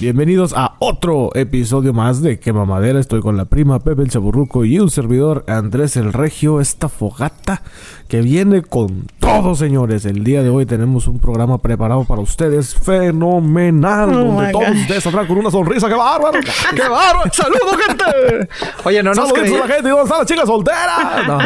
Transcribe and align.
Bienvenidos 0.00 0.52
a 0.56 0.76
otro 0.78 1.30
episodio 1.34 1.92
más 1.92 2.22
de 2.22 2.38
Quema 2.38 2.64
Madera. 2.64 3.00
Estoy 3.00 3.20
con 3.20 3.36
la 3.36 3.46
prima 3.46 3.80
Pepe 3.80 4.02
el 4.02 4.10
Chaburruco 4.10 4.64
y 4.64 4.78
un 4.78 4.92
servidor 4.92 5.44
Andrés 5.48 5.96
el 5.96 6.12
Regio. 6.12 6.60
Esta 6.60 6.88
fogata 6.88 7.62
que 8.06 8.20
viene 8.20 8.62
con 8.62 9.08
todo, 9.18 9.56
señores. 9.56 10.04
El 10.04 10.22
día 10.22 10.44
de 10.44 10.50
hoy 10.50 10.66
tenemos 10.66 11.08
un 11.08 11.18
programa 11.18 11.58
preparado 11.58 12.04
para 12.04 12.20
ustedes 12.20 12.76
fenomenal. 12.76 14.10
Oh 14.10 14.24
donde 14.24 14.52
todos 14.52 15.02
saldrán 15.02 15.26
con 15.26 15.38
una 15.38 15.50
sonrisa. 15.50 15.88
¡Qué 15.88 15.94
bárbaro! 15.94 16.38
¡Qué 16.76 16.88
bárbaro! 16.88 17.28
¡Saludos, 17.32 17.76
gente! 17.84 18.48
Oye, 18.84 19.02
no 19.02 19.12
nos, 19.12 19.28
¡Saludos 19.28 19.50
a 19.50 19.66
la 19.66 19.74
gente! 19.74 19.88
¿Y 19.88 19.90
dónde 19.90 20.04
está 20.04 20.18
la 20.18 20.26
chica 20.26 20.46
soltera? 20.46 21.24
No. 21.26 21.38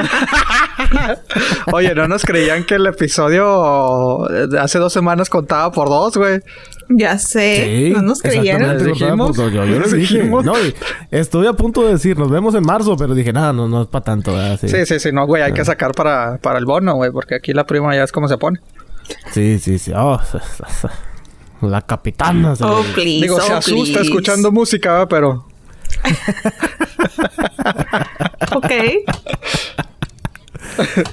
Oye, 1.72 1.94
no 1.94 2.06
nos 2.06 2.22
creían 2.22 2.64
que 2.64 2.74
el 2.74 2.86
episodio 2.86 4.26
de 4.28 4.60
hace 4.60 4.78
dos 4.78 4.92
semanas 4.92 5.30
contaba 5.30 5.72
por 5.72 5.88
dos, 5.88 6.18
güey. 6.18 6.42
Ya 6.98 7.18
sé, 7.18 7.86
Sí, 7.88 7.92
no 7.94 8.02
nos 8.02 8.20
creyeron. 8.22 8.68
¿Les 8.76 8.84
dijimos? 8.84 9.36
por- 9.36 9.50
Yo, 9.50 9.64
yo 9.64 9.78
les 9.78 9.92
¿Les 9.92 10.00
dije. 10.00 10.14
dijimos? 10.18 10.44
No, 10.52 10.54
estuve 11.10 11.48
a 11.48 11.52
punto 11.52 11.84
de 11.86 11.92
decir, 11.92 12.18
nos 12.18 12.30
vemos 12.30 12.54
en 12.54 12.62
marzo, 12.64 12.96
pero 12.96 13.14
dije, 13.14 13.32
nada, 13.32 13.52
no, 13.52 13.68
no 13.68 13.82
es 13.82 13.88
para 13.88 14.04
tanto. 14.04 14.32
¿verdad? 14.32 14.58
Sí, 14.60 14.68
Sí, 14.68 14.86
sí, 14.86 15.00
sí, 15.00 15.12
no, 15.12 15.26
güey, 15.26 15.42
hay 15.42 15.52
que 15.52 15.64
sacar 15.64 15.92
para, 15.92 16.38
para 16.38 16.58
el 16.58 16.64
bono, 16.66 16.94
güey, 16.94 17.10
porque 17.10 17.36
aquí 17.36 17.52
la 17.52 17.64
prima 17.66 17.94
ya 17.94 18.04
es 18.04 18.12
como 18.12 18.28
se 18.28 18.38
pone. 18.38 18.60
sí, 19.32 19.58
sí. 19.58 19.78
sí. 19.78 19.92
Oh, 19.94 20.20
la 21.62 21.82
capitana. 21.82 22.56
se 22.56 22.64
Oh, 22.64 22.82
le- 22.82 22.92
please. 22.94 23.22
Digo, 23.22 23.40
se 23.40 23.52
oh, 23.52 23.56
asusta 23.56 23.92
please. 23.94 24.08
escuchando 24.08 24.50
música, 24.52 24.92
¿verdad? 24.92 25.08
pero 25.08 25.46
Ok. 28.56 28.72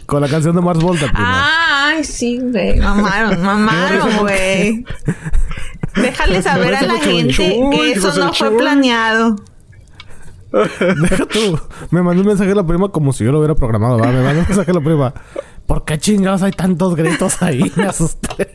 Con 0.05 0.21
la 0.21 0.27
canción 0.27 0.55
de 0.55 0.61
Mars 0.61 0.79
Volta. 0.81 1.05
prima. 1.11 1.87
Ay, 1.89 2.03
sí, 2.03 2.39
güey. 2.41 2.79
Mamaron, 2.79 3.41
mamaron, 3.43 4.17
güey. 4.19 4.85
Déjale 5.95 6.41
saber 6.43 6.75
a 6.75 6.81
la 6.83 6.99
gente 6.99 7.33
chuy, 7.33 7.69
que 7.71 7.91
eso 7.91 8.13
no 8.15 8.33
fue 8.33 8.49
chuy. 8.49 8.57
planeado. 8.57 9.35
Deja 10.51 11.25
tú. 11.25 11.59
Me 11.91 12.01
mandó 12.01 12.21
un 12.21 12.27
mensaje 12.27 12.51
a 12.51 12.55
la 12.55 12.65
prima 12.65 12.89
como 12.89 13.13
si 13.13 13.23
yo 13.23 13.31
lo 13.31 13.39
hubiera 13.39 13.55
programado. 13.55 13.97
¿va? 13.99 14.07
Me 14.07 14.21
mandó 14.23 14.41
un 14.41 14.47
mensaje 14.47 14.71
a 14.71 14.73
la 14.73 14.81
prima. 14.81 15.13
¿Por 15.67 15.85
qué 15.85 15.99
chingados 15.99 16.41
hay 16.41 16.51
tantos 16.51 16.95
gritos 16.95 17.43
ahí? 17.43 17.71
Me 17.75 17.85
asusté. 17.85 18.47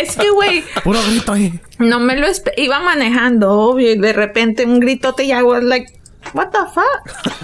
Es 0.00 0.14
que, 0.16 0.30
güey, 0.30 0.62
Puro 0.84 1.00
grito 1.10 1.32
ahí. 1.32 1.58
no 1.80 1.98
me 1.98 2.16
lo 2.16 2.28
Iba 2.56 2.78
manejando, 2.78 3.50
obvio, 3.50 3.90
y 3.90 3.98
de 3.98 4.12
repente 4.12 4.64
un 4.64 4.78
gritote 4.78 5.24
y 5.24 5.32
was 5.42 5.64
like, 5.64 5.92
what 6.32 6.50
the 6.50 6.58
fuck? 6.72 7.34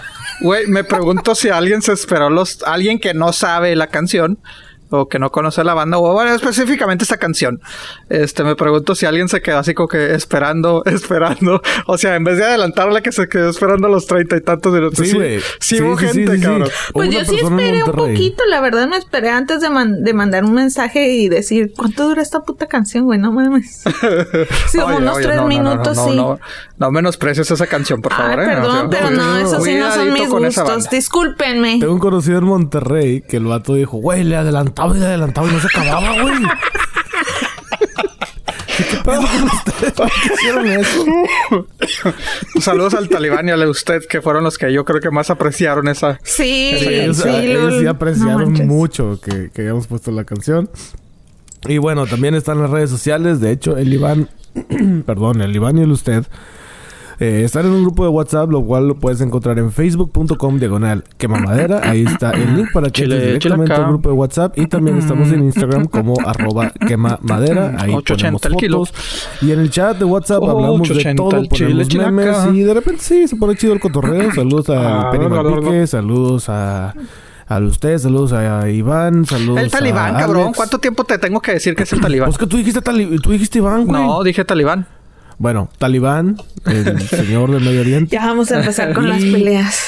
Güey, 0.41 0.67
me 0.67 0.85
pregunto 0.85 1.35
si 1.35 1.49
alguien 1.49 1.83
se 1.83 1.93
esperó 1.93 2.31
los... 2.31 2.63
Alguien 2.63 2.99
que 2.99 3.15
no 3.15 3.33
sabe 3.33 3.75
la 3.75 3.89
canción 3.89 4.39
o 4.91 5.09
que 5.09 5.19
no 5.19 5.31
conoce 5.31 5.65
la 5.65 5.75
banda, 5.75 5.99
o 5.99 6.13
bueno, 6.13 6.33
específicamente 6.35 7.05
esta 7.05 7.17
canción. 7.17 7.61
Este, 8.09 8.45
me 8.45 8.57
pregunto 8.57 8.95
si 8.95 9.07
alguien 9.07 9.29
se 9.29 9.41
quedó 9.43 9.59
así 9.59 9.75
como 9.75 9.89
que 9.89 10.15
esperando, 10.15 10.83
esperando. 10.87 11.61
O 11.87 11.99
sea, 11.99 12.17
en 12.17 12.25
vez 12.25 12.39
de 12.39 12.45
adelantarle 12.45 13.03
que 13.03 13.13
se 13.13 13.29
quedó 13.29 13.51
esperando 13.51 13.89
los 13.89 14.07
treinta 14.07 14.37
y 14.37 14.41
tantos 14.41 14.73
minutos. 14.73 15.07
Sí, 15.07 15.15
güey. 15.15 15.41
Sí, 15.61 15.81
hubo 15.83 15.97
gente, 15.97 16.33
sí, 16.33 16.39
sí. 16.39 16.43
cabrón. 16.43 16.69
Pues 16.93 17.11
yo 17.11 17.25
sí 17.25 17.37
esperé 17.37 17.83
un 17.85 17.93
poquito, 17.93 18.45
la 18.47 18.61
verdad 18.61 18.89
me 18.89 18.97
esperé 18.97 19.31
antes 19.31 19.61
de, 19.61 19.71
man- 19.71 20.03
de 20.03 20.13
mandar 20.15 20.45
un 20.45 20.55
mensaje 20.55 21.09
y 21.13 21.29
decir, 21.29 21.73
¿cuánto 21.77 22.09
dura 22.09 22.23
esta 22.23 22.41
puta 22.41 22.67
canción, 22.67 23.05
güey? 23.05 23.19
No 23.19 23.33
mames. 23.33 23.83
Sí, 24.69 24.79
como 24.79 24.89
Oye, 24.97 24.97
unos 24.99 25.17
oye, 25.17 25.25
tres 25.27 25.37
no, 25.37 25.43
no, 25.43 25.49
no, 25.49 25.71
minutos, 25.71 25.97
no, 25.97 26.05
sí. 26.09 26.17
No, 26.17 26.23
no, 26.35 26.39
no 26.79 26.91
menosprecies 26.91 27.51
esa 27.51 27.67
canción, 27.67 28.01
por 28.03 28.13
favor. 28.13 28.41
Ay, 28.41 28.47
¿eh? 28.47 28.55
perdón, 28.55 28.89
pero 28.91 29.11
no, 29.11 29.39
esos 29.39 29.63
sí 29.65 29.75
no 29.75 29.93
son 29.93 30.13
mis 30.13 30.29
gustos. 30.29 30.91
Discúlpenme. 30.91 31.79
Tengo 31.81 31.93
un 31.93 31.99
conocido 31.99 32.39
en 32.39 32.45
Monterrey 32.45 33.23
que 33.23 33.37
el 33.39 33.45
vato 33.47 33.75
dijo, 33.75 33.99
güey, 33.99 34.25
le 34.25 34.37
adelantaba 34.79 34.97
y 34.97 35.01
le 35.01 35.07
adelantaba 35.07 35.49
y 35.49 35.53
no 35.53 35.61
se 35.61 35.67
acababa, 35.67 36.23
güey. 36.23 36.35
¿Qué 38.77 38.97
pedo 39.05 39.21
con 39.23 39.43
ustedes? 39.45 39.93
¿Por 39.93 40.07
qué 40.09 40.35
hicieron 40.35 40.67
eso? 40.67 41.05
Saludos 42.61 42.95
al 42.95 43.09
talibán 43.09 43.49
y 43.49 43.51
a 43.51 43.57
usted, 43.69 44.05
que 44.09 44.23
fueron 44.23 44.45
los 44.45 44.57
que 44.57 44.73
yo 44.73 44.85
creo 44.85 45.01
que 45.01 45.11
más 45.11 45.31
apreciaron 45.31 45.89
esa. 45.89 46.21
Sí, 46.23 46.75
Sí, 46.79 46.87
ellos, 46.89 47.17
sí, 47.17 47.29
ellos 47.29 47.75
sí 47.79 47.85
No 47.85 47.91
apreciaron 47.91 48.45
manches. 48.53 48.67
mucho 48.67 49.21
que, 49.21 49.51
que 49.53 49.63
hayamos 49.63 49.87
puesto 49.89 50.13
la 50.13 50.25
canción. 50.25 50.71
Y 51.67 51.79
bueno, 51.79 52.07
también 52.07 52.35
están 52.37 52.61
las 52.61 52.71
redes 52.71 52.89
sociales. 52.91 53.41
De 53.41 53.51
hecho, 53.51 53.77
el 53.77 53.93
Iván, 53.93 54.29
perdón, 55.07 55.43
el 55.43 55.55
Iván 55.57 55.77
y 55.79 55.83
el 55.83 55.91
usted 55.91 56.25
eh, 57.21 57.43
están 57.45 57.67
en 57.67 57.73
un 57.73 57.83
grupo 57.83 58.05
de 58.05 58.11
WhatsApp, 58.11 58.51
lo 58.51 58.65
cual 58.65 58.89
lo 58.89 58.95
puedes 58.95 59.21
encontrar 59.21 59.59
en 59.59 59.73
facebook.com 59.73 60.59
diagonal 60.59 61.05
quemamadera. 61.17 61.81
Ahí 61.83 62.05
está 62.05 62.31
el 62.31 62.57
link 62.57 62.69
para 62.73 62.91
que 62.91 63.03
entres 63.05 63.23
directamente 63.27 63.73
al 63.75 63.87
grupo 63.89 64.09
de 64.11 64.15
WhatsApp. 64.15 64.57
Y 64.59 64.67
también 64.67 64.99
estamos 64.99 65.33
en 65.33 65.45
Instagram 65.45 65.87
como 65.91 66.15
arroba 66.25 66.71
quemamadera. 66.87 67.75
Ahí 67.79 67.91
8.80 67.93 68.17
ponemos 68.41 68.43
fotos. 68.43 68.95
Y 69.43 69.51
en 69.53 69.61
el 69.61 69.71
chat 69.71 69.99
de 69.99 70.05
WhatsApp 70.05 70.43
Oh, 70.43 70.51
hablamos 70.51 70.89
de 70.89 70.95
8.80 70.95 71.17
todo, 71.17 71.31
ponemos 71.31 71.89
chile 71.89 72.11
memes. 72.11 72.37
acá. 72.39 72.51
Y 72.55 72.61
de 72.61 72.75
repente 72.75 73.03
sí, 73.03 73.27
se 73.29 73.37
pone 73.37 73.57
chido 73.57 73.73
el 73.73 73.81
cotorreo. 73.81 74.33
Saludos 74.33 74.69
Ah, 74.71 75.09
a 75.09 75.11
Penny 75.11 75.27
bla. 75.27 75.43
Malpique, 75.43 75.87
saludos 75.87 76.49
a... 76.49 76.95
A 77.51 77.59
usted, 77.61 77.97
saludos 77.97 78.35
a 78.35 78.69
Iván, 78.69 79.25
saludos 79.25 79.63
El 79.63 79.71
talibán, 79.71 80.15
a 80.17 80.19
cabrón. 80.19 80.43
Alex. 80.43 80.57
¿Cuánto 80.59 80.79
tiempo 80.81 81.05
te 81.05 81.17
tengo 81.17 81.41
que 81.41 81.53
decir 81.53 81.75
que 81.75 81.85
es 81.85 81.93
el 81.95 82.01
talibán? 82.03 82.29
Pues 82.29 82.37
que 82.37 82.47
tú 82.47 82.59
dijiste, 82.59 82.83
tali- 82.83 83.19
tú 83.23 83.31
dijiste 83.31 83.57
Iván, 83.57 83.87
güey. 83.87 84.03
No, 84.07 84.23
dije 84.23 84.45
talibán. 84.45 84.87
Bueno, 85.39 85.71
Talibán, 85.79 86.37
el 86.67 87.01
señor 87.09 87.51
del 87.53 87.63
Medio 87.63 87.81
Oriente. 87.81 88.15
Ya 88.19 88.27
vamos 88.27 88.51
a 88.51 88.59
empezar 88.61 88.93
con 88.93 89.09
las 89.09 89.21
peleas. 89.23 89.81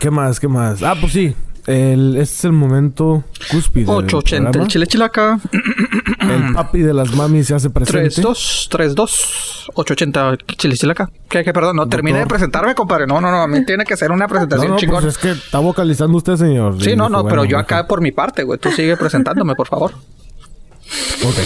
¿Qué 0.00 0.10
más? 0.10 0.40
¿Qué 0.40 0.48
más? 0.48 0.82
Ah, 0.82 0.94
pues 1.00 1.12
sí. 1.12 1.34
El, 1.66 2.16
este 2.16 2.34
es 2.34 2.44
el 2.46 2.52
momento 2.52 3.24
cúspide. 3.50 3.84
del 3.84 3.94
880 3.96 4.58
el 4.58 4.68
chile 4.68 4.86
chilaca. 4.86 5.38
El 6.20 6.52
papi 6.54 6.80
de 6.80 6.92
las 6.94 7.14
mamis 7.14 7.46
se 7.46 7.54
hace 7.54 7.68
presente. 7.70 8.00
32, 8.08 8.68
32, 8.70 9.70
880 9.74 10.36
chile 10.56 10.76
chilaca. 10.76 11.10
¿Qué, 11.28 11.44
qué, 11.44 11.52
perdón? 11.52 11.76
No, 11.76 11.86
termine 11.86 12.20
de 12.20 12.26
presentarme, 12.26 12.74
compadre. 12.74 13.06
No, 13.06 13.20
no, 13.20 13.30
no. 13.30 13.42
A 13.42 13.46
mí 13.46 13.64
tiene 13.66 13.84
que 13.84 13.96
ser 13.98 14.10
una 14.12 14.24
No, 14.24 14.28
presentación 14.30 14.70
no, 14.72 14.76
chingón. 14.78 15.02
pues 15.02 15.14
es 15.16 15.18
que 15.18 15.30
está 15.32 15.58
vocalizando 15.58 16.16
usted, 16.16 16.36
señor. 16.36 16.82
Sí, 16.82 16.96
no, 16.96 17.04
dijo, 17.04 17.08
no, 17.10 17.24
pero 17.24 17.36
bueno, 17.40 17.44
yo 17.44 17.56
mejor. 17.58 17.64
acá 17.64 17.86
por 17.86 18.00
mi 18.00 18.12
parte, 18.12 18.42
güey. 18.44 18.58
Tú 18.58 18.70
sigue 18.72 18.96
presentándome, 18.96 19.54
por 19.54 19.68
favor. 19.68 19.92
Ok. 19.92 21.36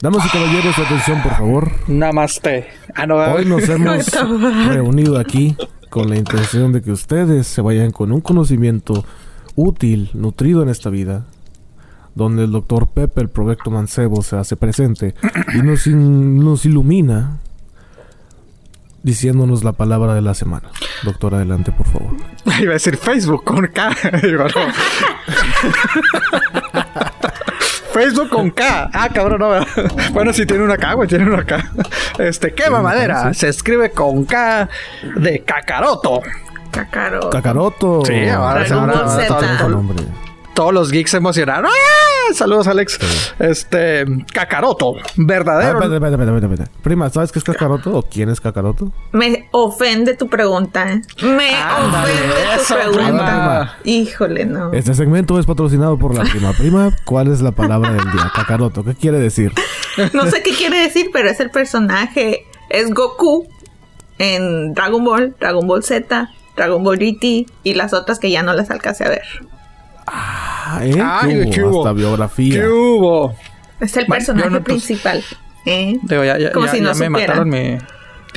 Damas 0.00 0.24
y 0.26 0.28
caballeros, 0.30 0.78
atención, 0.78 1.22
por 1.22 1.32
favor. 1.32 1.70
Namaste. 1.88 2.66
Ah, 2.94 3.06
no, 3.06 3.16
Hoy 3.16 3.44
nos 3.44 3.68
hemos 3.68 4.06
reunido 4.68 5.18
aquí 5.18 5.56
con 5.90 6.08
la 6.08 6.16
intención 6.16 6.72
de 6.72 6.80
que 6.80 6.90
ustedes 6.92 7.46
se 7.46 7.60
vayan 7.60 7.90
con 7.90 8.10
un 8.12 8.20
conocimiento 8.22 9.04
útil, 9.56 10.08
nutrido 10.14 10.62
en 10.62 10.70
esta 10.70 10.88
vida, 10.88 11.26
donde 12.14 12.44
el 12.44 12.50
doctor 12.50 12.86
Pepe, 12.88 13.20
el 13.20 13.28
proyecto 13.28 13.70
Mancebo, 13.70 14.22
se 14.22 14.36
hace 14.36 14.56
presente 14.56 15.14
y 15.54 15.58
nos, 15.58 15.86
in- 15.86 16.42
nos 16.42 16.64
ilumina 16.64 17.36
diciéndonos 19.02 19.64
la 19.64 19.72
palabra 19.72 20.14
de 20.14 20.22
la 20.22 20.32
semana. 20.34 20.68
Doctor, 21.04 21.34
adelante, 21.34 21.72
por 21.72 21.86
favor. 21.86 22.16
Iba 22.60 22.70
a 22.70 22.74
decir 22.74 22.96
Facebook 22.96 23.44
con 23.44 23.66
K. 23.66 23.90
Digo, 24.22 24.44
no. 24.44 24.50
Facebook 27.92 28.28
con 28.30 28.50
K. 28.50 28.90
Ah, 28.92 29.08
cabrón, 29.12 29.40
no. 29.40 29.50
Bueno, 30.12 30.32
sí 30.32 30.46
tiene 30.46 30.64
una 30.64 30.76
K, 30.76 30.94
güey, 30.94 31.08
tiene 31.08 31.24
una 31.24 31.44
K. 31.44 31.64
Este, 32.18 32.52
quema 32.54 32.80
madera. 32.82 33.32
Se 33.34 33.48
escribe 33.48 33.90
con 33.90 34.24
K 34.24 34.68
de 35.16 35.40
cacaroto. 35.42 36.22
Cacaro. 36.70 37.30
Cacaroto. 37.30 38.02
Sí, 38.04 38.28
ahora 38.28 38.60
Dragon 38.64 38.90
ahora- 38.90 39.02
Ball 39.02 39.10
ahora- 39.28 39.48
Z. 39.58 40.29
todos 40.54 40.72
los 40.72 40.90
geeks 40.90 41.10
se 41.12 41.16
emocionaron. 41.18 41.70
¡Ah! 41.70 42.34
Saludos, 42.34 42.68
Alex. 42.68 42.98
Este, 43.40 44.04
cacaroto. 44.32 44.94
Ah, 44.98 45.02
Verdadero. 45.16 45.78
espérate, 45.78 45.94
espérate, 45.96 46.22
espérate, 46.22 46.46
espérate. 46.46 46.70
Prima, 46.82 47.10
¿sabes 47.10 47.32
qué 47.32 47.40
es 47.40 47.44
Cacaroto 47.44 47.92
o 47.98 48.02
quién 48.02 48.28
es 48.28 48.40
Cacaroto? 48.40 48.92
Me 49.12 49.48
ofende 49.50 50.14
tu 50.14 50.28
pregunta. 50.28 50.84
Me 51.22 51.54
Ándale, 51.54 52.12
ofende 52.12 52.64
tu 52.68 52.74
pregunta. 52.94 52.96
prima. 53.02 53.76
Híjole, 53.84 54.44
no. 54.44 54.72
Este 54.72 54.94
segmento 54.94 55.38
es 55.40 55.46
patrocinado 55.46 55.98
por 55.98 56.14
la 56.14 56.22
prima. 56.22 56.52
Prima, 56.52 56.90
¿cuál 57.04 57.32
es 57.32 57.40
la 57.40 57.50
palabra 57.52 57.92
del 57.92 58.04
día? 58.12 58.30
Cacaroto, 58.34 58.84
¿qué 58.84 58.94
quiere 58.94 59.18
decir? 59.18 59.52
No 60.12 60.26
sé 60.26 60.42
qué 60.42 60.54
quiere 60.54 60.78
decir, 60.82 61.10
pero 61.12 61.28
es 61.30 61.40
el 61.40 61.50
personaje. 61.50 62.46
Es 62.68 62.90
Goku 62.94 63.48
en 64.18 64.72
Dragon 64.74 65.04
Ball, 65.04 65.34
Dragon 65.40 65.66
Ball 65.66 65.82
Z, 65.82 66.30
Dragon 66.56 66.84
Ball 66.84 66.96
GT 66.98 67.46
y 67.64 67.74
las 67.74 67.92
otras 67.92 68.20
que 68.20 68.30
ya 68.30 68.44
no 68.44 68.52
las 68.54 68.70
alcancé 68.70 69.04
a 69.04 69.08
ver. 69.08 69.22
Ah, 70.06 70.80
¿eh? 70.82 70.94
Ay, 71.02 71.44
¿Qué 71.44 71.50
¿qué 71.50 71.64
hubo? 71.64 71.80
Hasta 71.86 71.92
biografía. 71.92 72.60
¿Qué 72.60 72.68
hubo? 72.68 73.34
Es 73.80 73.96
el 73.96 74.06
personaje 74.06 74.50
no, 74.50 74.62
pues- 74.62 74.64
principal. 74.84 75.22
¿eh? 75.66 75.98
Digo, 76.02 76.24
ya, 76.24 76.38
ya, 76.38 76.52
Como 76.52 76.66
ya- 76.66 76.72
si 76.72 76.80
no 76.80 76.92
ya 76.92 76.98
me 76.98 77.06
supieran. 77.06 77.48
mataron 77.48 77.48
mi. 77.50 77.78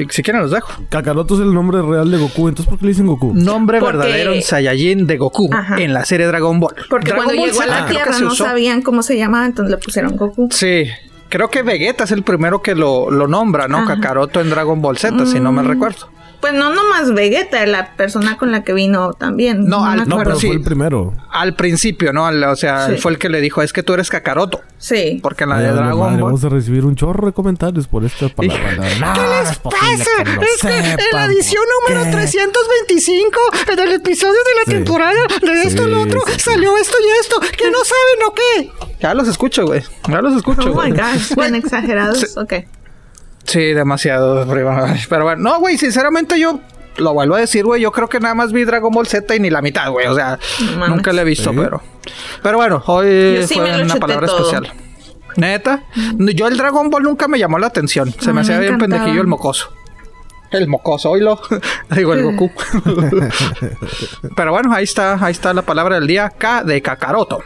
Si- 0.09 0.23
quieren 0.23 0.41
los 0.41 0.49
dejo. 0.51 0.71
Kakaroto 0.89 1.35
es 1.35 1.41
el 1.41 1.53
nombre 1.53 1.79
real 1.81 2.09
de 2.09 2.17
Goku. 2.17 2.47
Entonces, 2.49 2.67
¿por 2.69 2.79
qué 2.79 2.85
le 2.85 2.91
dicen 2.91 3.05
Goku? 3.05 3.33
Nombre 3.35 3.79
Porque- 3.79 3.97
verdadero 3.97 4.33
en 4.33 4.41
Saiyajin 4.41 5.05
de 5.05 5.17
Goku 5.17 5.49
Ajá. 5.53 5.77
en 5.79 5.93
la 5.93 6.03
serie 6.03 6.25
Dragon 6.25 6.59
Ball. 6.59 6.73
Porque 6.89 7.09
Dragon 7.09 7.25
cuando 7.25 7.41
Ball 7.41 7.51
llegó 7.51 7.61
a 7.61 7.65
la 7.67 7.73
creo 7.73 7.87
que 7.87 7.93
Tierra 8.03 8.19
no 8.19 8.27
usó- 8.31 8.45
sabían 8.45 8.81
cómo 8.81 9.03
se 9.03 9.17
llamaba, 9.17 9.45
entonces 9.45 9.69
le 9.71 9.77
pusieron 9.77 10.17
Goku. 10.17 10.47
Sí. 10.51 10.85
Creo 11.29 11.49
que 11.49 11.61
Vegeta 11.63 12.03
es 12.05 12.11
el 12.11 12.23
primero 12.23 12.61
que 12.61 12.73
lo, 12.75 13.09
lo 13.11 13.27
nombra, 13.27 13.67
¿no? 13.67 13.79
Ajá. 13.79 13.95
Kakaroto 13.95 14.41
en 14.41 14.49
Dragon 14.49 14.81
Ball 14.81 14.97
Z, 14.97 15.25
si 15.27 15.39
no 15.39 15.51
me 15.51 15.61
Mm. 15.63 15.67
recuerdo. 15.67 16.09
Pues 16.43 16.53
no 16.55 16.73
nomás 16.73 17.13
Vegeta, 17.13 17.65
la 17.65 17.95
persona 17.95 18.35
con 18.37 18.51
la 18.51 18.65
que 18.65 18.73
vino 18.73 19.13
también. 19.13 19.63
No, 19.65 19.85
al- 19.85 19.99
me 20.01 20.05
No, 20.07 20.17
pero 20.17 20.35
sí. 20.37 20.47
fue 20.47 20.57
el 20.57 20.61
primero. 20.61 21.13
Al 21.31 21.55
principio, 21.55 22.11
¿no? 22.11 22.25
Al- 22.25 22.43
o 22.43 22.55
sea, 22.57 22.87
Sí. 22.89 22.97
fue 22.97 23.13
el 23.13 23.17
que 23.17 23.29
le 23.29 23.39
dijo, 23.39 23.61
es 23.61 23.71
que 23.71 23.81
tú 23.81 23.93
eres 23.93 24.09
Kakaroto. 24.09 24.59
Sí. 24.77 25.21
Porque 25.23 25.45
en 25.45 25.51
la 25.51 25.55
Ay, 25.59 25.63
de 25.67 25.71
Dragon 25.71 25.97
madre, 25.99 26.15
Ball... 26.17 26.23
Vamos 26.23 26.43
a 26.43 26.49
recibir 26.49 26.83
un 26.83 26.97
chorro 26.97 27.27
de 27.27 27.31
comentarios 27.31 27.87
por 27.87 28.03
esta 28.03 28.27
palabra. 28.27 28.73
No, 28.75 28.83
¿Qué 29.13 29.21
no 29.21 29.39
les 29.41 29.57
pasa? 29.57 29.77
que 30.17 30.23
no 30.35 30.41
Es 30.41 30.61
que 30.61 30.77
en 30.91 30.97
la 31.13 31.25
edición 31.27 31.63
número 31.87 32.03
qué. 32.07 32.11
325, 32.11 33.39
en 33.71 33.79
el 33.79 33.91
episodio 33.93 34.33
de 34.33 34.55
la 34.59 34.63
Sí. 34.65 34.71
temporada 34.71 35.13
de 35.41 35.63
esto 35.63 35.87
lo 35.87 36.01
otro, 36.01 36.21
sí, 36.27 36.33
sí. 36.33 36.39
salió 36.41 36.75
esto 36.77 36.97
y 36.99 37.21
esto. 37.21 37.39
¿Que 37.57 37.71
no 37.71 37.77
saben 37.77 38.27
o 38.27 38.33
qué? 38.33 38.97
Ya 38.99 39.13
los 39.13 39.29
escucho, 39.29 39.65
güey. 39.65 39.81
Ya 40.09 40.21
los 40.21 40.35
escucho, 40.35 40.73
Oh 40.73 40.81
my 40.83 40.91
gosh, 40.91 41.35
tan 41.37 41.55
exagerados. 41.55 42.19
Sí. 42.19 42.25
Ok. 42.37 42.53
Sí, 43.45 43.59
demasiado, 43.73 44.45
Pero 45.09 45.23
bueno, 45.23 45.41
no, 45.43 45.59
güey, 45.59 45.77
sinceramente 45.77 46.39
yo 46.39 46.59
lo 46.97 47.13
vuelvo 47.13 47.35
a 47.35 47.39
decir, 47.39 47.65
güey. 47.65 47.81
Yo 47.81 47.91
creo 47.91 48.07
que 48.07 48.19
nada 48.19 48.35
más 48.35 48.51
vi 48.53 48.63
Dragon 48.63 48.91
Ball 48.93 49.07
Z 49.07 49.35
y 49.35 49.39
ni 49.39 49.49
la 49.49 49.61
mitad, 49.61 49.89
güey. 49.91 50.07
O 50.07 50.15
sea, 50.15 50.39
mames. 50.77 50.89
nunca 50.89 51.11
la 51.13 51.21
he 51.21 51.25
visto, 51.25 51.51
Sí. 51.51 51.57
pero. 51.59 51.81
Pero 52.41 52.57
bueno, 52.57 52.83
hoy 52.87 53.43
sí 53.47 53.55
fue 53.55 53.81
una 53.81 53.95
palabra 53.95 54.27
todo. 54.27 54.39
especial. 54.51 54.71
Neta, 55.35 55.83
yo 56.19 56.47
el 56.47 56.57
Dragon 56.57 56.89
Ball 56.89 57.03
nunca 57.03 57.27
me 57.27 57.39
llamó 57.39 57.57
la 57.57 57.67
atención. 57.67 58.13
Se 58.19 58.31
me 58.31 58.41
hacía 58.41 58.55
me 58.55 58.61
bien 58.61 58.73
encantaba. 58.75 58.99
pendejillo 58.99 59.21
el 59.21 59.27
mocoso. 59.27 59.69
El 60.51 60.67
mocoso, 60.67 61.09
oílo. 61.09 61.41
Digo, 61.89 62.13
el 62.13 62.21
Goku. 62.23 62.51
Pero 64.35 64.51
bueno, 64.51 64.73
ahí 64.73 64.83
está, 64.83 65.17
ahí 65.23 65.31
está 65.31 65.53
la 65.53 65.63
palabra 65.63 65.95
del 65.95 66.05
día. 66.07 66.29
K 66.29 66.63
de 66.63 66.81
Kakaroto. 66.81 67.39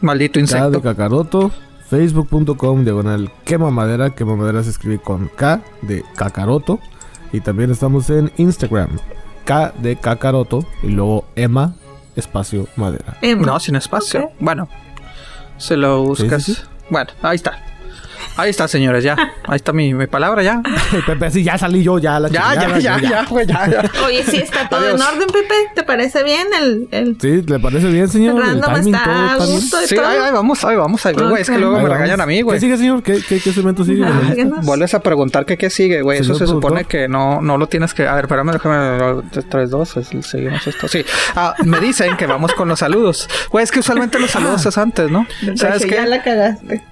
Maldito 0.00 0.32
K 0.32 0.36
de 0.38 0.40
insecto. 0.40 0.80
Kakaroto, 0.82 1.52
facebook.com, 1.88 2.84
diagonal 2.84 3.30
quema 3.44 3.70
madera, 3.70 4.10
quema 4.10 4.36
madera 4.36 4.62
se 4.62 4.70
escribe 4.70 4.98
con 4.98 5.28
K 5.28 5.62
de 5.82 6.04
Kakaroto. 6.16 6.80
Y 7.32 7.40
también 7.40 7.70
estamos 7.70 8.08
en 8.10 8.32
Instagram, 8.36 8.98
K 9.44 9.72
de 9.78 9.96
Kakaroto, 9.96 10.64
y 10.82 10.88
luego 10.88 11.26
Emma, 11.34 11.74
espacio 12.14 12.66
madera. 12.76 13.16
Emma. 13.22 13.46
No, 13.46 13.60
sin 13.60 13.76
espacio. 13.76 14.30
Bueno, 14.38 14.68
se 15.58 15.76
lo 15.76 16.02
buscas. 16.02 16.44
sí, 16.44 16.54
sí. 16.54 16.62
Bueno, 16.88 17.10
ahí 17.22 17.36
está. 17.36 17.58
Ahí 18.36 18.50
está, 18.50 18.68
señores, 18.68 19.02
ya. 19.04 19.16
Ahí 19.46 19.56
está 19.56 19.72
mi, 19.72 19.94
mi 19.94 20.06
palabra, 20.06 20.42
ya. 20.42 20.60
Pepe, 21.06 21.30
sí, 21.30 21.42
ya 21.42 21.56
salí 21.58 21.82
yo, 21.82 21.98
ya 21.98 22.18
la 22.20 22.28
Ya, 22.28 22.52
chingada, 22.52 22.78
ya, 22.78 22.98
ya, 23.00 23.08
ya, 23.10 23.24
güey, 23.28 23.46
ya, 23.46 23.66
ya. 23.68 23.90
Oye, 24.06 24.22
sí 24.24 24.36
está 24.38 24.68
todo 24.68 24.80
en 24.80 24.96
Adiós. 24.96 25.08
orden, 25.12 25.26
Pepe. 25.28 25.54
¿Te 25.74 25.82
parece 25.82 26.22
bien 26.22 26.46
el, 26.60 26.88
el 26.90 27.16
Sí, 27.20 27.42
¿le 27.42 27.58
parece 27.58 27.88
bien, 27.88 28.08
señor? 28.08 28.36
El 28.40 28.42
random 28.62 28.74
timing, 28.74 28.94
está 28.94 29.04
todo 29.38 29.54
a 29.54 29.58
está 29.58 29.78
bien. 29.78 29.88
Sí, 29.88 29.98
ahí, 29.98 30.16
ahí 30.18 30.32
vamos, 30.32 30.64
ahí 30.64 30.76
vamos. 30.76 31.06
Ahí, 31.06 31.14
güey, 31.14 31.42
es 31.42 31.50
que 31.50 31.58
luego 31.58 31.76
Ahí 31.76 31.82
me 31.82 31.88
vamos. 31.88 31.98
regañan 32.00 32.20
a 32.20 32.26
mí, 32.26 32.36
¿Qué 32.36 32.42
güey. 32.42 32.60
sigue, 32.60 32.76
señor? 32.76 33.02
¿Qué, 33.02 33.20
qué, 33.26 33.40
qué 33.40 33.52
segmento 33.52 33.84
sigue? 33.84 34.04
Ah, 34.04 34.32
¿qué 34.34 34.44
más? 34.44 34.64
Vuelves 34.64 34.94
a 34.94 35.00
preguntar 35.00 35.44
que 35.46 35.56
qué 35.56 35.70
sigue, 35.70 36.02
güey. 36.02 36.20
Eso 36.20 36.34
se 36.34 36.46
supone 36.46 36.84
productor. 36.84 36.86
que 36.88 37.08
no, 37.08 37.40
no 37.40 37.56
lo 37.58 37.66
tienes 37.68 37.94
que. 37.94 38.06
A 38.06 38.14
ver, 38.14 38.24
espérame, 38.24 38.52
déjame. 38.52 39.22
3, 39.48 39.70
2, 39.70 39.94
seguimos 40.22 40.66
esto. 40.66 40.88
Sí. 40.88 41.04
Ah, 41.34 41.54
me 41.64 41.80
dicen 41.80 42.16
que 42.16 42.26
vamos 42.26 42.52
con 42.52 42.68
los 42.68 42.78
saludos. 42.80 43.28
Güey, 43.50 43.64
es 43.64 43.70
que 43.70 43.80
usualmente 43.80 44.18
los 44.18 44.30
saludos 44.30 44.64
es 44.66 44.76
antes, 44.78 45.10
¿no? 45.10 45.26
¿Sabes 45.56 45.82
Dije, 45.82 45.96
Ya 45.96 46.02
qué? 46.04 46.08
la 46.08 46.22
cagaste. 46.22 46.82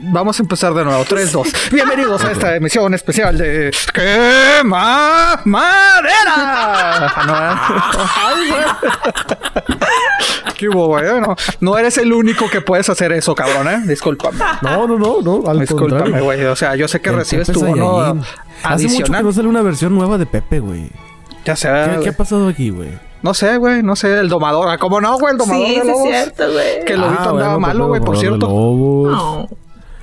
Vamos 0.00 0.38
a 0.38 0.42
empezar 0.42 0.72
de 0.74 0.84
nuevo. 0.84 1.04
3, 1.08 1.32
2. 1.32 1.48
Bienvenidos 1.72 2.24
a 2.24 2.32
esta 2.32 2.56
emisión 2.56 2.92
especial 2.94 3.36
de 3.38 3.70
¡Quema 3.92 5.40
Madera! 5.44 6.34
Ah, 6.36 7.24
no, 7.26 7.34
¿eh? 7.34 8.06
Ay, 8.24 8.50
güey. 8.50 9.76
¿Qué 10.56 10.68
hubo, 10.68 10.86
güey? 10.88 11.04
No, 11.20 11.36
no 11.60 11.78
eres 11.78 11.98
el 11.98 12.12
único 12.12 12.48
que 12.48 12.60
puedes 12.60 12.88
hacer 12.88 13.12
eso, 13.12 13.34
cabrón, 13.34 13.68
¿eh? 13.68 13.82
Discúlpame. 13.86 14.38
No, 14.62 14.86
no, 14.86 14.98
no, 14.98 15.20
no, 15.22 15.50
al 15.50 15.60
Discúlpame, 15.60 16.20
güey. 16.20 16.44
O 16.44 16.56
sea, 16.56 16.74
yo 16.76 16.88
sé 16.88 17.00
que 17.00 17.10
El 17.10 17.16
recibes 17.16 17.48
Pepe 17.48 17.58
tu 17.60 17.66
bono. 17.66 18.00
Hace 18.00 18.14
mucho 18.14 18.24
que 18.62 18.68
adicional. 18.74 19.24
no 19.24 19.32
sale 19.32 19.48
una 19.48 19.62
versión 19.62 19.94
nueva 19.94 20.18
de 20.18 20.26
Pepe, 20.26 20.60
güey. 20.60 20.90
Ya 21.44 21.56
sé, 21.56 21.68
¿Qué, 22.02 22.10
ha 22.10 22.16
pasado 22.16 22.48
aquí, 22.48 22.70
güey? 22.70 22.90
No 23.22 23.34
sé, 23.34 23.56
güey. 23.56 23.82
No 23.82 23.96
sé, 23.96 24.18
el 24.20 24.28
domador. 24.28 24.78
¿Cómo 24.78 25.00
no, 25.00 25.18
güey? 25.18 25.32
El 25.32 25.38
domador 25.38 25.66
Sí, 25.66 25.74
de 25.76 25.82
sí, 25.82 25.90
es 25.90 26.02
cierto, 26.02 26.52
güey. 26.52 26.84
Que 26.84 26.92
el 26.92 27.00
lobito 27.00 27.20
Ah, 27.22 27.30
andaba 27.30 27.56
bueno, 27.56 27.60
malo, 27.60 27.78
Pepe, 27.78 27.88
güey, 27.88 28.00
por 28.02 28.14
de 28.14 28.20
cierto. 28.20 28.46
Lobos. 28.46 29.12
No. 29.12 29.48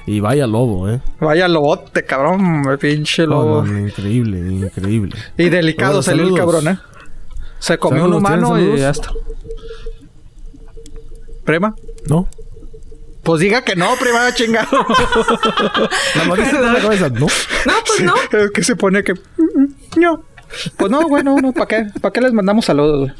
Y 0.09 0.21
vaya 0.21 0.47
lobo, 0.47 0.89
¿eh? 0.89 0.99
Vaya 1.19 1.47
lobote, 1.47 2.03
cabrón. 2.03 2.63
Pinche 2.79 3.27
lobo. 3.27 3.63
no, 3.63 3.73
no, 3.73 3.87
increíble, 3.87 4.39
increíble. 4.39 5.15
Y 5.37 5.49
delicado 5.49 5.91
Bueno, 5.91 6.01
salió 6.01 6.27
el 6.27 6.33
cabrón, 6.33 6.67
¿eh? 6.67 6.79
Se 7.59 7.77
comió 7.77 8.05
un 8.05 8.15
humano 8.15 8.55
¿tienen 8.55 8.75
y 8.75 8.79
ya 8.79 8.89
está. 8.89 9.11
¿Prima? 11.45 11.75
¿No? 12.07 12.27
Pues 13.21 13.41
diga 13.41 13.61
que 13.61 13.75
no, 13.75 13.95
prima, 13.99 14.33
chingado. 14.33 14.67
La 16.15 16.23
marisa 16.23 16.57
en 16.57 16.73
la 16.73 16.79
cabeza, 16.79 17.09
¿no? 17.09 17.19
No, 17.19 17.73
pues 17.85 18.01
no. 18.01 18.15
Es 18.39 18.49
que 18.49 18.63
se 18.63 18.75
pone 18.75 19.03
que. 19.03 19.13
No. 19.95 20.23
Pues 20.75 20.89
no, 20.89 21.07
güey, 21.07 21.23
no, 21.23 21.35
no. 21.35 21.53
¿Para 21.53 21.67
qué? 21.67 21.87
¿Para 22.01 22.11
qué 22.11 22.21
les 22.21 22.33
mandamos 22.33 22.65
saludos? 22.65 23.11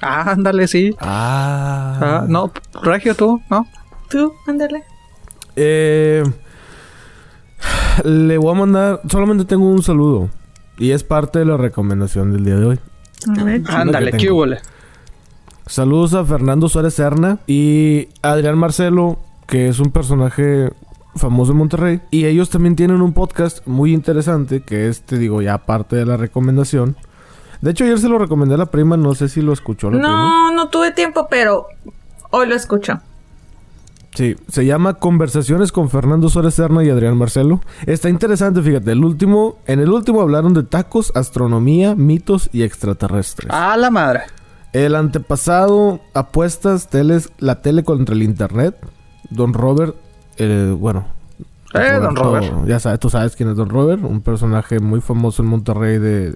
Ah, 0.00 0.30
ándale, 0.30 0.66
sí. 0.66 0.96
Ah. 0.98 1.98
Ah, 2.00 2.24
no, 2.26 2.50
Regio, 2.82 3.14
tú, 3.14 3.42
¿no? 3.50 3.66
Tú, 4.08 4.32
ándale. 4.46 4.82
Eh, 5.60 6.22
le 8.04 8.38
voy 8.38 8.54
a 8.54 8.58
mandar. 8.58 9.00
Solamente 9.10 9.44
tengo 9.44 9.68
un 9.68 9.82
saludo. 9.82 10.30
Y 10.78 10.92
es 10.92 11.02
parte 11.02 11.40
de 11.40 11.44
la 11.44 11.56
recomendación 11.56 12.32
del 12.32 12.44
día 12.44 12.56
de 12.56 12.64
hoy. 12.64 12.78
Ándale, 13.66 14.12
qué 14.12 14.30
húbole. 14.30 14.60
Saludos 15.66 16.14
a 16.14 16.24
Fernando 16.24 16.68
Suárez 16.68 16.94
Serna 16.94 17.40
y 17.46 18.08
Adrián 18.22 18.56
Marcelo, 18.56 19.18
que 19.48 19.68
es 19.68 19.80
un 19.80 19.90
personaje 19.90 20.70
famoso 21.16 21.52
de 21.52 21.58
Monterrey. 21.58 22.00
Y 22.12 22.26
ellos 22.26 22.48
también 22.48 22.76
tienen 22.76 23.02
un 23.02 23.12
podcast 23.12 23.66
muy 23.66 23.92
interesante, 23.92 24.62
que 24.62 24.88
es, 24.88 25.02
te 25.02 25.18
digo, 25.18 25.42
ya 25.42 25.58
parte 25.58 25.96
de 25.96 26.06
la 26.06 26.16
recomendación. 26.16 26.96
De 27.60 27.72
hecho, 27.72 27.82
ayer 27.82 27.98
se 27.98 28.08
lo 28.08 28.18
recomendé 28.18 28.54
a 28.54 28.58
la 28.58 28.66
prima, 28.66 28.96
no 28.96 29.16
sé 29.16 29.28
si 29.28 29.42
lo 29.42 29.52
escuchó 29.52 29.90
la 29.90 29.98
prima. 29.98 30.08
No, 30.08 30.52
no 30.52 30.68
tuve 30.68 30.92
tiempo, 30.92 31.26
pero 31.28 31.66
hoy 32.30 32.46
lo 32.46 32.54
escucho. 32.54 33.00
Sí, 34.18 34.34
se 34.48 34.66
llama 34.66 34.94
Conversaciones 34.94 35.70
con 35.70 35.90
Fernando 35.90 36.28
Suárez 36.28 36.54
Serna 36.54 36.82
y 36.82 36.90
Adrián 36.90 37.16
Marcelo. 37.16 37.60
Está 37.86 38.08
interesante, 38.08 38.60
fíjate, 38.62 38.90
el 38.90 39.04
último, 39.04 39.58
en 39.64 39.78
el 39.78 39.90
último 39.90 40.22
hablaron 40.22 40.54
de 40.54 40.64
tacos, 40.64 41.12
astronomía, 41.14 41.94
mitos 41.94 42.50
y 42.52 42.64
extraterrestres. 42.64 43.48
A 43.52 43.76
la 43.76 43.90
madre. 43.90 44.22
El 44.72 44.96
antepasado, 44.96 46.00
apuestas, 46.14 46.88
teles, 46.88 47.30
la 47.38 47.62
tele 47.62 47.84
contra 47.84 48.16
el 48.16 48.24
internet. 48.24 48.74
Don 49.30 49.54
Robert, 49.54 49.94
eh, 50.36 50.74
bueno. 50.76 51.06
Eh, 51.74 52.00
don 52.02 52.16
Roberto, 52.16 52.64
Ya 52.66 52.80
sabes, 52.80 52.98
tú 52.98 53.10
sabes 53.10 53.36
quién 53.36 53.50
es 53.50 53.56
Don 53.56 53.68
Robert, 53.68 54.02
un 54.02 54.20
personaje 54.20 54.80
muy 54.80 55.00
famoso 55.00 55.44
en 55.44 55.48
Monterrey 55.48 55.98
de 55.98 56.34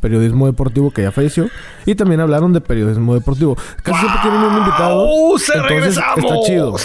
periodismo 0.00 0.46
deportivo 0.46 0.90
que 0.90 1.02
ya 1.02 1.12
falleció. 1.12 1.48
Y 1.86 1.94
también 1.94 2.20
hablaron 2.20 2.52
de 2.52 2.60
periodismo 2.60 3.14
deportivo. 3.14 3.56
Casi 3.82 3.98
siempre 4.00 4.20
tienen 4.22 4.40
un 4.40 4.58
invitado. 4.58 5.06
¡Uh, 5.08 5.38
se 5.38 5.52
entonces 5.52 5.70
regresamos! 5.96 6.18
está 6.24 6.36
chido. 6.46 6.76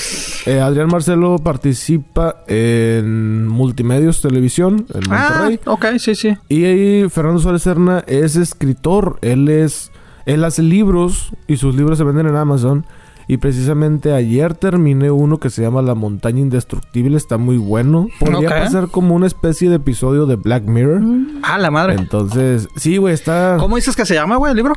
Eh, 0.46 0.60
Adrián 0.62 0.88
Marcelo 0.90 1.38
participa 1.40 2.44
en 2.48 3.48
Multimedios 3.48 4.22
Televisión 4.22 4.86
en 4.94 5.02
Ah, 5.12 5.30
Monterrey. 5.48 5.60
ok, 5.66 5.86
sí, 6.00 6.16
sí. 6.16 6.38
Y 6.50 6.66
ahí 6.66 7.10
Fernando 7.10 7.40
Suárez 7.40 7.62
Serna 7.64 8.04
es 8.08 8.36
escritor. 8.36 9.18
Él 9.22 9.48
es. 9.50 9.92
Él 10.26 10.44
hace 10.44 10.64
libros 10.64 11.32
y 11.48 11.58
sus 11.58 11.76
libros 11.76 11.98
se 11.98 12.04
venden 12.04 12.28
en 12.28 12.36
Amazon. 12.36 12.86
Y 13.28 13.38
precisamente 13.38 14.14
ayer 14.14 14.54
terminé 14.54 15.10
uno 15.10 15.40
que 15.40 15.50
se 15.50 15.62
llama 15.62 15.82
La 15.82 15.96
Montaña 15.96 16.42
Indestructible. 16.42 17.18
Está 17.18 17.38
muy 17.38 17.58
bueno. 17.58 18.08
Podría 18.20 18.50
pasar 18.50 18.90
como 18.90 19.16
una 19.16 19.26
especie 19.28 19.70
de 19.70 19.78
episodio 19.78 20.26
de 20.28 20.36
Black 20.36 20.64
Mirror. 20.66 21.02
A 21.42 21.58
la 21.58 21.72
madre. 21.72 21.96
Entonces, 21.96 22.68
sí, 22.76 22.98
güey, 22.98 23.14
está. 23.14 23.58
¿Cómo 23.60 23.78
dices 23.78 23.96
que 23.96 24.06
se 24.06 24.14
llama, 24.14 24.36
güey, 24.36 24.52
el 24.52 24.58
libro? 24.58 24.74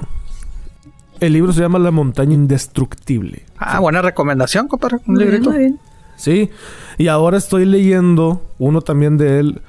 El 1.20 1.32
libro 1.32 1.52
se 1.52 1.60
llama 1.60 1.78
La 1.78 1.90
Montaña 1.90 2.32
Indestructible. 2.32 3.44
Ah, 3.58 3.80
buena 3.80 4.00
recomendación, 4.00 4.68
compadre. 4.68 4.98
Un 5.06 5.14
Muy 5.14 5.24
bien, 5.24 5.30
librito. 5.30 5.50
muy 5.50 5.58
bien. 5.58 5.80
Sí. 6.16 6.50
Y 6.96 7.08
ahora 7.08 7.36
estoy 7.38 7.64
leyendo 7.64 8.42
uno 8.58 8.80
también 8.80 9.18
de 9.18 9.40
él 9.40 9.62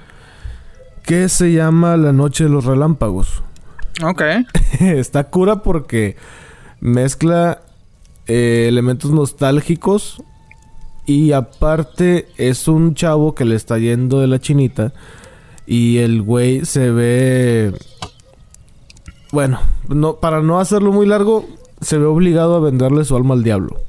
que 1.04 1.28
se 1.28 1.52
llama 1.52 1.98
La 1.98 2.14
Noche 2.14 2.44
de 2.46 2.50
los 2.52 2.66
Relámpagos. 2.66 3.44
Ok. 4.04 4.22
Está 4.80 5.26
cura 5.26 5.64
porque 5.64 6.16
mezcla 6.80 7.62
eh, 8.30 8.68
elementos 8.70 9.12
nostálgicos 9.12 10.24
y 11.06 11.32
aparte 11.32 12.28
es 12.38 12.68
un 12.68 12.94
chavo 12.94 13.34
que 13.36 13.44
le 13.44 13.56
está 13.56 13.78
yendo 13.80 14.20
de 14.22 14.28
la 14.28 14.40
chinita 14.40 14.94
y 15.66 15.98
el 15.98 16.22
güey 16.22 16.64
se 16.64 16.92
ve 16.92 17.74
bueno, 19.32 19.60
no 19.88 20.16
para 20.18 20.42
no 20.42 20.60
hacerlo 20.60 20.92
muy 20.92 21.06
largo, 21.06 21.48
se 21.82 21.98
ve 21.98 22.06
obligado 22.06 22.56
a 22.56 22.60
venderle 22.60 23.04
su 23.04 23.16
alma 23.16 23.34
al 23.36 23.44
diablo. 23.44 23.82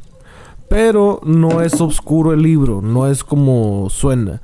Pero 0.68 1.20
no 1.24 1.62
es 1.62 1.80
oscuro 1.80 2.32
el 2.32 2.42
libro, 2.42 2.80
no 2.82 3.08
es 3.08 3.24
como 3.24 3.88
suena. 3.90 4.40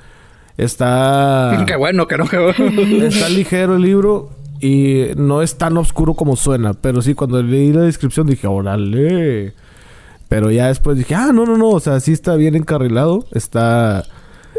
Está 0.57 1.65
Qué 1.67 1.77
bueno, 1.77 2.07
que 2.07 2.17
no, 2.17 2.27
bueno. 2.27 3.05
Está 3.07 3.29
ligero 3.29 3.77
el 3.77 3.83
libro 3.83 4.31
y 4.61 5.05
no 5.17 5.43
es 5.43 5.57
tan 5.57 5.77
oscuro 5.77 6.15
como 6.15 6.35
suena. 6.35 6.75
Pero 6.75 7.03
sí, 7.03 7.15
cuando 7.15 7.43
leí 7.43 7.73
la 7.73 7.83
descripción 7.83 8.27
dije, 8.27 8.47
órale. 8.47 9.55
Pero 10.29 10.51
ya 10.51 10.67
después 10.69 10.97
dije, 10.97 11.15
ah, 11.15 11.31
no, 11.33 11.47
no, 11.47 11.57
no. 11.57 11.69
O 11.71 11.81
sea, 11.81 12.01
sí 12.01 12.13
está 12.13 12.35
bien 12.37 12.55
encarrilado. 12.57 13.25
Está. 13.33 14.05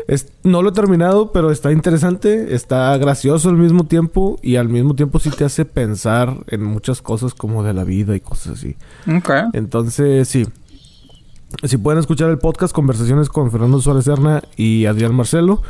Es- 0.07 0.31
no 0.43 0.61
lo 0.61 0.69
he 0.69 0.71
terminado, 0.71 1.31
pero 1.33 1.51
está 1.51 1.71
interesante, 1.73 2.55
está 2.55 2.95
gracioso 2.97 3.49
al 3.49 3.57
mismo 3.57 3.85
tiempo 3.87 4.39
y 4.41 4.55
al 4.55 4.69
mismo 4.69 4.95
tiempo 4.95 5.19
sí 5.19 5.29
te 5.31 5.43
hace 5.43 5.65
pensar 5.65 6.37
en 6.47 6.63
muchas 6.63 7.01
cosas 7.01 7.33
como 7.33 7.63
de 7.63 7.73
la 7.73 7.83
vida 7.83 8.15
y 8.15 8.21
cosas 8.21 8.53
así. 8.59 8.77
Ok. 9.13 9.29
Entonces, 9.53 10.27
sí. 10.29 10.47
Si 11.63 11.77
pueden 11.77 11.99
escuchar 11.99 12.29
el 12.29 12.37
podcast, 12.37 12.73
conversaciones 12.73 13.27
con 13.27 13.51
Fernando 13.51 13.81
Suárez 13.81 14.05
Serna 14.05 14.43
y 14.55 14.85
Adrián 14.85 15.15
Marcelo. 15.15 15.61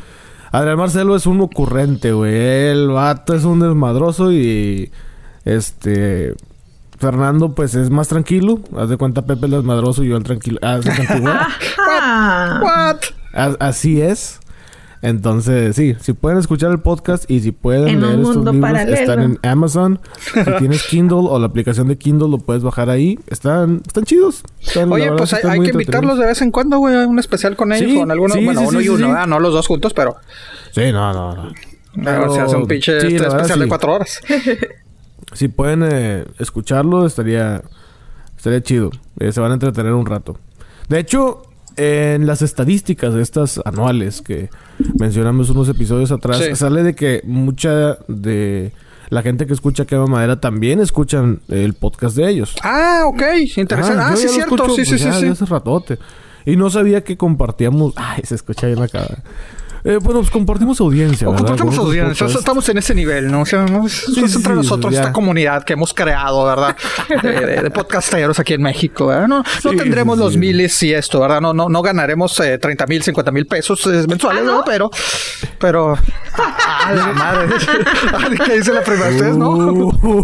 Adrián 0.52 0.78
Marcelo 0.78 1.16
es 1.16 1.26
un 1.26 1.42
ocurrente, 1.42 2.12
güey. 2.14 2.36
El 2.36 2.90
vato 2.90 3.34
es 3.34 3.44
un 3.44 3.60
desmadroso 3.60 4.32
y 4.32 4.92
este 5.46 6.36
Fernando 7.00 7.54
pues 7.54 7.76
es 7.76 7.90
más 7.90 8.08
tranquilo. 8.08 8.60
Haz 8.76 8.90
de 8.90 8.98
cuenta 8.98 9.24
Pepe 9.26 9.46
el 9.46 9.52
desmadroso 9.52 10.04
y 10.04 10.10
yo 10.10 10.18
el 10.18 10.24
tranquilo. 10.24 10.60
Ah. 11.90 12.60
What? 12.62 12.98
Así 13.60 14.02
es. 14.02 14.40
Entonces, 15.04 15.76
sí, 15.76 15.96
si 16.02 16.14
pueden 16.14 16.40
escuchar 16.40 16.72
el 16.72 16.80
podcast 16.80 17.30
y 17.30 17.40
si 17.42 17.52
pueden 17.52 17.88
En 17.88 17.96
un 17.98 18.02
leer 18.02 18.20
estos 18.20 18.36
mundo 18.38 18.52
libros, 18.52 18.72
paralelo. 18.72 18.98
están 18.98 19.22
en 19.22 19.40
Amazon. 19.44 20.00
si 20.34 20.52
tienes 20.58 20.84
Kindle 20.88 21.20
o 21.30 21.38
la 21.40 21.46
aplicación 21.46 21.88
de 21.88 21.98
Kindle, 22.00 22.30
lo 22.30 22.40
puedes 22.40 22.64
bajar 22.64 22.90
ahí. 22.90 23.20
Están, 23.28 23.84
están 23.86 24.06
chidos. 24.06 24.44
Están- 24.60 24.92
Oye, 24.92 25.04
verdad 25.04 25.18
pues 25.18 25.34
hay, 25.36 25.60
que 25.62 25.70
invitarlos 25.70 26.18
de 26.18 26.26
vez 26.26 26.42
en 26.42 26.50
cuando, 26.50 26.80
güey, 26.80 26.96
a 26.96 27.08
un 27.08 27.20
especial 27.20 27.56
con 27.56 27.72
ellos. 27.74 27.92
Sí, 27.92 27.98
con 28.00 28.10
algunos, 28.10 28.38
sí, 28.38 28.44
bueno, 28.44 28.62
sí, 28.62 28.66
uno 28.70 28.80
sí, 28.80 28.86
y 28.86 28.90
uno, 28.90 28.98
sí. 28.98 29.04
¿verdad? 29.12 29.28
no 29.28 29.40
los 29.40 29.54
dos 29.54 29.68
juntos, 29.68 29.94
pero, 29.94 30.16
Sí, 30.72 30.92
no, 30.92 31.14
no, 31.14 31.36
no. 31.36 31.54
pero 32.04 32.34
se 32.34 32.42
hace 32.42 32.56
un 32.56 32.66
pinche 32.68 33.00
sí, 33.00 33.16
este 33.16 33.28
especial 33.28 33.60
de 33.60 33.68
cuatro 33.68 33.94
horas. 33.94 34.20
Si 35.38 35.50
pueden 35.50 35.84
eh, 35.84 36.26
escucharlo, 36.40 37.06
estaría, 37.06 37.62
estaría 38.36 38.62
chido. 38.64 38.90
Eh, 39.20 39.32
se 39.32 39.40
van 39.40 39.52
a 39.52 39.54
entretener 39.54 39.94
un 39.94 40.08
rato. 40.08 40.40
De 40.90 40.98
hecho, 40.98 41.44
en 41.76 42.26
las 42.26 42.42
estadísticas 42.42 43.14
de 43.14 43.22
estas 43.22 43.62
anuales 43.64 44.24
que 44.24 44.50
mencionamos 45.00 45.52
unos 45.52 45.70
episodios 45.70 46.12
atrás, 46.12 46.40
Sí. 46.44 46.56
sale 46.56 46.82
de 46.82 46.96
que 46.96 47.22
mucha 47.24 48.00
de 48.08 48.72
la 49.10 49.22
gente 49.22 49.46
que 49.46 49.54
escucha 49.54 49.86
Quema 49.86 50.08
Madera 50.08 50.42
también 50.42 50.80
escuchan 50.80 51.42
el 51.50 51.76
podcast 51.76 52.16
de 52.18 52.30
ellos. 52.32 52.56
Ah, 52.64 53.04
ok, 53.06 53.22
interesante. 53.58 54.02
Ah, 54.04 54.10
yo 54.10 54.18
sí, 54.18 54.30
cierto. 54.30 54.56
escucho, 54.56 54.76
sí, 54.76 54.86
sí, 54.86 54.92
pues, 54.94 55.02
sí, 55.02 55.08
ya 55.08 55.14
sí. 55.14 55.26
de 55.26 55.32
hace 55.34 55.46
ratote. 55.46 56.00
Y 56.48 56.56
no 56.56 56.72
sabía 56.72 57.04
que 57.04 57.16
compartíamos... 57.16 57.94
Ay, 57.96 58.22
se 58.24 58.34
escucha 58.34 58.66
bien 58.66 58.82
acá. 58.82 59.22
Eh, 59.90 59.98
bueno, 60.02 60.20
pues 60.20 60.32
compartimos 60.32 60.80
audiencia, 60.82 61.28
¿verdad? 61.30 61.40
compartimos 61.46 61.78
audiencia. 61.78 62.26
podcasts. 62.26 62.40
Estamos 62.40 62.68
en 62.70 62.78
ese 62.80 62.94
nivel, 62.94 63.32
¿no? 63.32 63.42
O 63.42 63.46
sea, 63.46 63.62
no, 63.66 63.88
es, 63.88 63.94
Sí, 63.94 64.24
es 64.24 64.32
sí, 64.32 64.38
entre 64.38 64.52
sí, 64.54 64.58
nosotros 64.58 64.94
ya. 64.94 65.00
esta 65.02 65.14
comunidad 65.14 65.64
que 65.64 65.74
hemos 65.74 65.94
creado, 65.94 66.44
¿verdad? 66.46 66.76
De, 67.24 67.32
de- 67.32 67.62
de 67.64 67.72
podcasteros 67.72 68.38
aquí 68.40 68.54
en 68.54 68.62
México, 68.64 69.08
¿verdad? 69.08 69.28
No, 69.28 69.38
no 69.40 69.72
Sí, 69.72 69.78
tendremos 69.78 70.18
sí, 70.18 70.24
los 70.24 70.34
sí. 70.34 70.40
miles 70.40 70.84
y 70.84 70.94
esto, 70.94 71.22
¿verdad? 71.22 71.40
No, 71.40 71.54
no, 71.54 71.70
no 71.70 71.82
ganaremos 71.82 72.38
eh, 72.42 72.58
30 72.58 72.86
mil, 72.88 73.02
50 73.02 73.32
mil 73.32 73.46
pesos 73.46 73.86
eh, 73.88 74.04
mensuales, 74.10 74.42
¿Ah, 74.44 74.46
no? 74.46 74.58
¿no? 74.58 74.64
Pero, 74.66 74.90
pero... 75.60 75.98
¡A 76.86 76.92
la 76.94 77.08
madre! 77.14 77.48
¿Qué 78.46 78.58
dice 78.58 78.74
la 78.74 78.82
primera? 78.82 79.10
¿Ustedes 79.10 79.38
no? 79.38 79.52
Uh. 79.52 80.24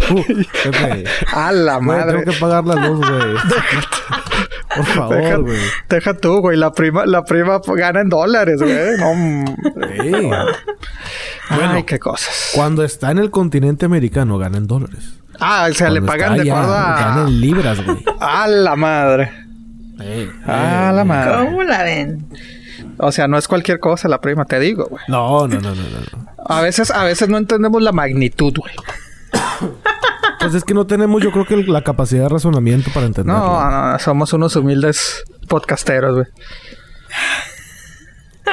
¡A 1.33 1.51
la 1.51 1.79
madre! 1.79 2.19
tengo 2.19 2.31
que 2.33 2.39
pagar 2.39 2.65
la 2.65 2.75
luz, 2.75 2.99
güey. 2.99 3.35
Por 4.75 4.85
Deja, 4.85 4.93
favor, 4.95 5.41
güey. 5.43 5.57
deja 5.89 6.13
tú, 6.17 6.39
güey. 6.39 6.57
La 6.57 6.71
prima, 6.71 7.05
la 7.05 7.23
prima 7.23 7.59
gana 7.75 8.01
en 8.01 8.09
dólares, 8.09 8.59
güey. 8.61 8.97
No, 8.97 9.52
Sí. 9.53 10.29
Ay, 11.49 11.83
qué 11.83 11.99
cosas. 11.99 12.51
Cuando 12.53 12.83
está 12.83 13.11
en 13.11 13.19
el 13.19 13.31
continente 13.31 13.85
americano, 13.85 14.37
gana 14.37 14.57
en 14.57 14.67
dólares. 14.67 15.19
Ah, 15.39 15.67
o 15.69 15.73
sea, 15.73 15.89
le 15.89 16.01
pagan 16.01 16.35
de 16.35 16.49
acuerdo 16.49 16.71
Gana 16.71 17.23
a... 17.23 17.27
en 17.27 17.41
libras, 17.41 17.83
güey. 17.83 18.03
¡A 18.19 18.47
la 18.47 18.75
madre! 18.75 19.31
Eh, 19.99 20.31
¡A 20.45 20.91
la 20.93 21.03
madre! 21.03 21.45
¿Cómo 21.45 21.63
la 21.63 21.83
ven? 21.83 22.27
O 22.97 23.11
sea, 23.11 23.27
no 23.27 23.37
es 23.37 23.47
cualquier 23.47 23.79
cosa 23.79 24.07
la 24.07 24.21
prima, 24.21 24.45
te 24.45 24.59
digo, 24.59 24.85
güey. 24.89 25.03
No, 25.07 25.47
no, 25.47 25.59
no, 25.59 25.75
no, 25.75 25.75
no. 25.75 25.99
no. 26.11 26.27
A 26.45 26.61
veces, 26.61 26.91
a 26.91 27.03
veces 27.03 27.29
no 27.29 27.37
entendemos 27.37 27.81
la 27.81 27.91
magnitud, 27.91 28.53
güey. 28.55 28.73
Pues 30.39 30.55
es 30.55 30.63
que 30.65 30.73
no 30.73 30.85
tenemos, 30.85 31.23
yo 31.23 31.31
creo 31.31 31.45
que 31.45 31.55
la 31.55 31.83
capacidad 31.83 32.23
de 32.23 32.29
razonamiento 32.29 32.91
para 32.93 33.05
entenderlo. 33.05 33.41
No, 33.41 33.91
no, 33.91 33.99
somos 33.99 34.33
unos 34.33 34.55
humildes 34.55 35.23
podcasteros, 35.47 36.15
güey. 36.15 36.27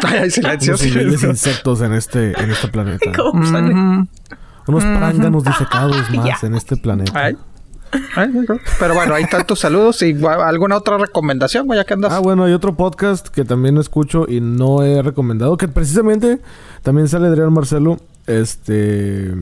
Ay, 0.05 0.19
hay 0.19 0.31
silencio. 0.31 0.75
Unos 1.09 1.23
insectos 1.25 1.81
en 1.83 1.93
este, 1.93 2.41
en 2.43 2.51
este 2.51 2.69
planeta. 2.69 3.13
¿Cómo 3.17 3.45
sale? 3.47 3.73
Ujú. 3.75 4.07
Unos 4.69 4.85
pránganos 4.85 5.45
disecados 5.45 6.11
más 6.15 6.27
Ya. 6.27 6.47
en 6.47 6.55
este 6.55 6.77
planeta. 6.77 7.13
Ay. 7.15 7.37
Pero 8.79 8.95
bueno, 8.95 9.15
ahí 9.15 9.25
están 9.25 9.45
tus 9.47 9.59
saludos 9.59 10.01
y 10.03 10.17
alguna 10.25 10.77
otra 10.77 10.97
recomendación, 10.97 11.67
ya 11.75 11.85
que 11.85 11.95
andas. 11.95 12.13
Ah, 12.13 12.21
bueno, 12.21 12.45
hay 12.45 12.53
otro 12.53 12.77
podcast 12.77 13.27
que 13.29 13.45
también 13.45 13.79
escucho 13.79 14.27
y 14.29 14.41
no 14.41 14.85
he 14.85 15.03
recomendado, 15.03 15.57
que 15.57 15.67
precisamente 15.67 16.41
también 16.85 17.09
sale 17.09 17.27
Adrián 17.27 17.53
Marcelo, 17.53 17.99
este 18.29 19.35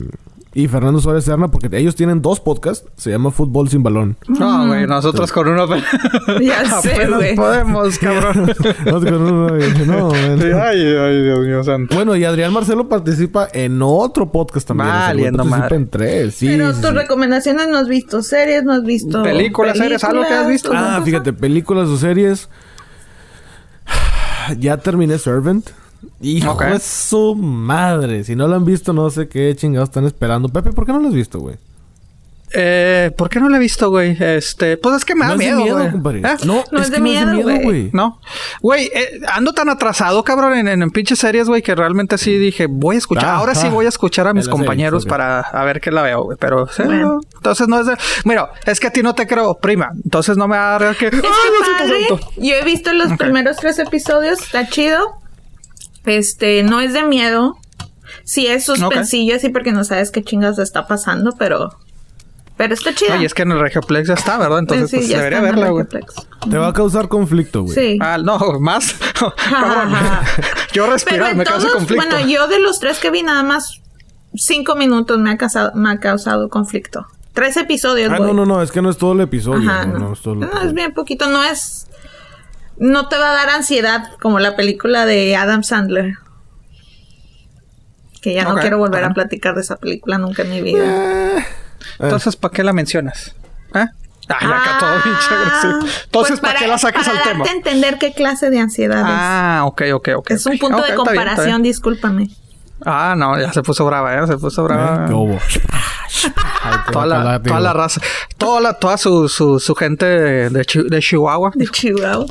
y 0.53 0.67
Fernando 0.67 0.99
Suárez 0.99 1.25
Serna, 1.25 1.49
porque 1.49 1.69
ellos 1.77 1.95
tienen 1.95 2.23
dos 2.23 2.39
podcasts, 2.39 2.89
se 2.97 3.11
llama 3.11 3.29
Fútbol 3.29 3.69
sin 3.69 3.83
balón. 3.83 4.17
No, 4.27 4.65
güey, 4.67 4.87
nosotros 4.87 5.31
con 5.31 5.47
uno 5.47 5.67
Ya 6.41 6.65
sé, 6.81 6.93
apenas 6.93 7.19
güey. 7.19 7.35
podemos, 7.35 7.97
cabrón. 7.99 8.51
No, 8.85 8.99
con 8.99 9.13
uno, 9.13 9.47
no. 9.85 10.11
Sí, 10.11 10.47
ay, 10.51 10.81
ay, 10.95 11.21
Dios 11.23 11.39
mío 11.45 11.63
santo. 11.63 11.93
Bueno, 11.95 12.15
y 12.15 12.23
Adrián 12.25 12.51
Marcelo 12.51 12.89
participa 12.89 13.47
en 13.53 13.79
otro 13.83 14.31
podcast 14.31 14.67
también. 14.67 14.89
o 14.89 14.91
sea, 14.91 15.13
güey 15.13 15.37
participa 15.37 15.59
madre. 15.59 15.75
en 15.75 15.89
tres. 15.89 16.35
Sí, 16.35 16.47
Pero 16.47 16.73
sí, 16.73 16.81
tus 16.81 16.89
sí. 16.89 16.95
recomendaciones 16.95 17.67
no 17.69 17.77
has 17.77 17.87
visto 17.87 18.23
series, 18.23 18.63
no 18.63 18.73
has 18.73 18.83
visto 18.83 19.21
Películas, 19.21 19.77
series, 19.77 20.03
algo 20.03 20.23
que 20.25 20.33
has 20.33 20.47
visto. 20.47 20.71
¿alguna 20.71 20.97
Ah, 20.97 21.01
fíjate, 21.03 21.31
películas 21.33 21.87
o 21.89 21.97
series. 21.97 22.49
Ya 24.57 24.77
terminé 24.77 25.19
Servant. 25.19 25.69
Hijo 26.21 26.55
de 26.55 26.79
su 26.79 27.35
madre. 27.35 28.23
Si 28.23 28.35
no 28.35 28.47
lo 28.47 28.55
han 28.55 28.65
visto, 28.65 28.93
no 28.93 29.09
sé 29.09 29.27
qué 29.27 29.55
chingados 29.55 29.89
están 29.89 30.05
esperando. 30.05 30.49
Pepe, 30.49 30.71
¿por 30.71 30.85
qué 30.85 30.91
no 30.91 30.99
lo 30.99 31.07
has 31.09 31.13
visto, 31.13 31.39
güey? 31.39 31.57
Eh, 32.51 33.11
¿por 33.15 33.29
qué 33.29 33.39
no 33.39 33.47
lo 33.47 33.57
he 33.57 33.59
visto, 33.59 33.89
güey? 33.91 34.17
Este, 34.19 34.75
pues 34.77 34.95
es 34.95 35.05
que 35.05 35.13
me 35.13 35.25
da 35.25 35.33
es 35.33 35.37
de 35.39 35.45
miedo, 35.45 35.57
miedo, 35.77 35.99
güey. 36.01 36.17
¿Eh? 36.17 36.37
No, 36.45 36.63
No 36.71 36.79
es, 36.79 36.85
es 36.85 36.89
que 36.89 36.95
de 36.95 36.99
no 36.99 37.11
es 37.15 37.25
de 37.25 37.33
miedo, 37.33 37.33
miedo, 37.33 37.61
güey. 37.63 37.89
No. 37.93 38.19
Güey, 38.61 38.85
eh, 38.93 39.19
ando 39.31 39.53
tan 39.53 39.69
atrasado, 39.69 40.23
cabrón, 40.23 40.55
en, 40.57 40.67
en, 40.67 40.81
en 40.81 40.89
pinches 40.89 41.19
series, 41.19 41.47
güey, 41.47 41.61
que 41.61 41.75
realmente 41.75 42.17
sí 42.17 42.37
dije, 42.39 42.65
voy 42.67 42.95
a 42.95 42.97
escuchar. 42.99 43.25
Ah, 43.25 43.35
Ahora 43.35 43.53
sí 43.53 43.67
ah. 43.67 43.69
voy 43.69 43.85
a 43.85 43.89
escuchar 43.89 44.27
a 44.27 44.33
mis 44.33 44.47
compañeros 44.47 45.03
series, 45.03 45.11
para 45.11 45.41
a 45.41 45.63
ver 45.63 45.79
qué 45.79 45.91
la 45.91 46.01
veo, 46.01 46.23
güey. 46.23 46.37
Pero, 46.39 46.65
sí, 46.67 46.81
Bueno. 46.83 47.07
no. 47.07 47.19
entonces 47.35 47.67
no 47.67 47.79
es 47.81 47.85
de. 47.85 47.95
Mira, 48.25 48.49
es 48.65 48.79
que 48.79 48.87
a 48.87 48.91
ti 48.91 49.03
no 49.03 49.13
te 49.13 49.27
creo, 49.27 49.53
prima. 49.59 49.91
Entonces 50.03 50.35
no 50.35 50.47
me 50.47 50.57
va 50.57 50.75
a 50.75 50.79
dar 50.79 50.95
que. 50.95 51.07
Es 51.07 51.13
¡Ay, 51.13 51.19
que 51.21 52.09
padre. 52.09 52.23
Yo 52.37 52.55
he 52.55 52.63
visto 52.63 52.91
los 52.93 53.15
primeros 53.17 53.57
tres 53.57 53.77
episodios, 53.77 54.41
está 54.41 54.67
chido. 54.67 55.19
Este, 56.05 56.63
no 56.63 56.79
es 56.79 56.93
de 56.93 57.03
miedo. 57.03 57.57
Sí 58.23 58.47
es 58.47 58.65
suspensillo, 58.65 59.35
así 59.35 59.49
porque 59.49 59.71
no 59.71 59.83
sabes 59.83 60.11
qué 60.11 60.23
chingas 60.23 60.57
está 60.59 60.87
pasando, 60.87 61.33
pero. 61.37 61.69
Pero 62.57 62.73
está 62.73 62.93
chido. 62.93 63.13
Oye, 63.13 63.25
es 63.25 63.33
que 63.33 63.43
en 63.43 63.51
el 63.53 63.59
Regioplex 63.59 64.07
ya 64.09 64.15
está, 64.15 64.37
¿verdad? 64.37 64.59
Entonces, 64.59 64.89
Sí, 64.89 64.97
pues 64.97 65.07
ya 65.07 65.17
debería 65.19 65.39
verla, 65.41 65.69
güey. 65.69 65.85
Te 66.49 66.57
va 66.57 66.67
a 66.67 66.73
causar 66.73 67.07
conflicto, 67.07 67.61
güey. 67.63 67.73
Sí. 67.73 67.97
Ah, 68.01 68.17
no, 68.17 68.37
más. 68.59 68.95
Yo 70.73 70.87
respirar, 70.89 71.35
me 71.35 71.45
causa 71.45 71.69
conflicto. 71.71 72.05
Bueno, 72.05 72.27
yo 72.27 72.47
de 72.47 72.59
los 72.59 72.79
tres 72.79 72.99
que 72.99 73.11
vi, 73.11 73.23
nada 73.23 73.43
más 73.43 73.81
cinco 74.35 74.75
minutos 74.75 75.17
me 75.19 75.31
ha 75.31 75.37
causado, 75.37 75.71
me 75.75 75.89
ha 75.91 75.99
causado 75.99 76.49
conflicto. 76.49 77.05
Tres 77.33 77.55
episodios, 77.57 78.11
Ah, 78.11 78.17
güey. 78.17 78.33
no, 78.33 78.45
no, 78.45 78.45
no. 78.45 78.61
Es 78.61 78.71
que 78.71 78.81
no 78.81 78.89
es 78.89 78.97
todo 78.97 79.13
el 79.13 79.21
episodio. 79.21 79.69
Ajá, 79.69 79.85
no, 79.85 79.93
no. 79.93 79.99
no 80.07 80.13
es 80.13 80.21
todo 80.21 80.33
el 80.33 80.39
No, 80.41 80.61
es 80.61 80.73
bien 80.73 80.93
poquito. 80.93 81.29
No 81.29 81.43
es. 81.43 81.87
No 82.79 83.07
te 83.09 83.17
va 83.17 83.31
a 83.31 83.33
dar 83.33 83.49
ansiedad 83.49 84.11
como 84.21 84.39
la 84.39 84.55
película 84.55 85.05
de 85.05 85.35
Adam 85.35 85.63
Sandler. 85.63 86.15
Que 88.21 88.33
ya 88.33 88.43
no 88.45 88.55
quiero 88.57 88.77
volver 88.77 89.03
ajá. 89.03 89.11
a 89.11 89.13
platicar 89.13 89.55
de 89.55 89.61
esa 89.61 89.77
película 89.77 90.17
nunca 90.17 90.41
en 90.43 90.49
mi 90.49 90.61
vida. 90.61 91.37
Eh, 91.37 91.45
Entonces, 91.99 92.35
¿para 92.35 92.53
qué 92.53 92.63
la 92.63 92.73
mencionas? 92.73 93.35
¿Eh? 93.73 93.85
Ay, 94.27 94.47
acá 94.47 94.77
todo 94.79 95.01
pinche 95.03 95.33
agresivo. 95.33 95.73
Entonces, 96.05 96.39
pues 96.39 96.39
¿para, 96.39 96.59
qué 96.59 96.67
la 96.67 96.77
sacas 96.77 97.07
para 97.07 97.17
al 97.17 97.23
tema? 97.23 97.39
darte 97.45 97.49
a 97.49 97.53
entender 97.55 97.97
qué 97.97 98.13
clase 98.13 98.49
de 98.49 98.59
ansiedad 98.59 99.03
Ah, 99.05 99.61
ok, 99.65 99.83
ok, 99.93 100.09
ok. 100.17 100.31
es. 100.31 100.41
Es 100.41 100.45
un 100.45 100.57
punto 100.59 100.77
de 100.77 100.83
está 100.89 100.93
bien, 100.93 100.99
está 100.99 101.15
comparación, 101.15 101.45
bien. 101.47 101.63
discúlpame. 101.63 102.29
Ah, 102.85 103.15
no, 103.17 103.39
ya 103.39 103.51
se 103.51 103.61
puso 103.63 103.85
brava, 103.85 104.15
¿eh? 104.17 104.27
Se 104.27 104.37
puso 104.37 104.63
brava. 104.63 105.05
¿eh? 105.09 105.39
Toda 106.91 107.05
la, 107.05 107.41
toda 107.41 107.59
la 107.59 107.73
raza, 107.73 108.01
toda 108.37 108.61
la, 108.61 108.73
toda 108.73 108.97
su, 108.97 109.27
su, 109.29 109.59
su 109.59 109.75
gente 109.75 110.05
de 110.49 110.65
Chihuahua. 111.01 111.51
De 111.55 111.67
Chihuahua. 111.67 112.25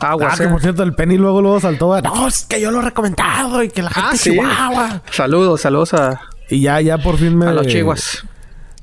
Aguas, 0.00 0.34
Ah, 0.34 0.36
que 0.38 0.44
eh. 0.44 0.48
por 0.48 0.60
cierto, 0.60 0.82
el 0.82 0.94
Penny 0.94 1.16
luego 1.16 1.42
luego 1.42 1.60
saltó. 1.60 1.92
a, 1.94 2.00
No, 2.02 2.28
es 2.28 2.44
que 2.44 2.60
yo 2.60 2.70
lo 2.70 2.78
he 2.80 2.82
recomendado 2.82 3.62
y 3.62 3.68
que 3.68 3.82
la 3.82 3.90
gente 3.90 4.08
Ah, 4.08 4.12
de 4.12 4.18
sí. 4.18 4.30
Chihuahua. 4.30 5.02
Saludos, 5.10 5.60
saludos 5.60 5.94
a, 5.94 6.20
Y 6.48 6.60
ya, 6.60 6.80
ya 6.80 6.98
por 6.98 7.16
fin 7.18 7.36
me... 7.36 7.46
a 7.46 7.52
los 7.52 7.66
chihuas. 7.66 8.24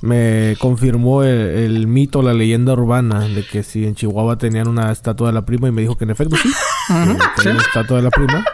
Me 0.02 0.56
confirmó 0.60 1.24
el, 1.24 1.30
el 1.30 1.88
mito, 1.88 2.22
la 2.22 2.34
leyenda 2.34 2.74
urbana 2.74 3.22
de 3.22 3.46
que 3.46 3.64
si 3.64 3.86
en 3.88 3.96
Chihuahua 3.96 4.38
tenían 4.38 4.68
una 4.68 4.92
estatua 4.92 5.28
de 5.30 5.34
la 5.34 5.46
prima 5.46 5.68
y 5.68 5.72
me 5.72 5.82
dijo 5.82 5.98
que 5.98 6.04
en 6.04 6.12
efecto 6.12 6.36
sí. 6.36 6.50
que 6.88 6.94
tenía 7.42 7.54
una 7.54 7.62
estatua 7.64 7.98
de 7.98 8.04
la 8.04 8.12
prima. 8.12 8.46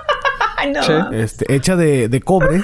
No. 0.73 0.83
Sí. 0.83 0.93
Este, 1.13 1.53
hecha 1.55 1.75
de, 1.75 2.07
de 2.07 2.21
cobre. 2.21 2.63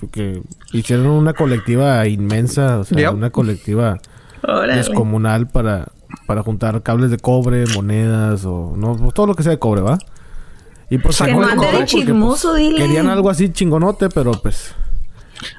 Y 0.00 0.06
que 0.06 0.40
hicieron 0.72 1.08
una 1.08 1.32
colectiva 1.34 2.06
inmensa, 2.06 2.78
o 2.78 2.84
sea, 2.84 2.96
Yep. 2.96 3.14
una 3.14 3.30
colectiva 3.30 3.98
Órale. 4.44 4.76
descomunal 4.76 5.48
para, 5.48 5.88
para 6.26 6.42
juntar 6.42 6.82
cables 6.82 7.10
de 7.10 7.18
cobre, 7.18 7.64
monedas 7.74 8.44
o 8.44 8.74
no, 8.76 8.96
pues, 8.96 9.14
todo 9.14 9.26
lo 9.26 9.34
que 9.34 9.42
sea 9.42 9.52
de 9.52 9.58
cobre, 9.58 9.80
¿va? 9.82 9.98
Y 10.88 10.98
pues 10.98 11.18
Que 11.18 11.24
sacó 11.26 11.40
no 11.40 11.46
el 11.46 11.50
ande 11.52 11.66
de 11.66 11.72
porque, 11.72 11.86
chismoso, 11.86 12.50
pues, 12.50 12.60
dile. 12.62 12.78
Querían 12.78 13.08
algo 13.08 13.28
así 13.30 13.52
chingonote, 13.52 14.08
pero 14.08 14.32
pues... 14.32 14.74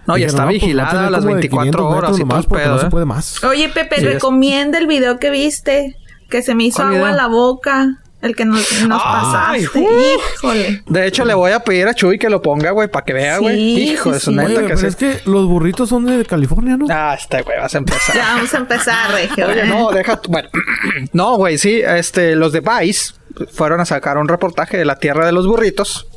No, 0.07 0.17
y 0.17 0.23
está 0.23 0.43
pues, 0.45 0.55
vigilada 0.55 1.09
las 1.09 1.19
como 1.21 1.35
de 1.35 1.41
24 1.41 1.71
500 1.71 1.85
horas 1.97 2.17
y 2.17 2.21
el 2.21 2.27
porque 2.47 2.63
pedo, 2.63 2.73
no 2.75 2.79
se 2.81 2.87
¿eh? 2.87 2.89
puede 2.89 3.05
más. 3.05 3.43
Oye, 3.43 3.69
Pepe, 3.69 3.99
Sí, 3.99 4.05
es- 4.07 4.13
recomienda 4.15 4.77
el 4.79 4.87
video 4.87 5.19
que 5.19 5.29
viste. 5.29 5.95
Que 6.29 6.41
se 6.41 6.55
me 6.55 6.63
hizo 6.65 6.77
¿Cuál 6.77 6.95
agua 6.95 7.07
video? 7.09 7.15
la 7.17 7.27
boca. 7.27 7.97
El 8.21 8.35
que 8.35 8.45
nos, 8.45 8.81
nos 8.87 9.01
Ay, 9.05 9.63
pasaste. 9.65 9.87
Híjole. 10.35 10.83
De 10.87 11.05
hecho, 11.07 11.23
le 11.23 11.33
voy 11.35 11.51
a 11.51 11.59
pedir 11.59 11.87
a 11.87 11.93
Chuy 11.93 12.17
que 12.17 12.29
lo 12.29 12.41
ponga, 12.41 12.71
güey, 12.71 12.87
para 12.87 13.05
que 13.05 13.13
vea, 13.13 13.37
güey. 13.37 13.55
Sí, 13.55 13.91
Hijo 13.91 14.11
de 14.11 14.19
sí, 14.19 14.25
su 14.25 14.31
sí. 14.31 14.37
neta 14.37 14.49
Oye, 14.49 14.61
que 14.61 14.67
pero 14.75 14.77
sí. 14.79 14.85
es 14.87 14.95
que 14.95 15.19
los 15.25 15.45
burritos 15.47 15.89
son 15.89 16.05
de 16.05 16.25
California, 16.25 16.77
¿no? 16.77 16.87
Ah, 16.89 17.15
este 17.19 17.43
güey, 17.43 17.59
vas 17.59 17.75
a 17.75 17.77
empezar. 17.77 18.15
Ya 18.15 18.33
vamos 18.33 18.53
a 18.53 18.57
empezar, 18.57 19.11
Regio. 19.13 19.47
Oye, 19.47 19.65
no, 19.65 19.91
deja 19.91 20.19
tu- 20.19 20.31
Bueno, 20.31 20.49
no, 21.13 21.35
güey, 21.37 21.57
sí, 21.59 21.81
este, 21.85 22.35
los 22.35 22.51
de 22.53 22.61
Vice 22.61 23.13
fueron 23.53 23.79
a 23.81 23.85
sacar 23.85 24.17
un 24.17 24.27
reportaje 24.27 24.77
de 24.77 24.85
la 24.85 24.95
tierra 24.97 25.23
de 25.27 25.31
los 25.31 25.45
burritos. 25.45 26.07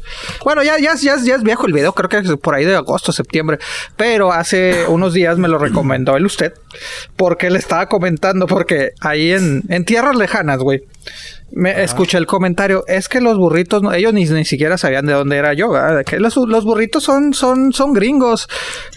Bueno, 0.42 0.62
ya, 0.62 0.78
ya, 0.78 0.94
ya, 0.94 1.16
ya 1.22 1.34
es 1.34 1.42
viejo 1.42 1.66
el 1.66 1.74
video, 1.74 1.92
creo 1.92 2.08
que 2.08 2.16
es 2.16 2.36
por 2.42 2.54
ahí 2.54 2.64
de 2.64 2.76
agosto, 2.76 3.12
septiembre. 3.12 3.58
Pero 3.98 4.32
hace 4.32 4.84
unos 4.88 5.12
días 5.12 5.36
me 5.36 5.48
lo 5.48 5.58
recomendó 5.58 6.16
él 6.16 6.24
usted. 6.24 6.54
Porque 7.16 7.50
le 7.50 7.58
estaba 7.58 7.90
comentando, 7.90 8.46
porque 8.46 8.92
ahí 9.02 9.32
en, 9.32 9.64
en 9.68 9.84
tierras 9.84 10.16
lejanas, 10.16 10.60
güey. 10.60 10.80
Me 11.52 11.82
escuché 11.82 12.16
el 12.16 12.26
comentario, 12.26 12.84
es 12.86 13.08
que 13.08 13.20
los 13.20 13.36
burritos, 13.36 13.82
no- 13.82 13.92
ellos 13.92 14.12
ni, 14.12 14.24
ni 14.24 14.44
siquiera 14.44 14.78
sabían 14.78 15.06
de 15.06 15.12
dónde 15.14 15.36
era 15.36 15.52
yo, 15.52 15.70
¿verdad? 15.70 15.98
De 15.98 16.04
que 16.04 16.20
los, 16.20 16.36
los 16.36 16.64
burritos 16.64 17.02
son, 17.02 17.34
son, 17.34 17.72
son 17.72 17.92
gringos. 17.92 18.48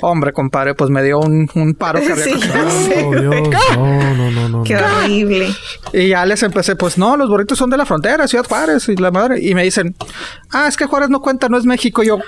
Hombre, 0.02 0.34
compadre, 0.34 0.76
pues 0.76 0.90
me 0.92 1.02
dio 1.04 1.20
un, 1.20 1.50
un 1.56 1.74
paro 1.74 2.00
Sí, 2.16 2.32
ya 2.40 2.70
sé. 2.70 3.04
Oh, 3.04 3.12
Dios. 3.20 3.50
No, 3.76 4.14
no, 4.16 4.32
no, 4.32 4.50
no. 4.50 4.64
Qué 4.64 4.76
horrible. 4.76 5.50
Y 5.94 6.10
ya 6.10 6.26
les 6.26 6.44
empecé, 6.44 6.76
pues 6.76 6.98
no, 6.98 7.18
los 7.18 7.28
burritos 7.30 7.58
son 7.58 7.70
de 7.70 7.78
la 7.78 7.86
frontera, 7.86 8.28
Ciudad 8.28 8.46
Juárez 8.48 8.88
y 8.90 8.96
la 8.98 9.10
madre. 9.12 9.40
Y 9.42 9.56
me 9.56 9.64
dicen, 9.64 9.96
ah, 10.52 10.68
es 10.68 10.78
que 10.78 10.86
Juárez 10.86 11.10
no 11.10 11.22
cuenta, 11.22 11.50
no 11.50 11.58
es 11.58 11.66
México. 11.66 12.04
Y 12.04 12.08
yo, 12.08 12.20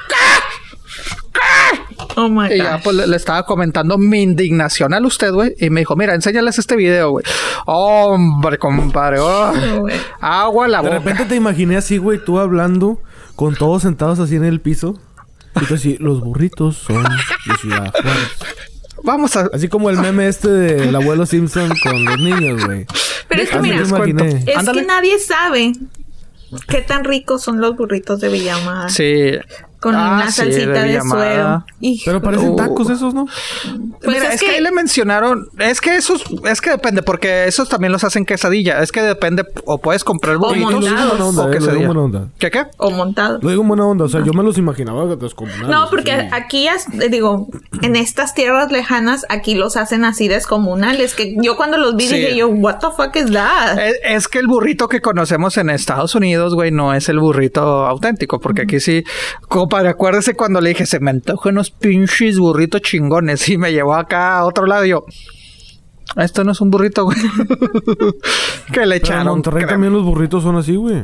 Oh 2.16 2.28
my 2.30 2.52
y 2.54 2.58
ya 2.58 2.80
pues 2.84 2.96
le, 2.96 3.08
le 3.08 3.16
estaba 3.16 3.46
comentando 3.46 3.98
mi 3.98 4.22
indignación 4.24 4.94
al 4.94 5.06
usted, 5.06 5.32
güey. 5.32 5.54
Y 5.60 5.70
me 5.70 5.82
dijo, 5.82 5.96
mira, 5.96 6.14
enséñales 6.14 6.58
este 6.60 6.76
video, 6.76 7.12
güey. 7.12 7.26
Hombre, 7.66 8.58
compadre, 8.58 9.20
oh, 9.20 9.54
güey. 9.82 9.96
agua 10.20 10.66
a 10.66 10.68
la 10.68 10.78
De 10.82 10.90
boca. 10.90 11.00
repente 11.00 11.26
te 11.26 11.36
imaginé 11.36 11.78
así, 11.78 11.98
güey, 11.98 12.24
tú 12.24 12.40
hablando 12.40 13.02
con 13.36 13.56
todos 13.56 13.82
sentados 13.84 14.20
así 14.20 14.36
en 14.36 14.46
el 14.46 14.62
piso. 14.62 15.00
Y 15.62 15.66
tú 15.66 15.76
así, 15.76 15.98
los 16.00 16.20
burritos 16.22 16.76
son 16.78 17.04
de 17.04 17.58
Ciudad 17.62 17.92
Juárez. 17.92 18.32
Vamos 19.04 19.36
a... 19.36 19.50
Así 19.54 19.68
como 19.70 19.90
el 19.90 19.98
meme 19.98 20.28
este 20.28 20.50
del 20.50 20.96
abuelo 20.96 21.26
Simpson 21.26 21.70
con 21.82 22.04
los 22.06 22.18
niños, 22.18 22.66
güey. 22.66 22.86
Pero 23.30 23.42
es 23.42 23.50
que 23.50 23.58
Así 23.58 23.70
mira, 23.70 23.82
es 23.82 23.92
Ándale. 24.58 24.82
que 24.82 24.88
nadie 24.88 25.20
sabe 25.20 25.72
qué 26.68 26.82
tan 26.82 27.04
ricos 27.04 27.42
son 27.44 27.62
los 27.62 27.76
burritos 27.76 28.20
de 28.20 28.30
Villamada. 28.30 28.90
Sí. 28.90 29.32
Con 29.86 29.94
Ah, 29.96 30.14
una 30.16 30.32
sí, 30.32 30.38
salsita 30.38 30.72
de, 30.72 30.88
Villamada. 30.88 31.26
suero. 31.36 31.66
Hijo. 31.80 32.04
Pero 32.08 32.22
parecen 32.24 32.50
Uh. 32.50 32.56
tacos 32.56 32.90
esos, 32.90 33.14
¿no? 33.14 33.26
Pues 33.26 34.16
Mira, 34.18 34.30
es 34.30 34.34
es, 34.36 34.40
que... 34.40 34.48
que- 34.48 34.52
ahí 34.54 34.62
le 34.62 34.72
mencionaron, 34.72 35.48
es 35.60 35.80
que 35.80 35.96
esos, 35.96 36.24
es 36.50 36.60
que 36.60 36.72
depende, 36.72 37.04
porque 37.04 37.46
esos 37.46 37.70
también 37.70 37.92
los 37.92 38.04
hacen 38.04 38.26
quesadilla. 38.26 38.82
Es 38.82 38.92
que 38.92 39.04
depende, 39.04 39.46
o 39.66 39.78
puedes 39.78 40.04
comprar 40.04 40.38
burritos 40.38 40.72
montados. 40.72 41.08
Buena 41.10 41.26
onda, 41.26 41.42
o 41.44 41.46
eh, 41.46 41.46
lo 41.46 41.52
digo 41.52 41.52
quesadilla. 41.60 41.86
buena 41.86 42.02
onda. 42.02 42.28
¿Qué 42.40 42.50
qué? 42.50 42.64
O 42.78 42.90
montado. 42.90 43.38
Lo 43.44 43.50
digo 43.50 43.62
en 43.62 43.68
buena 43.68 43.86
onda. 43.86 44.06
O 44.06 44.10
sea, 44.10 44.24
yo 44.24 44.34
me 44.34 44.42
los 44.42 44.58
imaginaba 44.58 45.06
descomunales. 45.16 45.68
No, 45.70 45.88
porque 45.92 46.14
así. 46.14 46.30
aquí, 46.32 46.68
eh, 46.68 47.10
digo, 47.12 47.48
en 47.84 47.96
estas 47.96 48.34
tierras 48.34 48.72
lejanas, 48.72 49.24
aquí 49.30 49.54
los 49.54 49.78
hacen 49.78 50.04
así 50.04 50.28
descomunales. 50.28 51.14
Que 51.14 51.36
yo 51.40 51.56
cuando 51.58 51.78
los 51.78 51.96
vi 51.96 52.08
Sí. 52.08 52.16
dije 52.16 52.36
yo, 52.38 52.48
what 52.48 52.80
the 52.80 52.88
fuck 52.96 53.16
is 53.16 53.32
that? 53.32 53.78
Es, 53.78 54.00
es 54.04 54.28
que 54.28 54.40
el 54.40 54.48
burrito 54.48 54.88
que 54.88 55.00
conocemos 55.00 55.58
en 55.58 55.70
Estados 55.70 56.16
Unidos, 56.16 56.56
güey, 56.56 56.72
no 56.72 56.94
es 56.96 57.08
el 57.10 57.20
burrito 57.20 57.62
auténtico, 57.86 58.40
porque 58.40 58.64
aquí 58.64 58.80
sí, 58.80 59.04
compadre, 59.76 59.90
acuérdese 59.90 60.36
cuando 60.36 60.62
le 60.62 60.70
dije, 60.70 60.86
se 60.86 61.00
me 61.00 61.12
antojan 61.12 61.54
unos 61.54 61.72
pinches 61.72 62.40
burritos 62.40 62.82
chingones, 62.82 63.48
y 63.50 63.58
me 63.58 63.72
llevó 63.74 63.94
acá 63.96 64.38
a 64.38 64.46
otro 64.46 64.66
lado 64.66 64.86
y 64.86 64.90
yo, 64.90 65.06
esto 66.18 66.44
no 66.44 66.52
es 66.54 66.62
un 66.62 66.70
burrito, 66.72 67.04
güey. 67.04 67.18
que 68.72 68.80
le 68.82 68.84
Pero 68.84 68.84
en 68.86 68.92
echaron. 68.94 69.28
Monterrey 69.28 69.64
crema. 69.64 69.72
también 69.74 69.94
los 69.94 70.04
burritos 70.04 70.44
son 70.44 70.56
así, 70.56 70.76
güey. 70.76 71.04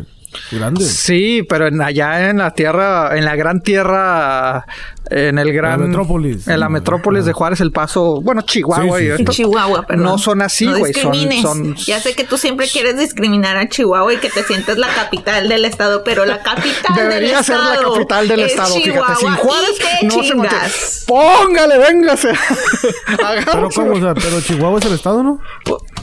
Grandes. 0.51 0.87
Sí, 0.89 1.44
pero 1.48 1.67
en, 1.67 1.81
allá 1.81 2.29
en 2.29 2.37
la 2.37 2.51
tierra, 2.51 3.17
en 3.17 3.25
la 3.25 3.35
gran 3.35 3.61
tierra, 3.61 4.65
en 5.09 5.37
el 5.37 5.51
gran... 5.53 5.87
metrópolis. 5.89 6.48
En 6.48 6.59
la 6.59 6.70
metrópolis 6.70 7.25
de. 7.25 7.33
Juárez, 7.33 7.59
El 7.61 7.72
Paso, 7.72 8.22
bueno, 8.22 8.41
Chihuahua 8.44 8.98
Sí, 8.98 9.03
sí, 9.03 9.03
y 9.03 9.07
sí. 9.07 9.13
En 9.15 9.20
esto. 9.20 9.31
Chihuahua, 9.33 9.85
perdón. 9.85 10.05
No 10.05 10.17
son 10.17 10.41
así, 10.41 10.65
No 10.65 10.77
güey, 10.77 10.94
son- 10.94 11.31
son- 11.41 11.75
Ya 11.75 12.00
sé 12.00 12.15
que 12.15 12.24
tú 12.24 12.37
siempre 12.37 12.67
quieres 12.67 12.98
discriminar 12.98 13.57
a 13.57 13.67
Chihuahua 13.67 14.13
y 14.13 14.17
que 14.17 14.29
te 14.29 14.44
sientes 14.44 14.77
la 14.77 14.87
capital 14.87 15.50
del 15.50 15.65
estado, 15.65 16.03
pero 16.03 16.25
la 16.25 16.41
capital 16.41 16.96
Debería 16.96 17.37
del 17.37 17.46
ser 17.46 17.57
la 17.57 17.77
capital 17.81 18.27
del 18.27 18.39
es 18.41 18.51
estado, 18.51 18.75
Chihuahua 18.75 19.15
fíjate. 19.15 19.20
Sin 19.22 19.35
Juárez 19.35 19.70
y 20.01 20.05
no 20.05 20.11
se 20.13 20.22
chingas. 20.22 21.03
Póngale, 21.07 21.77
véngase. 21.77 22.31
Pero 23.46 23.70
cómo, 23.74 23.91
o 23.94 24.00
sea, 24.00 24.13
pero 24.13 24.41
Chihuahua 24.41 24.79
es 24.79 24.85
el 24.85 24.94
estado, 24.94 25.24
¿no? 25.24 25.39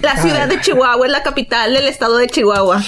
La 0.02 0.16
ciudad 0.16 0.46
de 0.48 0.60
Chihuahua 0.60 1.06
es 1.06 1.12
la 1.12 1.22
capital 1.22 1.74
del 1.74 1.88
estado 1.88 2.16
de 2.16 2.26
Chihuahua. 2.28 2.82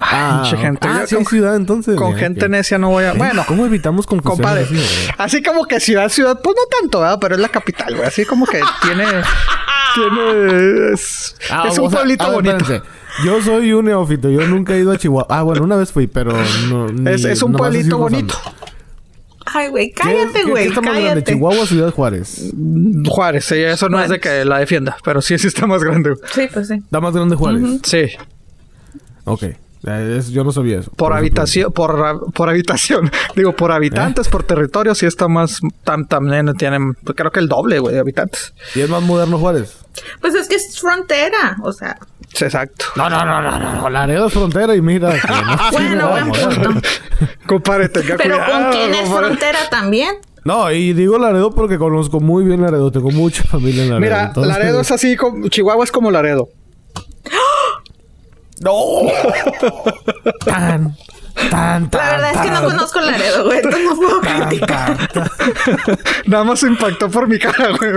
Ah, 0.00 0.44
gente. 0.56 0.86
Ah, 0.88 1.02
sí 1.06 1.16
con- 1.16 1.24
ciudad 1.26 1.56
entonces. 1.56 1.96
Con 1.96 2.12
Ya, 2.12 2.18
gente 2.20 2.48
necia 2.48 2.78
no 2.78 2.90
voy 2.90 3.04
a. 3.04 3.14
Bueno, 3.14 3.44
¿Cómo 3.46 3.66
evitamos 3.66 4.06
confusiones 4.06 4.64
compadre. 4.64 4.64
así? 4.64 5.12
Así 5.18 5.42
como 5.42 5.64
que 5.66 5.80
ciudad, 5.80 6.08
ciudad, 6.08 6.40
pues 6.42 6.54
no 6.56 6.62
tanto, 6.80 7.00
¿verdad? 7.00 7.18
Pero 7.20 7.34
es 7.34 7.40
la 7.40 7.48
capital, 7.48 7.96
güey. 7.96 8.06
Así 8.06 8.24
como 8.24 8.46
que 8.46 8.60
tiene. 8.82 9.04
tiene. 9.94 10.92
Es, 10.92 11.34
Ah, 11.50 11.64
es 11.68 11.78
o 11.78 11.82
un 11.84 11.90
sea, 11.90 11.98
pueblito 12.00 12.24
a 12.24 12.30
bonito. 12.30 12.56
espérense. 12.56 12.88
Yo 13.24 13.42
soy 13.42 13.72
un 13.72 13.86
neófito. 13.86 14.30
Yo 14.30 14.46
nunca 14.46 14.74
he 14.74 14.78
ido 14.78 14.92
a 14.92 14.98
Chihuahua. 14.98 15.26
Ah, 15.28 15.42
bueno, 15.42 15.64
una 15.64 15.74
vez 15.76 15.90
fui, 15.90 16.06
pero 16.06 16.32
no. 16.68 16.86
ni- 16.88 17.10
Es, 17.10 17.24
es 17.24 17.42
un 17.42 17.52
pueblito 17.54 17.98
bonito. 17.98 18.34
Ay, 19.46 19.68
güey, 19.68 19.88
¿Qué- 19.88 19.94
cállate, 20.02 20.42
qué- 20.42 20.44
güey, 20.44 20.62
¿Qué 20.64 20.68
está 20.68 20.80
más 20.82 20.90
grande, 20.92 21.08
cállate. 21.10 21.32
Chihuahua 21.32 21.62
o 21.62 21.66
Ciudad 21.66 21.90
Juárez? 21.90 22.52
Juárez, 23.08 23.44
sí, 23.46 23.56
eso 23.56 23.88
no 23.88 23.98
es 24.00 24.10
de 24.10 24.20
que 24.20 24.44
la 24.44 24.58
defienda, 24.58 24.96
pero 25.02 25.22
sí, 25.22 25.38
sí 25.38 25.46
está 25.46 25.66
más 25.66 25.82
grande. 25.82 26.10
güey. 26.10 26.22
Sí, 26.34 26.48
pues 26.52 26.68
sí. 26.68 26.74
Está 26.74 27.00
más 27.00 27.14
grande 27.14 27.34
Juárez. 27.34 27.62
Sí, 27.82 28.08
Ok. 29.24 29.44
Eh, 29.86 30.16
es- 30.18 30.30
yo 30.30 30.42
no 30.44 30.50
sabía 30.52 30.80
eso. 30.80 30.90
por 30.96 31.12
habitación, 31.12 31.70
por, 31.72 32.32
por 32.32 32.48
habitación, 32.48 33.10
digo, 33.36 33.52
por 33.54 33.70
habitantes, 33.72 34.26
¿Eh? 34.26 34.30
por 34.30 34.42
territorio, 34.42 34.94
sí 34.94 35.06
está 35.06 35.28
más, 35.28 35.60
tam- 35.84 36.08
también 36.08 36.52
tienen, 36.54 36.94
pues, 36.94 37.16
creo 37.16 37.30
que 37.30 37.38
el 37.40 37.48
doble, 37.48 37.78
güey, 37.78 37.94
de 37.94 38.00
habitantes. 38.00 38.54
¿Y 38.74 38.80
es 38.80 38.88
más 38.90 39.02
moderno 39.02 39.38
Juárez? 39.38 39.78
Pues 40.20 40.34
es 40.34 40.48
que 40.48 40.56
es 40.56 40.78
frontera, 40.80 41.56
o 41.62 41.72
sea. 41.72 41.96
Sí, 42.32 42.44
exacto. 42.44 42.84
No, 42.96 43.08
no, 43.08 43.24
no, 43.24 43.40
no, 43.40 43.58
no. 43.58 43.90
Laredo 43.90 44.26
es 44.26 44.32
frontera 44.32 44.74
y 44.76 44.80
mira. 44.82 45.12
que 45.12 45.28
no 45.28 45.58
Bueno, 45.72 46.08
buen 46.10 46.30
punto. 46.30 46.88
Compadre, 47.46 47.88
tenga 47.88 48.16
Pero 48.16 48.36
cuidado. 48.36 48.62
¿con 48.64 48.72
quién 48.72 48.94
es 48.94 49.08
frontera 49.08 49.58
también? 49.70 50.16
No, 50.44 50.70
y 50.70 50.92
digo 50.92 51.18
Laredo 51.18 51.50
porque 51.52 51.78
conozco 51.78 52.20
muy 52.20 52.44
bien 52.44 52.60
Laredo. 52.62 52.90
Tengo 52.92 53.10
mucha 53.10 53.42
familia 53.44 53.82
en 53.84 53.90
Laredo. 53.90 54.00
Mira, 54.00 54.26
entonces- 54.26 54.52
Laredo 54.52 54.80
es 54.80 54.90
así, 54.92 55.16
como, 55.16 55.48
Chihuahua 55.48 55.84
es 55.84 55.90
como 55.92 56.10
Laredo. 56.10 56.48
¡No! 58.60 59.02
tan, 60.44 60.96
tan, 61.50 61.90
tan. 61.90 62.00
La 62.00 62.10
verdad 62.16 62.30
es 62.34 62.40
que 62.40 62.50
no 62.50 62.64
conozco 62.64 63.00
Laredo, 63.00 63.44
güey. 63.44 63.58
Entonces 63.58 63.84
no 63.84 63.96
puedo 63.96 64.20
tan, 64.20 64.48
criticar. 64.48 65.08
tan, 65.12 65.28
tan. 65.28 65.98
Nada 66.26 66.44
más 66.44 66.62
impactó 66.62 67.10
por 67.10 67.28
mi 67.28 67.38
cara, 67.38 67.68
güey. 67.76 67.92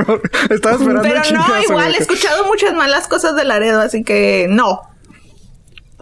Estaba 0.50 0.76
esperando 0.76 1.02
Pero 1.02 1.22
no, 1.34 1.62
igual 1.64 1.86
güey. 1.86 1.96
he 1.96 1.98
escuchado 1.98 2.46
muchas 2.46 2.74
malas 2.74 3.08
cosas 3.08 3.36
de 3.36 3.44
Laredo, 3.44 3.82
así 3.82 4.04
que 4.04 4.48
no. 4.50 4.82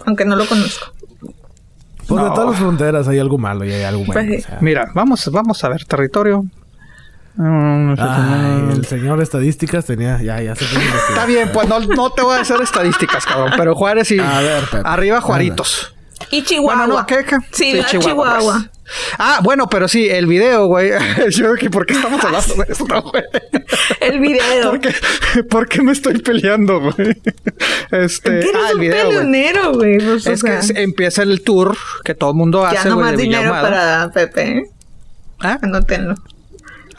Aunque 0.05 0.25
no 0.25 0.35
lo 0.35 0.45
conozco. 0.45 0.91
Pues 2.07 2.21
de 2.23 2.27
No. 2.29 2.33
todas 2.33 2.49
las 2.51 2.59
fronteras 2.59 3.07
hay 3.07 3.19
algo 3.19 3.37
malo 3.37 3.63
y 3.65 3.71
hay 3.71 3.83
algo 3.83 4.03
bueno. 4.05 4.13
Pues 4.13 4.27
sí. 4.27 4.43
o 4.45 4.47
sea. 4.49 4.57
Mira, 4.61 4.91
vamos, 4.95 5.29
vamos 5.31 5.63
a 5.63 5.69
ver 5.69 5.85
territorio. 5.85 6.43
Ay, 7.39 8.75
el 8.75 8.85
señor 8.85 9.21
estadísticas 9.21 9.85
tenía... 9.85 10.21
Ya, 10.21 10.41
ya 10.41 10.55
se. 10.55 10.65
Está 10.65 11.25
bien, 11.25 11.49
pues 11.53 11.69
no, 11.69 11.79
no 11.79 12.09
te 12.11 12.21
voy 12.21 12.37
a 12.37 12.41
hacer 12.41 12.61
estadísticas, 12.61 13.25
cabrón. 13.25 13.53
Pero 13.55 13.75
Juárez 13.75 14.11
y 14.11 14.19
A 14.19 14.41
ver, 14.41 14.63
Pepe. 14.65 14.83
arriba 14.83 15.21
Juaritos. 15.21 15.93
Y 16.31 16.43
Chihuahua. 16.43 16.75
Bueno, 16.75 16.99
no, 16.99 17.05
¿qué? 17.05 17.23
qué? 17.23 17.37
Sí, 17.51 17.71
Sí, 17.71 17.73
la 17.77 17.85
Chihuahua. 17.85 18.69
Ah, 19.17 19.39
bueno, 19.41 19.67
pero 19.67 19.87
sí, 19.87 20.09
el 20.09 20.25
video, 20.27 20.67
güey. 20.67 20.91
Yo, 21.29 21.53
que 21.55 21.69
¿por 21.69 21.85
qué 21.85 21.93
estamos 21.93 22.23
hablando 22.23 22.55
de 22.55 22.65
esto, 22.69 23.01
güey? 23.03 23.23
El 24.01 24.19
video. 24.19 24.71
¿Por 24.71 24.79
qué, 24.81 24.93
¿Por 25.43 25.69
qué 25.69 25.81
me 25.81 25.91
estoy 25.91 26.19
peleando, 26.19 26.79
güey? 26.81 27.21
Este, 27.91 28.39
¿Qué 28.39 28.49
eres 28.49 28.55
ah, 28.55 28.67
el 28.69 28.75
un 28.75 28.81
video, 28.81 29.05
güey. 29.05 29.17
peleonero, 29.17 29.73
güey? 29.73 29.97
Pues, 29.97 30.27
o 30.27 30.31
Es 30.31 30.43
que 30.43 30.61
sea, 30.61 30.81
empieza 30.81 31.23
el 31.23 31.41
tour 31.41 31.77
que 32.03 32.15
todo 32.15 32.31
el 32.31 32.35
mundo 32.35 32.63
ya 32.63 32.79
hace, 32.79 32.89
no 32.89 32.95
güey, 32.95 33.07
más 33.07 33.17
de 33.17 33.23
dinero 33.23 33.51
para 33.51 34.11
Pepe. 34.11 34.63
¿Ah? 35.39 35.57
Anótenlo. 35.61 36.15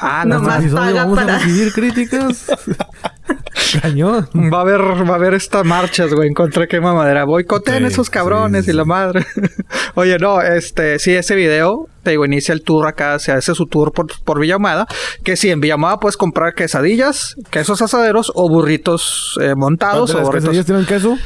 Ah, 0.00 0.24
No 0.26 0.40
más. 0.40 0.60
Episodio 0.60 0.80
paga 0.82 1.02
vamos 1.04 1.18
para- 1.18 1.36
a 1.36 1.38
recibir 1.38 1.72
críticas. 1.72 2.46
Cañón. 3.82 4.28
Va 4.52 4.58
a 4.58 4.60
haber, 4.62 4.80
va 4.80 5.12
a 5.12 5.16
haber 5.16 5.34
estas 5.34 5.64
marchas, 5.64 6.12
güey, 6.12 6.28
en 6.28 6.34
contra 6.34 6.62
de 6.62 6.68
quema 6.68 6.92
madera. 6.94 7.24
Boicoteen 7.24 7.78
Sí, 7.86 7.92
esos 7.92 8.10
cabrones 8.10 8.64
sí, 8.64 8.70
y 8.72 8.74
la 8.74 8.84
madre. 8.84 9.24
Oye, 9.94 10.18
no, 10.18 10.40
este, 10.40 10.98
sí, 10.98 11.12
ese 11.12 11.36
video, 11.36 11.86
te 12.02 12.10
digo, 12.10 12.24
inicia 12.24 12.52
el 12.52 12.62
tour 12.62 12.86
acá, 12.88 13.18
se 13.18 13.30
hace 13.32 13.54
su 13.54 13.66
tour 13.66 13.92
por, 13.92 14.06
por 14.24 14.40
Villamada. 14.40 14.86
Que 15.22 15.36
sí, 15.36 15.50
en 15.50 15.60
Villamada 15.60 15.98
puedes 15.98 16.16
comprar 16.16 16.54
quesadillas, 16.54 17.36
quesos 17.50 17.80
asaderos 17.82 18.32
o 18.34 18.48
burritos 18.48 19.38
eh, 19.40 19.54
montados 19.56 20.10
o 20.14 20.18
¿Las 20.18 20.26
burritos. 20.26 20.50
quesadillas 20.50 20.66
tienen 20.66 20.86
queso? 20.86 21.16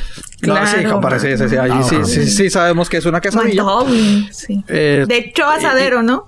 No, 0.42 0.66
sí, 0.66 0.84
compadre, 0.84 1.20
sí, 1.20 1.38
sí, 1.42 1.48
sí, 1.48 1.56
ahí 1.56 1.70
Ah, 1.72 1.82
sí, 1.82 1.96
sí, 2.04 2.26
sí 2.26 2.50
sabemos 2.50 2.90
que 2.90 2.98
es 2.98 3.06
una 3.06 3.20
quesadilla. 3.20 3.62
Sí. 4.30 4.62
Eh, 4.68 5.04
de 5.08 5.16
hecho, 5.16 5.46
asadero, 5.46 6.02
¿no? 6.02 6.24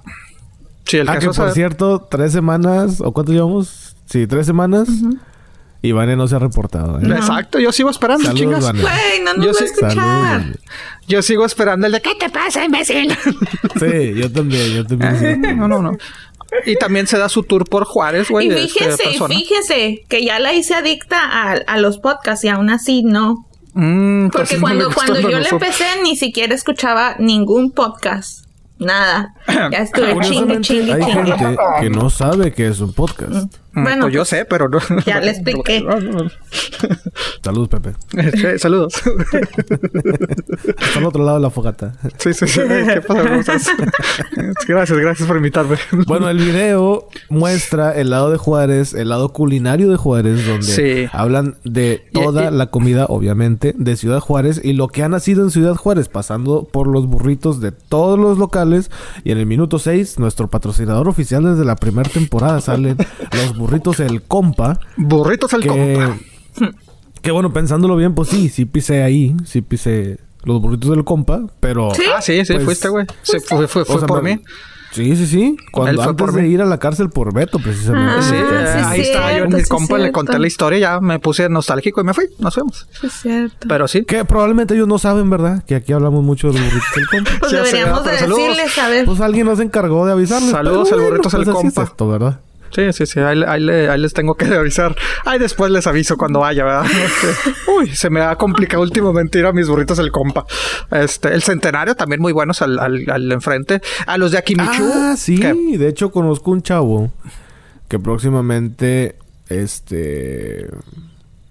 Sí, 0.86 0.98
el 0.98 1.08
Ah, 1.08 1.14
que 1.18 1.26
queso 1.26 1.42
por 1.42 1.52
cierto, 1.52 2.06
tres 2.10 2.32
semanas, 2.32 3.00
¿o 3.00 3.12
cuánto 3.12 3.32
llevamos? 3.32 3.96
Sí, 4.06 4.26
tres 4.26 4.46
semanas. 4.46 4.88
Y 5.82 5.92
Vane 5.92 6.16
no 6.16 6.26
se 6.26 6.36
ha 6.36 6.38
reportado. 6.38 6.98
¿eh? 6.98 7.02
Exacto, 7.04 7.58
yo 7.58 7.70
sigo 7.72 7.90
esperando, 7.90 8.24
Saludos, 8.24 8.40
chingas. 8.40 8.64
Vane. 8.64 8.80
Güey, 8.80 9.20
no 9.24 9.34
nos 9.34 9.46
Yo 9.46 9.52
va 9.52 9.58
a 9.60 9.64
escuchar. 9.64 9.92
Saludos. 9.92 10.58
Yo 11.08 11.22
sigo 11.22 11.44
esperando 11.44 11.86
el 11.86 11.92
de 11.92 12.00
¿qué 12.00 12.14
te 12.18 12.30
pasa, 12.30 12.64
imbécil? 12.64 13.16
Sí, 13.78 14.14
yo 14.14 14.32
también, 14.32 14.72
yo 14.74 14.86
también. 14.86 15.18
sí. 15.18 15.54
no, 15.54 15.68
no, 15.68 15.82
no. 15.82 15.92
Y 16.64 16.76
también 16.76 17.06
se 17.06 17.18
da 17.18 17.28
su 17.28 17.42
tour 17.42 17.68
por 17.68 17.84
Juárez, 17.84 18.30
güey. 18.30 18.46
Y 18.46 18.50
de 18.50 18.64
este 18.64 18.84
fíjese, 18.84 19.26
fíjese 19.28 20.04
que 20.08 20.24
ya 20.24 20.38
la 20.40 20.54
hice 20.54 20.74
adicta 20.74 21.18
a, 21.20 21.52
a 21.52 21.78
los 21.78 21.98
podcasts 21.98 22.44
y 22.44 22.48
aún 22.48 22.70
así 22.70 23.02
no. 23.02 23.44
Mm, 23.74 24.28
pues 24.30 24.48
Porque 24.48 24.54
no 24.56 24.60
cuando, 24.62 24.90
cuando 24.92 25.20
yo 25.20 25.38
le 25.38 25.48
empecé 25.48 25.84
ni 26.02 26.16
siquiera 26.16 26.54
escuchaba 26.54 27.16
ningún 27.18 27.72
podcast. 27.72 28.45
Nada. 28.78 29.34
Ya 29.72 29.78
estuve 29.78 30.08
chingue, 30.08 30.14
Curiosamente, 30.14 30.60
chingue, 30.62 30.92
hay 30.92 31.02
chingue. 31.02 31.24
gente 31.38 31.56
que 31.80 31.90
no 31.90 32.10
sabe 32.10 32.52
que 32.52 32.66
es 32.68 32.80
un 32.80 32.92
podcast. 32.92 33.54
Mm, 33.76 33.82
Bueno, 33.82 34.02
pues 34.02 34.14
yo 34.14 34.24
sé, 34.24 34.44
pero 34.46 34.68
no. 34.68 34.78
ya 35.04 35.20
le 35.20 35.30
expliqué. 35.30 35.84
Saludos, 37.42 37.68
Pepe. 37.68 37.92
Sí, 38.36 38.58
saludos. 38.58 38.94
Está 40.66 40.98
al 40.98 41.04
otro 41.04 41.24
lado 41.24 41.36
de 41.38 41.42
la 41.42 41.50
fogata. 41.50 41.92
Sí, 42.18 42.32
sí, 42.34 42.46
sí. 42.48 42.60
¿Qué 42.66 43.00
pasa? 43.06 43.22
¿Cómo 43.22 43.34
estás? 43.40 43.68
Gracias, 44.66 44.98
gracias 44.98 45.28
por 45.28 45.36
invitarme. 45.36 45.76
Bueno, 46.06 46.28
el 46.28 46.38
video 46.38 47.08
muestra 47.28 47.92
el 47.92 48.10
lado 48.10 48.30
de 48.30 48.38
Juárez, 48.38 48.94
el 48.94 49.10
lado 49.10 49.28
culinario 49.32 49.90
de 49.90 49.96
Juárez, 49.96 50.46
donde 50.46 50.66
Sí. 50.66 51.08
hablan 51.12 51.56
de 51.64 52.02
toda 52.12 52.44
Y- 52.44 52.54
y- 52.54 52.56
la 52.56 52.66
comida, 52.66 53.06
obviamente, 53.08 53.74
de 53.76 53.96
Ciudad 53.96 54.20
Juárez 54.20 54.60
y 54.64 54.72
lo 54.72 54.88
que 54.88 55.02
ha 55.02 55.08
nacido 55.08 55.42
en 55.44 55.50
Ciudad 55.50 55.74
Juárez, 55.76 56.08
pasando 56.08 56.64
por 56.64 56.86
los 56.86 57.06
burritos 57.06 57.60
de 57.60 57.72
todos 57.72 58.18
los 58.18 58.38
locales. 58.38 58.90
Y 59.22 59.32
en 59.32 59.38
el 59.38 59.46
minuto 59.46 59.78
6, 59.78 60.18
nuestro 60.18 60.48
patrocinador 60.48 61.08
oficial 61.08 61.44
desde 61.44 61.64
la 61.64 61.76
primera 61.76 62.08
temporada 62.08 62.60
salen 62.60 62.96
los 63.32 63.56
burritos 63.56 63.65
El 63.98 64.22
Compa. 64.22 64.78
Burritos 64.96 65.52
al 65.54 65.62
Que, 65.62 65.68
compa. 65.68 66.16
que 67.22 67.30
bueno, 67.30 67.52
pensándolo 67.52 67.96
bien, 67.96 68.14
pues 68.14 68.28
sí, 68.28 68.48
sí 68.48 68.64
pisé 68.64 69.02
ahí, 69.02 69.34
sí 69.44 69.62
pisé 69.62 70.18
los 70.44 70.60
burritos 70.60 70.90
del 70.90 71.04
compa, 71.04 71.42
pero... 71.60 71.92
Sí. 71.94 72.02
Ah, 72.16 72.22
sí, 72.22 72.44
sí, 72.44 72.52
Pues- 72.54 72.64
fuiste, 72.64 72.88
güey. 72.88 73.06
Sí, 73.22 73.38
fue, 73.40 73.66
fue, 73.66 73.84
fue 73.84 73.96
o 73.96 73.98
sea, 73.98 74.06
por 74.06 74.22
mí. 74.22 74.38
Sí, 74.92 75.14
sí, 75.16 75.26
sí. 75.26 75.56
Cuando 75.72 76.00
fue 76.00 76.10
antes 76.12 76.24
por 76.24 76.32
de 76.34 76.42
mí. 76.42 76.48
ir 76.48 76.62
a 76.62 76.64
la 76.64 76.78
cárcel 76.78 77.10
por 77.10 77.34
Beto, 77.34 77.58
precisamente. 77.58 78.12
Ah, 78.16 78.22
Sí, 78.22 78.30
sí, 78.30 78.82
ahí 78.86 79.00
estaba 79.02 79.36
yo 79.36 79.44
en 79.44 79.58
sí, 79.58 79.64
compa, 79.68 79.98
le 79.98 80.10
conté 80.10 80.38
la 80.38 80.46
historia, 80.46 80.78
ya 80.78 81.00
me 81.00 81.18
puse 81.18 81.48
nostálgico 81.50 82.00
y 82.00 82.04
me 82.04 82.14
fui. 82.14 82.24
Nos 82.38 82.54
fuimos. 82.54 82.86
Sí, 82.98 83.06
es 83.08 83.12
cierto. 83.12 83.66
Pero 83.68 83.88
sí. 83.88 84.04
Que 84.04 84.24
probablemente 84.24 84.74
ellos 84.74 84.88
no 84.88 84.98
saben, 84.98 85.28
¿verdad? 85.28 85.62
Que 85.64 85.74
aquí 85.74 85.92
hablamos 85.92 86.24
mucho 86.24 86.50
de 86.50 86.54
los 86.60 86.62
burritos 86.62 86.88
del 86.94 87.06
compa. 87.08 87.30
Pues 87.40 87.52
deberíamos 87.52 88.04
de 88.04 88.10
decirles, 88.12 88.78
a 88.78 88.88
ver. 88.88 89.04
Pues 89.04 89.20
alguien 89.20 89.46
nos 89.46 89.60
encargó 89.60 90.06
de 90.06 90.12
avisarles. 90.12 90.50
Saludos 90.52 90.88
pero 90.88 91.02
al 91.02 91.08
burritos 91.10 91.32
del 91.32 91.44
pues 91.44 91.56
así 91.56 91.66
es 91.66 91.74
compa. 91.74 91.90
esto, 91.90 92.08
¿verdad? 92.08 92.40
Sí, 92.76 92.92
sí, 92.92 93.06
sí. 93.06 93.20
Ahí, 93.20 93.42
ahí 93.48 93.60
le- 93.62 93.88
ahí 93.88 93.98
les 93.98 94.12
tengo 94.12 94.34
que 94.34 94.44
avisar. 94.54 94.94
Ahí 95.24 95.38
después 95.38 95.70
les 95.72 95.86
aviso 95.86 96.16
cuando 96.18 96.40
vaya, 96.40 96.64
¿verdad? 96.64 96.84
Este, 97.06 97.50
Uy, 97.70 97.96
se 97.96 98.10
me 98.10 98.20
ha 98.20 98.36
complicado 98.36 98.82
últimamente 98.82 99.38
ir 99.38 99.46
a 99.46 99.52
mis 99.52 99.66
burritos 99.68 99.98
el 99.98 100.12
compa. 100.12 100.44
Este, 100.90 101.32
el 101.32 101.42
centenario 101.42 101.94
también 101.94 102.20
muy 102.20 102.32
buenos 102.32 102.60
al, 102.62 102.78
al, 102.78 103.08
al 103.10 103.32
enfrente. 103.32 103.80
A 104.06 104.18
los 104.18 104.30
de 104.32 104.38
Akimichu. 104.38 104.84
Ah, 104.94 105.14
sí. 105.16 105.40
que- 105.40 105.54
De 105.78 105.88
hecho, 105.88 106.10
conozco 106.10 106.50
un 106.50 106.62
chavo 106.62 107.10
que 107.88 107.98
próximamente, 107.98 109.16
este... 109.48 110.68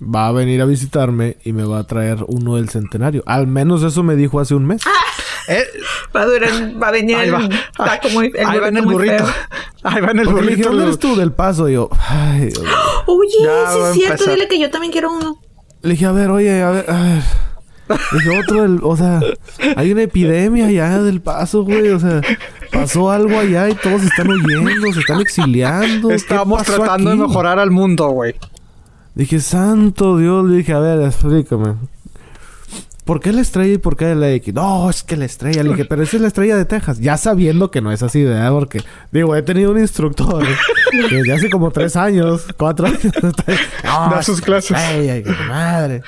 Va 0.02 0.28
a 0.28 0.32
venir 0.34 0.62
a 0.62 0.66
visitarme 0.66 1.38
y 1.44 1.54
me 1.54 1.64
va 1.64 1.80
a 1.80 1.84
traer 1.86 2.18
uno 2.28 2.56
del 2.58 2.70
centenario. 2.70 3.24
Al 3.26 3.48
menos 3.48 3.82
eso 3.84 4.04
me 4.04 4.16
dijo 4.16 4.40
hace 4.40 4.54
un 4.54 4.66
mes. 4.66 4.82
eh, 5.48 5.64
Va 6.16 6.22
a 6.22 6.26
durar, 6.26 6.50
va 6.82 6.90
a 6.90 6.92
venir 6.92 7.16
ahí 7.16 7.28
el 7.30 7.34
va. 7.34 7.50
muy, 8.14 8.32
el 8.36 8.46
ahí 8.46 8.60
va 8.60 8.68
en 8.68 8.78
el 8.78 8.86
burrito. 8.86 9.26
feo. 9.26 9.34
Ahí 9.84 10.02
va 10.02 10.12
en 10.12 10.20
el 10.20 10.26
Porque 10.26 10.42
le 10.42 10.48
dije, 10.56 10.64
burrito. 10.64 10.70
¿dónde 10.70 10.84
eres 10.86 11.00
tú? 11.00 11.16
Del 11.16 11.32
paso. 11.32 11.70
Y 11.70 11.74
yo, 11.74 11.90
ay, 12.10 12.48
Dios. 12.48 12.62
Oye, 13.08 13.30
Ya 13.44 13.72
sí 13.72 13.80
es 13.80 13.94
cierto. 13.94 14.14
empezar. 14.14 14.34
Dile 14.36 14.48
que 14.48 14.60
yo 14.60 14.70
también 14.70 14.92
quiero 14.92 15.12
uno. 15.14 15.40
Le 15.82 15.92
dije, 15.92 16.06
a 16.06 16.12
ver, 16.12 16.30
oye, 16.32 16.62
a 16.64 16.72
ver, 16.72 16.86
a 16.90 17.02
ver. 17.02 17.24
Le 18.12 18.18
dije, 18.20 18.40
otro 18.40 18.62
del, 18.64 18.80
o 18.82 18.98
sea, 18.98 19.20
hay 19.78 19.92
una 19.92 20.02
epidemia 20.02 20.66
allá 20.66 21.02
del 21.04 21.22
paso, 21.22 21.64
güey. 21.64 21.90
O 21.92 22.00
sea, 22.00 22.22
pasó 22.72 23.12
algo 23.12 23.38
allá 23.40 23.70
y 23.70 23.76
todos 23.76 24.02
se 24.02 24.08
están 24.08 24.30
huyendo, 24.32 24.92
se 24.92 25.00
están 25.02 25.22
exiliando. 25.22 26.08
¿Qué 26.10 26.16
Estamos 26.16 26.64
tratando 26.64 27.12
aquí? 27.12 27.20
de 27.20 27.28
mejorar 27.28 27.60
al 27.60 27.70
mundo, 27.70 28.10
güey. 28.10 28.34
Dije, 29.16 29.40
santo 29.40 30.18
Dios, 30.18 30.46
le 30.46 30.58
dije, 30.58 30.74
a 30.74 30.80
ver, 30.80 31.02
explícame. 31.02 31.76
¿Por 33.06 33.20
qué 33.20 33.32
la 33.32 33.42
estrella 33.42 33.74
y 33.74 33.78
por 33.78 33.96
qué 33.96 34.16
la 34.16 34.32
X? 34.32 34.52
No, 34.56 34.90
es 34.90 35.04
que 35.04 35.16
la 35.16 35.26
estrella. 35.26 35.62
Le 35.62 35.70
dije, 35.70 35.86
pero 35.86 36.02
esa 36.02 36.16
es 36.16 36.22
la 36.24 36.28
estrella 36.28 36.58
de 36.58 36.66
Texas. 36.66 37.00
Ya 37.00 37.18
sabiendo 37.18 37.70
que 37.70 37.80
no 37.80 37.92
es 37.92 38.02
así, 38.02 38.24
¿verdad? 38.24 38.50
Porque, 38.50 38.82
digo, 39.12 39.36
he 39.36 39.44
tenido 39.44 39.70
un 39.72 39.78
instructor 39.80 40.44
desde 41.12 41.32
hace 41.32 41.52
como 41.52 41.70
tres 41.70 41.96
años, 41.96 42.48
cuatro 42.58 42.88
años. 42.88 43.00
no, 43.84 44.10
Da 44.10 44.24
sus 44.24 44.42
clases. 44.42 44.76
Ay, 44.76 45.08
ay, 45.08 45.24
qué 45.24 45.32
madre. 45.48 46.02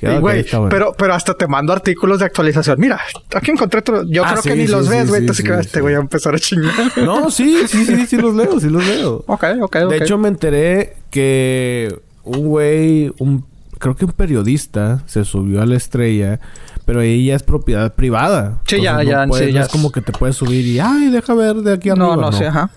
Güey, 0.00 0.20
bueno. 0.20 0.68
pero, 0.70 0.94
pero 0.96 1.14
hasta 1.14 1.34
te 1.34 1.48
mando 1.48 1.72
artículos 1.72 2.20
de 2.20 2.26
actualización. 2.26 2.78
Mira, 2.78 3.00
aquí 3.34 3.50
encontré 3.50 3.80
otro. 3.80 4.04
Yo 4.08 4.24
Ah, 4.24 4.30
creo 4.30 4.42
sí, 4.42 4.48
que 4.50 4.54
ni 4.54 4.66
sí, 4.66 4.72
los 4.72 4.86
sí, 4.86 4.92
ves, 4.92 5.08
güey. 5.08 5.20
entonces 5.22 5.44
que 5.44 5.68
te 5.68 5.80
voy 5.80 5.94
a 5.94 5.96
empezar 5.98 6.32
a 6.32 6.38
chingar. 6.38 6.72
No, 7.04 7.28
sí, 7.28 7.66
sí, 7.66 7.84
sí, 7.84 8.06
sí 8.06 8.16
los 8.18 8.36
leo, 8.36 8.60
sí 8.60 8.70
los 8.70 8.86
leo. 8.86 9.24
ok, 9.26 9.44
ok, 9.62 9.76
ok. 9.84 9.90
De 9.90 9.96
hecho, 9.96 10.16
me 10.16 10.28
enteré 10.28 10.94
que 11.10 11.98
un 12.26 12.46
güey, 12.48 13.12
un, 13.18 13.44
creo 13.78 13.96
que 13.96 14.04
un 14.04 14.12
periodista 14.12 15.02
se 15.06 15.24
subió 15.24 15.62
a 15.62 15.66
la 15.66 15.76
estrella, 15.76 16.38
pero 16.84 17.00
ahí 17.00 17.26
ya 17.26 17.34
es 17.36 17.42
propiedad 17.42 17.94
privada. 17.94 18.58
Sí, 18.66 18.80
ya, 18.82 19.02
ya, 19.02 19.24
no 19.26 19.30
puedes- 19.30 19.46
sí, 19.46 19.52
no 19.52 19.58
ya 19.58 19.64
es 19.64 19.68
como 19.68 19.90
que 19.90 20.00
te 20.02 20.12
puedes 20.12 20.36
subir 20.36 20.66
y, 20.66 20.78
ay, 20.78 21.08
deja 21.10 21.34
ver 21.34 21.56
de 21.56 21.72
aquí 21.72 21.88
arriba. 21.90 22.16
no, 22.16 22.16
no, 22.16 22.32
sí, 22.32 22.44
ajá. 22.44 22.70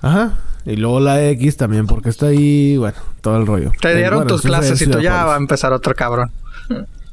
Ajá. 0.00 0.32
Y 0.66 0.76
luego 0.76 1.00
la 1.00 1.22
X 1.30 1.56
también, 1.56 1.86
porque 1.86 2.08
está 2.08 2.26
ahí, 2.26 2.76
bueno, 2.78 2.96
todo 3.20 3.36
el 3.36 3.46
rollo. 3.46 3.70
Te 3.82 3.94
dieron 3.96 4.20
bueno, 4.20 4.28
tus 4.28 4.42
clases 4.42 4.80
y 4.80 4.86
tú 4.86 4.98
ya 5.00 5.24
va 5.24 5.34
a 5.34 5.36
empezar 5.36 5.72
otro 5.72 5.94
cabrón. 5.94 6.30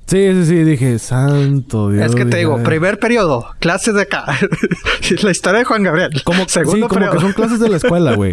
Sí, 0.07 0.33
sí, 0.33 0.45
sí, 0.45 0.55
dije, 0.65 0.99
santo 0.99 1.89
Dios. 1.89 2.07
es 2.07 2.15
que 2.15 2.25
te 2.25 2.37
digo, 2.37 2.61
primer 2.63 2.99
periodo, 2.99 3.47
clases 3.59 3.93
de 3.93 4.01
acá. 4.01 4.25
la 5.23 5.31
historia 5.31 5.59
de 5.59 5.65
Juan 5.65 5.83
Gabriel. 5.83 6.09
Como, 6.25 6.47
segundo 6.49 6.73
sí, 6.75 6.81
como 6.81 6.89
periodo. 6.95 7.13
que 7.13 7.19
son 7.21 7.31
clases 7.31 7.59
de 7.61 7.69
la 7.69 7.77
escuela, 7.77 8.15
güey. 8.15 8.31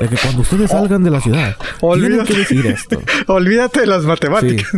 De 0.00 0.08
que 0.08 0.16
cuando 0.16 0.42
ustedes 0.42 0.70
salgan 0.72 1.04
de 1.04 1.10
la 1.10 1.20
ciudad, 1.20 1.56
tienen 1.56 1.78
Olvídate. 1.80 2.32
que 2.32 2.38
decir 2.40 2.66
esto. 2.66 3.00
Olvídate 3.32 3.80
de 3.82 3.86
las 3.86 4.02
matemáticas. 4.02 4.68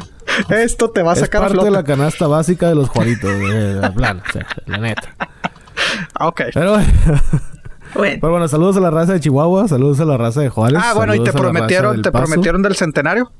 Esto 0.48 0.90
te 0.90 1.02
va 1.02 1.12
a 1.12 1.14
es 1.14 1.20
sacar 1.20 1.44
a 1.44 1.48
parte 1.48 1.64
de 1.64 1.70
la 1.70 1.84
canasta 1.84 2.26
básica 2.26 2.68
de 2.68 2.74
los 2.74 2.88
Juaritos, 2.88 3.30
de 3.38 3.74
la 3.74 3.92
plana, 3.92 4.22
o 4.28 4.32
sea, 4.32 4.46
la 4.66 4.78
neta. 4.78 5.14
Ah, 6.14 6.26
ok. 6.28 6.42
Pero, 6.54 6.78
Bueno, 7.94 8.16
pero 8.20 8.30
bueno, 8.32 8.48
saludos 8.48 8.76
a 8.76 8.80
la 8.80 8.90
raza 8.90 9.12
de 9.12 9.20
Chihuahua, 9.20 9.68
saludos 9.68 10.00
a 10.00 10.04
la 10.06 10.16
raza 10.16 10.40
de 10.40 10.48
Juárez. 10.48 10.80
Ah, 10.82 10.94
bueno, 10.94 11.14
y 11.14 11.22
te 11.22 11.32
prometieron, 11.32 12.00
te 12.02 12.10
Paso. 12.10 12.24
prometieron 12.24 12.62
del 12.62 12.74
centenario. 12.74 13.30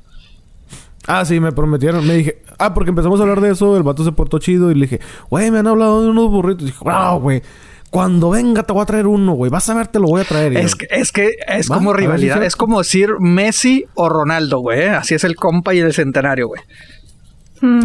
Ah, 1.07 1.25
sí, 1.25 1.39
me 1.39 1.51
prometieron. 1.51 2.05
Me 2.07 2.15
dije, 2.15 2.41
ah, 2.57 2.73
porque 2.73 2.89
empezamos 2.91 3.19
a 3.19 3.23
hablar 3.23 3.41
de 3.41 3.51
eso, 3.51 3.75
el 3.77 3.83
vato 3.83 4.03
se 4.03 4.11
portó 4.11 4.39
chido 4.39 4.71
y 4.71 4.75
le 4.75 4.81
dije, 4.87 4.99
güey, 5.29 5.51
me 5.51 5.59
han 5.59 5.67
hablado 5.67 6.01
de 6.03 6.09
unos 6.09 6.29
burritos. 6.31 6.63
Y 6.63 6.65
dije, 6.67 6.79
wow, 6.83 7.19
güey, 7.19 7.41
cuando 7.89 8.29
venga 8.31 8.63
te 8.63 8.73
voy 8.73 8.81
a 8.81 8.85
traer 8.85 9.07
uno, 9.07 9.33
güey, 9.33 9.51
vas 9.51 9.69
a 9.69 9.73
ver, 9.75 9.87
te 9.87 9.99
lo 9.99 10.07
voy 10.07 10.21
a 10.21 10.23
traer. 10.23 10.55
Es 10.57 10.71
yo, 10.71 10.77
que, 10.77 10.87
es 10.91 11.11
que 11.11 11.35
es 11.47 11.69
Va, 11.69 11.75
como 11.75 11.91
si 11.91 11.97
rivalidad. 11.97 12.41
es 12.43 12.55
como 12.55 12.79
decir 12.79 13.09
Messi 13.19 13.85
o 13.95 14.07
Ronaldo, 14.09 14.59
güey. 14.59 14.79
¿eh? 14.81 14.89
Así 14.89 15.13
es 15.13 15.23
el 15.25 15.35
compa 15.35 15.73
y 15.73 15.79
el 15.79 15.93
centenario, 15.93 16.47
güey. 16.47 16.61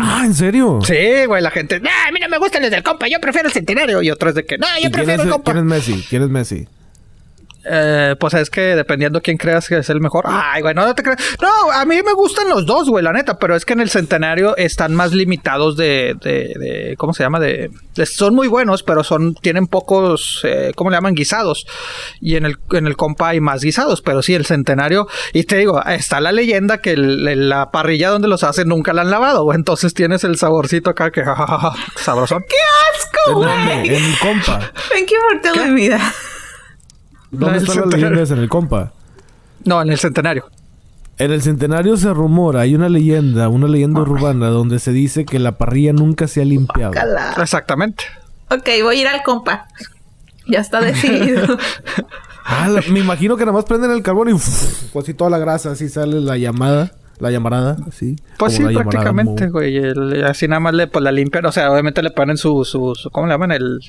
Ah, 0.00 0.22
¿en 0.24 0.34
serio? 0.34 0.80
Sí, 0.82 1.24
güey, 1.26 1.40
la 1.40 1.50
gente. 1.52 1.78
"Nah, 1.78 1.90
a 2.08 2.12
mí 2.12 2.18
no 2.20 2.28
me 2.28 2.38
gustan 2.38 2.62
los 2.62 2.70
del 2.70 2.82
compa, 2.82 3.06
yo 3.08 3.20
prefiero 3.20 3.46
el 3.48 3.54
centenario. 3.54 4.02
Y 4.02 4.10
otros 4.10 4.34
de 4.34 4.44
que, 4.44 4.58
no, 4.58 4.66
¿Y 4.80 4.84
yo 4.84 4.90
prefiero 4.90 5.22
el 5.22 5.28
compa. 5.30 5.52
quién 5.52 5.64
es 5.64 5.70
Messi? 5.70 6.04
¿Quién 6.08 6.22
es 6.22 6.28
Messi? 6.28 6.66
Eh, 7.64 8.14
pues 8.18 8.34
es 8.34 8.50
que 8.50 8.60
dependiendo 8.76 9.20
quién 9.20 9.36
creas 9.36 9.68
que 9.68 9.78
es 9.78 9.90
el 9.90 10.00
mejor. 10.00 10.24
Ay, 10.28 10.62
güey, 10.62 10.74
no, 10.74 10.86
no 10.86 10.94
te 10.94 11.02
creas. 11.02 11.18
No, 11.42 11.70
a 11.72 11.84
mí 11.84 11.96
me 12.04 12.12
gustan 12.12 12.48
los 12.48 12.64
dos, 12.66 12.88
güey, 12.88 13.04
la 13.04 13.12
neta. 13.12 13.38
Pero 13.38 13.56
es 13.56 13.64
que 13.64 13.72
en 13.74 13.80
el 13.80 13.90
centenario 13.90 14.56
están 14.56 14.94
más 14.94 15.12
limitados 15.12 15.76
de. 15.76 16.14
de, 16.22 16.54
de- 16.58 16.94
¿Cómo 16.96 17.12
se 17.12 17.22
llama? 17.24 17.40
De, 17.40 17.70
de- 17.94 18.06
Son 18.06 18.34
muy 18.34 18.48
buenos, 18.48 18.82
pero 18.82 19.02
son 19.04 19.34
tienen 19.34 19.66
pocos. 19.66 20.40
Eh, 20.44 20.72
¿Cómo 20.76 20.90
le 20.90 20.96
llaman? 20.96 21.14
Guisados. 21.14 21.66
Y 22.20 22.36
en 22.36 22.46
el, 22.46 22.56
en 22.72 22.86
el 22.86 22.96
compa 22.96 23.28
hay 23.30 23.40
más 23.40 23.62
guisados. 23.62 24.02
Pero 24.02 24.22
sí, 24.22 24.34
el 24.34 24.46
centenario. 24.46 25.08
Y 25.32 25.44
te 25.44 25.56
digo, 25.56 25.82
está 25.84 26.20
la 26.20 26.32
leyenda 26.32 26.78
que 26.78 26.92
el- 26.92 27.26
el- 27.28 27.48
la 27.48 27.70
parrilla 27.70 28.10
donde 28.10 28.28
los 28.28 28.44
hacen 28.44 28.68
nunca 28.68 28.92
la 28.92 29.02
han 29.02 29.10
lavado, 29.10 29.42
güey. 29.44 29.56
Entonces 29.56 29.94
tienes 29.94 30.24
el 30.24 30.36
saborcito 30.38 30.90
acá 30.90 31.10
que. 31.10 31.22
sabrosón. 31.96 32.44
¡Qué 32.48 32.56
asco, 32.94 33.42
¿En 33.42 33.64
güey! 33.66 33.88
En 33.96 34.04
el 34.04 34.18
compa. 34.20 34.72
¿En 34.96 35.06
qué 35.06 35.14
parte 35.42 35.58
de 35.60 35.66
mi 35.70 35.80
vida? 35.82 36.00
¿Dónde 37.30 37.58
están 37.58 37.76
las 37.80 37.86
leyendas 37.94 38.30
en 38.30 38.38
el 38.38 38.48
compa? 38.48 38.92
No, 39.64 39.82
en 39.82 39.90
el 39.90 39.98
centenario. 39.98 40.44
En 41.18 41.32
el 41.32 41.42
centenario 41.42 41.96
se 41.96 42.12
rumora, 42.14 42.60
hay 42.60 42.74
una 42.76 42.88
leyenda, 42.88 43.48
una 43.48 43.66
leyenda 43.66 44.00
urbana 44.02 44.48
donde 44.48 44.78
se 44.78 44.92
dice 44.92 45.24
que 45.24 45.38
la 45.40 45.58
parrilla 45.58 45.92
nunca 45.92 46.28
se 46.28 46.40
ha 46.40 46.44
limpiado. 46.44 46.92
Exactamente. 47.42 48.04
Ok, 48.50 48.68
voy 48.82 48.98
a 48.98 49.00
ir 49.00 49.08
al 49.08 49.22
compa. 49.24 49.66
Ya 50.46 50.60
está 50.60 50.80
decidido. 50.80 51.58
Ah, 52.50 52.66
la- 52.66 52.80
me 52.90 53.00
imagino 53.00 53.36
que 53.36 53.44
nada 53.44 53.52
más 53.52 53.66
prenden 53.66 53.90
el 53.90 54.02
carbón 54.02 54.30
y 54.30 54.32
uf, 54.32 54.90
pues 54.90 55.04
así 55.04 55.12
toda 55.12 55.28
la 55.28 55.36
grasa, 55.36 55.72
así 55.72 55.90
sale 55.90 56.18
la 56.18 56.38
llamada. 56.38 56.92
La 57.20 57.30
llamarada, 57.30 57.76
sí. 57.92 58.16
Pues 58.38 58.54
sí, 58.54 58.62
prácticamente, 58.62 59.48
güey. 59.48 59.80
así 60.22 60.46
nada 60.46 60.60
más 60.60 60.74
le 60.74 60.86
pues, 60.86 61.02
la 61.02 61.10
limpian. 61.10 61.44
O 61.46 61.52
sea, 61.52 61.70
obviamente 61.72 62.02
le 62.02 62.10
ponen 62.10 62.36
su, 62.36 62.64
su, 62.64 62.94
¿cómo 63.10 63.26
le 63.26 63.34
llaman? 63.34 63.52
El, 63.52 63.80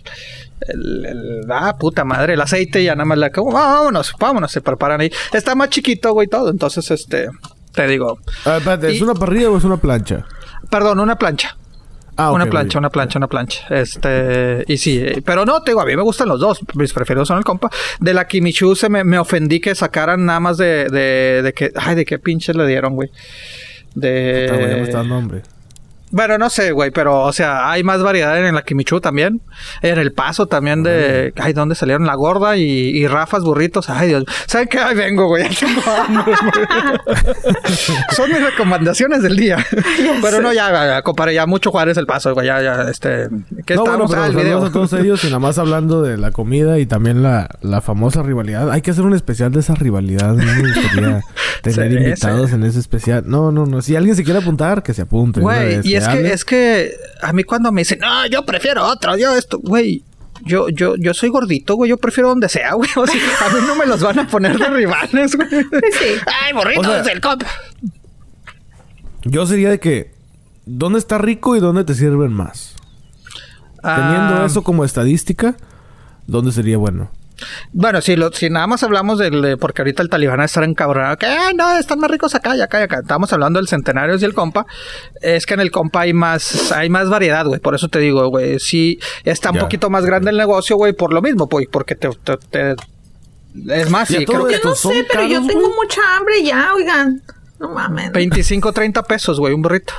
el, 0.68 1.46
ah, 1.50 1.78
puta 1.78 2.04
madre, 2.04 2.34
el 2.34 2.42
aceite 2.42 2.82
y 2.82 2.86
ya 2.86 2.96
nada 2.96 3.06
más 3.06 3.18
le 3.20 3.32
como, 3.32 3.52
vámonos, 3.52 4.13
vámonos, 4.20 4.52
se 4.52 4.62
preparan 4.62 5.02
ahí. 5.02 5.12
Está 5.32 5.54
más 5.54 5.70
chiquito, 5.70 6.13
güey, 6.13 6.28
todo. 6.28 6.50
Entonces, 6.50 6.89
este, 6.89 7.30
te 7.74 7.88
digo. 7.88 8.18
A 8.46 8.58
espérate, 8.58 8.96
¿es 8.96 9.02
una 9.02 9.13
parrilla 9.13 9.52
o 9.52 9.58
es 9.58 9.63
una 9.63 9.78
plancha? 9.78 10.26
Perdón, 10.72 11.00
una 11.00 11.18
plancha. 11.18 11.56
Ah, 12.21 12.32
una 12.34 12.47
plancha, 12.47 12.79
una 12.79 12.89
plancha, 12.89 13.17
una 13.17 13.27
plancha. 13.27 13.65
Este, 13.69 14.65
y 14.67 14.77
sí, 14.77 15.01
pero 15.23 15.45
no, 15.45 15.62
te 15.62 15.71
digo, 15.71 15.79
a 15.79 15.86
mí 15.86 15.95
me 15.95 16.01
gustan 16.01 16.27
los 16.27 16.39
dos. 16.39 16.60
Mis 16.75 16.91
preferidos 16.91 17.29
son 17.29 17.38
el 17.38 17.45
compa. 17.45 17.69
De 18.01 18.13
la 18.13 18.27
Kimichu 18.27 18.75
se 18.75 18.89
me, 18.89 19.05
me 19.05 19.17
ofendí 19.17 19.62
que 19.62 19.73
sacaran 19.73 20.25
nada 20.25 20.41
más 20.41 20.58
de, 20.58 20.89
de, 20.89 21.41
de 21.41 21.53
que, 21.53 21.71
ay, 21.75 21.95
de 21.95 22.03
qué 22.03 22.19
pinches 22.19 22.58
le 22.58 22.67
dieron, 22.67 22.95
güey. 22.95 23.10
De. 23.95 24.82
está 24.84 25.01
nombre. 25.03 25.43
Bueno, 26.12 26.38
no 26.38 26.50
sé, 26.50 26.72
güey, 26.72 26.89
pero, 26.91 27.22
o 27.22 27.34
sea, 27.34 27.69
hay 27.69 27.84
más 27.84 28.02
variedad 28.02 28.38
en 28.43 28.56
la 28.56 28.63
Kimichu 28.63 29.00
también. 29.00 29.41
En 29.82 30.00
el 30.00 30.12
paso 30.12 30.48
también 30.48 30.82
de. 30.84 31.34
Ay, 31.38 31.54
¿dónde 31.54 31.76
salieron? 31.76 32.06
La 32.08 32.15
gorda 32.15 32.58
y, 32.58 32.63
y 32.63 33.08
Rafas 33.08 33.43
burritos. 33.43 33.89
Ay, 33.89 34.08
Dios. 34.10 34.26
¿Saben 34.48 34.67
qué? 34.67 34.80
Ay, 34.80 34.95
vengo, 34.95 35.28
güey. 35.28 35.48
Son 38.15 38.30
mis 38.30 38.41
recomendaciones 38.41 39.22
del 39.22 39.36
día. 39.36 39.63
pero 40.22 40.41
no, 40.41 40.52
ya, 40.52 41.02
compadre, 41.04 41.36
ya 41.36 41.45
mucho 41.45 41.69
Juárez 41.72 41.98
el 41.98 42.08
paso, 42.08 42.34
güey. 42.34 42.48
Ya, 42.48 42.62
ya, 42.62 42.82
este. 42.89 43.30
¿Qué 43.65 43.76
no, 43.76 43.84
bueno, 43.86 44.08
pero 44.08 44.24
ah, 44.24 44.65
a 44.65 44.72
todos 44.72 44.93
ellos 44.93 45.24
y 45.24 45.28
nada 45.28 45.39
más 45.39 45.60
hablando 45.60 46.02
de 46.02 46.17
la 46.17 46.32
comida 46.32 46.80
y 46.80 46.86
también 46.86 47.22
la, 47.22 47.50
la 47.62 47.82
famosa 47.82 48.24
rivalidad. 48.24 48.72
Hay 48.72 48.82
que 48.82 48.91
hacer 48.91 49.06
un 49.06 49.13
especial 49.13 49.52
de 49.52 49.60
esa 49.60 49.76
rivalidad. 49.76 50.34
Me 50.34 50.62
gustaría 50.62 51.22
tener 51.62 51.91
invitados 51.91 52.52
en 52.54 52.63
ese 52.63 52.80
especial. 52.80 53.24
No, 53.28 53.52
no, 53.52 53.65
no. 53.65 53.82
Si 53.82 53.95
alguien 53.95 54.15
se 54.15 54.24
quiere 54.24 54.39
apuntar, 54.39 54.82
que 54.84 54.93
se 54.93 55.04
apunte. 55.04 55.39
Güey, 55.41 55.82
y 55.84 55.99
es 56.00 56.08
que, 56.08 56.34
es 56.34 56.46
que 56.46 56.92
a 57.22 57.34
mí 57.34 57.44
cuando 57.44 57.72
me 57.72 57.82
dicen, 57.82 58.00
no, 58.00 58.26
yo 58.28 58.46
prefiero 58.46 58.86
otro, 58.86 59.18
yo 59.18 59.36
esto, 59.36 59.60
güey. 59.60 60.04
Yo, 60.46 60.70
yo, 60.70 60.96
yo 60.96 61.14
soy 61.14 61.30
gordito, 61.30 61.76
güey. 61.76 61.90
Yo 61.90 61.98
prefiero 61.98 62.30
donde 62.30 62.48
sea, 62.48 62.74
güey. 62.74 62.90
O 62.96 63.06
sea, 63.06 63.22
a 63.46 63.50
mí 63.50 63.60
no 63.68 63.76
me 63.76 63.86
los 63.86 64.02
van 64.02 64.20
a 64.20 64.28
poner 64.28 64.58
de 64.58 64.70
rivales, 64.70 65.36
güey. 65.36 65.50
Ay, 66.26 66.54
burritos 66.54 67.06
del 67.06 67.20
cop. 67.20 67.44
Yo 69.24 69.46
sería 69.46 69.70
de 69.70 69.80
que, 69.80 70.14
¿dónde 70.66 71.00
está 71.00 71.18
rico 71.18 71.56
y 71.56 71.60
dónde 71.60 71.84
te 71.84 71.94
sirven 71.94 72.32
más? 72.32 72.76
Teniendo 73.82 74.42
ah. 74.42 74.46
eso 74.46 74.64
como 74.64 74.86
estadística, 74.86 75.56
¿dónde 76.26 76.52
sería 76.52 76.78
bueno? 76.78 77.12
Bueno, 77.71 78.02
si, 78.02 78.15
lo, 78.15 78.32
si 78.32 78.49
nada 78.49 78.67
más 78.67 78.84
hablamos 78.84 79.19
del. 79.19 79.58
Porque 79.60 79.82
ahorita 79.82 80.04
el 80.04 80.10
talibán 80.10 80.41
está 80.41 80.63
encabronado. 80.63 81.17
Que 81.17 81.28
no, 81.56 81.78
están 81.78 81.99
más 81.99 82.12
ricos 82.12 82.36
acá 82.36 82.56
y 82.56 82.62
acá 82.62 82.80
y 82.80 82.84
acá. 82.84 82.99
Estamos 82.99 83.32
hablando 83.34 83.60
del 83.60 83.67
centenarios 83.67 84.21
y 84.21 84.25
el 84.25 84.34
compa. 84.34 84.65
Es 85.21 85.45
que 85.45 85.54
en 85.54 85.60
el 85.60 85.71
compa 85.71 86.02
hay 86.02 86.13
más, 86.13 86.71
hay 86.71 86.89
más 86.89 87.10
variedad, 87.10 87.45
güey. 87.45 87.60
Por 87.60 87.75
eso 87.75 87.88
te 87.88 87.99
digo, 87.99 88.28
güey. 88.30 88.60
Sí, 88.60 88.99
está 89.23 89.52
un 89.52 89.60
poquito 89.60 89.89
más 89.89 90.06
grande 90.06 90.32
el 90.32 90.38
negocio, 90.38 90.75
güey, 90.75 90.93
por 90.93 91.13
lo 91.13 91.21
mismo, 91.21 91.47
pues, 91.47 91.67
porque 91.71 91.95
te, 91.95 92.10
es 93.67 93.89
más, 93.89 94.08
sí, 94.08 94.25
creo 94.25 94.45
que. 94.45 94.60
no 94.63 94.75
sé, 94.75 95.06
pero 95.12 95.25
yo 95.25 95.45
tengo 95.45 95.69
mucha 95.73 96.02
hambre 96.15 96.43
ya, 96.43 96.73
oigan. 96.75 97.21
No 97.60 97.69
mames. 97.69 98.12
25, 98.12 98.71
30 98.71 99.04
pesos, 99.04 99.39
güey, 99.39 99.54
un 99.54 99.62
burrito. 99.62 99.93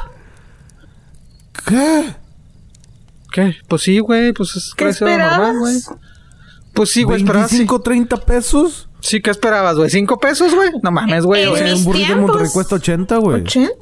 ¿Qué? 1.67 2.15
¿Qué? 3.33 3.57
Pues 3.69 3.83
sí, 3.83 3.99
güey, 3.99 4.33
pues 4.33 4.57
es 4.57 4.73
precio 4.77 5.07
normal, 5.07 5.59
güey. 5.59 5.77
Pues 6.81 6.93
sí, 6.93 7.03
güey, 7.03 7.21
esperaba. 7.21 7.47
¿25, 7.47 7.83
30 7.83 8.17
pesos? 8.25 8.89
Sí, 9.01 9.21
¿qué 9.21 9.31
esperabas, 9.31 9.77
güey? 9.77 9.91
¿Cinco 9.91 10.19
pesos, 10.19 10.55
güey? 10.55 10.71
No 10.83 10.91
mames, 10.91 11.25
güey. 11.25 11.47
Un 11.47 11.85
burrito 11.85 12.15
de 12.15 12.21
Monterrey 12.21 12.49
cuesta 12.53 12.77
80, 12.77 13.17
güey. 13.17 13.43
80. 13.43 13.73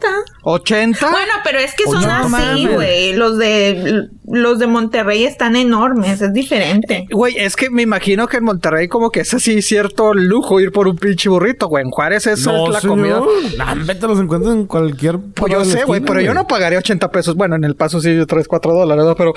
¿80? 0.43 1.11
Bueno, 1.11 1.33
pero 1.45 1.59
es 1.59 1.75
que 1.75 1.85
son 1.85 2.05
así, 2.05 2.67
güey. 2.67 3.13
Los 3.15 3.37
de 3.39 4.09
los 4.31 4.59
de 4.59 4.67
Monterrey 4.67 5.25
están 5.25 5.57
enormes, 5.57 6.21
es 6.21 6.33
diferente. 6.33 7.07
Güey, 7.11 7.37
es 7.39 7.57
que 7.57 7.71
me 7.71 7.83
imagino 7.83 8.27
que 8.29 8.39
en 8.39 8.45
Monterrey 8.45 8.89
como 8.89 9.11
que 9.11 9.21
es 9.21 9.35
así 9.35 9.63
cierto 9.63 10.15
lujo 10.15 10.61
ir 10.61 10.71
por 10.71 10.87
un 10.87 10.97
pinche 10.97 11.29
burrito, 11.29 11.69
güey. 11.69 11.85
En 11.85 11.91
Juárez 11.91 12.27
eso 12.27 12.67
es 12.67 12.83
la 12.83 12.89
comida. 12.89 13.21
No, 13.21 13.95
te 13.95 14.07
los 14.07 14.21
encuentras 14.21 14.55
en 14.55 14.67
cualquier 14.67 15.19
Pues 15.35 15.53
yo 15.53 15.65
sé, 15.65 15.85
güey, 15.85 16.01
pero 16.01 16.21
yo 16.21 16.35
no 16.35 16.47
pagaría 16.47 16.79
80 16.79 17.11
pesos. 17.11 17.35
Bueno, 17.35 17.57
en 17.57 17.65
El 17.65 17.75
Paso 17.75 18.01
sí 18.01 18.17
3, 18.27 18.49
4 18.49 18.73
dólares, 18.73 19.05
¿no? 19.05 19.15
Pero 19.15 19.33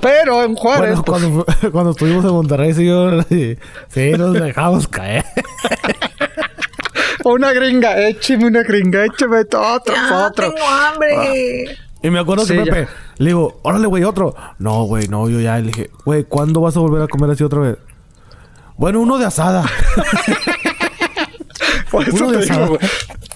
pero 0.00 0.44
en 0.44 0.54
Juárez. 0.54 1.00
Bueno, 1.00 1.04
pues 1.04 1.20
cuando, 1.20 1.46
cuando 1.72 1.90
estuvimos 1.92 2.24
en 2.24 2.30
Monterrey, 2.30 2.74
sí, 2.74 2.86
yo, 2.86 3.22
sí, 3.22 3.56
sí 3.88 4.10
nos 4.12 4.32
dejamos 4.34 4.88
caer. 4.88 5.24
Una 7.24 7.52
gringa, 7.52 8.08
écheme 8.08 8.46
una 8.46 8.62
gringa, 8.62 9.04
écheme 9.04 9.40
otro, 9.40 9.60
ya, 9.86 10.26
otro. 10.26 10.52
Tengo 10.52 10.66
hambre. 10.66 11.16
Ah. 11.16 11.82
Y 12.02 12.10
me 12.10 12.18
acuerdo 12.18 12.46
que 12.46 12.54
Pepe, 12.54 12.88
le 13.18 13.26
digo, 13.26 13.60
órale, 13.62 13.86
güey, 13.86 14.04
otro. 14.04 14.34
No, 14.58 14.84
güey, 14.84 15.08
no, 15.08 15.28
yo 15.28 15.40
ya 15.40 15.58
le 15.58 15.68
dije, 15.68 15.90
güey, 16.04 16.24
¿cuándo 16.24 16.60
vas 16.60 16.76
a 16.76 16.80
volver 16.80 17.02
a 17.02 17.08
comer 17.08 17.30
así 17.30 17.42
otra 17.42 17.60
vez? 17.60 17.78
Bueno, 18.76 19.00
uno 19.00 19.18
de 19.18 19.24
asada. 19.24 19.64
Por 21.90 22.08
eso 22.08 22.30
te 22.30 22.38
digo, 22.38 22.78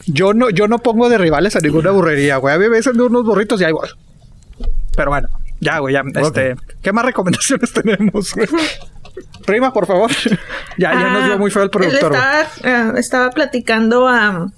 Yo 0.07 0.35
no, 0.35 0.51
yo 0.51 0.69
no 0.69 0.79
pongo 0.79 1.09
de 1.09 1.19
rivales 1.19 1.57
a 1.57 1.61
ninguna 1.61 1.91
burrería, 1.91 2.37
güey. 2.37 2.55
A 2.55 2.59
mí 2.59 2.69
me 2.69 2.81
de 2.81 3.03
unos 3.03 3.25
burritos 3.25 3.61
y 3.61 3.65
ahí 3.65 3.73
voy. 3.73 3.89
Pero 4.95 5.11
bueno. 5.11 5.29
Ya, 5.61 5.79
güey, 5.79 5.95
ya. 5.95 6.03
Este, 6.15 6.57
¿Qué 6.83 6.93
más 6.93 7.05
recomendaciones 7.05 7.73
tenemos, 7.73 8.35
Prima, 9.45 9.73
por 9.73 9.87
favor. 9.87 10.11
ya, 10.79 10.93
ya 10.93 11.11
nos 11.11 11.25
dio 11.25 11.39
muy 11.39 11.51
feo 11.51 11.63
el 11.63 11.71
productor. 11.71 12.15
Estaba, 12.15 12.43
eh, 12.63 12.93
estaba, 12.99 13.31
platicando 13.31 14.09
a, 14.09 14.51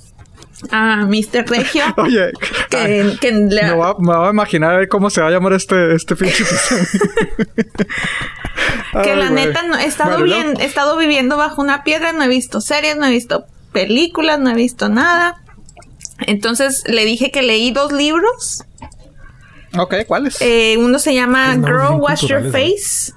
a 0.70 1.06
Mr. 1.06 1.48
Regio. 1.48 1.84
Oye, 1.96 2.32
que, 2.70 3.16
que 3.20 3.32
le... 3.32 3.62
me, 3.62 3.74
voy 3.74 4.26
a, 4.26 4.30
imaginar 4.30 4.88
cómo 4.88 5.10
se 5.10 5.20
va 5.20 5.28
a 5.28 5.30
llamar 5.30 5.52
este, 5.52 5.94
este 5.94 6.16
pinche. 6.16 6.44
que 9.02 9.16
la 9.16 9.30
neta 9.30 9.62
no, 9.62 9.78
he 9.78 9.86
estado 9.86 10.22
bien, 10.22 10.54
he 10.60 10.64
estado 10.64 10.96
viviendo 10.96 11.36
bajo 11.36 11.62
una 11.62 11.84
piedra, 11.84 12.12
no 12.12 12.24
he 12.24 12.28
visto 12.28 12.60
series, 12.60 12.96
no 12.96 13.06
he 13.06 13.10
visto 13.10 13.46
películas, 13.72 14.38
no 14.38 14.50
he 14.50 14.54
visto 14.54 14.88
nada. 14.88 15.42
Entonces 16.26 16.84
le 16.86 17.04
dije 17.04 17.30
que 17.30 17.42
leí 17.42 17.72
dos 17.72 17.90
libros 17.90 18.64
Ok, 19.78 19.94
¿cuáles? 20.06 20.40
Eh, 20.40 20.76
uno 20.78 20.98
se 20.98 21.14
llama 21.14 21.54
Girl 21.54 21.98
Wash 21.98 22.26
Your 22.26 22.50
Face. 22.50 23.12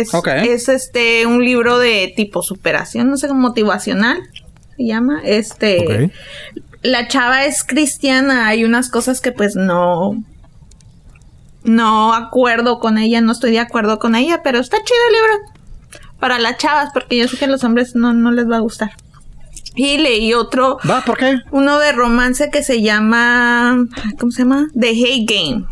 Es, 0.00 0.12
es 0.14 0.68
este 0.68 1.26
un 1.26 1.44
libro 1.44 1.78
de 1.78 2.12
tipo 2.14 2.42
superación, 2.42 3.10
no 3.10 3.16
sé, 3.16 3.32
motivacional 3.32 4.22
se 4.76 4.84
llama. 4.84 5.20
Este 5.24 6.10
la 6.82 7.08
chava 7.08 7.44
es 7.44 7.64
cristiana, 7.64 8.46
hay 8.46 8.64
unas 8.64 8.90
cosas 8.90 9.20
que 9.20 9.32
pues 9.32 9.56
no 9.56 10.22
no 11.64 12.14
acuerdo 12.14 12.78
con 12.78 12.96
ella, 12.96 13.20
no 13.20 13.32
estoy 13.32 13.52
de 13.52 13.58
acuerdo 13.58 13.98
con 13.98 14.14
ella, 14.14 14.42
pero 14.44 14.60
está 14.60 14.76
chido 14.76 15.00
el 15.08 15.14
libro. 15.14 15.52
Para 16.20 16.38
las 16.38 16.56
chavas, 16.58 16.90
porque 16.94 17.16
yo 17.16 17.28
sé 17.28 17.36
que 17.36 17.46
a 17.46 17.48
los 17.48 17.64
hombres 17.64 17.94
no, 17.94 18.12
no 18.12 18.30
les 18.30 18.48
va 18.48 18.56
a 18.56 18.60
gustar. 18.60 18.92
Y 19.74 19.98
leí 19.98 20.32
otro. 20.32 20.78
¿Va? 20.88 21.02
¿Por 21.02 21.18
qué? 21.18 21.38
Uno 21.50 21.78
de 21.78 21.92
romance 21.92 22.50
que 22.50 22.62
se 22.62 22.80
llama. 22.80 23.84
¿Cómo 24.18 24.32
se 24.32 24.42
llama? 24.42 24.68
The 24.78 24.90
Hate 24.90 25.26
Game. 25.26 25.66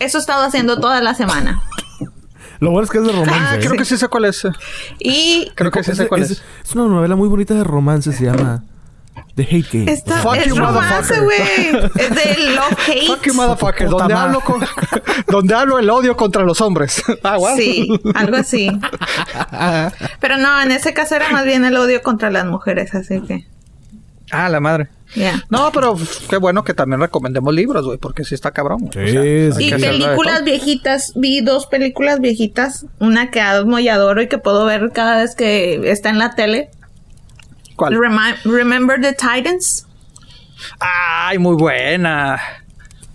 Eso 0.00 0.18
he 0.18 0.20
estado 0.20 0.44
haciendo 0.44 0.80
toda 0.80 1.00
la 1.00 1.14
semana. 1.14 1.62
Lo 2.62 2.70
bueno 2.70 2.84
es 2.84 2.90
que 2.90 2.98
es 2.98 3.04
de 3.04 3.10
romance. 3.10 3.34
Ah, 3.36 3.56
creo 3.58 3.72
que 3.72 3.84
sí 3.84 3.96
sé 3.96 4.06
cuál 4.06 4.24
es. 4.26 4.46
Y. 5.00 5.50
Creo 5.56 5.72
que 5.72 5.82
sí 5.82 5.96
sé 5.96 6.06
cuál 6.06 6.22
es. 6.22 6.30
Es 6.30 6.74
una 6.76 6.84
novela 6.84 7.16
muy 7.16 7.28
bonita 7.28 7.54
de 7.54 7.64
romance, 7.64 8.12
se 8.12 8.24
llama. 8.26 8.62
The 9.34 9.42
Hate 9.42 9.66
Game. 9.72 9.90
Está, 9.92 10.18
Fuck 10.18 10.36
es 10.36 10.46
you, 10.46 10.54
romance, 10.54 11.20
güey. 11.20 11.40
Es 11.96 12.10
de 12.10 12.54
Love 12.54 12.78
Hate. 12.86 13.06
Fuck 13.08 13.22
you, 13.26 13.34
motherfucker. 13.34 13.88
Donde 13.88 14.14
hablo, 14.14 14.40
con, 14.42 14.60
donde 15.26 15.54
hablo 15.56 15.80
el 15.80 15.90
odio 15.90 16.16
contra 16.16 16.44
los 16.44 16.60
hombres. 16.60 17.02
Ah, 17.24 17.36
Sí, 17.56 17.88
algo 18.14 18.36
así. 18.36 18.70
Pero 20.20 20.36
no, 20.36 20.62
en 20.62 20.70
ese 20.70 20.94
caso 20.94 21.16
era 21.16 21.30
más 21.30 21.44
bien 21.44 21.64
el 21.64 21.76
odio 21.76 22.00
contra 22.00 22.30
las 22.30 22.46
mujeres, 22.46 22.94
así 22.94 23.20
que. 23.22 23.44
Ah, 24.30 24.48
la 24.48 24.60
madre. 24.60 24.88
Yeah. 25.14 25.44
No, 25.50 25.70
pero 25.72 25.96
qué 26.30 26.38
bueno 26.38 26.64
que 26.64 26.74
también 26.74 27.00
recomendemos 27.00 27.52
libros, 27.52 27.84
güey, 27.84 27.98
porque 27.98 28.24
sí 28.24 28.34
está 28.34 28.50
cabrón. 28.52 28.90
Sí, 28.92 29.52
sí. 29.52 29.64
Y 29.66 29.70
películas 29.72 30.42
viejitas, 30.44 31.12
vi 31.14 31.40
dos 31.40 31.66
películas 31.66 32.20
viejitas, 32.20 32.86
una 32.98 33.30
que 33.30 33.40
amo 33.40 33.78
y 33.78 33.88
adoro 33.88 34.22
y 34.22 34.28
que 34.28 34.38
puedo 34.38 34.64
ver 34.64 34.90
cada 34.92 35.22
vez 35.22 35.34
que 35.34 35.90
está 35.90 36.08
en 36.08 36.18
la 36.18 36.34
tele, 36.34 36.70
Remember 38.44 39.00
the 39.00 39.12
Titans. 39.12 39.86
Ay, 40.78 41.38
muy 41.38 41.56
buena. 41.56 42.40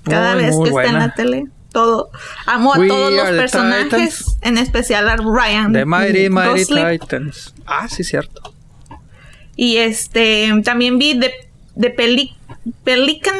Cada 0.03 0.35
vez 0.35 0.55
que 0.63 0.69
está 0.69 0.85
en 0.85 0.99
la 0.99 1.13
tele. 1.13 1.45
Todo. 1.71 2.09
Amo 2.45 2.73
a 2.73 2.77
todos 2.87 3.13
los 3.13 3.29
personajes, 3.29 4.37
en 4.41 4.57
especial 4.57 5.07
a 5.09 5.17
Ryan. 5.17 5.73
The 5.73 5.85
Mighty 5.85 6.29
Mighty 6.29 6.65
Titans. 6.65 7.53
Ah, 7.65 7.87
sí, 7.87 8.03
cierto. 8.03 8.53
Y 9.55 9.77
este, 9.77 10.51
también 10.63 10.97
vi 10.97 11.17
de, 11.17 11.31
de 11.77 11.89
peli, 11.91 12.35
Pelican, 12.83 13.35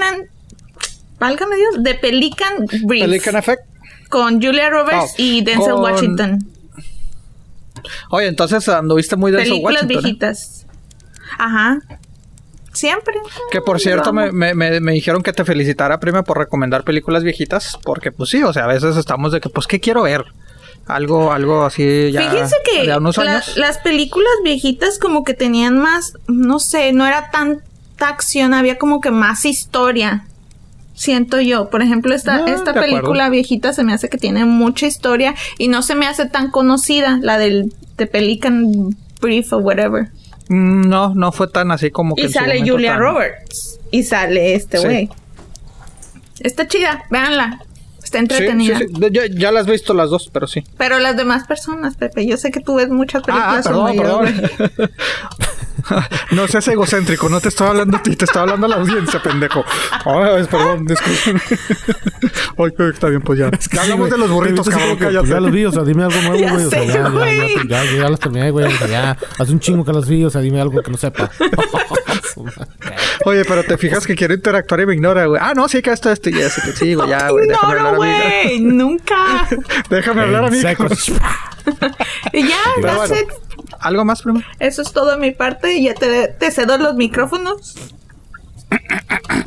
válgame 1.19 1.56
Dios, 1.56 1.84
de 1.84 1.95
Pelican 1.95 2.65
Brief. 2.84 3.04
Pelican 3.04 3.36
Effect. 3.36 3.63
Con 4.10 4.41
Julia 4.41 4.69
Roberts 4.69 5.13
oh, 5.13 5.21
y 5.21 5.41
Denzel 5.41 5.73
Washington. 5.73 6.47
Oye, 8.10 8.28
entonces 8.28 8.67
anduviste 8.69 9.15
muy 9.17 9.32
Denzel 9.32 9.50
Películas 9.50 9.84
Washington. 9.84 10.02
Películas 10.02 10.28
viejitas. 10.28 10.65
Ajá. 11.38 11.80
Siempre. 12.71 13.15
Que 13.52 13.60
por 13.62 13.80
cierto, 13.80 14.13
me, 14.13 14.32
me, 14.32 14.54
me, 14.54 14.91
dijeron 14.91 15.23
que 15.23 15.34
te 15.34 15.43
felicitara, 15.43 16.00
prima, 16.00 16.23
por 16.23 16.38
recomendar 16.38 16.84
películas 16.84 17.23
viejitas. 17.23 17.78
Porque, 17.84 18.12
pues 18.12 18.30
sí, 18.30 18.43
o 18.43 18.54
sea, 18.54 18.65
a 18.65 18.67
veces 18.67 18.95
estamos 18.95 19.32
de 19.32 19.41
que, 19.41 19.50
pues, 19.50 19.65
¿qué 19.65 19.80
quiero 19.80 20.04
ver? 20.04 20.23
Algo, 20.86 21.34
algo 21.34 21.65
así 21.65 22.12
ya. 22.12 22.30
Fíjense 22.30 22.56
que 22.63 22.86
las 22.86 23.78
películas 23.80 24.32
viejitas 24.43 25.00
como 25.00 25.23
que 25.23 25.34
tenían 25.34 25.80
más, 25.80 26.13
no 26.28 26.60
sé, 26.60 26.93
no 26.93 27.06
era 27.06 27.30
tanta 27.30 27.66
acción, 27.99 28.53
había 28.53 28.77
como 28.77 29.01
que 29.01 29.12
más 29.12 29.45
historia. 29.45 30.25
Siento 30.93 31.39
yo. 31.39 31.69
Por 31.69 31.81
ejemplo, 31.81 32.15
esta, 32.15 32.38
ah, 32.38 32.45
esta 32.47 32.73
película 32.73 33.29
viejita 33.29 33.71
se 33.73 33.83
me 33.83 33.93
hace 33.93 34.10
que 34.10 34.17
tiene 34.17 34.45
mucha 34.45 34.88
historia 34.88 35.36
y 35.57 35.67
no 35.67 35.81
se 35.83 35.93
me 35.95 36.07
hace 36.07 36.25
tan 36.25 36.49
conocida, 36.49 37.19
la 37.21 37.38
del 37.38 37.73
de 37.97 38.07
Pelican 38.07 38.95
Brief 39.21 39.53
o 39.53 39.57
whatever. 39.57 40.10
Mm, 40.49 40.89
no, 40.89 41.13
no 41.13 41.31
fue 41.31 41.47
tan 41.47 41.71
así 41.71 41.91
como 41.91 42.15
que. 42.15 42.25
Y 42.25 42.29
sale 42.29 42.67
Julia 42.67 42.97
Roberts. 42.97 43.79
Y 43.91 44.03
sale 44.03 44.55
este 44.55 44.79
güey. 44.79 45.10
Está 46.39 46.67
chida, 46.67 47.03
véanla. 47.10 47.62
Está 48.03 48.19
entretenida. 48.19 48.79
Ya, 49.12 49.51
las 49.51 49.67
he 49.67 49.71
visto 49.71 49.93
las 49.93 50.10
dos, 50.10 50.29
pero 50.31 50.47
sí. 50.47 50.63
Pero 50.77 50.99
las 50.99 51.17
demás 51.17 51.45
personas, 51.45 51.97
Pepe. 51.97 52.25
Yo 52.25 52.38
sé 52.38 52.51
que 52.51 52.62
tú 52.62 52.75
ves 52.75 52.88
muchas 52.89 53.21
ah, 53.27 53.60
películas. 53.62 53.67
Ah, 53.67 53.91
perdón, 53.97 54.89
no 56.32 56.47
seas 56.47 56.67
egocéntrico, 56.67 57.30
no 57.30 57.39
te 57.39 57.50
estoy 57.50 57.67
hablando 57.67 57.97
a 57.97 58.04
ti, 58.04 58.15
te 58.15 58.26
estoy 58.26 58.41
hablando 58.41 58.65
a 58.65 58.69
la 58.69 58.76
audiencia, 58.78 59.21
pendejo. 59.21 59.63
Ay, 60.06 60.45
perdón, 60.50 60.86
disculpen. 60.86 61.41
Ay, 62.58 62.71
está 62.91 63.10
bien, 63.10 63.21
pues 63.21 63.39
ya. 63.39 63.52
ya 63.71 63.82
hablamos 63.82 64.10
de 64.10 64.17
los 64.17 64.30
burritos, 64.30 64.67
cabrón. 64.67 64.97
Que, 64.97 65.06
pues 65.06 65.30
ya 65.30 65.39
los 65.39 65.52
vi, 65.52 65.65
o 65.65 65.71
sea, 65.71 65.84
dime 65.84 66.04
algo 66.04 66.21
nuevo, 66.21 66.54
güey. 66.54 66.65
O 66.65 66.69
sea, 66.69 66.84
ya, 66.84 67.10
ya, 67.67 67.84
ya, 67.84 67.97
ya, 67.97 68.10
las 68.10 68.19
terminé, 68.19 68.52
güey. 68.52 68.65
O 68.65 68.78
sea, 68.78 68.88
ya 68.88 69.17
hace 69.38 69.52
un 69.52 69.60
chingo 69.60 69.86
que 69.86 69.93
los 69.93 70.08
vi, 70.08 70.26
o 70.26 70.30
sea, 70.30 70.41
dime 70.41 70.60
algo 70.60 70.82
que 70.82 70.91
no 70.91 70.97
sepa. 70.97 71.30
Oye, 73.26 73.43
pero 73.45 73.63
te 73.63 73.78
fijas 73.78 74.06
que 74.06 74.15
quiero 74.15 74.34
interactuar 74.34 74.82
y 74.82 74.86
me 74.86 74.93
ignora, 74.93 75.26
güey. 75.26 75.41
Ah, 75.43 75.54
no, 75.56 75.67
sí, 75.67 75.82
que 75.82 75.91
esto, 75.91 76.12
esto 76.12 76.30
y 76.30 76.39
eso. 76.39 76.62
Que 76.63 76.71
sí, 76.71 76.93
güey, 76.93 77.10
ya, 77.10 77.30
güey. 77.30 77.47
Déjame 77.47 77.73
no, 77.73 77.80
hablar 77.80 77.95
güey, 77.95 78.60
nunca. 78.60 79.47
déjame 79.89 80.21
hablar 80.21 80.45
a 80.45 80.50
mí. 80.50 80.58
y 82.34 82.47
ya, 82.47 82.58
that's 82.82 83.12
it. 83.12 83.46
¿Algo 83.80 84.06
más, 84.06 84.21
primo? 84.21 84.41
Eso 84.60 84.82
es 84.82 84.91
todo 84.91 85.12
de 85.12 85.17
mi 85.17 85.32
parte. 85.32 85.82
Ya 85.82 85.93
te, 85.93 86.27
te 86.27 86.51
cedo 86.51 86.77
los 86.77 86.95
micrófonos. 86.95 87.75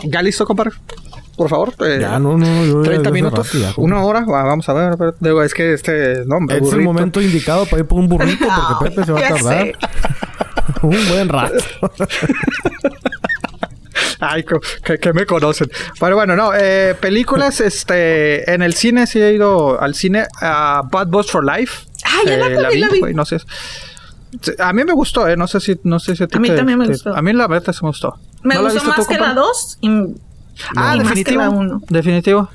¿Ya 0.05 0.23
listo, 0.23 0.47
compadre? 0.47 0.73
Por 1.37 1.49
favor. 1.49 1.73
Eh, 1.81 1.99
ya, 2.01 2.19
no, 2.19 2.37
no. 2.37 2.67
Yo 2.67 2.83
30 2.83 3.11
minutos. 3.11 3.51
una 3.79 4.05
hora. 4.05 4.25
vamos 4.27 4.69
a 4.69 4.75
ver. 4.75 4.95
es 5.45 5.55
que 5.55 5.73
este 5.73 6.25
nombre. 6.27 6.59
Es 6.59 6.73
el 6.73 6.83
momento 6.83 7.21
indicado 7.21 7.65
para 7.65 7.81
ir 7.81 7.89
por 7.89 7.99
un 7.99 8.09
burrito 8.09 8.47
porque 8.47 8.91
Pepe 8.91 9.07
se 9.07 9.13
va 9.13 9.21
a 9.21 9.29
tardar. 9.29 9.73
un 10.83 11.09
buen 11.09 11.29
rato. 11.29 11.55
Ay, 14.21 14.45
que, 14.45 15.13
me 15.15 15.25
conocen. 15.25 15.71
Pero 15.99 16.17
bueno, 16.17 16.37
no, 16.37 16.53
eh, 16.55 16.95
películas, 17.01 17.63
este, 17.63 18.53
en 18.53 18.61
el 18.61 18.75
cine 18.75 19.07
sí 19.07 19.19
he 19.19 19.33
ido 19.33 19.81
al 19.81 19.95
cine 19.95 20.27
a 20.43 20.83
Bad 20.93 21.07
Boss 21.07 21.31
for 21.31 21.43
Life. 21.43 21.87
Ah, 22.05 22.21
ya 22.27 22.37
la, 22.37 22.49
eh, 22.49 22.69
vi, 22.71 22.81
la 22.81 22.89
vi. 22.89 23.15
no 23.15 23.25
sé. 23.25 23.39
A 24.59 24.73
mí 24.73 24.85
me 24.85 24.93
gustó, 24.93 25.27
eh, 25.29 25.37
no 25.37 25.47
sé 25.47 25.61
si, 25.61 25.81
no 25.85 25.99
sé 25.99 26.15
si 26.15 26.23
a 26.23 26.27
ti 26.27 26.37
A 26.37 26.41
mí 26.41 26.49
también 26.49 26.79
me 26.79 26.87
gustó. 26.87 27.15
A 27.15 27.23
mí 27.23 27.33
la 27.33 27.47
verdad 27.49 27.73
sí 27.73 27.81
me 27.83 27.89
gustó. 27.89 28.19
Me 28.43 28.59
gustó 28.59 28.85
más 28.85 29.07
que 29.07 29.19
la 29.19 29.35
2 29.35 29.79
y, 29.81 29.89
ah, 30.77 30.97
definitivo, 30.97 31.05
más 31.05 31.25
que 31.25 31.33
la 31.33 31.51
1. 31.51 31.83
Definitivo. 31.89 32.49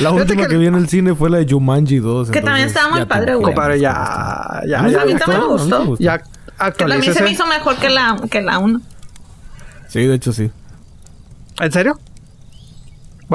La 0.00 0.10
última 0.10 0.46
que, 0.46 0.56
vi 0.56 0.66
en 0.66 0.74
el 0.74 0.88
cine 0.88 1.14
fue 1.14 1.30
la 1.30 1.38
de 1.38 1.46
Jumanji 1.52 1.98
2. 1.98 2.30
Que 2.30 2.40
también 2.40 2.66
estaba 2.66 2.90
muy 2.90 3.04
padre, 3.04 3.34
güey. 3.34 3.46
Compadre, 3.46 3.80
ya, 3.80 4.62
ya, 4.66 4.88
ya. 4.88 5.02
A 5.02 5.04
mí 5.04 5.14
también 5.14 5.40
me 5.40 5.46
gustó. 5.46 5.96
Ya 5.98 6.22
actualícese. 6.58 7.10
A 7.10 7.12
mí 7.12 7.18
se 7.18 7.24
me 7.24 7.30
hizo 7.32 7.46
mejor 7.46 7.76
que 7.76 7.90
la, 7.90 8.16
que 8.30 8.40
la 8.40 8.58
1. 8.58 8.80
Sí, 9.88 10.06
de 10.06 10.14
hecho 10.14 10.32
sí. 10.32 10.50
¿En 11.60 11.72
serio? 11.72 11.98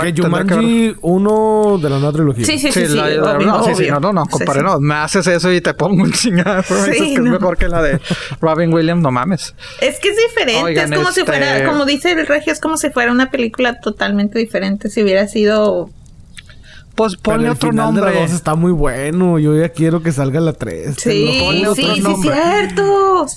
Que 0.01 0.21
Jumanji, 0.21 0.95
uno 1.01 1.77
de 1.81 1.89
la 1.89 1.97
nueva 1.97 2.13
trilogía. 2.13 2.45
Sí, 2.45 2.59
sí, 2.59 2.71
sí. 2.71 2.87
sí, 2.87 2.95
no, 2.95 3.63
sí, 3.63 3.75
sí, 3.75 3.87
no, 3.89 3.99
no, 3.99 4.13
no, 4.13 4.25
compadre, 4.25 4.63
no. 4.63 4.79
Me 4.79 4.95
haces 4.95 5.27
eso 5.27 5.51
y 5.51 5.61
te 5.61 5.73
pongo 5.73 6.03
un 6.03 6.11
chingado. 6.11 6.63
Sí, 6.87 6.91
dices 6.91 7.07
que 7.07 7.13
es 7.13 7.21
mejor 7.21 7.57
que 7.57 7.67
la 7.67 7.81
de 7.81 7.99
Robin 8.39 8.73
Williams, 8.73 9.01
no 9.01 9.11
mames. 9.11 9.55
Es 9.81 9.99
que 9.99 10.09
es 10.09 10.15
diferente. 10.29 10.81
es 10.81 10.91
como 10.91 11.11
si 11.11 11.23
fuera, 11.23 11.57
este 11.57 11.67
como 11.67 11.85
dice 11.85 12.11
el 12.11 12.27
Regio, 12.27 12.53
es 12.53 12.59
como 12.59 12.77
si 12.77 12.89
fuera 12.89 13.11
una 13.11 13.29
película 13.31 13.79
totalmente 13.79 14.39
diferente. 14.39 14.89
Si 14.89 15.01
hubiera 15.01 15.27
sido 15.27 15.89
pues 16.97 17.15
ponle 17.15 17.49
otro 17.49 17.71
nombre. 17.71 18.11
De 18.11 18.13
la 18.13 18.23
está 18.25 18.55
muy 18.55 18.71
bueno. 18.71 19.37
Yo 19.37 19.55
ya 19.55 19.69
quiero 19.69 20.01
que 20.01 20.11
salga 20.11 20.39
la 20.39 20.53
3. 20.53 20.95
Sí, 20.97 21.27
sí, 21.75 21.83
sí, 22.03 22.15
cierto. 22.21 23.27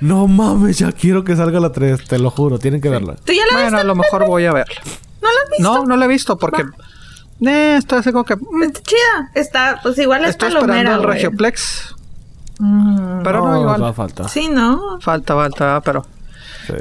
No 0.00 0.26
mames, 0.26 0.78
ya 0.78 0.92
quiero 0.92 1.24
que 1.24 1.36
salga 1.36 1.58
la 1.60 1.72
3, 1.72 2.04
te 2.04 2.18
lo 2.18 2.30
juro, 2.30 2.58
tienen 2.58 2.80
que 2.80 2.88
verla. 2.88 3.16
¿Tú 3.24 3.32
ya 3.32 3.42
la 3.50 3.62
Bueno, 3.62 3.78
a 3.78 3.84
lo 3.84 3.94
mejor 3.94 4.26
voy 4.26 4.44
a 4.44 4.52
verla. 4.52 4.74
¿No 5.26 5.32
la 5.32 5.42
has 5.42 5.50
visto? 5.50 5.74
No, 5.74 5.86
no 5.86 5.96
la 5.96 6.04
he 6.04 6.08
visto 6.08 6.38
porque... 6.38 6.64
Eh, 7.44 7.76
está 7.76 7.98
así 7.98 8.12
como 8.12 8.24
que... 8.24 8.36
Mm. 8.36 8.62
está 8.62 8.80
chida. 8.82 9.30
Está, 9.34 9.80
pues 9.82 9.98
igual 9.98 10.24
es 10.24 10.30
Estoy 10.30 10.48
esperando 10.48 10.94
el 10.94 11.02
Regioplex. 11.02 11.94
Mm, 12.58 13.22
pero 13.22 13.46
no, 13.46 13.60
igual. 13.60 13.82
Va, 13.82 13.92
falta. 13.92 14.28
Sí, 14.28 14.48
¿no? 14.48 14.98
Falta, 15.00 15.34
falta, 15.34 15.80
pero... 15.84 16.06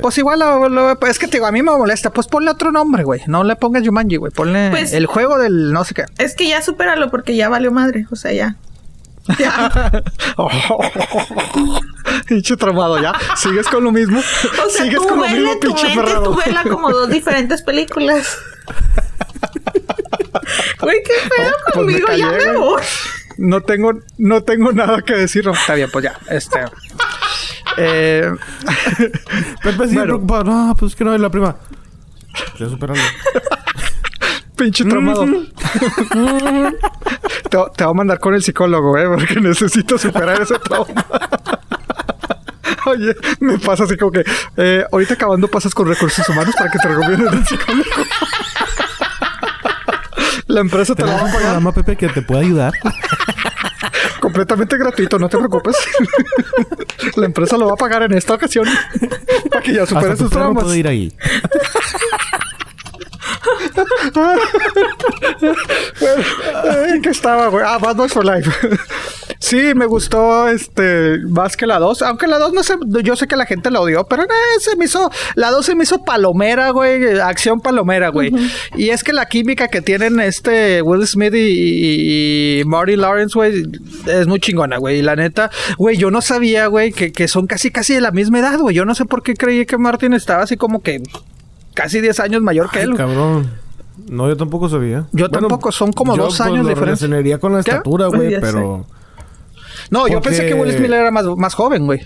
Pues 0.01 0.17
igual 0.17 0.39
lo, 0.39 0.91
es 1.08 1.19
que 1.19 1.27
te 1.27 1.38
digo, 1.38 1.45
a 1.45 1.51
mí 1.51 1.62
me 1.62 1.71
molesta. 1.71 2.10
Pues 2.10 2.27
ponle 2.27 2.49
otro 2.49 2.71
nombre, 2.71 3.03
güey. 3.03 3.21
No 3.27 3.43
le 3.43 3.55
pongas 3.55 3.86
Jumanji, 3.86 4.15
güey. 4.15 4.31
Ponle 4.31 4.71
pues 4.71 4.93
el 4.93 5.05
juego 5.05 5.38
del 5.38 5.73
no 5.73 5.84
sé 5.84 5.93
qué. 5.93 6.05
Es 6.17 6.36
que 6.36 6.47
ya 6.47 6.63
supéralo 6.63 7.12
porque 7.12 7.36
ya 7.36 7.49
valió 7.49 7.71
madre. 7.71 8.08
O 8.10 8.15
sea, 8.15 8.31
ya. 8.31 8.55
Ya. 9.40 10.04
Pinche 12.28 12.58
tramado, 12.58 13.02
ya. 13.02 13.14
Sigues 13.36 13.68
con 13.68 13.84
lo 13.84 13.92
mismo. 13.92 14.20
O 14.20 14.70
sea, 14.70 14.84
Sigues 14.84 15.00
con 15.00 15.20
lo 15.20 15.28
mismo, 15.28 15.60
pinche 15.60 15.88
Tú 16.24 16.40
vela 16.46 16.64
como 16.64 16.92
dos 16.92 17.10
diferentes 17.10 17.62
películas. 17.62 18.38
Güey, 20.80 21.02
qué 21.04 21.14
pedo 21.30 21.52
pues 21.64 21.74
conmigo, 21.74 22.08
ya 22.16 22.32
me 22.32 22.58
voy. 22.58 22.82
No 23.38 23.62
tengo, 23.62 23.94
no 24.18 24.44
tengo 24.44 24.72
nada 24.72 25.02
que 25.02 25.14
decir. 25.14 25.48
está 25.48 25.76
bien, 25.76 25.90
pues 25.92 26.06
ya. 26.06 26.20
Este. 26.30 26.60
Eh... 27.78 28.32
Pepe 29.64 29.88
sigue 29.88 29.96
bueno. 29.96 30.04
preocupado. 30.04 30.44
No, 30.46 30.76
pues 30.80 30.94
es 30.94 30.96
que 30.96 31.04
no 31.04 31.14
es 31.14 31.20
la 31.20 31.30
prima. 31.30 31.58
Estoy 32.54 32.70
superando. 32.70 33.02
Pinche 34.58 34.86
tramado. 34.86 35.26
te, 37.50 37.50
te 37.50 37.58
voy 37.58 37.68
a 37.78 37.94
mandar 37.94 38.20
con 38.20 38.34
el 38.34 38.41
psicólogo, 38.41 38.98
¿eh? 38.98 39.08
Porque 39.08 39.39
necesito 39.41 39.98
superar 39.98 40.41
ese 40.41 40.58
trauma. 40.60 41.06
Oye, 42.86 43.15
me 43.39 43.58
pasa 43.60 43.84
así 43.86 43.98
como 43.98 44.12
que 44.12 44.24
eh, 44.58 44.86
ahorita 44.91 45.15
acabando 45.15 45.48
pasas 45.48 45.74
con 45.74 45.88
recursos 45.88 46.28
humanos 46.30 46.54
para 46.56 46.70
que 46.70 46.78
te 46.80 46.88
recomienden 46.88 47.34
el 47.34 47.46
psicólogo. 47.46 47.84
La 50.48 50.62
empresa 50.62 50.94
te, 50.96 51.04
la 51.04 51.13
va 51.13 51.15
a 51.15 51.24
pagar. 51.24 51.34
programa, 51.34 51.72
Pepe, 51.74 51.96
que 51.96 52.08
te 52.08 52.22
pueda 52.22 52.41
ayudar. 52.41 52.72
Completamente 54.22 54.78
gratuito, 54.78 55.18
no 55.18 55.28
te 55.28 55.38
preocupes. 55.38 55.76
La 57.15 57.26
empresa 57.26 57.58
lo 57.58 57.65
va 57.65 57.74
a 57.74 57.76
pagar 57.76 58.04
en 58.04 58.13
esta 58.13 58.36
ocasión 58.36 58.65
para 59.50 59.62
que 59.62 59.74
ya 59.74 59.86
supere 59.86 60.15
sus 60.15 60.30
traumas. 60.30 60.63
puedo 60.63 60.76
ir 60.76 60.88
ahí. 60.88 61.12
Bueno, 64.13 64.41
¿en 66.93 67.01
qué 67.01 67.10
estaba, 67.10 67.47
güey? 67.47 67.63
Ah, 67.65 67.77
Bad 67.77 67.95
Boys 67.95 68.13
for 68.13 68.25
Life. 68.25 68.49
sí, 69.39 69.73
me 69.75 69.86
gustó 69.86 70.47
este 70.47 71.19
más 71.27 71.55
que 71.58 71.65
la 71.65 71.79
2. 71.79 72.01
Aunque 72.03 72.27
la 72.27 72.39
2 72.39 72.53
no 72.53 72.63
sé, 72.63 72.75
yo 73.03 73.15
sé 73.15 73.27
que 73.27 73.36
la 73.36 73.45
gente 73.45 73.71
la 73.71 73.81
odió, 73.81 74.05
pero 74.05 74.23
eh, 74.23 74.27
se 74.60 74.75
me 74.75 74.86
hizo. 74.86 75.10
La 75.36 75.51
2 75.51 75.65
se 75.65 75.75
me 75.75 75.84
hizo 75.84 76.03
palomera, 76.03 76.69
güey. 76.71 77.19
Acción 77.19 77.62
palomera, 77.62 78.10
güey. 78.10 78.31
Y 78.75 78.89
es 78.89 79.03
que 79.03 79.13
la 79.13 79.27
química 79.27 79.67
que 79.67 79.81
tienen 79.81 80.19
este 80.19 80.81
Will 80.81 81.05
Smith 81.08 81.34
y, 81.36 82.63
Marty 82.65 82.95
Lawrence, 82.95 83.34
güey, 83.34 83.63
es 84.08 84.27
muy 84.27 84.39
chingona, 84.39 84.77
güey. 84.77 84.99
Y 84.99 85.01
la 85.01 85.15
neta, 85.15 85.49
güey, 85.77 85.97
yo 85.97 86.12
no 86.12 86.21
sabía, 86.21 86.67
güey, 86.67 86.91
que, 86.91 87.12
que 87.12 87.27
son 87.27 87.47
casi 87.47 87.71
casi 87.71 87.93
de 87.93 88.01
la 88.01 88.12
misma 88.12 88.39
edad, 88.39 88.60
güey. 88.60 88.75
Yo 88.75 88.86
no 88.86 88.95
sé 88.95 89.05
por 89.05 89.23
qué 89.23 89.34
creí 89.36 89.65
que 89.65 89.77
Martin 89.77 90.13
estaba 90.13 90.43
así 90.43 90.58
como 90.58 90.81
que 90.81 91.01
casi 91.73 92.01
10 92.01 92.19
años 92.21 92.41
mayor 92.41 92.71
que 92.71 92.81
él. 92.81 92.95
cabrón. 92.95 93.64
No, 94.10 94.27
yo 94.27 94.38
tampoco 94.38 94.69
sabía. 94.69 95.08
Yo 95.12 95.29
tampoco, 95.29 95.71
son 95.71 95.93
como 95.93 96.15
dos 96.15 96.38
pues, 96.38 96.41
años 96.41 96.65
de 96.65 96.73
diferencia. 96.73 97.38
con 97.39 97.53
la 97.53 97.60
estatura, 97.60 98.08
güey, 98.08 98.39
pero... 98.39 98.86
No, 99.89 100.08
yo 100.08 100.21
pensé 100.21 100.47
que 100.47 100.53
Will 100.53 100.71
Smith 100.71 100.91
era 100.91 101.12
más, 101.12 101.25
más 101.38 101.53
joven, 101.53 101.85
güey. 101.85 102.02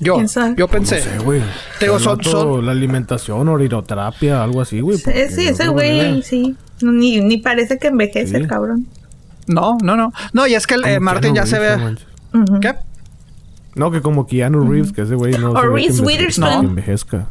Yo, 0.00 0.20
yo 0.56 0.66
pensé. 0.66 0.96
No 0.96 1.02
sé, 1.02 1.18
güey. 1.18 1.42
Tengo 1.78 2.00
son, 2.00 2.22
son, 2.24 2.66
La 2.66 2.72
alimentación, 2.72 3.48
orinoterapia, 3.48 4.42
algo 4.42 4.60
así, 4.60 4.80
güey. 4.80 4.98
Sí, 4.98 5.12
sí 5.28 5.46
ese 5.46 5.68
güey, 5.68 6.22
sí. 6.22 6.56
Ni, 6.80 7.20
ni 7.20 7.36
parece 7.36 7.78
que 7.78 7.86
envejece 7.86 8.36
el 8.36 8.48
cabrón. 8.48 8.88
No, 9.46 9.78
no, 9.80 9.96
no. 9.96 10.12
No, 10.32 10.46
y 10.48 10.54
es 10.54 10.66
que 10.66 10.74
el, 10.74 10.84
eh, 10.84 10.98
Martin 10.98 11.36
ya 11.36 11.46
se 11.46 11.60
ve... 11.60 11.96
¿Qué? 12.60 12.74
No, 13.74 13.90
que 13.90 14.02
como 14.02 14.26
Keanu 14.26 14.68
Reeves, 14.68 14.92
que 14.92 15.02
ese 15.02 15.14
güey 15.14 15.38
no. 15.38 15.52
O 15.52 15.62
Reese 15.62 16.02
Witherspoon. 16.02 16.60
Que 16.60 16.66
envejezca. 16.66 17.28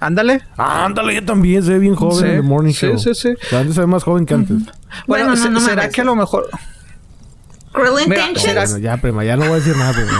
Ándale. 0.00 0.40
Ah, 0.56 0.86
ándale, 0.86 1.14
yo 1.14 1.24
también 1.24 1.62
se 1.62 1.72
ve 1.72 1.78
bien 1.78 1.94
joven 1.94 2.26
en 2.26 2.36
The 2.36 2.42
Morning 2.42 2.72
Show. 2.72 2.98
Sí, 2.98 3.14
sí, 3.14 3.34
sí. 3.36 3.56
antes 3.56 3.74
se 3.74 3.80
ve 3.80 3.86
más 3.86 4.02
joven 4.02 4.24
que 4.26 4.34
antes. 4.34 4.56
Bueno, 5.06 5.36
¿será 5.36 5.88
que 5.88 6.00
a 6.00 6.04
lo 6.04 6.16
mejor... 6.16 6.48
Cruel 7.72 8.02
Intentions. 8.04 8.70
Bueno, 8.70 8.78
ya, 8.78 8.96
prima, 8.96 9.24
ya 9.24 9.36
no 9.36 9.44
voy 9.44 9.52
a 9.52 9.56
decir 9.56 9.76
nada. 9.76 9.92
Prima, 9.92 10.18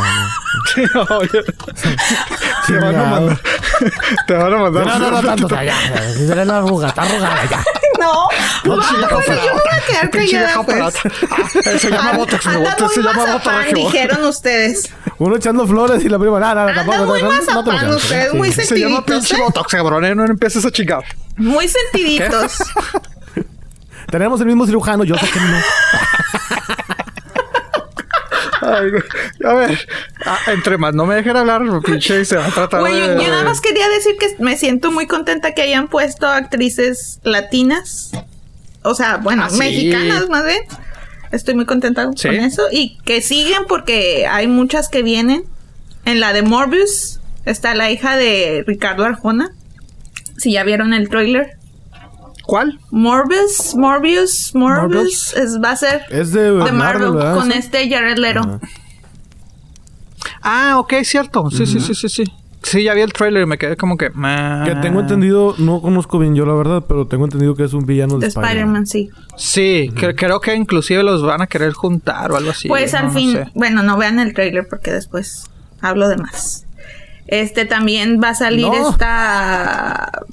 no, 1.03 1.21
Te 2.67 2.75
van 2.77 2.95
a 2.95 3.11
mandar. 3.11 3.41
Te 4.27 4.35
van 4.35 4.53
a 4.53 4.57
mandar. 4.59 4.87
No, 4.87 4.99
no, 4.99 5.11
no, 5.11 5.23
tanto. 5.23 5.49
Ya, 5.49 5.65
ya. 5.65 6.13
Si 6.13 6.27
se 6.29 6.45
la 6.45 6.59
arruga, 6.59 6.89
está 6.89 7.03
arrugada 7.03 7.45
ya. 7.51 7.65
No, 8.01 8.29
no, 8.65 8.77
no, 8.77 8.83
yo 8.83 9.19
me 9.19 9.51
voy 9.51 9.61
a 9.71 9.87
quedar 9.87 10.11
callada. 10.11 10.63
Pues. 10.63 10.95
Ah, 11.31 11.79
se 11.79 11.91
llama 11.91 12.13
Botox 12.15 12.43
se 12.43 13.03
llama 13.03 13.33
Botox. 13.33 13.75
Dijeron 13.75 14.25
ustedes. 14.25 14.91
Uno 15.19 15.37
echando 15.37 15.67
flores 15.67 16.03
y 16.05 16.09
la 16.09 16.19
prima, 16.19 16.41
nada, 16.41 16.67
nada, 16.67 16.75
tampoco. 16.75 17.07
muy 17.07 17.23
mazapán 17.23 17.91
no 17.91 17.97
ustedes, 17.97 18.33
muy 18.33 18.53
sentiditos. 18.53 18.69
Se 18.69 18.79
llama 18.79 19.05
pinche 19.05 19.37
¿eh? 19.37 19.41
Botox, 19.41 19.73
cabrón, 19.73 20.05
¿eh? 20.07 20.15
no 20.15 20.25
empieces 20.25 20.65
a 20.65 20.71
chingar. 20.71 21.05
Muy 21.37 21.69
sentiditos. 21.69 22.59
Tenemos 24.11 24.41
el 24.41 24.47
mismo 24.47 24.67
cirujano, 24.67 25.05
yo 25.05 25.17
sé 25.17 25.29
que 25.31 25.41
no. 25.41 25.59
Ay, 28.71 28.91
a 29.45 29.55
ver, 29.55 29.89
ah, 30.27 30.39
entre 30.49 30.79
más 30.79 30.95
no 30.95 31.07
me 31.07 31.17
dejen 31.17 31.37
hablar, 31.37 31.63
pinche, 31.85 32.25
se 32.25 32.37
va 32.37 32.47
a 32.47 32.51
tratar 32.51 32.81
Güey, 32.81 33.01
de... 33.01 33.07
yo, 33.07 33.29
nada 33.29 33.45
más 33.45 33.61
quería 33.61 33.89
decir 33.89 34.17
que 34.19 34.43
me 34.43 34.57
siento 34.57 34.93
muy 34.93 35.07
contenta 35.07 35.55
que 35.55 35.63
hayan 35.63 35.89
puesto 35.89 36.27
actrices 36.27 37.21
latinas. 37.23 38.13
O 38.83 38.95
sea, 38.95 39.17
bueno, 39.17 39.45
ah, 39.45 39.57
mexicanas 39.57 40.29
más 40.29 40.45
bien. 40.45 40.63
Estoy 41.33 41.55
muy 41.55 41.65
contenta 41.65 42.05
con 42.05 42.35
eso. 42.35 42.65
Y 42.73 42.99
que 43.05 43.23
siguen 43.23 43.65
porque 43.69 44.27
hay 44.27 44.47
muchas 44.47 44.89
que 44.89 45.03
vienen. 45.03 45.45
En 46.05 46.19
la 46.19 46.33
de 46.33 46.43
Morbius 46.43 47.21
está 47.45 47.75
la 47.75 47.91
hija 47.91 48.17
de 48.17 48.65
Ricardo 48.67 49.05
Arjona. 49.05 49.53
Si 50.39 50.53
ya 50.53 50.65
vieron 50.65 50.93
el 50.93 51.09
trailer. 51.09 51.60
¿Cuál? 52.51 52.81
Morbius, 52.91 53.77
Morbius, 53.77 54.51
Morbius, 54.57 55.37
Es, 55.37 55.61
va 55.63 55.71
a 55.71 55.77
ser 55.77 56.03
es 56.11 56.33
de, 56.33 56.51
Marvel, 56.73 57.13
con 57.13 57.53
este 57.53 57.89
Jared 57.89 58.19
Leto. 58.19 58.59
Ah, 60.43 60.81
ok, 60.81 60.95
cierto. 61.05 61.49
Sí, 61.53 61.65
sí, 61.65 61.79
sí, 61.79 61.95
sí, 61.95 62.09
sí. 62.09 62.25
Sí, 62.65 62.83
ya 62.83 62.95
vi 62.95 63.03
el 63.03 63.13
trailer 63.13 63.45
y 63.45 63.47
me 63.47 63.57
quedé 63.57 63.77
como 63.77 63.97
que... 63.97 64.11
Que 64.11 64.75
tengo 64.83 64.99
entendido, 64.99 65.55
no 65.59 65.81
conozco 65.81 66.19
bien 66.19 66.35
yo 66.35 66.45
la 66.45 66.55
verdad, 66.55 66.83
pero 66.89 67.07
tengo 67.07 67.25
entendido 67.25 67.55
que 67.55 67.63
es 67.63 67.73
un 67.73 67.87
villano 67.87 68.19
de, 68.19 68.27
Spider-Man. 68.27 68.85
sí. 68.85 69.11
Sí, 69.37 69.93
creo 69.95 70.41
que 70.41 70.53
inclusive 70.53 71.05
los 71.05 71.23
van 71.23 71.43
a 71.43 71.47
querer 71.47 71.73
juntar 71.73 72.33
o 72.33 72.37
algo 72.37 72.51
así. 72.51 72.67
Pues 72.67 72.95
al 72.95 73.13
fin, 73.13 73.49
bueno, 73.55 73.85
no 73.85 73.97
vean 73.97 74.19
el 74.19 74.35
trailer 74.35 74.67
porque 74.69 74.91
después 74.91 75.49
hablo 75.81 76.09
de 76.09 76.17
más. 76.17 76.67
Este 77.29 77.65
también 77.65 78.21
va 78.21 78.31
a 78.31 78.35
salir 78.35 78.67
esta 78.75 80.25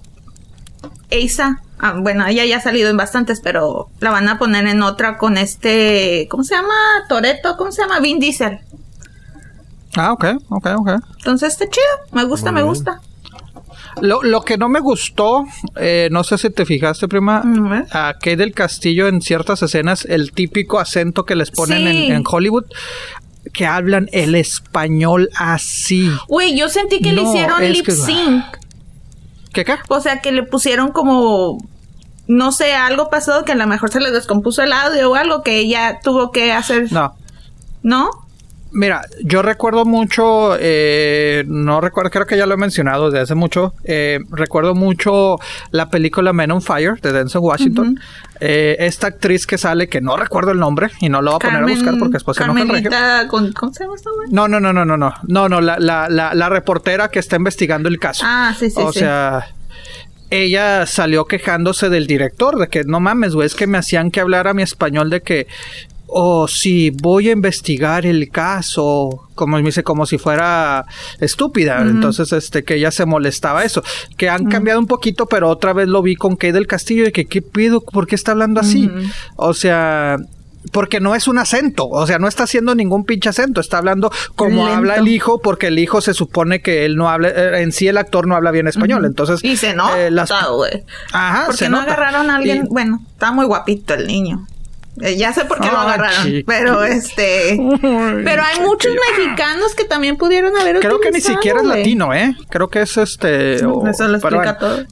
Asa 1.11 1.61
Ah, 1.79 1.95
bueno, 1.99 2.25
ella 2.25 2.43
ya 2.45 2.57
ha 2.57 2.61
salido 2.61 2.89
en 2.89 2.97
bastantes, 2.97 3.39
pero 3.39 3.89
la 3.99 4.09
van 4.09 4.27
a 4.29 4.39
poner 4.39 4.65
en 4.65 4.81
otra 4.81 5.17
con 5.17 5.37
este, 5.37 6.27
¿cómo 6.29 6.43
se 6.43 6.55
llama? 6.55 6.73
Toreto, 7.07 7.55
¿cómo 7.55 7.71
se 7.71 7.83
llama? 7.83 7.99
Vin 7.99 8.19
Diesel. 8.19 8.59
Ah, 9.95 10.11
ok, 10.11 10.25
ok, 10.49 10.67
ok. 10.77 10.89
Entonces 11.17 11.53
está 11.53 11.65
chido, 11.69 11.85
me 12.13 12.23
gusta, 12.23 12.51
me 12.51 12.63
gusta. 12.63 13.01
Lo, 14.01 14.23
lo, 14.23 14.41
que 14.41 14.57
no 14.57 14.69
me 14.69 14.79
gustó, 14.79 15.45
eh, 15.75 16.09
no 16.11 16.23
sé 16.23 16.37
si 16.37 16.49
te 16.49 16.65
fijaste, 16.65 17.07
prima, 17.07 17.43
a 17.91 18.13
Kate 18.13 18.37
del 18.37 18.53
Castillo 18.53 19.07
en 19.07 19.21
ciertas 19.21 19.61
escenas, 19.61 20.05
el 20.05 20.31
típico 20.31 20.79
acento 20.79 21.25
que 21.25 21.35
les 21.35 21.51
ponen 21.51 21.87
en, 21.87 22.23
Hollywood, 22.27 22.65
que 23.53 23.65
hablan 23.65 24.07
el 24.11 24.35
español 24.35 25.29
así. 25.35 26.11
Güey, 26.27 26.57
yo 26.57 26.69
sentí 26.69 26.99
que 27.01 27.13
le 27.13 27.21
hicieron 27.23 27.63
lip 27.71 27.87
sync. 27.89 28.43
O 29.89 29.99
sea, 30.01 30.21
que 30.21 30.31
le 30.31 30.43
pusieron 30.43 30.91
como 30.91 31.57
no 32.27 32.51
sé, 32.51 32.73
algo 32.73 33.09
pasó 33.09 33.45
que 33.45 33.53
a 33.53 33.55
lo 33.55 33.67
mejor 33.67 33.89
se 33.89 34.01
le 34.01 34.11
descompuso 34.11 34.61
el 34.61 34.73
audio 34.73 35.09
o 35.09 35.15
algo 35.15 35.43
que 35.43 35.59
ella 35.59 35.99
tuvo 36.03 36.31
que 36.31 36.51
hacer. 36.51 36.91
No. 36.91 37.15
¿No? 37.83 38.09
Mira, 38.77 39.01
yo 39.23 39.41
recuerdo 39.41 39.85
mucho, 39.85 40.55
eh, 40.59 41.43
no 41.47 41.81
recuerdo, 41.81 42.11
creo 42.11 42.27
que 42.27 42.37
ya 42.37 42.45
lo 42.45 42.53
he 42.53 42.57
mencionado 42.57 43.09
desde 43.09 43.23
hace 43.23 43.33
mucho, 43.33 43.73
eh, 43.83 44.19
recuerdo 44.29 44.75
mucho 44.75 45.39
la 45.71 45.89
película 45.89 46.31
Men 46.31 46.51
on 46.51 46.61
Fire 46.61 47.01
de 47.01 47.11
Denzel 47.11 47.41
Washington. 47.41 47.99
Eh, 48.39 48.75
esta 48.77 49.07
actriz 49.07 49.47
que 49.47 49.57
sale, 49.57 49.89
que 49.89 49.99
no 49.99 50.15
recuerdo 50.15 50.51
el 50.51 50.59
nombre 50.59 50.91
y 50.99 51.09
no 51.09 51.23
lo 51.23 51.31
voy 51.31 51.37
a 51.37 51.39
poner 51.39 51.63
a 51.63 51.65
buscar 51.65 51.97
porque 51.97 52.13
después 52.13 52.37
se 52.37 52.43
enoja 52.43 52.61
el 52.61 52.67
¿Cómo 53.55 53.73
se 53.73 53.83
llama 53.83 53.95
esta 53.95 54.11
No, 54.29 54.47
no, 54.47 54.59
no, 54.59 54.71
no, 54.71 54.85
no, 54.85 54.95
no, 54.95 55.11
no, 55.23 55.49
no, 55.49 55.59
la, 55.59 55.79
la, 55.79 56.07
la, 56.07 56.35
la 56.35 56.49
reportera 56.49 57.09
que 57.09 57.17
está 57.17 57.37
investigando 57.37 57.89
el 57.89 57.97
caso. 57.97 58.25
Ah, 58.27 58.53
sí, 58.55 58.69
sí, 58.69 58.79
o 58.79 58.93
sea 58.93 59.47
ella 60.29 60.85
salió 60.85 61.25
quejándose 61.25 61.89
del 61.89 62.05
director, 62.05 62.57
de 62.57 62.67
que 62.67 62.83
no 62.83 62.99
mames, 62.99 63.33
güey, 63.33 63.45
es 63.45 63.55
que 63.55 63.65
me 63.65 63.77
hacían 63.77 64.11
que 64.11 64.19
hablara 64.19 64.53
mi 64.53 64.61
español 64.61 65.09
de 65.09 65.21
que, 65.21 65.47
oh, 66.07 66.47
sí, 66.47 66.89
voy 66.91 67.29
a 67.29 67.31
investigar 67.31 68.05
el 68.05 68.29
caso, 68.29 69.27
como 69.35 69.57
me 69.57 69.63
dice, 69.63 69.83
como 69.83 70.05
si 70.05 70.17
fuera 70.17 70.85
estúpida. 71.19 71.81
Entonces, 71.81 72.31
este, 72.31 72.63
que 72.63 72.75
ella 72.75 72.91
se 72.91 73.05
molestaba 73.05 73.63
eso. 73.63 73.83
Que 74.17 74.29
han 74.29 74.45
cambiado 74.45 74.79
un 74.79 74.87
poquito, 74.87 75.27
pero 75.27 75.49
otra 75.49 75.73
vez 75.73 75.87
lo 75.87 76.01
vi 76.01 76.15
con 76.15 76.35
Kay 76.35 76.51
del 76.51 76.67
Castillo, 76.67 77.03
de 77.05 77.11
que, 77.11 77.25
¿qué 77.25 77.41
pido? 77.41 77.81
¿Por 77.81 78.07
qué 78.07 78.15
está 78.15 78.31
hablando 78.31 78.59
así? 78.59 78.89
O 79.35 79.53
sea, 79.53 80.17
porque 80.71 80.99
no 80.99 81.15
es 81.15 81.27
un 81.27 81.37
acento, 81.37 81.87
o 81.87 82.05
sea, 82.05 82.19
no 82.19 82.27
está 82.27 82.43
haciendo 82.43 82.75
ningún 82.75 83.05
pinche 83.05 83.29
acento, 83.29 83.61
está 83.61 83.77
hablando 83.77 84.11
como 84.35 84.67
habla 84.67 84.95
el 84.95 85.07
hijo, 85.07 85.39
porque 85.39 85.67
el 85.67 85.79
hijo 85.79 86.01
se 86.01 86.13
supone 86.13 86.61
que 86.61 86.85
él 86.85 86.95
no 86.95 87.09
habla, 87.09 87.29
eh, 87.29 87.61
en 87.61 87.71
sí 87.71 87.87
el 87.87 87.97
actor 87.97 88.27
no 88.27 88.35
habla 88.35 88.51
bien 88.51 88.67
español, 88.67 89.05
entonces... 89.05 89.43
Y 89.43 89.55
se 89.57 89.73
nota, 89.73 90.07
eh. 90.07 90.83
Ajá, 91.11 91.45
Porque 91.47 91.69
no 91.69 91.79
agarraron 91.79 92.29
a 92.29 92.35
alguien, 92.35 92.67
bueno, 92.69 93.01
está 93.13 93.31
muy 93.31 93.45
guapito 93.45 93.93
el 93.93 94.07
niño. 94.07 94.45
Eh, 95.01 95.15
ya 95.15 95.31
sé 95.31 95.45
por 95.45 95.59
qué 95.59 95.67
lo 95.67 95.77
agarraron, 95.77 96.43
pero 96.45 96.83
este, 96.83 97.59
pero 97.81 98.41
hay 98.43 98.59
muchos 98.61 98.91
mexicanos 99.15 99.75
que 99.75 99.85
también 99.85 100.17
pudieron 100.17 100.57
haber 100.57 100.79
Creo 100.79 100.99
que 100.99 101.11
ni 101.11 101.21
siquiera 101.21 101.59
es 101.61 101.65
latino, 101.65 102.13
¿eh? 102.13 102.35
Creo 102.49 102.67
que 102.69 102.81
es 102.81 102.97
este. 102.97 103.55
Eso 103.55 104.07
lo 104.07 104.17
explica 104.17 104.57
todo. 104.57 104.85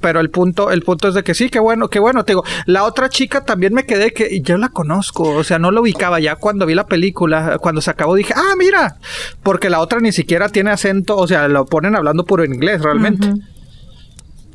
Pero 0.00 0.20
el 0.20 0.30
punto, 0.30 0.70
el 0.70 0.82
punto 0.82 1.08
es 1.08 1.14
de 1.14 1.22
que 1.22 1.34
sí, 1.34 1.48
qué 1.48 1.60
bueno, 1.60 1.88
qué 1.88 1.98
bueno. 1.98 2.24
Te 2.24 2.32
digo, 2.32 2.44
la 2.66 2.84
otra 2.84 3.08
chica 3.08 3.44
también 3.44 3.72
me 3.72 3.84
quedé 3.84 4.12
que 4.12 4.40
yo 4.42 4.58
la 4.58 4.68
conozco. 4.68 5.22
O 5.30 5.44
sea, 5.44 5.58
no 5.58 5.70
lo 5.70 5.80
ubicaba 5.80 6.20
ya 6.20 6.36
cuando 6.36 6.66
vi 6.66 6.74
la 6.74 6.86
película. 6.86 7.58
Cuando 7.58 7.80
se 7.80 7.90
acabó 7.90 8.14
dije, 8.14 8.34
ah, 8.36 8.54
mira. 8.58 8.96
Porque 9.42 9.70
la 9.70 9.80
otra 9.80 10.00
ni 10.00 10.12
siquiera 10.12 10.48
tiene 10.50 10.70
acento. 10.70 11.16
O 11.16 11.26
sea, 11.26 11.48
lo 11.48 11.64
ponen 11.64 11.96
hablando 11.96 12.24
puro 12.24 12.44
en 12.44 12.54
inglés 12.54 12.82
realmente. 12.82 13.32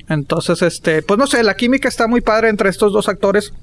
Entonces, 0.07 0.61
este, 0.61 1.01
pues 1.01 1.17
no 1.17 1.25
sé, 1.27 1.43
la 1.43 1.55
química 1.55 1.87
está 1.87 2.07
muy 2.07 2.21
padre 2.21 2.49
entre 2.49 2.69
estos 2.69 2.93
dos 2.93 3.09
actores. 3.09 3.53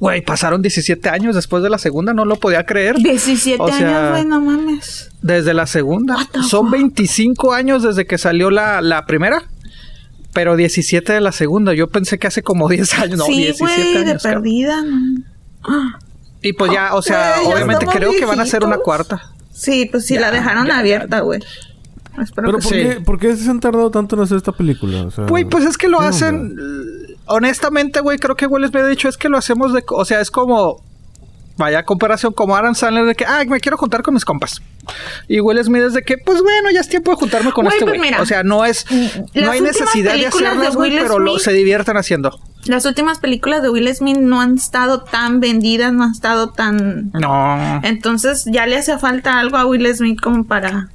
Güey, 0.00 0.22
pasaron 0.22 0.62
17 0.62 1.08
años 1.10 1.34
después 1.34 1.62
de 1.62 1.70
la 1.70 1.78
segunda, 1.78 2.12
no 2.12 2.24
lo 2.24 2.36
podía 2.36 2.64
creer. 2.64 2.96
17 2.96 3.62
años, 3.62 4.10
güey, 4.10 4.24
no 4.24 4.40
mames. 4.40 5.10
Desde 5.22 5.54
la 5.54 5.66
segunda. 5.66 6.16
Son 6.48 6.70
25 6.70 7.52
años 7.52 7.82
desde 7.82 8.06
que 8.06 8.18
salió 8.18 8.50
la, 8.50 8.80
la 8.80 9.06
primera 9.06 9.44
pero 10.32 10.56
17 10.56 11.12
de 11.12 11.20
la 11.20 11.32
segunda. 11.32 11.74
Yo 11.74 11.88
pensé 11.88 12.18
que 12.18 12.26
hace 12.26 12.42
como 12.42 12.68
10 12.68 12.98
años. 12.98 13.18
No, 13.18 13.24
sí, 13.26 13.36
17 13.36 13.98
años. 13.98 14.22
de 14.22 14.28
perdida. 14.28 14.84
Y 16.42 16.52
pues 16.54 16.72
ya, 16.72 16.94
o 16.94 17.02
sea, 17.02 17.36
obviamente 17.44 17.86
creo 17.86 18.12
que 18.12 18.24
van 18.24 18.40
a 18.40 18.44
hacer 18.44 18.64
una 18.64 18.78
cuarta. 18.78 19.32
Sí, 19.52 19.88
pues 19.90 20.06
sí, 20.06 20.18
la 20.18 20.30
dejaron 20.30 20.70
abierta, 20.70 21.20
güey. 21.20 21.40
Pero 22.34 22.52
¿por, 22.52 22.72
qué, 22.72 23.00
¿por, 23.04 23.18
qué, 23.18 23.36
se 23.36 23.48
han 23.48 23.60
tardado 23.60 23.90
tanto 23.90 24.16
en 24.16 24.22
hacer 24.22 24.36
esta 24.36 24.52
película? 24.52 25.08
Güey, 25.28 25.44
pues 25.44 25.64
es 25.64 25.76
que 25.76 25.88
lo 25.88 26.00
hacen... 26.00 26.56
Honestamente, 27.26 28.00
güey, 28.00 28.18
creo 28.18 28.36
que 28.36 28.46
Will 28.46 28.70
me 28.72 28.80
ha 28.80 28.86
dicho, 28.86 29.08
es 29.08 29.16
que 29.16 29.28
lo 29.28 29.38
hacemos 29.38 29.72
de... 29.72 29.84
O 29.88 30.04
sea, 30.04 30.20
es 30.20 30.30
como 30.30 30.82
vaya 31.60 31.84
comparación 31.84 32.32
como 32.32 32.56
Aaron 32.56 32.74
Sandler 32.74 33.04
de 33.04 33.14
que, 33.14 33.24
ah, 33.24 33.44
me 33.46 33.60
quiero 33.60 33.76
juntar 33.76 34.02
con 34.02 34.14
mis 34.14 34.24
compas. 34.24 34.60
Y 35.28 35.40
Will 35.40 35.62
Smith 35.62 35.82
es 35.82 35.92
de 35.92 36.02
que, 36.02 36.16
pues 36.18 36.42
bueno, 36.42 36.70
ya 36.72 36.80
es 36.80 36.88
tiempo 36.88 37.12
de 37.12 37.16
juntarme 37.18 37.52
con 37.52 37.66
este 37.66 37.84
pues 37.84 37.98
güey. 37.98 38.14
o 38.14 38.26
sea, 38.26 38.42
no 38.42 38.64
es, 38.64 38.86
no 39.34 39.50
hay 39.50 39.60
necesidad 39.60 40.14
de 40.14 40.26
hacerlo, 40.26 40.72
güey, 40.72 40.98
pero 40.98 41.18
lo, 41.20 41.38
se 41.38 41.52
divierten 41.52 41.96
haciendo. 41.96 42.40
Las 42.64 42.84
últimas 42.86 43.18
películas 43.18 43.62
de 43.62 43.70
Will 43.70 43.94
Smith 43.94 44.16
no 44.16 44.40
han 44.40 44.56
estado 44.56 45.02
tan 45.02 45.40
vendidas, 45.40 45.92
no 45.92 46.04
han 46.04 46.12
estado 46.12 46.48
tan... 46.50 47.10
No. 47.12 47.80
Entonces 47.84 48.44
ya 48.46 48.66
le 48.66 48.76
hace 48.76 48.98
falta 48.98 49.38
algo 49.38 49.56
a 49.56 49.66
Will 49.66 49.94
Smith 49.94 50.20
como 50.20 50.44
para... 50.44 50.88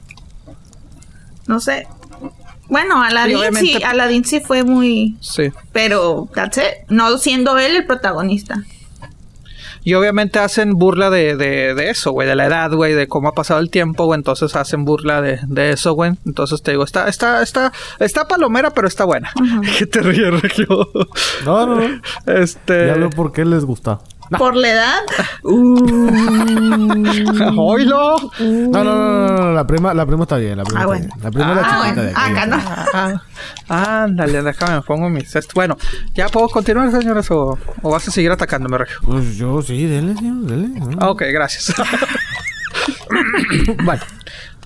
No 1.47 1.59
sé, 1.59 1.87
bueno, 2.67 3.01
Aladdin 3.01 3.55
sí, 3.55 3.83
Aladdin 3.83 4.25
sí 4.25 4.39
fue 4.39 4.63
muy... 4.63 5.17
Sí. 5.21 5.51
Pero, 5.71 6.27
that's 6.33 6.59
No 6.89 7.17
siendo 7.17 7.57
él 7.57 7.75
el 7.75 7.85
protagonista. 7.85 8.63
Y 9.85 9.93
obviamente 9.93 10.39
hacen 10.39 10.73
burla 10.73 11.11
de, 11.11 11.37
de, 11.37 11.75
de 11.75 11.89
eso, 11.91 12.11
güey, 12.11 12.27
de 12.27 12.35
la 12.35 12.47
edad, 12.47 12.71
güey, 12.71 12.93
de 12.93 13.07
cómo 13.07 13.27
ha 13.29 13.33
pasado 13.33 13.59
el 13.59 13.69
tiempo, 13.69 14.05
güey. 14.05 14.17
Entonces 14.17 14.55
hacen 14.55 14.83
burla 14.83 15.21
de, 15.21 15.39
de 15.45 15.69
eso, 15.69 15.93
güey. 15.93 16.13
Entonces 16.25 16.63
te 16.63 16.71
digo, 16.71 16.83
está, 16.83 17.07
está, 17.07 17.43
está, 17.43 17.71
está 17.99 18.27
palomera, 18.27 18.71
pero 18.71 18.87
está 18.87 19.05
buena. 19.05 19.31
¿Qué 19.77 19.85
te 19.85 20.01
ríes, 20.01 20.41
Regio? 20.41 20.89
No, 21.45 21.67
no, 21.67 21.75
no. 21.75 22.01
Este. 22.25 22.87
Ya 22.87 22.95
veo 22.95 23.11
por 23.11 23.31
qué 23.31 23.45
les 23.45 23.63
gusta. 23.63 23.99
¿Por 24.37 24.55
la 24.55 24.71
edad? 24.71 24.99
Uh. 25.47 25.77
¡Oilo! 27.57 28.15
No, 28.39 28.83
no, 28.83 28.85
no, 28.95 29.27
no, 29.27 29.53
la 29.53 29.67
prima, 29.67 29.93
la 29.93 30.05
prima 30.05 30.23
está 30.23 30.37
bien, 30.37 30.57
la 30.57 30.63
prima 30.63 30.81
ah, 30.81 30.83
está 30.83 30.95
bien. 30.95 31.09
La 31.21 31.31
prima 31.31 31.49
es 31.51 31.55
la 31.55 31.61
ah, 31.63 31.81
chiquita 31.83 32.01
de 32.01 32.09
aquí. 32.09 32.31
Acá 32.31 32.45
no. 32.47 32.57
Ah, 33.69 34.03
ándale, 34.03 34.41
déjame, 34.41 34.75
me 34.75 34.81
pongo 34.81 35.09
mi 35.09 35.21
cesto. 35.21 35.51
Bueno, 35.53 35.77
¿ya 36.15 36.29
puedo 36.29 36.49
continuar, 36.49 36.91
señores, 36.91 37.29
o, 37.29 37.59
o 37.81 37.91
vas 37.91 38.07
a 38.07 38.11
seguir 38.11 38.31
atacándome, 38.31 38.79
Regio? 38.79 38.97
Pues 39.03 39.35
yo 39.35 39.61
sí, 39.61 39.85
dele, 39.85 40.15
señor, 40.15 40.45
dele. 40.45 40.69
Ah, 40.99 41.11
ok, 41.11 41.21
gracias. 41.31 41.71
bueno, 43.83 44.01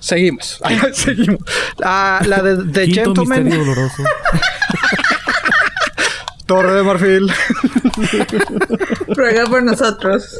Seguimos. 0.00 0.58
seguimos. 0.94 1.40
Ah, 1.84 2.22
la 2.26 2.42
de 2.42 2.64
The 2.72 2.92
Gentleman. 2.92 3.50
Torre 6.50 6.74
de 6.74 6.82
Marfil. 6.82 7.32
Ruega 9.06 9.46
por 9.46 9.62
nosotros. 9.62 10.36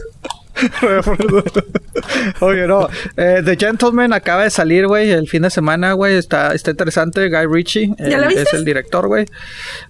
Oye, 2.40 2.66
no. 2.66 2.88
Eh, 3.16 3.42
The 3.44 3.56
Gentleman 3.56 4.12
acaba 4.12 4.44
de 4.44 4.50
salir, 4.50 4.86
güey, 4.86 5.10
el 5.10 5.28
fin 5.28 5.42
de 5.42 5.50
semana, 5.50 5.92
güey. 5.92 6.16
Está, 6.16 6.54
está 6.54 6.70
interesante. 6.70 7.28
Guy 7.28 7.46
Ritchie 7.46 7.94
es 7.98 8.52
el 8.52 8.64
director, 8.64 9.06
güey. 9.08 9.26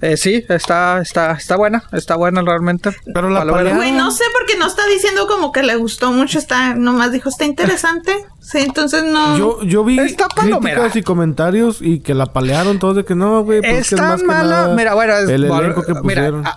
Eh, 0.00 0.16
sí, 0.16 0.44
está, 0.48 1.00
está, 1.00 1.32
está 1.32 1.56
buena. 1.56 1.84
Está 1.92 2.16
buena 2.16 2.42
realmente. 2.42 2.90
Pero 3.12 3.30
la 3.30 3.44
Güey, 3.44 3.92
no 3.92 4.10
sé 4.10 4.24
porque 4.32 4.56
no 4.56 4.66
está 4.66 4.86
diciendo 4.86 5.26
como 5.26 5.52
que 5.52 5.62
le 5.62 5.76
gustó 5.76 6.12
mucho. 6.12 6.38
Está, 6.38 6.74
nomás 6.74 7.12
dijo, 7.12 7.28
está 7.28 7.44
interesante. 7.44 8.12
Sí, 8.40 8.58
entonces 8.58 9.04
no. 9.04 9.36
Yo, 9.36 9.62
yo 9.62 9.84
vi 9.84 9.96
críticas 9.98 10.96
y 10.96 11.02
comentarios 11.02 11.78
y 11.80 12.00
que 12.00 12.14
la 12.14 12.26
palearon 12.26 12.78
todos 12.78 12.96
de 12.96 13.04
que 13.04 13.14
no, 13.14 13.42
güey. 13.44 13.60
Pues 13.60 13.92
está 13.92 14.16
mala. 14.18 14.74
mira, 14.76 14.94
bueno, 14.94 15.14
es, 15.14 15.28
el 15.28 15.44
elenco 15.44 15.82
que 15.82 15.94
pusieron. 15.94 16.46
Ah, 16.46 16.56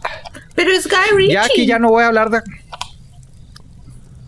pero 0.56 0.72
es 0.72 0.88
Guy 0.88 1.18
Ritchie. 1.18 1.34
Ya 1.34 1.46
aquí 1.46 1.66
ya 1.66 1.80
no 1.80 1.90
voy 1.90 2.04
a 2.04 2.08
hablar 2.08 2.30
de. 2.30 2.42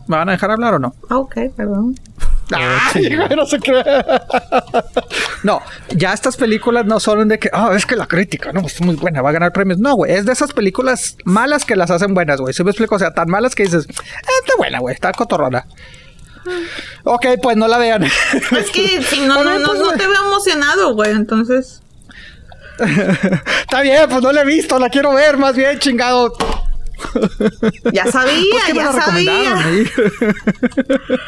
¿Me 0.07 0.17
van 0.17 0.29
a 0.29 0.33
dejar 0.33 0.51
hablar 0.51 0.75
o 0.75 0.79
no? 0.79 0.95
Ah, 1.09 1.17
ok, 1.17 1.35
perdón. 1.55 1.95
Ay, 2.51 3.17
no 3.35 3.45
se 3.45 3.59
cree. 3.59 3.83
no, 5.43 5.61
ya 5.89 6.13
estas 6.13 6.37
películas 6.37 6.85
no 6.85 6.99
son 6.99 7.27
de 7.27 7.39
que, 7.39 7.49
ah, 7.51 7.71
es 7.75 7.87
que 7.87 7.95
la 7.95 8.05
crítica, 8.05 8.51
no, 8.53 8.61
es 8.61 8.79
muy 8.81 8.95
buena, 8.95 9.21
va 9.21 9.29
a 9.29 9.33
ganar 9.33 9.51
premios. 9.51 9.79
No, 9.79 9.95
güey, 9.95 10.11
es 10.11 10.25
de 10.25 10.33
esas 10.33 10.53
películas 10.53 11.17
malas 11.25 11.65
que 11.65 11.75
las 11.75 11.89
hacen 11.89 12.13
buenas, 12.13 12.39
güey. 12.39 12.53
Si 12.53 12.63
me 12.63 12.69
explico, 12.69 12.95
o 12.95 12.99
sea, 12.99 13.13
tan 13.13 13.29
malas 13.29 13.55
que 13.55 13.63
dices, 13.63 13.87
eh, 13.89 13.93
está 14.41 14.55
buena, 14.57 14.79
güey, 14.79 14.93
está 14.93 15.11
cotorrona. 15.11 15.65
Ok, 17.03 17.25
pues 17.41 17.57
no 17.57 17.67
la 17.67 17.77
vean. 17.77 18.03
Es 18.03 18.69
que 18.71 19.01
si 19.01 19.21
no, 19.25 19.43
no, 19.43 19.59
no, 19.59 19.73
no 19.73 19.91
te 19.93 20.07
veo 20.07 20.25
emocionado, 20.25 20.93
güey, 20.93 21.11
entonces. 21.11 21.81
Está 23.61 23.81
bien, 23.81 24.09
pues 24.09 24.21
no 24.21 24.33
la 24.33 24.41
he 24.41 24.45
visto, 24.45 24.77
la 24.77 24.89
quiero 24.89 25.13
ver, 25.13 25.37
más 25.37 25.55
bien, 25.55 25.79
chingado. 25.79 26.33
Ya 27.91 28.05
sabía, 28.11 28.73
ya 28.73 28.91
sabía. 28.91 29.55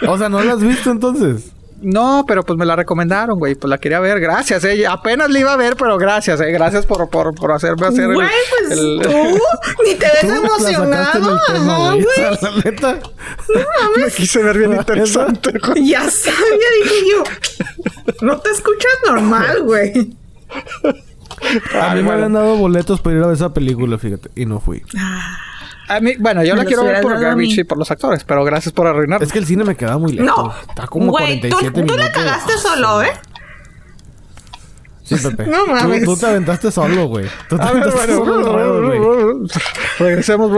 o 0.08 0.18
sea, 0.18 0.30
¿no 0.30 0.42
la 0.44 0.54
has 0.54 0.62
visto 0.62 0.92
entonces? 0.92 1.52
No, 1.82 2.26
pero 2.28 2.44
pues 2.44 2.58
me 2.58 2.66
la 2.66 2.76
recomendaron, 2.76 3.38
güey. 3.38 3.54
Pues 3.56 3.70
la 3.70 3.78
quería 3.78 4.00
ver. 4.00 4.20
Gracias, 4.20 4.64
eh. 4.64 4.88
Apenas 4.88 5.30
la 5.30 5.40
iba 5.40 5.54
a 5.54 5.58
ver, 5.58 5.76
pero 5.76 5.98
gracias, 5.98 6.42
eh. 6.42 6.52
Gracias 6.52 6.86
por, 6.86 7.08
por, 7.10 7.36
por 7.36 7.52
hacerme 7.52 7.86
hacer 7.86 8.14
güey, 8.14 8.28
pues 8.50 8.80
tú 8.80 9.40
ni 9.86 9.94
te 9.96 10.08
ves 10.08 10.24
emocionado. 10.38 11.92
güey. 11.92 12.06
La 12.42 12.52
neta. 12.64 13.00
No 13.54 14.04
Me 14.04 14.12
quise 14.12 14.42
ver 14.42 14.58
bien 14.58 14.74
interesante, 14.74 15.54
Ya 15.84 16.10
sabía, 16.10 16.68
dije 16.84 16.96
yo. 17.12 17.24
No 18.22 18.40
te 18.40 18.50
escuchas 18.50 18.92
normal, 19.06 19.62
güey. 19.64 20.16
A 21.80 21.94
mí 21.94 22.02
me 22.02 22.12
habían 22.12 22.34
dado 22.34 22.56
boletos 22.56 23.00
para 23.02 23.18
ir 23.18 23.24
a 23.24 23.28
ver 23.28 23.36
esa 23.36 23.54
película, 23.54 24.00
fíjate. 24.00 24.32
Y 24.36 24.46
no 24.48 24.60
fui. 24.60 24.82
Ah. 24.98 25.38
A 25.88 26.00
mí, 26.02 26.16
bueno, 26.20 26.44
yo 26.44 26.56
la 26.56 26.66
quiero 26.66 26.84
ver 26.84 27.02
por 27.02 27.20
Garbage 27.20 27.62
y 27.62 27.64
por 27.64 27.78
los 27.78 27.90
actores, 27.90 28.24
pero 28.24 28.44
gracias 28.44 28.74
por 28.74 28.88
arruinar. 28.88 29.24
Es 29.24 29.32
que 29.32 29.40
el 29.40 29.46
cine 29.46 29.64
me 29.64 29.76
queda 29.76 29.98
muy 29.98 30.14
lejos. 30.14 30.46
No. 30.46 30.54
Está 30.70 30.88
como 30.88 31.12
Güey, 31.12 31.40
47 31.40 31.72
tú, 31.72 31.78
minutos. 31.78 31.96
Tú 31.96 32.04
la 32.04 32.12
cagaste 32.12 32.58
solo, 32.58 33.02
¿eh? 33.04 33.12
Sí, 35.04 35.16
Pepe. 35.16 35.48
No 35.48 35.66
mames. 35.68 36.04
Tú, 36.04 36.18
te 36.18 36.26
aventaste 36.26 36.70
solo, 36.70 37.08
güey. 37.08 37.28
Tú 37.48 37.58
te 37.58 37.64
aventaste 37.68 38.14
solo, 38.14 38.86
güey. 38.86 39.50
Regresemos. 40.00 40.52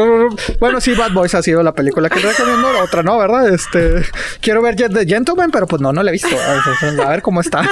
Bueno, 0.60 0.82
sí, 0.82 0.96
Bad 0.96 1.12
Boys 1.14 1.36
ha 1.36 1.44
sido 1.44 1.62
la 1.62 1.74
película 1.74 2.10
que 2.10 2.20
recomiendo. 2.20 2.68
Otra 2.84 3.04
no, 3.04 3.20
¿verdad? 3.20 3.54
Este... 3.54 4.04
Quiero 4.42 4.64
ver 4.64 4.76
The 4.76 5.06
Gentleman, 5.06 5.52
pero 5.52 5.68
pues 5.68 5.82
no, 5.82 5.94
no 5.94 6.02
la 6.02 6.10
he 6.10 6.14
visto. 6.14 6.36
A 7.06 7.10
ver 7.10 7.22
cómo 7.22 7.42
está. 7.42 7.62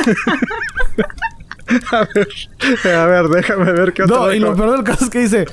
A 1.91 2.07
ver, 2.13 2.95
a 2.95 3.05
ver, 3.05 3.27
déjame 3.27 3.71
ver 3.73 3.91
qué 3.91 4.03
otra 4.03 4.17
No, 4.17 4.33
y 4.33 4.39
lo 4.39 4.55
peor 4.55 4.71
del 4.71 4.83
caso 4.83 5.03
es 5.03 5.09
que 5.09 5.19
dice, 5.19 5.45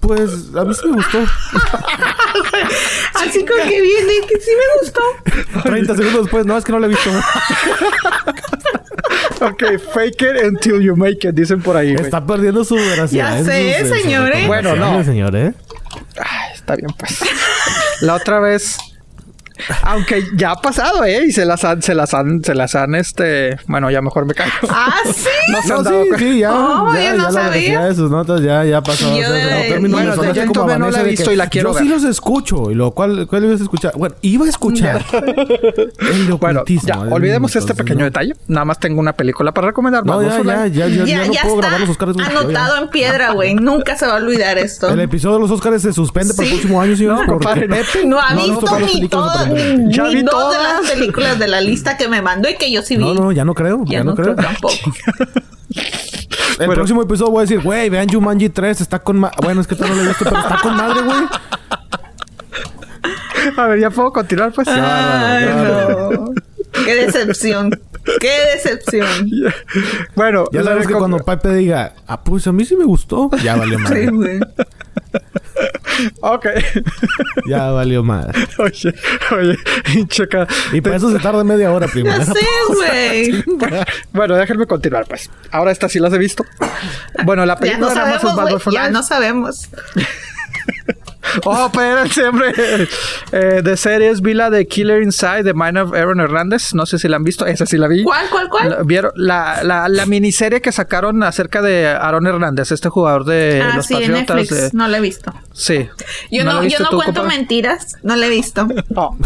pues 0.00 0.30
a 0.56 0.64
mí 0.64 0.74
sí 0.74 0.86
me 0.86 0.96
gustó. 0.96 1.18
Así 3.14 3.44
como 3.44 3.62
que 3.62 3.80
viene, 3.80 4.12
que 4.28 4.40
sí 4.40 4.50
me 4.56 4.64
gustó. 4.80 5.00
30 5.62 5.96
segundos 5.96 6.22
después, 6.22 6.46
no, 6.46 6.56
es 6.56 6.64
que 6.64 6.72
no 6.72 6.78
lo 6.78 6.86
he 6.86 6.88
visto. 6.88 7.10
ok, 9.40 9.62
fake 9.92 10.22
it 10.22 10.42
until 10.44 10.80
you 10.80 10.96
make 10.96 11.26
it, 11.26 11.34
dicen 11.34 11.60
por 11.60 11.76
ahí. 11.76 11.94
Está 11.94 12.24
perdiendo 12.24 12.64
su 12.64 12.74
veracidad. 12.74 13.38
Ya 13.38 13.44
sé, 13.44 13.88
señores. 13.88 14.46
Bueno, 14.46 14.76
no. 14.76 15.02
Señor, 15.04 15.34
¿eh? 15.36 15.52
Ay, 16.18 16.52
está 16.54 16.76
bien, 16.76 16.90
pues. 16.98 17.20
La 18.00 18.14
otra 18.14 18.40
vez 18.40 18.78
aunque 19.82 20.24
ya 20.34 20.52
ha 20.52 20.60
pasado, 20.60 21.04
¿eh? 21.04 21.26
Y 21.26 21.32
se 21.32 21.44
las 21.44 21.64
han, 21.64 21.82
se 21.82 21.94
las 21.94 22.14
han, 22.14 22.42
se 22.44 22.54
las 22.54 22.74
han, 22.74 22.94
este... 22.94 23.58
Bueno, 23.66 23.90
ya 23.90 24.00
mejor 24.00 24.26
me 24.26 24.34
caigo. 24.34 24.52
¿Ah, 24.68 24.94
sí? 25.06 25.28
no 25.52 25.62
se 25.62 25.72
han 25.72 25.84
dado 25.84 26.04
sí, 26.04 26.10
sí, 26.18 26.38
ya. 26.40 26.52
Oh, 26.52 26.94
ya, 26.94 27.14
no 27.14 27.24
ya 27.24 27.32
sabía. 27.32 27.80
la 27.80 27.86
de 27.86 27.94
sus 27.94 28.10
notas 28.10 28.40
ya, 28.42 28.64
ya 28.64 28.80
pasó. 28.80 29.04
Yo, 29.16 29.28
o 29.28 29.32
sea, 29.32 29.56
de... 29.56 29.78
bueno, 29.88 30.78
no 30.78 30.90
la 30.90 31.00
he 31.00 31.04
visto 31.04 31.32
y 31.32 31.36
la 31.36 31.48
quiero 31.48 31.72
Yo 31.72 31.78
sí 31.78 31.88
los 31.88 32.04
escucho. 32.04 32.70
Y 32.70 32.74
lo 32.74 32.92
cual, 32.92 33.26
¿cuál 33.28 33.44
ibas 33.44 33.60
a 33.60 33.64
escuchar? 33.64 33.92
Bueno, 33.96 34.14
iba 34.22 34.46
a 34.46 34.48
escuchar. 34.48 35.04
el 35.12 36.34
Bueno, 36.34 36.64
ya, 36.66 37.00
olvidemos 37.00 37.54
este 37.56 37.74
pequeño 37.74 38.04
detalle. 38.04 38.34
Nada 38.48 38.64
más 38.64 38.78
tengo 38.78 39.00
una 39.00 39.12
película 39.12 39.52
para 39.52 39.68
recomendar. 39.68 40.04
No, 40.04 40.22
ya, 40.22 40.42
ya, 40.42 40.66
ya, 40.66 40.86
ya, 40.86 41.04
ya, 41.04 41.26
no 41.26 41.32
puedo 41.42 41.56
grabar 41.56 41.80
los 41.80 41.90
Oscars. 41.90 42.16
Anotado 42.18 42.82
en 42.82 42.88
piedra, 42.88 43.32
güey. 43.32 43.54
Nunca 43.54 43.96
se 43.96 44.06
va 44.06 44.14
a 44.14 44.16
olvidar 44.16 44.58
esto. 44.58 44.88
El 44.88 45.00
episodio 45.00 45.36
de 45.36 45.40
los 45.42 45.50
Oscars 45.50 45.82
se 45.82 45.92
suspende 45.92 46.34
para 46.34 46.48
el 46.48 46.54
próximo 46.54 46.80
año, 46.80 46.96
señor. 46.96 47.26
No. 47.26 48.12
No 48.12 48.20
ha 48.20 48.34
visto 48.34 48.78
ni 48.80 49.08
todo. 49.08 49.41
Ya 49.88 50.04
vi 50.04 50.22
dos 50.22 50.54
de 50.54 50.62
las 50.62 50.90
películas 50.90 51.38
de 51.38 51.48
la 51.48 51.60
lista 51.60 51.96
que 51.96 52.08
me 52.08 52.22
mandó 52.22 52.48
y 52.48 52.56
que 52.56 52.70
yo 52.70 52.82
sí 52.82 52.96
vi. 52.96 53.04
No, 53.04 53.14
no, 53.14 53.32
ya 53.32 53.44
no 53.44 53.54
creo. 53.54 53.82
Ya, 53.86 54.04
no, 54.04 54.14
creo. 54.14 54.34
Tampoco. 54.34 54.74
El 56.58 56.68
próximo 56.68 57.02
episodio 57.02 57.30
voy 57.32 57.40
a 57.40 57.42
decir, 57.42 57.60
güey, 57.60 57.88
vean 57.88 58.08
Jumanji 58.08 58.48
3, 58.48 58.80
está 58.80 58.98
con... 58.98 59.20
bueno, 59.42 59.60
es 59.60 59.66
que 59.66 59.74
tú 59.74 59.84
no 59.86 59.94
lo 59.94 60.02
viste, 60.04 60.24
pero 60.24 60.38
está 60.38 60.58
con 60.62 60.76
madre, 60.76 61.02
güey. 61.02 61.18
A 63.56 63.66
ver, 63.66 63.80
¿ya 63.80 63.90
puedo 63.90 64.12
continuar, 64.12 64.52
pues? 64.52 64.68
Ay, 64.68 65.46
no. 65.46 66.32
Qué 66.84 66.94
decepción. 66.94 67.70
¡Qué 68.20 68.32
decepción! 68.54 69.30
Bueno, 70.14 70.44
ya 70.52 70.62
sabes 70.62 70.86
que 70.86 70.94
cuando 70.94 71.18
Pepe 71.18 71.54
diga, 71.54 71.94
ah, 72.06 72.22
pues 72.22 72.46
a 72.46 72.52
mí 72.52 72.64
sí 72.64 72.76
me 72.76 72.84
gustó, 72.84 73.30
ya 73.42 73.56
valió 73.56 73.78
madre. 73.78 74.06
Sí, 74.06 74.10
güey. 74.10 74.40
Ok. 76.20 76.46
ya 77.48 77.70
valió 77.70 78.02
madre. 78.02 78.46
Oye, 78.58 78.94
oye, 79.32 79.56
checa. 80.08 80.46
Y 80.72 80.80
para 80.80 80.96
eso 80.96 81.10
se 81.10 81.18
tarda 81.18 81.44
media 81.44 81.72
hora 81.72 81.86
primero. 81.88 82.22
Sí, 82.32 82.46
güey. 82.68 83.44
bueno, 84.12 84.36
déjenme 84.36 84.66
continuar, 84.66 85.06
pues. 85.06 85.30
Ahora 85.50 85.70
estas 85.72 85.92
sí 85.92 85.98
las 85.98 86.12
he 86.12 86.18
visto. 86.18 86.44
Bueno, 87.24 87.44
la 87.44 87.56
película 87.58 87.88
ya 87.88 87.94
no 87.94 88.20
sabemos, 88.20 88.64
Ya 88.72 88.90
no 88.90 89.02
sabemos. 89.02 89.68
Oh, 91.44 91.66
espérense, 91.66 92.24
hombre. 92.24 92.52
Eh, 93.32 93.62
de 93.62 93.76
series 93.76 94.20
vi 94.20 94.34
la 94.34 94.50
de 94.50 94.66
Killer 94.66 95.02
Inside, 95.02 95.42
de 95.44 95.54
Mind 95.54 95.78
of 95.78 95.94
Aaron 95.94 96.20
Hernández. 96.20 96.74
No 96.74 96.86
sé 96.86 96.98
si 96.98 97.08
la 97.08 97.16
han 97.16 97.24
visto. 97.24 97.46
Esa 97.46 97.66
sí 97.66 97.78
la 97.78 97.88
vi. 97.88 98.02
¿Cuál, 98.02 98.28
cuál, 98.30 98.48
cuál? 98.48 98.78
¿Vieron? 98.84 99.12
La, 99.16 99.62
la, 99.62 99.88
la 99.88 100.06
miniserie 100.06 100.60
que 100.60 100.72
sacaron 100.72 101.22
acerca 101.22 101.62
de 101.62 101.88
Aaron 101.88 102.26
Hernández, 102.26 102.72
este 102.72 102.88
jugador 102.88 103.24
de 103.24 103.62
ah, 103.64 103.76
los 103.76 103.86
sí, 103.86 103.94
Patriotas. 103.94 104.36
Netflix. 104.36 104.74
No 104.74 104.88
la 104.88 104.98
he 104.98 105.00
visto. 105.00 105.32
Sí. 105.52 105.88
Yo 106.30 106.44
no, 106.44 106.64
yo 106.64 106.78
no 106.80 106.90
cuento 106.90 107.24
mentiras. 107.24 107.96
No 108.02 108.16
la 108.16 108.26
he 108.26 108.30
visto. 108.30 108.66
Oh. 108.94 109.16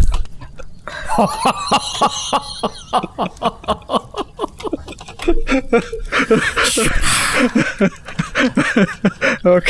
ok. 9.43 9.65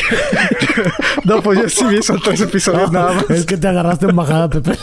No, 1.26 1.42
pues 1.42 1.60
yo 1.62 1.70
sí 1.70 1.86
vi 1.86 1.98
esos 1.98 2.22
tres 2.22 2.42
episodios 2.42 2.92
nada 2.92 3.14
más. 3.28 3.30
Es 3.30 3.46
que 3.46 3.58
te 3.58 3.68
agarraste 3.68 4.08
en 4.08 4.16
bajada, 4.16 4.50
Pepe. 4.50 4.72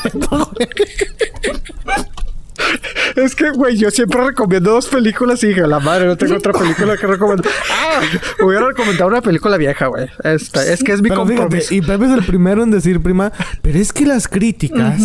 Es 3.17 3.35
que, 3.35 3.51
güey, 3.51 3.77
yo 3.77 3.91
siempre 3.91 4.25
recomiendo 4.25 4.73
dos 4.73 4.89
películas 4.89 5.43
y 5.45 5.49
dije, 5.49 5.67
la 5.67 5.81
madre, 5.81 6.07
no 6.07 6.17
tengo 6.17 6.37
otra 6.37 6.53
película 6.53 6.97
que 6.97 7.07
recomendar. 7.07 7.51
Ah, 7.71 8.01
hubiera 8.45 8.67
recomendado 8.67 9.09
una 9.09 9.21
película 9.21 9.57
vieja, 9.57 9.87
güey. 9.87 10.09
Esta, 10.23 10.65
es 10.65 10.83
que 10.83 10.93
es 10.93 11.03
mi 11.03 11.11
compromiso. 11.11 11.75
y 11.75 11.81
Pepe 11.81 12.07
es 12.07 12.13
el 12.13 12.25
primero 12.25 12.63
en 12.63 12.71
decir, 12.71 13.01
prima, 13.01 13.33
pero 13.63 13.79
es 13.79 13.93
que 13.93 14.07
las 14.07 14.27
críticas 14.27 15.01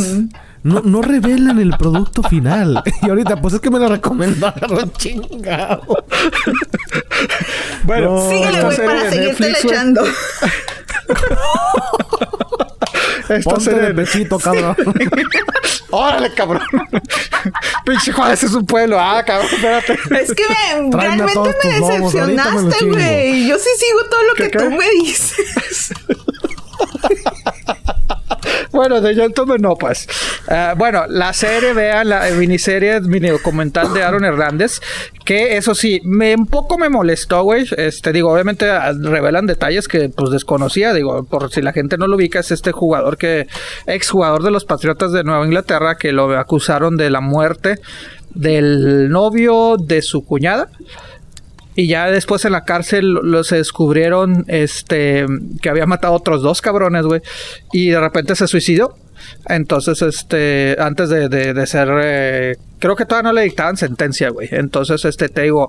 no, 0.64 0.82
no 0.82 1.02
revelan 1.02 1.60
el 1.60 1.72
producto 1.78 2.24
final. 2.24 2.84
Y 3.02 3.10
ahorita, 3.10 3.42
pues 3.42 3.56
es 3.56 3.60
que 3.60 3.70
me 3.70 3.80
la 3.80 3.88
recomendaron, 3.90 4.92
chingado. 4.94 5.84
Bueno, 7.90 8.30
síguele, 8.30 8.62
güey, 8.62 8.78
para 8.78 9.10
seguirte 9.10 9.50
echando. 9.50 10.04
Esta 13.30 13.50
Ponte 13.50 13.66
serie 13.66 13.82
de 13.82 13.94
pechito, 13.94 14.40
cabrón. 14.40 14.76
Órale, 15.92 16.32
cabrón. 16.34 16.62
Pinche 17.86 18.12
Juárez 18.12 18.44
es 18.44 18.54
un 18.54 18.66
pueblo. 18.66 19.00
Ah, 19.00 19.24
cabrón, 19.26 19.50
espérate. 19.52 19.94
Es 20.22 20.34
que 20.34 20.44
me, 20.48 20.92
realmente 20.96 21.56
me 21.64 21.72
decepcionaste, 21.72 22.86
güey. 22.86 23.48
Yo 23.48 23.58
sí 23.58 23.70
sigo 23.78 24.04
todo 24.10 24.24
lo 24.24 24.34
que 24.36 24.50
tú 24.50 24.70
me 24.70 24.90
dices. 25.02 25.94
bueno, 28.72 29.02
de 29.02 29.16
Gentleman 29.16 29.62
no, 29.62 29.76
pues. 29.76 30.08
Uh, 30.48 30.78
bueno, 30.78 31.06
la 31.08 31.34
serie, 31.34 31.74
vean 31.74 32.10
la 32.10 32.30
miniserie, 32.32 33.02
mini 33.02 33.30
documental 33.30 33.94
de 33.94 34.04
Aaron 34.04 34.26
Hernández, 34.26 34.80
que 35.26 35.58
eso 35.58 35.76
sí, 35.76 36.02
me, 36.04 36.36
un 36.36 36.48
poco 36.48 36.78
me 36.78 36.90
molestó, 36.90 37.44
güey. 37.44 37.68
Este, 37.78 38.12
digo, 38.14 38.32
obviamente 38.32 38.66
revelan 39.02 39.46
detalles 39.46 39.88
que 39.88 40.10
pues 40.10 40.32
desconocía, 40.32 40.94
digo, 40.94 41.24
por 41.26 41.52
si 41.52 41.62
la 41.62 41.74
gente 41.74 41.98
no 41.98 42.08
lo 42.08 42.16
ubica, 42.16 42.40
es 42.40 42.52
este 42.52 42.72
jugador 42.72 43.18
que, 43.18 43.48
exjugador 43.86 44.44
de 44.44 44.52
los 44.52 44.66
Patriotas 44.66 45.12
de 45.12 45.24
Nueva 45.24 45.46
Inglaterra, 45.46 45.98
que 45.98 46.12
lo 46.12 46.38
acusaron 46.38 46.98
de 46.98 47.10
la 47.10 47.22
muerte 47.22 47.80
del 48.34 49.10
novio 49.10 49.76
de 49.78 50.02
su 50.02 50.24
cuñada 50.24 50.70
y 51.76 51.88
ya 51.88 52.08
después 52.08 52.44
en 52.46 52.52
la 52.52 52.66
cárcel 52.66 53.10
lo, 53.10 53.44
se 53.44 53.58
descubrieron 53.58 54.46
este 54.48 55.26
que 55.62 55.70
había 55.70 55.86
matado 55.86 56.14
otros 56.14 56.42
dos 56.42 56.62
cabrones, 56.62 57.06
güey. 57.06 57.22
Y 57.72 57.90
de 57.90 58.00
repente 58.00 58.36
se 58.36 58.48
suicidó. 58.48 58.96
Entonces, 59.48 60.02
este, 60.02 60.76
antes 60.80 61.10
de, 61.10 61.28
de, 61.30 61.68
ser, 61.68 61.90
eh, 62.02 62.56
creo 62.80 62.96
que 62.96 63.06
todavía 63.06 63.30
no 63.30 63.34
le 63.34 63.44
dictaban 63.44 63.78
sentencia, 63.78 64.30
güey. 64.30 64.48
Entonces, 64.52 65.04
este, 65.06 65.30
te 65.30 65.44
digo, 65.44 65.68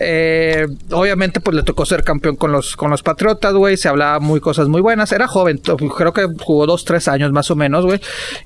eh, 0.00 0.66
obviamente, 0.90 1.40
pues 1.40 1.56
le 1.56 1.62
tocó 1.62 1.84
ser 1.84 2.04
campeón 2.04 2.36
con 2.36 2.52
los, 2.52 2.76
con 2.76 2.90
los 2.90 3.02
Patriotas, 3.02 3.54
güey. 3.54 3.76
Se 3.76 3.88
hablaba 3.88 4.20
muy 4.20 4.40
cosas 4.40 4.68
muy 4.68 4.80
buenas. 4.80 5.12
Era 5.12 5.26
joven, 5.26 5.58
creo 5.58 6.12
que 6.12 6.26
jugó 6.40 6.66
dos, 6.66 6.84
tres 6.84 7.08
años 7.08 7.32
más 7.32 7.50
o 7.50 7.56
menos, 7.56 7.84
güey. 7.84 8.00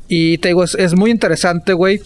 Y 0.08 0.38
te 0.38 0.48
digo, 0.48 0.64
es, 0.64 0.74
es 0.74 0.94
muy 0.96 1.10
interesante, 1.10 1.72
güey 1.72 2.00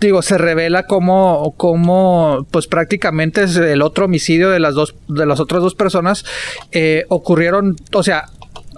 digo, 0.00 0.20
se 0.22 0.36
revela 0.36 0.84
como, 0.84 1.54
como, 1.56 2.46
pues 2.50 2.66
prácticamente 2.66 3.44
es 3.44 3.56
el 3.56 3.82
otro 3.82 4.06
homicidio 4.06 4.50
de 4.50 4.58
las 4.58 4.74
dos, 4.74 4.96
de 5.08 5.26
las 5.26 5.38
otras 5.38 5.62
dos 5.62 5.74
personas, 5.74 6.24
eh, 6.72 7.04
ocurrieron, 7.08 7.76
o 7.92 8.02
sea, 8.02 8.26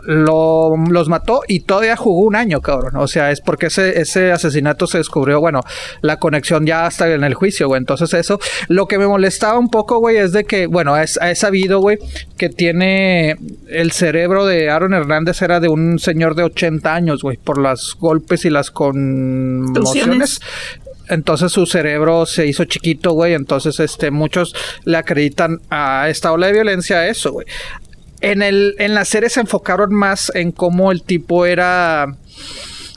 lo, 0.05 0.75
los 0.77 1.09
mató 1.09 1.43
y 1.49 1.61
todavía 1.61 1.97
jugó 1.97 2.27
un 2.27 2.37
año, 2.37 2.61
cabrón. 2.61 2.97
O 2.97 3.07
sea, 3.09 3.31
es 3.31 3.41
porque 3.41 3.67
ese, 3.67 4.01
ese 4.01 4.33
asesinato 4.33 4.87
se 4.87 4.99
descubrió, 4.99 5.41
bueno, 5.41 5.61
la 6.01 6.19
conexión 6.19 6.65
ya 6.65 6.87
está 6.87 7.13
en 7.13 7.25
el 7.25 7.35
juicio, 7.35 7.69
güey. 7.69 7.79
Entonces 7.79 8.15
eso, 8.15 8.39
lo 8.69 8.87
que 8.87 8.99
me 8.99 9.07
molestaba 9.07 9.59
un 9.59 9.69
poco, 9.69 9.99
güey, 9.99 10.17
es 10.17 10.33
de 10.33 10.45
que, 10.45 10.67
bueno, 10.67 10.97
es, 10.97 11.19
he 11.23 11.35
sabido, 11.35 11.81
güey, 11.81 11.99
que 12.37 12.49
tiene 12.49 13.37
el 13.69 13.93
cerebro 13.93 14.47
de 14.47 14.71
Aaron 14.71 14.95
Hernández 14.95 15.43
era 15.43 15.61
de 15.61 15.69
un 15.69 15.99
señor 15.99 16.35
de 16.35 16.45
80 16.45 16.95
años, 16.95 17.23
güey, 17.23 17.37
por 17.37 17.59
los 17.59 17.97
golpes 17.99 18.45
y 18.45 18.51
las 18.51 18.71
conmociones 18.71 20.41
entonces 21.09 21.53
su 21.53 21.67
cerebro 21.67 22.27
se 22.27 22.47
hizo 22.47 22.65
chiquito, 22.65 23.13
güey. 23.13 23.35
Entonces, 23.35 23.81
este, 23.81 24.11
muchos 24.11 24.55
le 24.85 24.97
acreditan 24.97 25.61
a 25.71 26.09
esta 26.09 26.33
ola 26.33 26.49
de 26.49 26.53
violencia 26.53 26.99
a 26.99 27.09
eso, 27.09 27.33
güey. 27.33 27.47
En, 28.21 28.43
el, 28.43 28.75
en 28.79 28.95
la 28.95 29.05
serie 29.05 29.31
se 29.31 29.41
enfocaron 29.41 29.95
más 29.95 30.33
en 30.35 30.51
cómo 30.51 30.91
el 30.91 31.03
tipo 31.03 31.47
era 31.47 32.17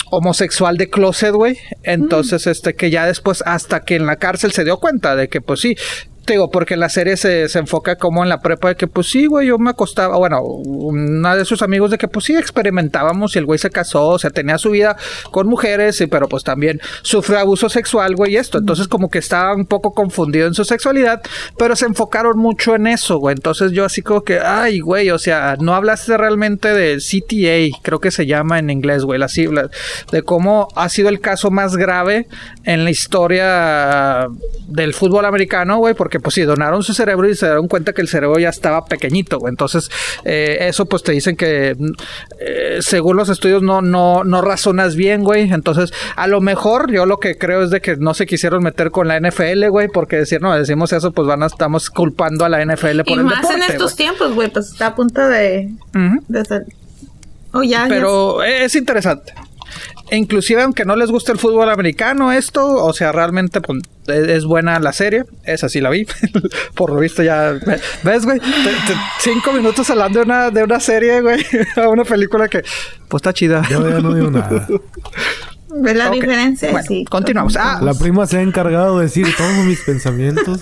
homosexual 0.10 0.78
de 0.78 0.90
closet, 0.90 1.34
güey. 1.34 1.58
Entonces, 1.84 2.46
mm. 2.46 2.50
este, 2.50 2.76
que 2.76 2.90
ya 2.90 3.06
después, 3.06 3.44
hasta 3.46 3.82
que 3.82 3.96
en 3.96 4.06
la 4.06 4.18
cárcel 4.18 4.52
se 4.52 4.64
dio 4.64 4.78
cuenta 4.78 5.16
de 5.16 5.30
que, 5.30 5.42
pues 5.42 5.62
sí, 5.62 5.76
digo, 6.28 6.50
porque 6.52 6.78
la 6.78 6.90
serie 6.90 7.18
se, 7.18 7.50
se, 7.50 7.60
enfoca 7.60 7.96
como 7.96 8.24
en 8.24 8.30
la 8.30 8.42
prepa 8.42 8.70
de 8.70 8.76
que, 8.76 8.88
pues 8.88 9.08
sí, 9.08 9.26
güey, 9.26 9.48
yo 9.48 9.58
me 9.58 9.72
acostaba, 9.72 10.18
bueno, 10.18 10.42
una 10.42 11.36
de 11.36 11.46
sus 11.46 11.62
amigos 11.62 11.92
de 11.92 11.98
que, 11.98 12.08
pues 12.08 12.26
sí, 12.26 12.36
experimentábamos 12.36 13.36
y 13.36 13.40
el 13.40 13.46
güey 13.46 13.60
se 13.60 13.70
casó, 13.70 14.08
o 14.10 14.20
sea, 14.20 14.30
tenía 14.30 14.58
su 14.58 14.72
vida 14.72 14.98
con 15.32 15.48
mujeres, 15.48 16.00
y, 16.02 16.08
pero 16.08 16.28
pues 16.28 16.44
también 16.44 16.80
sufrió 17.02 17.40
abuso 17.40 17.70
sexual, 17.70 18.16
güey, 18.16 18.34
y 18.34 18.38
esto. 18.38 18.58
Entonces, 18.58 18.88
como 18.88 19.10
que 19.10 19.20
estaba 19.20 19.56
un 19.56 19.66
poco 19.66 19.94
confundido 19.94 20.48
en 20.48 20.54
su 20.54 20.64
sexualidad, 20.64 21.22
pero 21.58 21.76
se 21.76 21.86
enfocaron 21.86 22.38
mucho 22.38 22.76
en 22.76 22.88
eso, 22.88 23.18
güey. 23.18 23.36
Entonces, 23.36 23.72
yo 23.72 23.86
así 23.86 24.02
como 24.02 24.22
que, 24.22 24.40
ay, 24.40 24.80
güey, 24.80 25.10
o 25.10 25.20
sea, 25.20 25.58
no 25.60 25.74
hablaste 25.74 26.18
realmente 26.18 26.74
de 26.74 26.98
CTA, 26.98 27.78
creo 27.82 28.00
que 28.00 28.12
se 28.12 28.26
llama 28.26 28.60
en 28.60 28.70
inglés, 28.70 29.04
güey, 29.04 29.20
la 29.20 29.28
sigla, 29.28 29.70
de 30.12 30.24
cómo 30.24 30.68
ha 30.76 30.90
sido 30.90 31.10
el 31.10 31.20
caso 31.20 31.52
más 31.52 31.76
grave 31.76 32.28
en 32.64 32.84
la 32.84 32.92
historia 32.92 34.28
del 34.68 34.94
fútbol 34.94 35.26
americano, 35.26 35.78
güey, 35.78 35.94
porque 35.94 36.11
pues 36.20 36.36
sí, 36.36 36.42
donaron 36.42 36.84
su 36.84 36.94
cerebro 36.94 37.30
y 37.30 37.36
se 37.36 37.46
dieron 37.46 37.68
cuenta 37.68 37.94
que 37.94 38.02
el 38.02 38.08
cerebro 38.08 38.40
ya 38.40 38.50
estaba 38.50 38.86
pequeñito, 38.86 39.40
güey. 39.40 39.52
Entonces, 39.52 39.90
eh, 40.26 40.58
eso 40.62 40.86
pues 40.86 41.04
te 41.04 41.12
dicen 41.12 41.36
que 41.36 41.76
eh, 42.40 42.80
según 42.82 43.18
los 43.18 43.30
estudios 43.30 43.62
no, 43.62 43.82
no, 43.82 44.24
no 44.24 44.42
razonas 44.42 44.96
bien, 44.96 45.24
güey. 45.24 45.52
Entonces, 45.52 45.94
a 46.16 46.28
lo 46.28 46.42
mejor 46.42 46.92
yo 46.92 47.06
lo 47.06 47.18
que 47.18 47.38
creo 47.38 47.64
es 47.64 47.70
de 47.70 47.82
que 47.82 47.96
no 47.96 48.14
se 48.14 48.26
quisieron 48.26 48.64
meter 48.64 48.92
con 48.92 49.08
la 49.08 49.20
NFL, 49.20 49.68
güey, 49.70 49.88
porque 49.88 50.18
decir, 50.18 50.42
no, 50.42 50.56
decimos 50.56 50.94
eso, 50.94 51.12
pues 51.12 51.28
van 51.28 51.44
a, 51.44 51.48
estamos 51.48 51.90
culpando 51.90 52.46
a 52.46 52.50
la 52.50 52.64
NFL 52.66 53.02
por 53.02 53.20
y 53.20 53.24
más 53.24 53.50
en 53.50 53.64
estos 53.64 53.96
tiempos, 53.96 54.34
güey, 54.34 54.50
pues 54.50 54.72
está 54.72 54.88
a 54.88 54.96
punto 54.96 55.22
de... 55.28 55.70
Oh, 57.54 57.64
ya, 57.64 57.86
Pero 57.90 58.44
es 58.44 58.76
interesante. 58.76 59.34
E 60.10 60.18
inclusive 60.18 60.62
aunque 60.62 60.86
no 60.86 60.96
les 60.96 61.10
guste 61.10 61.32
el 61.32 61.38
fútbol 61.38 61.70
americano 61.70 62.32
esto, 62.32 62.84
o 62.84 62.94
sea, 62.94 63.12
realmente 63.12 63.62
pues, 63.62 63.82
es 64.08 64.46
buena 64.46 64.80
la 64.80 64.94
serie, 64.94 65.24
esa 65.44 65.70
sí 65.70 65.82
la 65.82 65.90
vi, 65.90 66.06
por 66.76 66.92
lo 66.92 67.00
visto 67.00 67.24
ya, 67.24 67.54
¿ves, 68.04 68.26
güey? 68.26 68.40
cinco 69.20 69.54
minutos 69.54 69.90
hablando 69.90 70.20
de 70.20 70.26
una, 70.26 70.50
de 70.50 70.64
una 70.64 70.80
serie, 70.80 71.22
güey, 71.22 71.46
a 71.76 71.88
una 71.88 72.04
película 72.04 72.48
que, 72.48 72.64
pues 73.08 73.22
está 73.22 73.34
chida. 73.34 73.64
Yo 73.70 73.88
ya 73.90 74.00
no 74.00 74.14
digo 74.14 74.32
nada. 74.32 74.68
¿Ves 75.74 75.96
la 75.96 76.10
diferencia? 76.10 76.84
sí. 76.84 77.06
Continuamos. 77.06 77.56
Ah, 77.56 77.80
la 77.82 77.94
prima 77.94 78.28
se 78.28 78.38
ha 78.38 78.42
encargado 78.42 78.98
de 78.98 79.06
decir 79.06 79.28
todos 79.38 79.66
mis 79.66 79.82
pensamientos. 79.82 80.60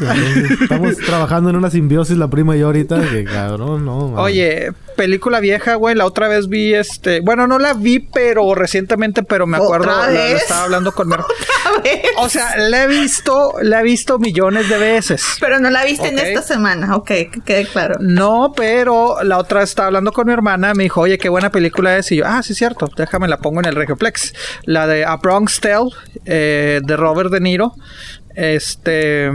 estamos 0.62 0.98
trabajando 0.98 1.50
en 1.50 1.56
una 1.56 1.70
simbiosis, 1.70 2.18
la 2.18 2.28
prima 2.28 2.56
y 2.56 2.60
yo 2.60 2.68
ahorita. 2.68 3.02
Que 3.10 3.24
cabrón, 3.24 3.86
no. 3.86 4.14
Oye, 4.14 4.72
película 5.00 5.40
vieja, 5.40 5.76
güey. 5.76 5.96
La 5.96 6.06
otra 6.06 6.28
vez 6.28 6.50
vi 6.50 6.74
este. 6.74 7.22
Bueno, 7.22 7.48
no 7.48 7.58
la 7.58 7.74
vi, 7.74 8.00
pero 8.00 8.54
recientemente, 8.54 9.24
pero 9.24 9.48
me 9.48 9.56
acuerdo. 9.56 9.86
La, 9.86 10.28
estaba 10.32 10.66
hablando 10.66 10.92
con 10.92 11.08
mi 11.08 11.16
O 12.18 12.28
sea, 12.28 12.58
la 12.58 12.84
he 12.84 12.88
visto, 12.88 13.54
la 13.62 13.80
he 13.80 13.84
visto 13.84 14.20
millones 14.20 14.68
de 14.68 14.78
veces. 14.78 15.38
Pero 15.40 15.58
no 15.62 15.70
la 15.70 15.86
viste 15.86 16.10
en 16.10 16.20
esta 16.20 16.42
semana. 16.42 16.98
Ok, 16.98 17.08
que 17.08 17.42
quede 17.46 17.66
claro. 17.66 17.96
No, 18.02 18.52
pero 18.54 19.24
la 19.24 19.38
otra 19.38 19.64
estaba 19.64 19.88
hablando 19.88 20.12
con 20.12 20.28
mi 20.28 20.34
hermana. 20.34 20.74
Me 20.74 20.84
dijo, 20.84 21.00
oye, 21.00 21.18
qué 21.18 21.30
buena 21.30 21.50
película 21.50 21.96
es. 21.96 22.12
Y 22.12 22.18
yo, 22.18 22.26
ah, 22.28 22.44
sí, 22.44 22.54
cierto. 22.54 22.90
Déjame 22.94 23.30
la 23.30 23.38
pongo 23.38 23.62
en 23.62 23.68
el 23.68 23.76
Regioplex. 23.76 24.34
La 24.66 24.86
de 24.86 25.06
A 25.06 25.16
Bronx 25.16 25.62
Tale 25.62 25.92
eh, 26.26 26.82
de 26.84 26.98
Robert 26.98 27.32
De 27.32 27.40
Niro. 27.40 27.74
Este, 28.42 29.30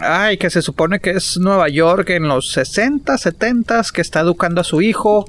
ay, 0.00 0.36
que 0.36 0.50
se 0.50 0.62
supone 0.62 0.98
que 0.98 1.10
es 1.10 1.38
Nueva 1.38 1.68
York 1.68 2.10
en 2.10 2.26
los 2.26 2.50
60, 2.50 3.16
70, 3.16 3.82
que 3.94 4.00
está 4.00 4.18
educando 4.18 4.60
a 4.60 4.64
su 4.64 4.82
hijo, 4.82 5.26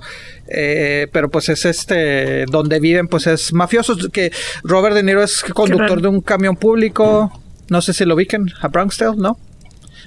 eh, 0.47 1.07
pero 1.11 1.29
pues 1.29 1.47
es 1.49 1.63
este, 1.65 2.45
donde 2.47 2.79
viven, 2.79 3.07
pues 3.07 3.27
es 3.27 3.53
mafiosos, 3.53 4.09
que 4.11 4.31
Robert 4.63 4.95
De 4.95 5.03
Niro 5.03 5.21
es 5.21 5.43
conductor 5.43 6.01
de 6.01 6.07
un 6.07 6.21
camión 6.21 6.55
público, 6.55 7.31
no 7.69 7.83
sé 7.83 7.93
si 7.93 8.03
lo 8.03 8.15
ubiquen, 8.15 8.51
a 8.61 8.67
Bronxdale, 8.67 9.17
¿no? 9.17 9.37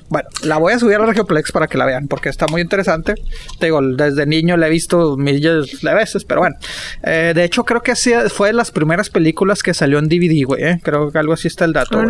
Bueno, 0.09 0.29
la 0.43 0.59
voy 0.59 0.73
a 0.73 0.79
subir 0.79 0.97
a 0.97 1.07
Regioplex 1.07 1.53
para 1.53 1.67
que 1.67 1.79
la 1.79 1.87
vean, 1.87 2.07
porque 2.07 2.29
está 2.29 2.47
muy 2.47 2.61
interesante. 2.61 3.15
Te 3.59 3.67
digo, 3.67 3.81
desde 3.83 4.27
niño 4.27 4.57
la 4.57 4.69
he 4.69 4.71
visto 4.71 5.17
miles 5.17 5.81
de 5.81 5.95
veces, 5.95 6.25
pero 6.25 6.41
bueno. 6.41 6.57
Eh, 7.03 7.33
de 7.35 7.45
hecho, 7.45 7.65
creo 7.65 7.83
que 7.83 7.93
así 7.93 8.13
fue 8.29 8.49
de 8.49 8.55
las 8.55 8.71
primeras 8.71 9.11
películas 9.11 9.63
que 9.63 9.75
salió 9.75 9.99
en 9.99 10.09
DVD, 10.09 10.45
güey. 10.45 10.63
¿eh? 10.63 10.81
Creo 10.83 11.11
que 11.11 11.19
algo 11.19 11.33
así 11.33 11.49
está 11.49 11.65
el 11.65 11.73
dato. 11.73 12.03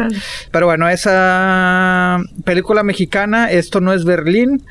Pero 0.50 0.66
bueno, 0.66 0.88
esa 0.88 2.20
película 2.44 2.82
mexicana, 2.82 3.50
esto 3.50 3.80
no 3.80 3.92
es 3.92 4.04
Berlín. 4.04 4.62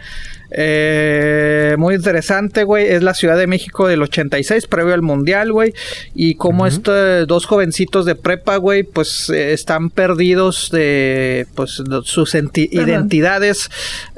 Eh, 0.52 1.76
muy 1.78 1.96
interesante, 1.96 2.64
güey. 2.64 2.88
Es 2.88 3.04
la 3.04 3.14
Ciudad 3.14 3.38
de 3.38 3.48
México 3.48 3.88
del 3.88 4.02
86, 4.02 4.68
previo 4.68 4.94
al 4.94 5.02
Mundial, 5.02 5.52
güey. 5.52 5.74
Y 6.14 6.36
como 6.36 6.68
estos 6.68 7.28
dos 7.28 7.46
jovencitos 7.46 8.06
de 8.06 8.16
prepa, 8.16 8.58
güey, 8.58 8.84
pues 8.84 9.30
eh, 9.30 9.54
están 9.54 9.90
perdidos 9.90 10.70
de 10.72 11.48
pues, 11.56 11.82
sus 12.04 12.36
identidades. 12.36 13.70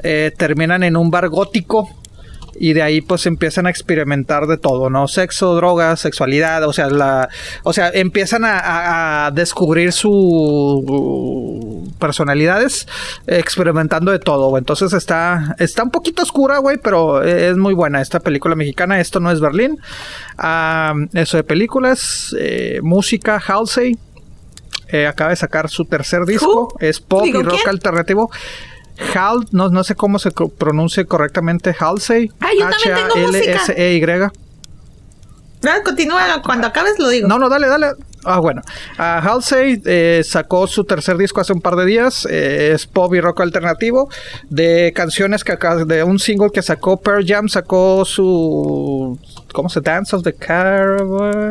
Eh, 0.02 0.32
terminan 0.36 0.82
en 0.82 0.96
un 0.96 1.10
bar 1.10 1.28
gótico 1.28 1.97
y 2.60 2.72
de 2.72 2.82
ahí 2.82 3.00
pues 3.00 3.26
empiezan 3.26 3.66
a 3.66 3.70
experimentar 3.70 4.46
de 4.46 4.58
todo, 4.58 4.90
¿no? 4.90 5.08
Sexo, 5.08 5.54
drogas, 5.54 6.00
sexualidad, 6.00 6.64
o 6.64 6.72
sea, 6.72 6.88
la, 6.90 7.28
o 7.62 7.72
sea, 7.72 7.90
empiezan 7.92 8.42
a, 8.44 9.30
descubrir 9.34 9.92
su 9.92 11.86
personalidades 11.98 12.86
experimentando 13.26 14.12
de 14.12 14.18
todo, 14.18 14.56
Entonces 14.56 14.92
está, 14.92 15.56
está 15.58 15.82
un 15.82 15.90
poquito 15.90 16.22
oscura, 16.22 16.58
güey, 16.58 16.78
pero 16.82 17.22
es 17.22 17.56
muy 17.56 17.74
buena 17.74 18.00
esta 18.00 18.20
película 18.20 18.54
mexicana. 18.54 19.00
Esto 19.00 19.20
no 19.20 19.30
es 19.30 19.40
Berlín. 19.40 19.78
Ah, 20.36 20.94
eso 21.14 21.36
de 21.36 21.44
películas, 21.44 22.34
eh, 22.38 22.80
música, 22.82 23.42
Halsey. 23.44 23.96
Eh, 24.90 25.06
acaba 25.06 25.30
de 25.30 25.36
sacar 25.36 25.68
su 25.68 25.84
tercer 25.84 26.24
disco, 26.24 26.74
es 26.80 26.98
pop 27.00 27.26
y 27.26 27.32
rock 27.32 27.66
alternativo. 27.66 28.30
Hal, 29.14 29.46
no, 29.52 29.68
no 29.68 29.84
sé 29.84 29.94
cómo 29.94 30.18
se 30.18 30.30
pronuncia 30.30 31.04
correctamente, 31.04 31.74
Halsey. 31.78 32.30
Ah, 32.40 32.48
yo 32.58 32.68
también 32.68 33.08
tengo 33.12 33.28
música. 33.28 33.62
H-L-S-E-Y. 33.62 34.00
continúa, 35.84 36.42
cuando 36.42 36.66
acabes 36.66 36.98
lo 36.98 37.08
digo. 37.08 37.28
No, 37.28 37.38
no, 37.38 37.48
dale, 37.48 37.68
dale. 37.68 37.92
Ah, 38.24 38.40
bueno. 38.40 38.62
Halsey 38.96 39.80
eh, 39.84 40.22
sacó 40.24 40.66
su 40.66 40.84
tercer 40.84 41.16
disco 41.16 41.40
hace 41.40 41.52
un 41.52 41.60
par 41.60 41.76
de 41.76 41.86
días. 41.86 42.26
Eh, 42.30 42.72
es 42.74 42.86
pop 42.86 43.14
y 43.14 43.20
rock 43.20 43.40
alternativo. 43.40 44.08
De 44.48 44.92
canciones 44.94 45.44
que 45.44 45.52
acá, 45.52 45.84
de 45.84 46.02
un 46.02 46.18
single 46.18 46.50
que 46.50 46.62
sacó 46.62 46.96
Pearl 46.96 47.24
Jam, 47.26 47.48
sacó 47.48 48.04
su. 48.04 49.18
¿Cómo 49.52 49.68
se 49.68 49.80
Dance 49.80 50.14
of 50.14 50.22
the 50.22 50.34
Car? 50.34 51.02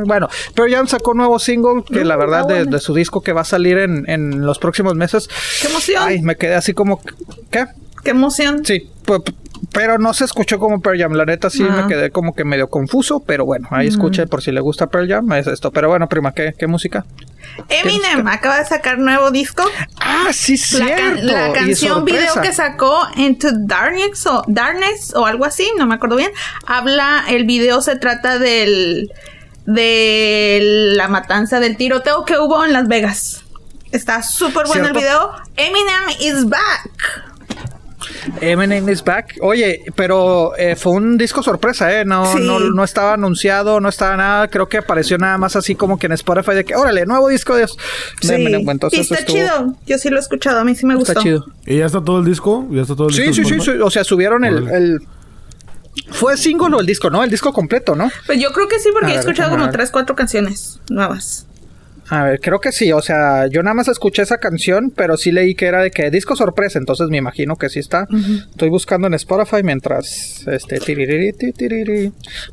Bueno, 0.05 0.28
Pearl 0.53 0.72
Jam 0.72 0.88
sacó 0.88 1.11
un 1.11 1.18
nuevo 1.18 1.39
single 1.39 1.84
que 1.84 2.03
la 2.03 2.15
verdad 2.15 2.45
de, 2.47 2.80
su 2.80 2.93
disco 2.93 3.22
que 3.22 3.34
va 3.34 3.41
a 3.41 3.45
salir 3.45 3.78
en, 3.78 4.09
en 4.09 4.45
los 4.45 4.59
próximos 4.59 4.95
meses. 4.95 5.30
¡Qué 5.61 5.68
emoción! 5.68 6.03
Ay, 6.03 6.22
me 6.22 6.36
quedé 6.36 6.55
así 6.55 6.74
como. 6.74 7.01
¿Qué? 7.49 7.65
¡Qué 8.03 8.11
emoción! 8.11 8.63
Sí, 8.63 8.89
pues 9.05 9.22
pero 9.78 10.00
no 10.00 10.12
se 10.12 10.26
escuchó 10.26 10.58
como 10.58 10.82
Pearl 10.82 11.00
Jam. 11.00 11.14
La 11.14 11.24
neta 11.24 11.52
sí 11.52 11.62
me 11.62 11.88
quedé 11.88 12.10
como 12.10 12.34
que 12.34 12.44
medio 12.44 12.68
confuso, 12.68 13.20
pero 13.20 13.46
bueno, 13.46 13.68
ahí 13.70 13.88
escuché 13.88 14.26
por 14.26 14.42
si 14.42 14.52
le 14.52 14.60
gusta 14.60 14.88
Pearl 14.88 15.08
Jam, 15.08 15.32
es 15.34 15.46
esto. 15.46 15.72
Pero 15.72 15.88
bueno, 15.88 16.08
prima, 16.08 16.34
¿qué, 16.34 16.54
qué 16.58 16.66
música? 16.66 17.06
Eminem 17.70 18.28
acaba 18.28 18.58
de 18.58 18.66
sacar 18.66 18.98
nuevo 18.98 19.30
disco. 19.30 19.64
Ah, 20.00 20.30
sí, 20.32 20.58
cierto. 20.58 21.22
La, 21.22 21.54
canción 21.54 22.06
video 22.06 22.42
que 22.42 22.54
sacó 22.54 23.08
Into 23.18 23.50
Darkness 23.54 24.26
o 24.26 24.42
Darkness 24.48 25.14
o 25.16 25.28
algo 25.28 25.46
así, 25.46 25.70
no 25.78 25.86
me 25.86 25.94
acuerdo 25.94 26.16
bien. 26.16 26.32
Habla, 26.66 27.26
el 27.30 27.46
video 27.46 27.82
se 27.82 27.96
trata 27.98 28.40
del 28.40 29.12
de 29.68 30.94
la 30.96 31.08
matanza 31.08 31.60
del 31.60 31.78
tiroteo 31.78 32.26
que 32.26 32.40
hubo 32.40 32.66
en 32.66 32.74
Las 32.74 32.88
Vegas. 32.88 33.44
Está 33.92 34.24
súper 34.24 34.66
bueno 34.66 34.88
el 34.88 34.94
video. 34.94 35.34
Eminem 35.56 36.10
is 36.20 36.50
back. 36.50 37.37
Eminem 38.41 38.88
is 38.89 39.03
back. 39.03 39.38
Oye, 39.41 39.84
pero 39.95 40.55
eh, 40.58 40.76
fue 40.76 40.93
un 40.93 41.18
disco 41.18 41.43
sorpresa, 41.43 41.99
¿eh? 41.99 42.05
No, 42.05 42.38
no, 42.38 42.84
estaba 42.84 43.14
anunciado, 43.14 43.80
no 43.80 43.89
estaba 43.89 44.18
nada. 44.18 44.47
Creo 44.47 44.68
que 44.68 44.78
apareció 44.78 45.18
nada 45.18 45.38
más 45.38 45.55
así 45.55 45.76
como 45.76 45.97
que 45.97 46.08
en 46.08 46.14
Spotify 46.14 46.55
de 46.55 46.66
que, 46.66 46.76
órale, 46.76 47.05
nuevo 47.05 47.28
disco 47.30 47.55
de, 47.55 47.68
Eminem. 48.24 48.70
Entonces, 48.70 48.99
y 48.99 49.14
está 49.14 49.26
chido. 49.26 49.76
Yo 49.86 49.97
sí 49.97 50.10
lo 50.10 50.18
he 50.18 50.20
escuchado, 50.20 50.60
a 50.60 50.64
mí 50.64 50.76
sí 50.76 50.86
me 50.86 50.95
gustó. 50.95 51.14
Está 51.14 51.24
chido. 51.24 51.45
¿Y 51.66 51.78
ya 51.78 51.86
está 51.86 52.03
todo 52.03 52.20
el 52.20 52.26
disco? 52.26 52.68
¿Ya 52.72 52.82
está 52.82 52.95
todo 52.95 53.10
el 53.10 53.14
sí, 53.14 53.24
disco? 53.24 53.47
Sí, 53.47 53.55
sí, 53.55 53.62
sí. 53.62 53.72
O 53.82 53.89
sea, 53.89 54.03
subieron 54.03 54.45
el, 54.45 54.99
¿Fue 56.12 56.38
single 56.38 56.76
o 56.76 56.80
el 56.80 56.86
disco? 56.86 57.10
No, 57.10 57.24
el 57.24 57.30
disco 57.30 57.51
completo, 57.51 57.95
¿no? 57.95 58.10
Pues 58.26 58.39
yo 58.39 58.51
creo 58.51 58.68
que 58.68 58.80
sí, 58.80 58.89
porque 58.93 59.14
he 59.14 59.20
escuchado 59.20 59.51
como 59.51 59.70
tres, 59.70 59.91
cuatro 59.91 60.16
canciones 60.16 60.80
nuevas. 60.89 61.47
A 62.10 62.24
ver, 62.24 62.39
creo 62.39 62.60
que 62.60 62.72
sí, 62.72 62.91
o 62.91 63.01
sea, 63.01 63.47
yo 63.47 63.62
nada 63.64 63.74
más 63.74 63.88
escuché 63.89 64.22
esa 64.22 64.38
canción, 64.38 64.93
pero 64.95 65.18
sí 65.18 65.32
leí 65.32 65.55
que 65.55 65.66
era 65.66 65.82
de 65.82 65.91
que 65.91 66.10
disco 66.10 66.36
sorpresa, 66.36 66.80
entonces 66.80 67.10
me 67.10 67.18
imagino 67.18 67.58
que 67.58 67.70
sí 67.70 67.80
está. 67.80 68.08
Estoy 68.49 68.70
buscando 68.70 69.08
en 69.08 69.14
Spotify 69.16 69.62
mientras 69.64 70.47
este 70.47 70.80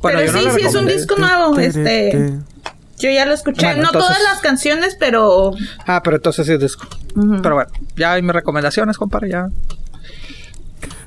Bueno, 0.01 0.19
pero 0.19 0.33
sí, 0.33 0.59
sí 0.59 0.65
es 0.65 0.75
un 0.75 0.87
disco 0.87 1.15
nuevo, 1.17 1.57
este 1.59 2.33
yo 2.97 3.09
ya 3.11 3.25
lo 3.25 3.33
escuché, 3.33 3.75
no 3.75 3.91
todas 3.91 4.21
las 4.23 4.39
canciones, 4.41 4.95
pero 4.97 5.51
Ah, 5.85 6.01
pero 6.03 6.15
entonces 6.15 6.47
sí 6.47 6.53
es 6.53 6.59
disco. 6.59 6.87
Pero 7.41 7.55
bueno, 7.55 7.71
ya 7.95 8.13
hay 8.13 8.21
mis 8.21 8.33
recomendaciones, 8.33 8.97
compadre, 8.97 9.29
ya. 9.29 9.49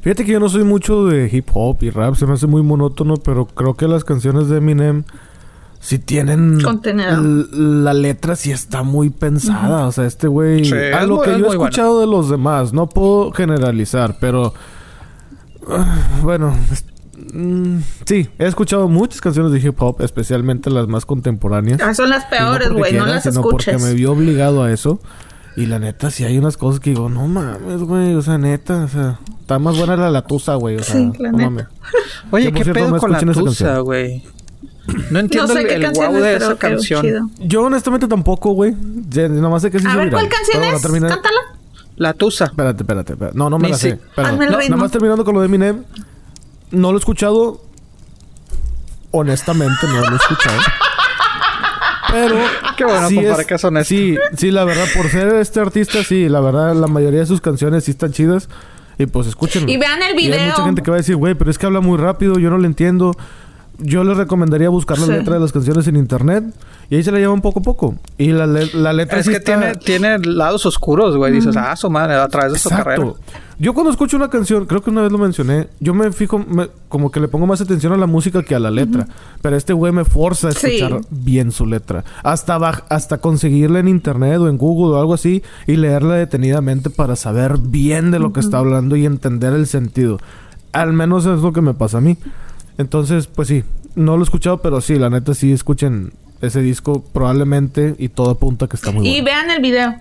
Fíjate 0.02 0.24
que 0.24 0.32
yo 0.32 0.40
no 0.40 0.48
soy 0.48 0.64
mucho 0.64 1.06
de 1.06 1.28
hip 1.30 1.48
hop 1.52 1.78
y 1.82 1.90
rap, 1.90 2.14
se 2.14 2.26
me 2.26 2.34
hace 2.34 2.46
muy 2.46 2.62
monótono, 2.62 3.16
pero 3.16 3.46
creo 3.46 3.74
que 3.74 3.88
las 3.88 4.04
canciones 4.04 4.48
de 4.48 4.58
Eminem 4.58 5.04
si 5.80 5.98
tienen 5.98 6.58
la 7.52 7.94
letra 7.94 8.36
sí 8.36 8.50
está 8.50 8.82
muy 8.82 9.10
pensada, 9.10 9.86
o 9.86 9.92
sea, 9.92 10.06
este 10.06 10.26
güey 10.26 10.70
a 10.92 11.04
lo 11.04 11.20
que 11.22 11.38
yo 11.38 11.46
he 11.46 11.48
escuchado 11.48 12.00
de 12.00 12.06
los 12.06 12.28
demás, 12.28 12.72
no 12.72 12.88
puedo 12.88 13.32
generalizar, 13.32 14.16
pero 14.20 14.54
ah, 15.68 16.20
bueno, 16.22 16.56
mm, 17.32 17.78
sí, 18.06 18.28
he 18.38 18.46
escuchado 18.46 18.88
muchas 18.88 19.20
canciones 19.20 19.52
de 19.52 19.60
hip 19.60 19.80
hop, 19.80 20.02
especialmente 20.02 20.68
las 20.70 20.88
más 20.88 21.06
contemporáneas. 21.06 21.80
Ah, 21.80 21.94
son 21.94 22.10
las 22.10 22.24
peores, 22.26 22.70
güey, 22.70 22.94
no, 22.94 23.06
las 23.06 23.22
sino 23.22 23.42
porque 23.42 23.78
me 23.78 23.94
vio 23.94 24.12
obligado 24.12 24.62
a 24.62 24.72
eso. 24.72 25.00
Y 25.56 25.66
la 25.66 25.80
neta, 25.80 26.12
sí 26.12 26.22
hay 26.22 26.38
unas 26.38 26.56
cosas 26.56 26.78
que 26.78 26.90
digo, 26.90 27.08
no 27.08 27.26
mames, 27.26 27.82
güey, 27.82 28.14
o 28.14 28.22
sea, 28.22 28.38
neta, 28.38 28.84
o 28.84 28.88
sea, 28.88 29.18
está 29.40 29.58
más 29.58 29.76
buena 29.76 29.96
la 29.96 30.08
latusa, 30.08 30.54
güey, 30.54 30.76
o 30.76 30.84
sea, 30.84 30.94
sí, 30.94 31.10
no 31.18 31.32
mames. 31.36 31.66
Oye, 32.30 32.52
¿qué 32.52 32.64
pedo 32.64 32.96
con 32.98 33.10
la 33.10 33.20
tusa, 33.20 33.78
güey? 33.80 34.22
No 35.10 35.18
entiendo 35.18 35.52
el, 35.56 35.84
el 35.84 35.90
wow 35.92 36.12
de 36.14 36.36
esa 36.36 36.56
canción. 36.56 37.30
Yo 37.38 37.62
honestamente 37.62 38.06
tampoco, 38.06 38.50
güey. 38.50 38.74
Nomás 38.74 39.62
sé 39.62 39.70
que 39.70 39.78
sí 39.78 39.86
A 39.88 39.96
ver, 39.96 40.10
¿cuál 40.10 40.28
canción 40.28 40.64
es? 40.64 40.82
Cántala. 40.82 41.40
La 41.96 42.12
Tusa. 42.14 42.46
Espérate, 42.46 42.82
espérate, 42.82 43.16
No, 43.34 43.50
no 43.50 43.58
me 43.58 43.70
la 43.70 43.76
sé. 43.76 43.98
nada 44.16 44.76
más 44.76 44.90
terminando 44.90 45.24
con 45.24 45.34
lo 45.34 45.40
de 45.40 45.46
Eminem. 45.46 45.84
No 46.70 46.92
lo 46.92 46.98
he 46.98 47.00
escuchado. 47.00 47.62
Honestamente, 49.10 49.86
no 49.86 50.00
lo 50.00 50.12
he 50.12 50.16
escuchado. 50.16 50.58
Pero. 52.12 52.36
Qué 52.76 52.84
bueno, 52.84 53.08
sí 53.08 53.18
es, 53.18 53.46
que 53.46 53.58
son 53.58 53.84
Sí, 53.84 54.16
sí, 54.36 54.50
la 54.50 54.64
verdad, 54.64 54.86
por 54.94 55.08
ser 55.08 55.34
este 55.34 55.60
artista, 55.60 56.04
sí, 56.04 56.28
la 56.28 56.40
verdad, 56.40 56.74
la 56.74 56.86
mayoría 56.86 57.20
de 57.20 57.26
sus 57.26 57.40
canciones 57.40 57.84
sí 57.84 57.90
están 57.90 58.12
chidas. 58.12 58.48
Y 58.98 59.06
pues 59.06 59.26
escúchenlo. 59.26 59.70
Y 59.70 59.76
vean 59.76 60.02
el 60.02 60.16
video. 60.16 60.40
hay 60.40 60.50
mucha 60.50 60.64
gente 60.64 60.82
que 60.82 60.90
va 60.90 60.96
a 60.96 60.98
decir, 60.98 61.16
güey, 61.16 61.34
pero 61.34 61.50
es 61.50 61.58
que 61.58 61.66
habla 61.66 61.80
muy 61.80 61.98
rápido, 61.98 62.38
yo 62.38 62.50
no 62.50 62.58
lo 62.58 62.66
entiendo 62.66 63.16
yo 63.78 64.02
les 64.02 64.16
recomendaría 64.16 64.68
buscar 64.68 64.98
la 64.98 65.06
letra 65.06 65.34
de 65.34 65.40
las 65.40 65.52
canciones 65.52 65.86
en 65.86 65.96
internet 65.96 66.44
y 66.90 66.96
ahí 66.96 67.02
se 67.02 67.12
la 67.12 67.18
llevan 67.18 67.40
poco 67.40 67.60
a 67.60 67.62
poco. 67.62 67.94
Y 68.16 68.32
la, 68.32 68.46
la 68.46 68.92
letra 68.92 69.20
es 69.20 69.28
que 69.28 69.40
tiene, 69.40 69.76
tiene 69.76 70.18
lados 70.18 70.66
oscuros, 70.66 71.16
güey. 71.16 71.32
Dices, 71.32 71.56
ah, 71.56 71.76
su 71.76 71.88
madre, 71.88 72.14
a 72.14 72.28
través 72.28 72.54
de 72.54 72.58
su 72.58 72.70
carrera. 72.70 73.04
Yo 73.60 73.74
cuando 73.74 73.90
escucho 73.90 74.16
una 74.16 74.30
canción, 74.30 74.66
creo 74.66 74.82
que 74.82 74.90
una 74.90 75.02
vez 75.02 75.10
lo 75.10 75.18
mencioné, 75.18 75.68
yo 75.80 75.92
me 75.92 76.12
fijo, 76.12 76.44
como 76.88 77.10
que 77.10 77.18
le 77.18 77.26
pongo 77.26 77.46
más 77.46 77.60
atención 77.60 77.92
a 77.92 77.96
la 77.96 78.06
música 78.06 78.42
que 78.42 78.54
a 78.54 78.60
la 78.60 78.70
letra. 78.70 79.06
Pero 79.42 79.56
este 79.56 79.72
güey 79.72 79.92
me 79.92 80.04
forza 80.04 80.48
a 80.48 80.50
escuchar 80.50 81.00
bien 81.10 81.52
su 81.52 81.66
letra. 81.66 82.04
Hasta, 82.22 82.56
hasta 82.56 83.18
conseguirla 83.18 83.80
en 83.80 83.88
internet 83.88 84.38
o 84.38 84.48
en 84.48 84.58
Google 84.58 84.96
o 84.96 85.00
algo 85.00 85.14
así 85.14 85.42
y 85.66 85.76
leerla 85.76 86.14
detenidamente 86.14 86.88
para 86.88 87.16
saber 87.16 87.58
bien 87.58 88.10
de 88.10 88.18
lo 88.18 88.32
que 88.32 88.40
está 88.40 88.58
hablando 88.58 88.96
y 88.96 89.06
entender 89.06 89.52
el 89.52 89.66
sentido. 89.66 90.18
Al 90.72 90.92
menos 90.92 91.26
es 91.26 91.40
lo 91.40 91.52
que 91.52 91.60
me 91.60 91.74
pasa 91.74 91.98
a 91.98 92.00
mí. 92.00 92.16
Entonces, 92.78 93.26
pues 93.26 93.48
sí, 93.48 93.64
no 93.94 94.16
lo 94.16 94.22
he 94.22 94.24
escuchado, 94.24 94.62
pero 94.62 94.80
sí, 94.80 94.96
la 94.96 95.10
neta 95.10 95.34
sí 95.34 95.52
escuchen 95.52 96.12
ese 96.40 96.60
disco 96.60 97.04
probablemente 97.12 97.96
y 97.98 98.08
todo 98.08 98.30
apunta 98.30 98.68
que 98.68 98.76
está 98.76 98.92
muy 98.92 99.00
bueno. 99.00 99.16
Y 99.16 99.20
vean 99.20 99.50
el 99.50 99.60
video. 99.60 99.96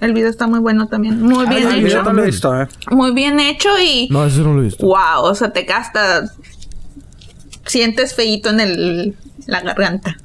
El 0.00 0.12
video 0.12 0.28
está 0.28 0.46
muy 0.46 0.60
bueno 0.60 0.86
también. 0.88 1.20
Muy 1.20 1.46
bien 1.46 1.70
hecho. 1.72 2.02
No 2.02 2.12
lo 2.12 2.22
he 2.22 2.26
visto, 2.26 2.60
¿eh? 2.60 2.68
Muy 2.90 3.12
bien 3.12 3.40
hecho 3.40 3.68
y. 3.78 4.08
No, 4.10 4.24
ese 4.24 4.40
no 4.40 4.54
lo 4.54 4.60
he 4.60 4.64
visto. 4.64 4.86
Wow, 4.86 5.22
o 5.22 5.34
sea, 5.34 5.52
te 5.52 5.62
gastas. 5.62 6.36
Sientes 7.66 8.14
feito 8.14 8.50
en 8.50 8.60
el, 8.60 9.16
la 9.46 9.62
garganta. 9.62 10.16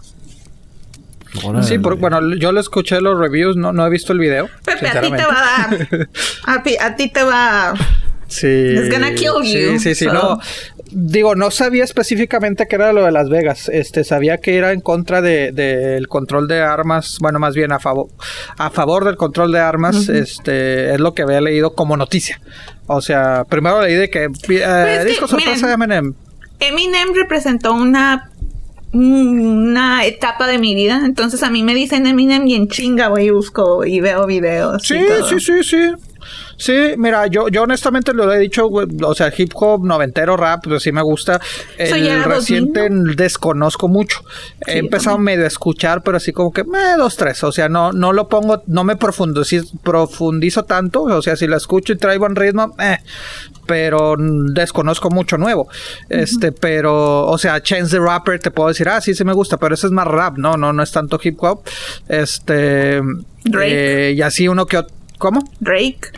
Sí, 1.62 1.78
bueno, 1.78 2.36
yo 2.36 2.52
lo 2.52 2.60
escuché 2.60 3.00
los 3.02 3.18
reviews, 3.18 3.56
no, 3.56 3.72
no 3.72 3.86
he 3.86 3.90
visto 3.90 4.14
el 4.14 4.20
video. 4.20 4.50
Pepe, 4.66 4.90
a 4.90 5.02
ti 5.02 5.12
te 5.12 5.26
va 5.26 5.38
a 5.38 5.68
dar. 5.68 6.10
a, 6.82 6.96
ti 6.96 7.10
te 7.10 7.24
va. 7.24 7.74
Sí. 8.30 8.48
It's 8.48 8.90
gonna 8.90 9.14
kill 9.14 9.44
you. 9.44 9.78
Sí, 9.78 9.80
sí, 9.80 9.96
sí. 9.96 10.06
No, 10.06 10.40
Digo, 10.92 11.36
no 11.36 11.52
sabía 11.52 11.84
específicamente 11.84 12.68
qué 12.68 12.76
era 12.76 12.94
lo 12.94 13.06
de 13.06 13.12
Las 13.12 13.30
Vegas. 13.30 13.70
Este, 13.70 14.04
sabía 14.04 14.38
que 14.38 14.58
era 14.58 14.72
en 14.72 14.82
contra 14.82 15.22
del 15.22 15.54
de, 15.54 16.04
control 16.10 16.48
de 16.48 16.62
armas. 16.62 17.18
Bueno, 17.22 17.38
más 17.38 17.54
bien 17.54 17.72
a 17.72 17.80
favor, 17.80 18.08
a 18.58 18.72
favor 18.72 19.06
del 19.06 19.16
control 19.16 19.52
de 19.52 19.60
armas. 19.60 20.10
Este, 20.10 20.94
es 20.94 21.00
lo 21.00 21.14
que 21.14 21.22
había 21.22 21.42
leído 21.42 21.74
como 21.74 21.96
noticia. 21.96 22.42
O 22.88 23.02
sea, 23.02 23.44
primero 23.48 23.82
leí 23.82 23.96
de 23.96 24.10
que 24.10 24.24
eh, 24.24 24.30
pues 24.46 25.06
disco 25.06 25.28
sorpresa 25.28 25.68
de 25.68 25.74
Eminem. 25.74 26.14
Eminem 26.60 27.14
representó 27.14 27.74
una 27.74 28.32
una 28.92 30.06
etapa 30.06 30.48
de 30.48 30.58
mi 30.58 30.74
vida. 30.74 31.04
Entonces 31.06 31.44
a 31.44 31.52
mí 31.52 31.62
me 31.62 31.76
dicen 31.76 32.08
Eminem 32.08 32.48
y 32.48 32.56
en 32.56 32.68
chinga 32.68 33.10
voy 33.10 33.26
y 33.26 33.30
busco 33.30 33.86
y 33.86 34.00
veo 34.02 34.26
videos. 34.26 34.82
Sí, 34.84 35.00
sí, 35.30 35.40
sí, 35.40 35.64
sí. 35.64 35.92
Sí, 36.60 36.94
mira, 36.98 37.28
yo, 37.28 37.48
yo 37.48 37.64
honestamente 37.64 38.14
lo 38.14 38.32
he 38.32 38.38
dicho, 38.38 38.68
o 38.68 39.16
sea, 39.16 39.32
hip 39.36 39.52
hop, 39.56 39.86
noventero, 39.86 40.36
rap, 40.36 40.66
pues 40.66 40.84
sí 40.84 40.92
me 40.92 41.02
gusta. 41.02 41.40
El 41.78 42.24
reciente 42.24 42.88
desconozco 43.16 43.88
mucho. 43.88 44.20
He 44.68 44.78
empezado 44.78 45.18
medio 45.18 45.46
a 45.46 45.48
escuchar, 45.48 46.04
pero 46.04 46.18
así 46.18 46.34
como 46.34 46.52
que, 46.52 46.64
me 46.64 46.96
dos, 46.98 47.16
tres. 47.16 47.44
O 47.44 47.52
sea, 47.52 47.70
no, 47.70 47.92
no 47.94 48.14
lo 48.14 48.28
pongo, 48.28 48.62
no 48.68 48.84
me 48.84 48.98
profundizo, 48.98 49.66
profundizo 49.84 50.64
tanto. 50.64 51.04
O 51.04 51.22
sea, 51.22 51.36
si 51.36 51.48
lo 51.48 51.56
escucho 51.56 51.94
y 51.94 51.98
traigo 51.98 52.26
un 52.26 52.36
ritmo, 52.36 52.76
eh, 52.78 52.98
pero 53.66 54.16
desconozco 54.18 55.10
mucho 55.10 55.38
nuevo. 55.38 55.70
Este, 56.10 56.52
pero, 56.52 57.26
o 57.26 57.38
sea, 57.38 57.62
Chance 57.64 57.98
the 57.98 58.04
Rapper 58.04 58.40
te 58.40 58.52
puedo 58.52 58.70
decir, 58.70 58.90
ah, 58.90 59.00
sí, 59.00 59.16
sí 59.16 59.24
me 59.24 59.34
gusta, 59.34 59.58
pero 59.58 59.76
ese 59.76 59.88
es 59.88 59.94
más 59.94 60.08
rap, 60.08 60.38
no, 60.38 60.58
no, 60.58 60.74
no 60.74 60.84
es 60.84 60.92
tanto 60.92 61.20
hip 61.24 61.38
hop. 61.42 61.62
Este, 62.08 63.02
Drake. 63.46 64.10
Eh, 64.10 64.14
y 64.14 64.22
así 64.22 64.48
uno 64.48 64.66
que 64.66 64.84
¿Cómo? 65.20 65.42
Drake. 65.60 66.12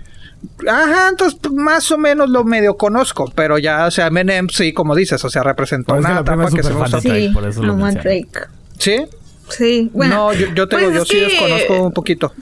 Ajá, 0.67 1.09
entonces 1.09 1.39
pues, 1.41 1.53
más 1.53 1.91
o 1.91 1.97
menos 1.97 2.29
lo 2.29 2.43
medio 2.43 2.75
conozco, 2.75 3.31
pero 3.35 3.57
ya, 3.57 3.85
o 3.85 3.91
sea, 3.91 4.07
Eminem 4.07 4.49
sí, 4.49 4.73
como 4.73 4.95
dices, 4.95 5.23
o 5.23 5.29
sea, 5.29 5.43
representó 5.43 5.93
una 5.95 6.19
etapa 6.19 6.49
que 6.49 6.63
se 6.63 6.73
gusta. 6.73 6.99
Sí, 7.01 7.29
por 7.33 7.47
eso 7.47 7.63
lo 7.63 7.75
Drake. 7.75 8.27
¿Sí? 8.77 9.05
Sí, 9.49 9.89
bueno. 9.93 10.15
No, 10.15 10.33
yo, 10.33 10.47
yo, 10.53 10.67
pues 10.69 10.93
yo 10.93 11.05
sí 11.05 11.19
desconozco 11.19 11.83
un 11.83 11.91
poquito. 11.91 12.33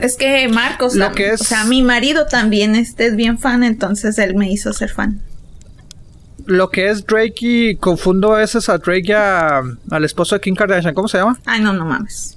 Es 0.00 0.16
que 0.16 0.48
Marcos, 0.48 0.94
lo 0.94 1.12
que 1.12 1.30
es... 1.30 1.40
o 1.40 1.44
sea, 1.44 1.64
mi 1.64 1.82
marido 1.82 2.26
también 2.26 2.74
este 2.76 3.06
es 3.06 3.16
bien 3.16 3.38
fan, 3.38 3.62
entonces 3.62 4.18
él 4.18 4.34
me 4.34 4.50
hizo 4.50 4.72
ser 4.72 4.90
fan. 4.90 5.20
lo 6.46 6.70
que 6.70 6.88
es 6.88 7.06
Drake 7.06 7.34
y 7.40 7.76
confundo 7.76 8.34
a 8.34 8.38
veces 8.38 8.68
a 8.68 8.78
Drake 8.78 9.08
y 9.08 9.12
al 9.12 10.04
esposo 10.04 10.34
de 10.34 10.40
Kim 10.40 10.54
Kardashian. 10.54 10.94
¿Cómo 10.94 11.08
se 11.08 11.18
llama? 11.18 11.38
Ay, 11.44 11.60
no, 11.60 11.72
no 11.72 11.84
mames. 11.84 12.36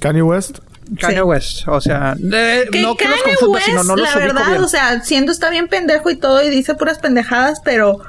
Kanye 0.00 0.22
West. 0.22 0.58
Kanye 1.00 1.22
West, 1.22 1.66
o 1.66 1.80
sea, 1.80 2.14
no 2.18 2.96
que 2.96 3.08
los 3.08 3.22
confunda, 3.22 3.60
sino 3.60 3.84
no 3.84 3.96
los 3.96 4.14
La 4.14 4.20
verdad, 4.20 4.62
o 4.62 4.68
sea, 4.68 5.02
siendo 5.02 5.32
está 5.32 5.50
bien 5.50 5.68
pendejo 5.68 6.10
y 6.10 6.16
todo 6.16 6.42
y 6.42 6.50
dice 6.50 6.74
puras 6.74 6.98
pendejadas, 6.98 7.60
pero 7.64 8.00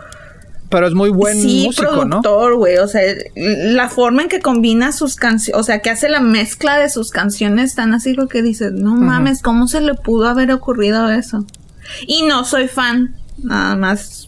pero 0.69 0.87
es 0.87 0.93
muy 0.93 1.09
buen 1.09 1.39
sí, 1.39 1.69
productor, 1.75 2.55
güey. 2.55 2.77
O 2.77 2.87
sea, 2.87 3.01
la 3.35 3.87
forma 3.87 4.23
en 4.23 4.29
que 4.29 4.41
combina 4.41 4.91
sus 4.91 5.15
canciones, 5.15 5.59
o 5.59 5.63
sea, 5.63 5.79
que 5.79 5.89
hace 5.89 6.09
la 6.09 6.19
mezcla 6.19 6.77
de 6.77 6.89
sus 6.89 7.11
canciones 7.11 7.75
tan 7.75 7.93
así 7.93 8.15
que 8.29 8.41
dices, 8.41 8.71
no 8.73 8.95
mames, 8.95 9.41
¿cómo 9.41 9.67
se 9.67 9.81
le 9.81 9.93
pudo 9.93 10.27
haber 10.27 10.51
ocurrido 10.51 11.09
eso? 11.09 11.45
Y 12.07 12.23
no 12.23 12.43
soy 12.45 12.67
fan, 12.67 13.15
nada 13.37 13.75
más. 13.75 14.27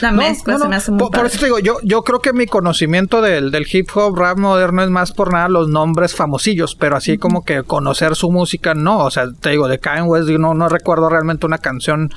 La 0.00 0.10
mezcla 0.10 0.58
se 0.58 0.68
me 0.68 0.76
hace 0.76 0.90
muy 0.90 0.98
por, 0.98 1.10
por, 1.10 1.26
eso 1.26 1.38
te 1.38 1.46
digo, 1.46 1.58
yo, 1.58 1.78
yo 1.82 2.02
creo 2.02 2.20
que 2.20 2.32
mi 2.32 2.46
conocimiento 2.46 3.22
del, 3.22 3.50
del 3.50 3.66
hip 3.70 3.88
hop 3.94 4.16
rap 4.16 4.38
moderno 4.38 4.82
es 4.82 4.90
más 4.90 5.12
por 5.12 5.32
nada 5.32 5.48
los 5.48 5.68
nombres 5.68 6.14
famosillos, 6.14 6.74
pero 6.74 6.96
así 6.96 7.18
como 7.18 7.44
que 7.44 7.62
conocer 7.62 8.16
su 8.16 8.30
música, 8.30 8.74
no. 8.74 9.04
O 9.04 9.10
sea, 9.10 9.24
te 9.40 9.50
digo, 9.50 9.68
de 9.68 9.78
Kanye 9.78 10.02
West, 10.02 10.28
no, 10.28 10.54
no 10.54 10.68
recuerdo 10.68 11.08
realmente 11.08 11.46
una 11.46 11.58
canción 11.58 12.10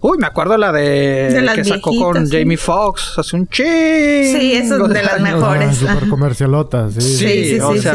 Uy, 0.00 0.16
me 0.18 0.26
acuerdo 0.26 0.56
la 0.56 0.70
de, 0.70 1.50
que 1.54 1.64
sacó 1.64 1.90
con 1.96 2.28
Jamie 2.28 2.56
Foxx 2.56 3.18
hace 3.18 3.34
un 3.34 3.48
ching. 3.48 3.66
Sí, 3.66 4.52
eso 4.52 4.86
es 4.86 4.92
de 4.92 5.02
las 5.02 5.20
mejores. 5.20 5.76
super 5.76 6.08
comercialota, 6.08 6.88
sí. 6.90 7.00
Sí, 7.00 7.58
sí, 7.58 7.60
sí, 7.80 7.88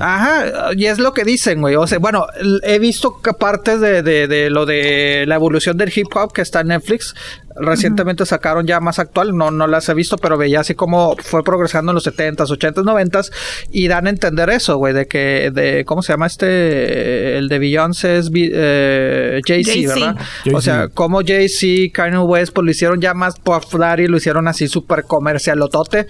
Ajá, 0.00 0.72
y 0.74 0.86
es 0.86 0.98
lo 0.98 1.12
que 1.12 1.24
dicen, 1.24 1.60
güey. 1.60 1.76
O 1.76 1.86
sea, 1.86 1.98
bueno, 1.98 2.26
he 2.62 2.78
visto 2.78 3.20
partes 3.38 3.80
de, 3.80 4.02
de, 4.02 4.28
de 4.28 4.48
lo 4.48 4.64
de 4.64 5.24
la 5.26 5.34
evolución 5.34 5.76
del 5.76 5.92
hip 5.94 6.08
hop 6.14 6.32
que 6.32 6.40
está 6.40 6.60
en 6.60 6.68
Netflix. 6.68 7.14
Recientemente 7.58 8.26
sacaron 8.26 8.66
ya 8.66 8.80
más 8.80 8.98
actual, 8.98 9.36
no, 9.36 9.50
no 9.50 9.66
las 9.66 9.88
he 9.88 9.94
visto, 9.94 10.16
pero 10.16 10.36
veía 10.36 10.60
así 10.60 10.74
como 10.74 11.16
fue 11.16 11.42
progresando 11.42 11.92
en 11.92 11.94
los 11.94 12.06
70s, 12.06 12.36
80s, 12.36 12.74
90s 12.74 13.32
y 13.70 13.88
dan 13.88 14.06
a 14.06 14.10
entender 14.10 14.50
eso, 14.50 14.76
güey, 14.76 14.92
de 14.92 15.06
que, 15.06 15.50
de, 15.52 15.84
¿cómo 15.84 16.02
se 16.02 16.12
llama 16.12 16.26
este? 16.26 17.38
El 17.38 17.48
de 17.48 17.58
Beyoncé 17.58 18.18
es 18.18 18.30
eh, 18.34 19.40
Jay-Z, 19.46 19.94
¿verdad? 19.94 20.16
O 20.52 20.60
sea, 20.60 20.88
como 20.88 21.22
Jay-Z, 21.24 21.92
Kanye 21.92 22.18
West, 22.18 22.52
pues 22.52 22.64
lo 22.64 22.70
hicieron 22.70 23.00
ya 23.00 23.14
más 23.14 23.38
popular 23.38 24.00
y 24.00 24.06
lo 24.06 24.16
hicieron 24.16 24.48
así 24.48 24.68
súper 24.68 25.04
comercialotote 25.04 26.06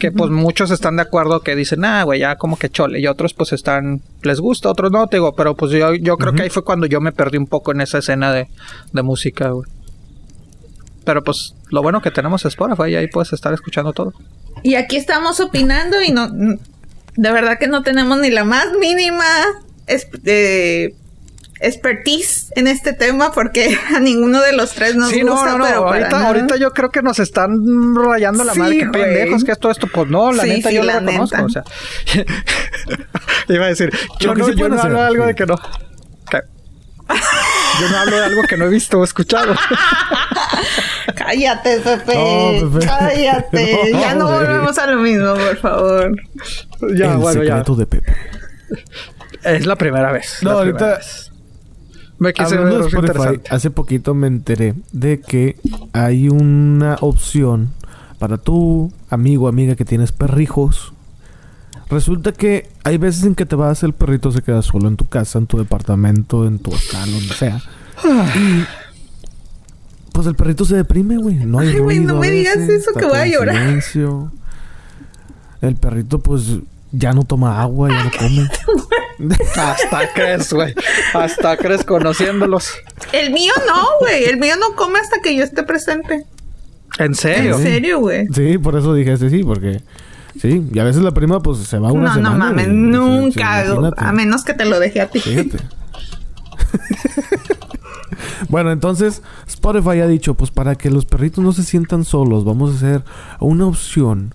que 0.00 0.10
pues 0.10 0.30
muchos 0.30 0.72
están 0.72 0.96
de 0.96 1.02
acuerdo 1.02 1.40
que 1.40 1.54
dicen, 1.54 1.84
ah, 1.84 2.02
güey, 2.02 2.20
ya 2.20 2.36
como 2.36 2.56
que 2.56 2.70
chole, 2.70 2.98
y 3.00 3.06
otros 3.06 3.34
pues 3.34 3.52
están, 3.52 4.00
les 4.22 4.40
gusta, 4.40 4.70
otros 4.70 4.90
no, 4.90 5.06
te 5.06 5.18
digo, 5.18 5.34
pero 5.36 5.54
pues 5.54 5.70
yo, 5.70 5.94
yo 5.94 6.16
creo 6.16 6.32
que 6.32 6.42
ahí 6.42 6.50
fue 6.50 6.64
cuando 6.64 6.86
yo 6.86 7.00
me 7.00 7.12
perdí 7.12 7.36
un 7.36 7.46
poco 7.46 7.70
en 7.72 7.82
esa 7.82 7.98
escena 7.98 8.32
de, 8.32 8.48
de 8.92 9.02
música, 9.02 9.50
güey. 9.50 9.68
Pero 11.04 11.22
pues 11.24 11.54
lo 11.70 11.82
bueno 11.82 12.02
que 12.02 12.10
tenemos 12.10 12.44
es 12.44 12.52
Spotify 12.52 12.90
y 12.90 12.96
ahí 12.96 13.08
puedes 13.08 13.32
estar 13.32 13.52
escuchando 13.52 13.92
todo. 13.92 14.12
Y 14.62 14.74
aquí 14.74 14.96
estamos 14.96 15.40
opinando 15.40 16.02
y 16.02 16.12
no, 16.12 16.28
de 16.30 17.32
verdad 17.32 17.58
que 17.58 17.68
no 17.68 17.82
tenemos 17.82 18.18
ni 18.18 18.30
la 18.30 18.44
más 18.44 18.66
mínima 18.78 19.24
eh, 19.86 20.94
expertise 21.60 22.52
en 22.56 22.66
este 22.66 22.92
tema 22.92 23.32
porque 23.32 23.78
a 23.94 24.00
ninguno 24.00 24.40
de 24.40 24.52
los 24.52 24.72
tres 24.72 24.96
nos 24.96 25.12
gusta. 25.12 25.24
No, 25.24 25.58
no, 25.58 25.64
pero 25.64 25.88
ahorita, 25.88 26.26
ahorita 26.26 26.56
yo 26.56 26.70
creo 26.72 26.90
que 26.90 27.02
nos 27.02 27.18
están 27.18 27.50
rayando 27.94 28.44
la 28.44 28.54
madre. 28.54 28.78
Qué 28.78 28.86
pendejos 28.86 29.44
que 29.44 29.52
es 29.52 29.58
todo 29.58 29.72
esto. 29.72 29.86
Pues 29.92 30.08
no, 30.08 30.32
la 30.32 30.44
neta 30.44 30.70
yo 30.70 30.82
la 30.82 31.02
conozco. 31.04 31.44
O 31.44 31.48
sea, 31.48 31.64
iba 33.48 33.66
a 33.66 33.68
decir, 33.68 33.90
yo 34.18 34.34
no, 34.34 34.50
yo 34.50 34.68
no 34.68 34.80
hablo 34.80 35.00
algo 35.00 35.26
de 35.26 35.34
que 35.34 35.46
no. 35.46 35.56
Yo 37.80 37.88
no 37.88 37.98
hablo 37.98 38.16
de 38.16 38.24
algo 38.24 38.42
que 38.44 38.56
no 38.56 38.66
he 38.66 38.68
visto 38.68 38.98
o 38.98 39.04
escuchado. 39.04 39.54
Cállate, 41.14 41.80
Pepe. 41.80 42.68
Cállate. 42.84 43.90
ya 43.92 44.14
no 44.14 44.30
volvemos 44.30 44.78
a 44.78 44.86
lo 44.86 45.00
mismo, 45.00 45.34
por 45.34 45.56
favor. 45.56 46.16
Ya, 46.96 47.12
El 47.12 47.18
bueno, 47.18 47.42
secreto 47.42 47.76
de 47.76 47.86
Pepe. 47.86 48.14
Es 49.44 49.66
la 49.66 49.76
primera 49.76 50.12
vez. 50.12 50.38
No, 50.42 50.50
ahorita. 50.50 51.00
Me 52.18 52.34
quise 52.34 52.58
ver 52.58 53.40
hace 53.48 53.70
poquito 53.70 54.12
me 54.12 54.26
enteré 54.26 54.74
de 54.92 55.22
que 55.22 55.56
hay 55.94 56.28
una 56.28 56.96
opción 57.00 57.72
para 58.18 58.36
tu 58.36 58.92
amigo 59.08 59.46
o 59.46 59.48
amiga 59.48 59.74
que 59.74 59.86
tienes 59.86 60.12
perrijos 60.12 60.92
Resulta 61.90 62.30
que 62.30 62.68
hay 62.84 62.98
veces 62.98 63.24
en 63.24 63.34
que 63.34 63.46
te 63.46 63.56
vas, 63.56 63.82
el 63.82 63.92
perrito 63.92 64.30
se 64.30 64.42
queda 64.42 64.62
solo 64.62 64.86
en 64.86 64.96
tu 64.96 65.08
casa, 65.08 65.40
en 65.40 65.48
tu 65.48 65.58
departamento, 65.58 66.46
en 66.46 66.60
tu 66.60 66.70
hostal, 66.70 67.10
donde 67.10 67.34
sea. 67.34 67.60
y 68.36 68.64
pues 70.20 70.28
el 70.28 70.36
perrito 70.36 70.66
se 70.66 70.76
deprime, 70.76 71.16
güey. 71.16 71.36
No 71.36 71.60
hay 71.60 71.68
Ay, 71.68 71.78
güey, 71.78 71.98
no 72.00 72.16
me 72.16 72.30
digas 72.30 72.58
eso 72.58 72.92
que 72.92 73.06
voy 73.06 73.18
a 73.18 73.26
llorar. 73.26 73.56
Silencio. 73.56 74.30
El 75.62 75.76
perrito, 75.76 76.18
pues, 76.18 76.58
ya 76.92 77.14
no 77.14 77.24
toma 77.24 77.62
agua, 77.62 77.88
ya 77.88 78.04
no 78.04 78.10
come. 78.10 79.34
hasta 79.56 80.12
crees, 80.12 80.52
güey. 80.52 80.74
Hasta 81.14 81.56
crees 81.56 81.84
conociéndolos. 81.84 82.70
El 83.12 83.32
mío 83.32 83.52
no, 83.66 83.82
güey. 84.00 84.24
El 84.24 84.36
mío 84.36 84.56
no 84.60 84.76
come 84.76 84.98
hasta 84.98 85.20
que 85.22 85.34
yo 85.34 85.42
esté 85.42 85.62
presente. 85.62 86.26
¿En 86.98 87.14
serio? 87.14 87.56
¿En 87.56 87.62
serio, 87.62 88.00
güey? 88.00 88.26
Sí, 88.34 88.58
por 88.58 88.76
eso 88.76 88.92
dije 88.92 89.14
ese 89.14 89.30
sí, 89.30 89.42
porque 89.42 89.80
Sí, 90.38 90.68
y 90.70 90.78
a 90.78 90.84
veces 90.84 91.00
la 91.00 91.12
prima 91.12 91.40
pues 91.40 91.60
se 91.60 91.78
va 91.78 91.92
una 91.92 92.08
no, 92.08 92.14
semana. 92.14 92.32
No, 92.32 92.38
mames, 92.38 92.68
nunca. 92.68 93.64
a 93.96 94.12
menos 94.12 94.44
que 94.44 94.52
te 94.52 94.66
lo 94.66 94.78
deje 94.78 95.00
a 95.00 95.08
ti. 95.08 95.20
Fíjate. 95.20 95.58
bueno, 98.48 98.70
entonces 98.70 99.22
Spotify 99.60 100.00
ha 100.00 100.06
dicho, 100.06 100.32
pues 100.32 100.50
para 100.50 100.74
que 100.74 100.88
los 100.88 101.04
perritos 101.04 101.44
no 101.44 101.52
se 101.52 101.64
sientan 101.64 102.06
solos, 102.06 102.46
vamos 102.46 102.70
a 102.70 102.76
hacer 102.76 103.04
una 103.40 103.66
opción, 103.66 104.34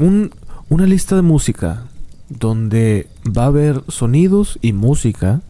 un, 0.00 0.34
una 0.68 0.86
lista 0.86 1.14
de 1.14 1.22
música 1.22 1.84
donde 2.28 3.08
va 3.24 3.44
a 3.44 3.46
haber 3.46 3.84
sonidos 3.86 4.58
y 4.60 4.72
música 4.72 5.40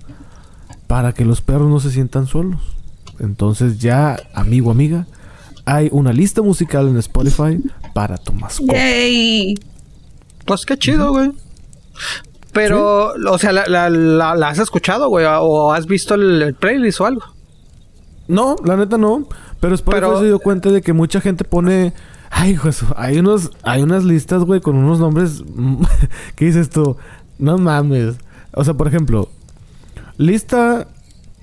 para 0.86 1.14
que 1.14 1.24
los 1.24 1.40
perros 1.40 1.70
no 1.70 1.80
se 1.80 1.90
sientan 1.90 2.26
solos. 2.26 2.60
Entonces 3.18 3.78
ya, 3.78 4.18
amigo, 4.34 4.70
amiga, 4.70 5.06
hay 5.64 5.88
una 5.92 6.12
lista 6.12 6.42
musical 6.42 6.86
en 6.86 6.98
Spotify 6.98 7.58
para 7.94 8.18
tu 8.18 8.34
mascota. 8.34 8.74
Yay. 8.74 9.54
Pues 10.44 10.66
qué 10.66 10.76
chido, 10.76 11.12
güey. 11.12 11.32
Pero, 12.52 13.14
o 13.14 13.38
sea, 13.38 13.52
la, 13.52 14.32
has 14.46 14.58
escuchado, 14.58 15.08
güey? 15.08 15.24
¿O 15.26 15.72
has 15.72 15.86
visto 15.86 16.14
el, 16.16 16.54
playlist 16.54 17.00
o 17.00 17.06
algo? 17.06 17.39
No, 18.30 18.56
la 18.64 18.76
neta 18.76 18.96
no. 18.96 19.26
Pero 19.60 19.74
Spotify 19.74 20.18
se 20.18 20.24
dio 20.26 20.38
cuenta 20.38 20.70
de 20.70 20.80
que 20.82 20.92
mucha 20.92 21.20
gente 21.20 21.44
pone... 21.44 21.92
Ay, 22.30 22.56
pues, 22.60 22.84
hay 22.96 23.18
unos... 23.18 23.50
Hay 23.62 23.82
unas 23.82 24.04
listas, 24.04 24.44
güey, 24.44 24.60
con 24.60 24.76
unos 24.76 25.00
nombres... 25.00 25.42
¿Qué 26.36 26.46
dices 26.46 26.70
tú? 26.70 26.96
No 27.38 27.58
mames. 27.58 28.16
O 28.52 28.64
sea, 28.64 28.74
por 28.74 28.88
ejemplo... 28.88 29.28
Lista 30.16 30.86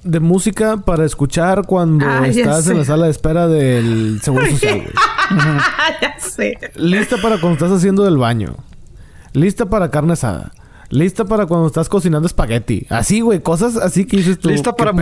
de 0.03 0.19
música 0.19 0.77
para 0.77 1.05
escuchar 1.05 1.65
cuando 1.65 2.05
ah, 2.07 2.27
estás 2.27 2.67
en 2.67 2.77
la 2.77 2.85
sala 2.85 3.05
de 3.05 3.11
espera 3.11 3.47
del 3.47 4.21
Seguro 4.21 4.45
Social, 4.51 4.83
ya 6.01 6.15
sé. 6.19 6.57
Lista 6.75 7.17
para 7.17 7.39
cuando 7.41 7.53
estás 7.53 7.71
haciendo 7.71 8.05
del 8.05 8.17
baño. 8.17 8.55
Lista 9.33 9.65
para 9.65 9.91
carne 9.91 10.13
asada. 10.13 10.51
Lista 10.89 11.25
para 11.25 11.45
cuando 11.45 11.67
estás 11.67 11.89
cocinando 11.89 12.27
espagueti. 12.27 12.85
Así, 12.89 13.21
güey, 13.21 13.41
cosas 13.41 13.77
así 13.77 14.05
que 14.05 14.17
dices 14.17 14.39
tú. 14.39 14.49
Lista 14.49 14.75
para, 14.75 14.93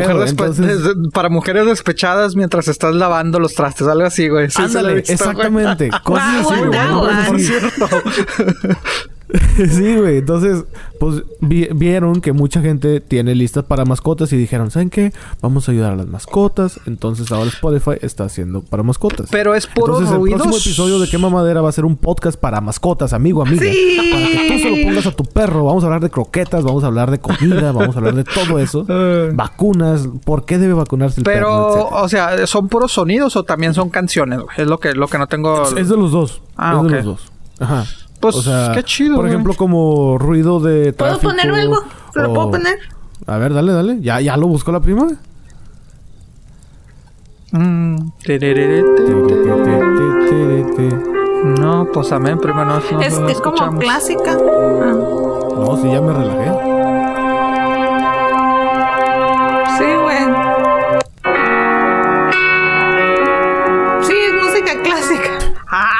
para 1.13 1.29
mujeres 1.29 1.65
despechadas 1.65 2.35
mientras 2.35 2.67
estás 2.67 2.95
lavando 2.95 3.39
los 3.39 3.53
trastes, 3.53 3.87
algo 3.87 4.05
así, 4.05 4.27
güey. 4.27 4.47
Ándale, 4.55 4.99
exactamente. 4.99 5.89
cosas 6.03 6.45
así, 6.45 6.61
güey. 6.61 7.27
Por 7.27 7.39
cierto. 7.39 7.87
sí, 9.57 9.95
güey. 9.95 10.17
Entonces, 10.17 10.65
pues 10.99 11.23
vieron 11.39 12.21
que 12.21 12.31
mucha 12.31 12.61
gente 12.61 13.01
tiene 13.01 13.35
listas 13.35 13.63
para 13.65 13.85
mascotas 13.85 14.31
y 14.33 14.37
dijeron, 14.37 14.71
¿saben 14.71 14.89
qué? 14.89 15.13
Vamos 15.41 15.67
a 15.67 15.71
ayudar 15.71 15.93
a 15.93 15.95
las 15.95 16.07
mascotas. 16.07 16.79
Entonces 16.85 17.31
ahora 17.31 17.49
Spotify 17.49 17.97
está 18.01 18.25
haciendo 18.25 18.61
para 18.61 18.83
mascotas. 18.83 19.27
Pero 19.31 19.55
es 19.55 19.67
por 19.67 19.89
Entonces, 19.89 20.15
el 20.15 20.21
próximo 20.21 20.57
episodio 20.57 20.99
de 20.99 21.07
Quema 21.07 21.29
Madera 21.29 21.61
va 21.61 21.69
a 21.69 21.71
ser 21.71 21.85
un 21.85 21.97
podcast 21.97 22.39
para 22.39 22.61
mascotas, 22.61 23.13
amigo, 23.13 23.41
amiga. 23.41 23.65
Para 23.65 24.27
que 24.27 24.47
tú 24.47 24.59
se 24.59 24.69
lo 24.69 24.87
pongas 24.87 25.05
a 25.07 25.11
tu 25.11 25.23
perro. 25.25 25.65
Vamos 25.65 25.83
a 25.83 25.87
hablar 25.87 26.01
de 26.01 26.09
croquetas, 26.09 26.63
vamos 26.63 26.83
a 26.83 26.87
hablar 26.87 27.11
de 27.11 27.19
comida, 27.19 27.71
vamos 27.71 27.95
a 27.95 27.99
hablar 27.99 28.15
de 28.15 28.23
todo 28.23 28.59
eso. 28.59 28.85
Vacunas, 29.33 30.07
¿por 30.23 30.45
qué 30.45 30.57
debe 30.57 30.73
vacunarse 30.73 31.21
el 31.21 31.23
perro? 31.23 31.71
Pero, 31.71 31.87
o 31.89 32.09
sea, 32.09 32.45
¿son 32.47 32.67
puros 32.69 32.91
sonidos 32.91 33.35
o 33.35 33.43
también 33.43 33.73
son 33.73 33.89
canciones? 33.89 34.39
Es 34.57 34.67
lo 34.67 34.79
que, 34.79 34.93
lo 34.93 35.07
que 35.07 35.17
no 35.17 35.27
tengo... 35.27 35.63
Es, 35.75 35.89
de 35.89 35.97
los 35.97 36.11
dos. 36.11 36.41
Ah, 36.55 36.79
es 36.83 36.91
de 36.91 36.95
los 36.97 37.05
dos. 37.05 37.31
Ajá. 37.59 37.85
Pues, 38.31 38.35
o 38.37 38.41
sea, 38.41 38.71
qué 38.73 38.83
chido. 38.83 39.15
Por 39.15 39.27
ejemplo, 39.27 39.53
como 39.53 40.17
ruido 40.17 40.59
de 40.59 40.93
tráfico. 40.93 41.21
¿Puedo 41.21 41.35
poner 41.35 41.53
algo? 41.53 41.83
¿Lo 42.15 42.33
puedo 42.33 42.51
poner? 42.51 42.79
A 43.27 43.37
ver, 43.37 43.53
dale, 43.53 43.73
dale. 43.73 44.01
¿Ya, 44.01 44.21
ya 44.21 44.37
lo 44.37 44.47
buscó 44.47 44.71
la 44.71 44.79
prima? 44.79 45.07
Mm. 47.51 47.97
No, 51.59 51.87
pues 51.93 52.11
amén, 52.11 52.39
prima, 52.39 52.65
no. 52.65 52.79
no 52.79 53.01
es, 53.01 53.13
es 53.29 53.39
como 53.39 53.79
clásica. 53.79 54.31
Ah. 54.31 54.93
No, 55.57 55.77
sí, 55.81 55.89
ya 55.91 56.01
me 56.01 56.13
relajé. 56.13 56.74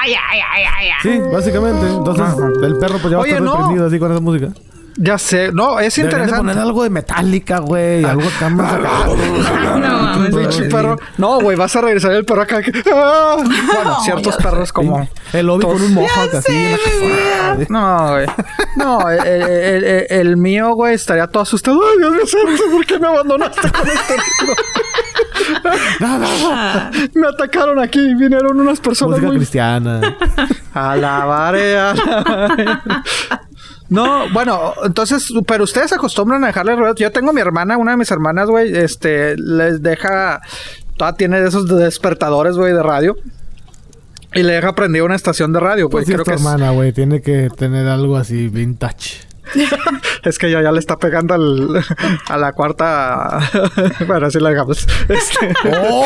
Ay, 0.06 0.14
ay, 0.30 0.40
ay, 0.54 0.88
ay. 0.88 1.02
Sí, 1.02 1.20
básicamente. 1.32 1.88
Entonces, 1.88 2.26
el 2.64 2.78
perro 2.78 3.00
pues 3.00 3.12
ya 3.12 3.18
va 3.18 3.24
a 3.24 3.28
estar 3.28 3.42
reprimido 3.42 3.88
así 3.88 4.00
con 4.00 4.12
esa 4.12 4.22
música. 4.22 4.50
Ya 4.98 5.18
sé, 5.18 5.52
no, 5.52 5.78
es 5.78 5.98
interesante. 5.98 6.38
poner 6.38 6.58
algo 6.58 6.84
de 6.84 6.90
metálica, 6.90 7.60
güey, 7.60 8.06
algo 8.06 8.30
tan 8.40 8.56
más 8.56 8.76
acá. 8.76 8.90
no, 9.78 10.70
perro. 10.70 10.98
No, 11.18 11.42
güey, 11.42 11.58
vas 11.58 11.76
a 11.76 11.82
regresar 11.82 12.14
el 12.14 12.24
perro 12.24 12.44
acá. 12.44 12.62
¡Ah! 12.94 13.36
Bueno, 13.44 13.98
ciertos 14.04 14.38
perros 14.38 14.72
como 14.72 15.06
el 15.34 15.46
lobby 15.48 15.66
con 15.66 15.82
un 15.82 15.94
mohawk 15.96 16.36
así. 16.36 16.78
No, 17.68 18.12
güey. 18.12 18.26
No, 18.78 19.10
el, 19.10 19.28
el, 19.28 19.84
el, 19.84 20.06
el 20.10 20.38
mío, 20.38 20.74
güey, 20.76 20.96
estaría 20.96 21.28
todo 21.28 21.44
asustado. 21.44 21.82
Ay, 21.82 21.98
Dios 21.98 22.12
mío 22.12 22.26
santo, 22.26 22.64
¿por 22.72 22.86
qué 22.86 22.98
me 22.98 23.08
abandonaste 23.08 23.70
con 23.72 23.88
este 23.90 24.16
Nada. 26.00 26.92
Me 27.14 27.28
atacaron 27.28 27.80
aquí, 27.80 28.14
vinieron 28.16 28.60
unas 28.60 28.80
personas 28.80 29.20
Música 29.20 29.38
cristiana. 29.38 30.02
A 30.74 30.96
la 30.96 31.26
varea. 31.26 31.94
No, 33.90 34.30
bueno, 34.34 34.74
entonces, 34.84 35.32
pero 35.48 35.64
ustedes 35.64 35.94
acostumbran 35.94 36.44
a 36.44 36.48
dejarle 36.48 36.76
ruedas. 36.76 36.96
Yo 36.96 37.12
tengo 37.12 37.34
mi 37.34 37.42
hermana, 37.42 37.78
una 37.78 37.92
de 37.92 37.98
mis 37.98 38.10
hermanas, 38.10 38.50
güey, 38.50 38.76
este, 38.76 39.38
les 39.38 39.82
deja, 39.82 40.42
toda 40.98 41.14
tiene 41.14 41.40
esos 41.46 41.68
despertadores, 41.68 42.56
güey, 42.56 42.74
de 42.74 42.82
radio. 42.82 43.16
Y 44.34 44.44
le 44.44 44.54
deja 44.54 44.74
prendido 44.74 45.06
una 45.06 45.16
estación 45.16 45.54
de 45.54 45.60
radio, 45.60 45.88
güey. 45.88 46.04
Pues 46.04 46.14
Creo 46.14 46.26
que 46.26 46.34
hermana, 46.34 46.72
güey, 46.72 46.92
tiene 46.92 47.22
que 47.22 47.50
tener 47.56 47.88
algo 47.88 48.18
así 48.18 48.50
vintage. 48.50 49.25
es 50.24 50.38
que 50.38 50.50
ya, 50.52 50.62
ya 50.62 50.72
le 50.72 50.80
está 50.80 50.98
pegando 50.98 51.34
al, 51.34 51.84
a 52.30 52.38
la 52.38 52.54
cuarta. 52.54 53.40
bueno, 54.08 54.28
así 54.28 54.40
la 54.40 54.50
dejamos. 54.50 54.88
Este... 55.08 55.54
¡Oh! 55.78 56.06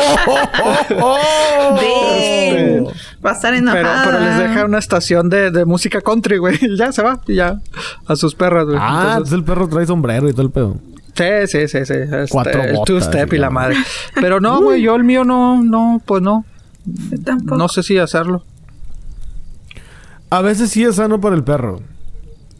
oh, 1.00 1.76
este... 1.76 2.84
Va 3.24 3.30
a 3.30 3.34
estar 3.34 3.54
enojada. 3.54 4.04
Pero, 4.04 4.18
pero, 4.18 4.24
les 4.24 4.38
deja 4.38 4.64
una 4.64 4.78
estación 4.78 5.28
de, 5.28 5.50
de 5.50 5.64
música 5.64 6.00
country, 6.00 6.38
güey. 6.38 6.58
Y 6.60 6.76
ya 6.76 6.92
se 6.92 7.02
va. 7.02 7.20
Y 7.26 7.36
ya. 7.36 7.60
A 8.06 8.16
sus 8.16 8.34
perras, 8.34 8.66
güey. 8.66 8.78
Ah, 8.80 9.12
entonces... 9.12 9.34
el 9.34 9.44
perro 9.44 9.68
trae 9.68 9.86
sombrero 9.86 10.28
y 10.28 10.32
todo 10.32 10.42
el 10.42 10.50
pedo. 10.50 10.76
Sí, 11.14 11.46
sí, 11.46 11.68
sí, 11.68 11.84
sí. 11.84 11.94
Este, 11.94 12.26
Cuatro 12.30 12.62
el 12.62 12.78
two-step 12.84 13.32
y 13.32 13.38
la 13.38 13.50
madre. 13.50 13.76
Pero 14.14 14.40
no, 14.40 14.62
güey, 14.62 14.80
yo 14.82 14.94
el 14.94 15.04
mío 15.04 15.24
no, 15.24 15.62
no, 15.62 16.00
pues 16.04 16.22
no. 16.22 16.44
Tampoco. 17.24 17.56
No 17.56 17.68
sé 17.68 17.82
si 17.82 17.98
hacerlo. 17.98 18.44
A 20.30 20.42
veces 20.42 20.70
sí 20.70 20.84
es 20.84 20.96
sano 20.96 21.20
para 21.20 21.34
el 21.34 21.44
perro. 21.44 21.80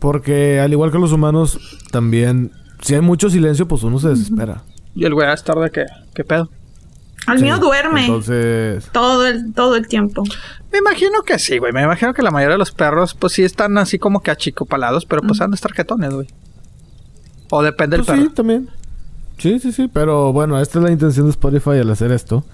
Porque 0.01 0.59
al 0.59 0.73
igual 0.73 0.91
que 0.91 0.99
los 0.99 1.13
humanos, 1.13 1.79
también, 1.93 2.51
si 2.81 2.95
hay 2.95 3.03
mucho 3.03 3.31
silencio, 3.31 3.69
pues 3.69 3.83
uno 3.85 3.99
se 4.01 4.09
desespera. 4.09 4.63
Y 4.97 5.05
el 5.05 5.15
güey 5.15 5.29
a 5.29 5.35
estar 5.35 5.57
de 5.57 5.71
qué, 5.71 5.85
qué 6.15 6.25
pedo. 6.25 6.51
Al 7.27 7.39
mío 7.39 7.59
duerme. 7.59 8.07
Entonces. 8.07 8.89
Todo 8.93 9.27
el, 9.27 9.53
todo 9.53 9.77
el 9.77 9.87
tiempo. 9.87 10.25
Me 10.73 10.79
imagino 10.79 11.23
que 11.23 11.39
sí, 11.39 11.59
güey. 11.59 11.73
Me 11.73 11.83
imagino 11.83 12.15
que 12.15 12.23
la 12.23 12.31
mayoría 12.31 12.55
de 12.55 12.59
los 12.59 12.73
perros, 12.73 13.15
pues 13.15 13.35
sí 13.35 13.45
están 13.45 13.77
así 13.79 13.99
como 13.99 14.21
que 14.23 14.31
achicopalados, 14.31 15.05
pero 15.05 15.23
pues 15.23 15.41
han 15.41 15.51
de 15.51 15.57
estar 15.57 15.73
jetones, 15.73 16.13
güey. 16.13 16.29
O 17.51 17.63
depende 17.63 17.99
del 17.99 18.07
pues 18.07 18.19
perro. 18.19 18.31
Sí, 18.31 18.35
también. 18.35 18.71
Sí, 19.39 19.59
sí, 19.59 19.71
sí. 19.71 19.91
Pero 19.93 20.33
bueno, 20.33 20.59
esta 20.59 20.79
es 20.79 20.85
la 20.85 20.91
intención 20.91 21.27
de 21.27 21.31
Spotify 21.31 21.79
al 21.79 21.91
hacer 21.91 22.11
esto. 22.11 22.45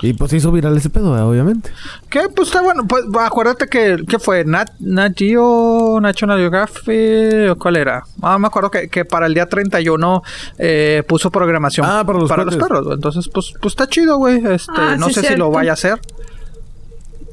Y 0.00 0.14
pues 0.14 0.32
hizo 0.32 0.50
viral 0.50 0.76
ese 0.76 0.90
pedo, 0.90 1.12
obviamente. 1.28 1.70
¿Qué? 2.08 2.28
Pues 2.34 2.48
está 2.48 2.62
bueno. 2.62 2.86
Pues 2.86 3.04
acuérdate 3.20 3.68
que, 3.68 3.98
¿qué 4.08 4.18
fue? 4.18 4.44
Nat, 4.44 4.70
Nat 4.80 5.12
Geo, 5.16 6.00
National 6.00 6.38
Geographic, 6.38 7.50
¿o 7.50 7.56
cuál 7.56 7.76
era? 7.76 8.02
Ah, 8.22 8.38
me 8.38 8.46
acuerdo 8.46 8.70
que, 8.70 8.88
que 8.88 9.04
para 9.04 9.26
el 9.26 9.34
día 9.34 9.46
31 9.46 10.22
eh, 10.58 11.02
puso 11.06 11.30
programación 11.30 11.86
ah, 11.88 12.04
para 12.04 12.18
los, 12.18 12.28
para 12.28 12.44
los 12.44 12.56
perros. 12.56 12.86
Entonces, 12.92 13.28
pues, 13.28 13.52
pues 13.60 13.72
está 13.72 13.86
chido, 13.86 14.16
güey. 14.16 14.44
Este, 14.46 14.72
ah, 14.76 14.96
no 14.98 15.10
sé 15.10 15.22
si 15.22 15.36
lo 15.36 15.50
vaya 15.50 15.72
a 15.72 15.74
hacer. 15.74 16.00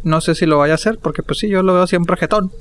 No 0.04 0.22
sé 0.22 0.36
si 0.36 0.46
lo 0.46 0.58
vaya 0.58 0.74
a 0.74 0.76
hacer, 0.76 0.98
porque 1.00 1.24
pues 1.24 1.40
sí, 1.40 1.50
yo 1.50 1.64
lo 1.64 1.74
veo 1.74 1.88
siempre 1.88 2.18
jetón. 2.18 2.52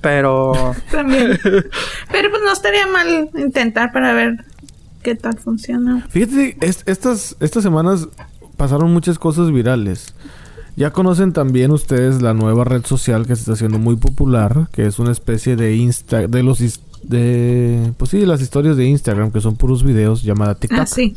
Pero. 0.00 0.52
También. 0.90 1.38
Pero 1.42 2.30
pues 2.30 2.42
no 2.42 2.52
estaría 2.52 2.86
mal 2.86 3.30
intentar 3.34 3.92
para 3.92 4.12
ver 4.12 4.44
qué 5.02 5.14
tal 5.14 5.38
funciona. 5.38 6.06
Fíjate, 6.08 6.56
estas, 6.86 7.36
estas 7.40 7.62
semanas 7.62 8.08
pasaron 8.60 8.92
muchas 8.92 9.18
cosas 9.18 9.50
virales. 9.50 10.12
Ya 10.76 10.90
conocen 10.90 11.32
también 11.32 11.70
ustedes 11.70 12.20
la 12.20 12.34
nueva 12.34 12.64
red 12.64 12.84
social 12.84 13.26
que 13.26 13.34
se 13.34 13.40
está 13.40 13.54
haciendo 13.54 13.78
muy 13.78 13.96
popular, 13.96 14.68
que 14.70 14.84
es 14.84 14.98
una 14.98 15.12
especie 15.12 15.56
de 15.56 15.76
Insta 15.76 16.28
de 16.28 16.42
los 16.42 16.58
de 17.02 17.94
pues 17.96 18.10
sí, 18.10 18.26
las 18.26 18.42
historias 18.42 18.76
de 18.76 18.84
Instagram 18.84 19.32
que 19.32 19.40
son 19.40 19.56
puros 19.56 19.82
videos 19.82 20.22
llamada 20.22 20.56
TikTok. 20.56 20.78
Ah, 20.78 20.84
sí. 20.84 21.16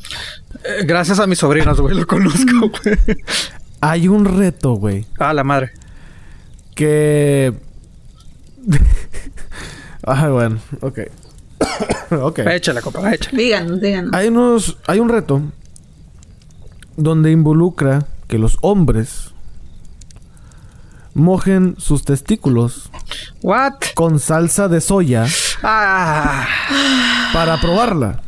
Eh, 0.64 0.86
gracias 0.86 1.20
a 1.20 1.28
mis 1.28 1.39
sobrinos, 1.39 1.82
güey, 1.82 1.98
lo 1.98 2.08
conozco, 2.08 2.72
güey. 2.82 2.98
Hay 3.82 4.08
un 4.08 4.24
reto, 4.24 4.76
güey. 4.76 5.06
Ah, 5.20 5.34
la 5.34 5.44
madre. 5.44 5.74
Que 6.76 7.54
Ah, 10.04 10.30
bueno, 10.30 10.60
ok. 10.80 11.00
ok. 12.22 12.39
Échale, 12.39 12.82
compa, 12.82 13.14
échale. 13.14 13.44
Díganos, 13.44 13.82
díganos. 13.82 14.14
Hay 14.14 14.30
unos 14.30 14.78
hay 14.88 15.02
un 15.02 15.10
reto 15.10 15.41
donde 16.98 17.32
involucra 17.32 18.06
que 18.28 18.38
los 18.38 18.58
hombres 18.62 19.34
mojen 21.14 21.76
sus 21.78 22.04
testículos 22.04 22.89
What? 23.41 23.74
con 23.96 24.20
salsa 24.20 24.68
de 24.68 24.82
soya 24.82 25.26
ah. 25.64 26.48
para 27.34 27.60
probarla. 27.62 28.22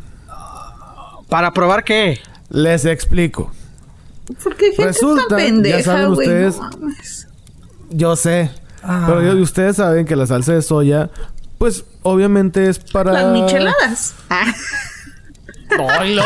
¿Para 1.28 1.52
probar 1.52 1.82
qué? 1.82 2.20
Les 2.50 2.84
explico. 2.84 3.50
Porque 4.42 4.66
gente 4.66 4.84
Resulta, 4.84 5.36
pendeja, 5.36 5.78
ya 5.78 5.84
saben 5.84 6.06
ustedes, 6.08 6.60
yo 7.90 8.16
sé, 8.16 8.50
ah. 8.82 9.04
pero 9.06 9.36
ustedes 9.40 9.76
saben 9.76 10.04
que 10.04 10.16
la 10.16 10.26
salsa 10.26 10.52
de 10.52 10.62
soya, 10.62 11.10
pues 11.58 11.84
obviamente 12.02 12.68
es 12.68 12.78
para 12.78 13.12
las 13.12 13.32
micheladas. 13.32 14.14
¡Ay, 15.98 16.18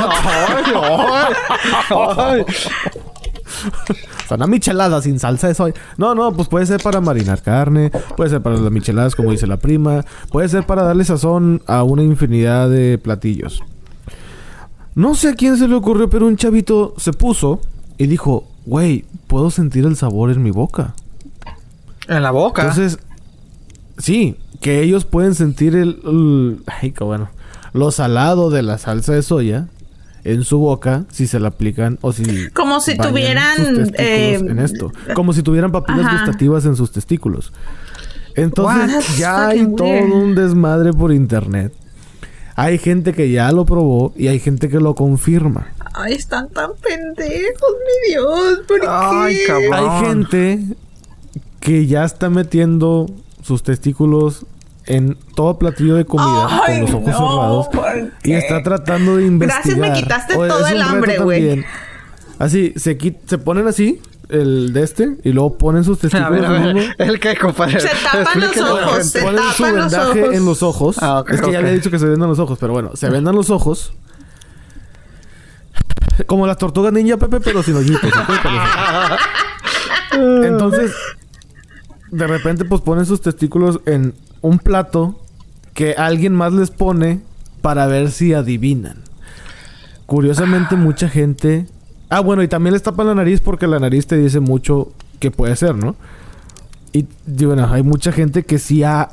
ay, 2.16 2.44
Son 4.28 4.50
micheladas 4.50 5.04
sin 5.04 5.18
salsa 5.18 5.48
de 5.48 5.54
soya. 5.54 5.74
No, 5.96 6.14
no, 6.14 6.32
pues 6.32 6.48
puede 6.48 6.66
ser 6.66 6.82
para 6.82 7.00
marinar 7.00 7.42
carne, 7.42 7.90
puede 8.16 8.30
ser 8.30 8.42
para 8.42 8.56
las 8.56 8.70
micheladas, 8.70 9.14
como 9.16 9.30
dice 9.32 9.46
la 9.46 9.56
prima, 9.56 10.04
puede 10.30 10.48
ser 10.48 10.64
para 10.64 10.82
darle 10.82 11.04
sazón 11.04 11.62
a 11.66 11.82
una 11.82 12.02
infinidad 12.02 12.70
de 12.70 12.98
platillos. 12.98 13.62
No 14.94 15.14
sé 15.14 15.30
a 15.30 15.34
quién 15.34 15.56
se 15.56 15.68
le 15.68 15.74
ocurrió, 15.74 16.08
pero 16.10 16.26
un 16.26 16.36
chavito 16.36 16.94
se 16.96 17.12
puso 17.12 17.60
y 17.98 18.06
dijo, 18.06 18.44
güey, 18.66 19.04
puedo 19.26 19.50
sentir 19.50 19.84
el 19.86 19.96
sabor 19.96 20.30
en 20.30 20.42
mi 20.42 20.50
boca. 20.50 20.94
En 22.08 22.22
la 22.22 22.30
boca. 22.30 22.62
Entonces, 22.62 22.98
sí, 23.98 24.36
que 24.60 24.82
ellos 24.82 25.04
pueden 25.04 25.34
sentir 25.34 25.74
el, 25.74 26.00
el 26.04 26.62
ay, 26.66 26.92
qué 26.92 27.04
bueno 27.04 27.30
lo 27.72 27.90
salado 27.90 28.50
de 28.50 28.62
la 28.62 28.78
salsa 28.78 29.12
de 29.12 29.22
soya 29.22 29.68
en 30.24 30.44
su 30.44 30.58
boca 30.58 31.04
si 31.10 31.26
se 31.26 31.40
la 31.40 31.48
aplican 31.48 31.98
o 32.02 32.12
si 32.12 32.48
como 32.50 32.80
si 32.80 32.96
tuvieran 32.96 33.92
eh, 33.94 34.34
en 34.34 34.58
esto. 34.58 34.92
Como 35.14 35.32
si 35.32 35.42
tuvieran 35.42 35.72
papilas 35.72 36.12
gustativas 36.12 36.64
en 36.66 36.76
sus 36.76 36.92
testículos. 36.92 37.52
Entonces 38.34 39.18
ya 39.18 39.48
hay 39.48 39.66
todo 39.74 39.86
un 39.86 40.34
desmadre 40.34 40.92
por 40.92 41.12
internet. 41.12 41.72
Hay 42.56 42.78
gente 42.78 43.14
que 43.14 43.30
ya 43.30 43.50
lo 43.52 43.64
probó 43.64 44.12
y 44.16 44.28
hay 44.28 44.38
gente 44.38 44.68
que 44.68 44.80
lo 44.80 44.94
confirma. 44.94 45.68
Ay 45.94 46.14
están 46.14 46.48
tan 46.50 46.70
pendejos 46.80 47.74
mi 47.84 48.12
dios 48.12 48.60
¿por 48.68 48.80
ay, 48.88 49.36
qué? 49.44 49.70
hay 49.72 50.06
gente 50.06 50.60
que 51.58 51.86
ya 51.86 52.04
está 52.04 52.30
metiendo 52.30 53.06
sus 53.42 53.62
testículos 53.62 54.46
en 54.86 55.16
todo 55.34 55.58
platillo 55.58 55.94
de 55.94 56.04
comida 56.04 56.62
con 56.66 56.80
los 56.80 56.90
ojos 56.90 57.04
cerrados 57.04 57.68
y 58.22 58.32
está 58.32 58.62
tratando 58.62 59.16
de 59.16 59.26
investigar. 59.26 59.76
Gracias, 59.76 59.78
me 59.78 60.02
quitaste 60.02 60.34
todo 60.34 60.66
el 60.66 60.82
hambre, 60.82 61.18
güey. 61.18 61.64
Así, 62.38 62.72
se, 62.76 62.98
se 63.26 63.38
ponen 63.38 63.68
así 63.68 64.00
el 64.30 64.72
de 64.72 64.82
este 64.82 65.16
y 65.24 65.32
luego 65.32 65.58
ponen 65.58 65.84
sus 65.84 65.98
testículos. 65.98 66.44
A 66.44 66.50
ver, 66.50 66.94
El 66.98 67.20
que, 67.20 67.36
compadre. 67.36 67.80
Se 67.80 67.88
tapan 67.88 68.40
los 68.40 68.56
ojos. 68.56 69.06
Se 69.06 69.22
ponen 69.22 69.42
su 69.54 69.62
vendaje 69.64 70.36
en 70.36 70.44
los 70.44 70.62
ojos. 70.62 70.96
Ah, 71.00 71.24
es 71.28 71.40
que 71.40 71.52
ya 71.52 71.60
le 71.60 71.70
he 71.70 71.74
dicho 71.74 71.90
que 71.90 71.98
se 71.98 72.06
vendan 72.06 72.28
los 72.28 72.38
ojos, 72.38 72.58
pero 72.58 72.72
bueno, 72.72 72.92
se 72.94 73.10
vendan 73.10 73.34
los 73.34 73.50
ojos. 73.50 73.92
Como 76.26 76.46
las 76.46 76.58
tortugas 76.58 76.92
ninja, 76.92 77.16
Pepe, 77.16 77.40
pero 77.40 77.62
sin 77.62 77.76
hoyitos. 77.76 78.10
Entonces, 80.12 80.92
de 82.10 82.26
repente, 82.26 82.64
pues 82.64 82.80
ponen 82.82 83.06
sus 83.06 83.20
testículos 83.20 83.80
en 83.86 84.14
un 84.42 84.58
plato 84.58 85.18
que 85.74 85.94
alguien 85.94 86.34
más 86.34 86.52
les 86.52 86.70
pone 86.70 87.20
para 87.62 87.86
ver 87.86 88.10
si 88.10 88.34
adivinan. 88.34 88.96
Curiosamente, 90.06 90.76
mucha 90.76 91.08
gente. 91.08 91.66
Ah, 92.08 92.20
bueno, 92.20 92.42
y 92.42 92.48
también 92.48 92.72
les 92.72 92.82
tapan 92.82 93.06
la 93.06 93.14
nariz 93.14 93.40
porque 93.40 93.66
la 93.66 93.78
nariz 93.78 94.06
te 94.06 94.16
dice 94.16 94.40
mucho 94.40 94.92
que 95.20 95.30
puede 95.30 95.54
ser, 95.56 95.76
¿no? 95.76 95.94
Y, 96.92 97.06
bueno, 97.44 97.68
hay 97.70 97.82
mucha 97.82 98.10
gente 98.10 98.42
que 98.42 98.58
sí 98.58 98.82
ha 98.82 99.10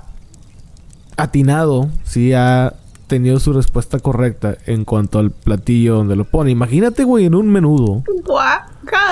atinado, 1.15 1.89
sí 2.03 2.33
ha 2.33 2.73
tenido 3.05 3.39
su 3.39 3.53
respuesta 3.53 3.99
correcta 3.99 4.57
en 4.65 4.83
cuanto 4.83 5.19
al 5.19 5.31
platillo 5.31 5.95
donde 5.95 6.15
lo 6.15 6.25
pone. 6.25 6.51
Imagínate, 6.51 7.03
güey, 7.03 7.25
en 7.25 7.35
un 7.35 7.49
menudo. 7.49 8.03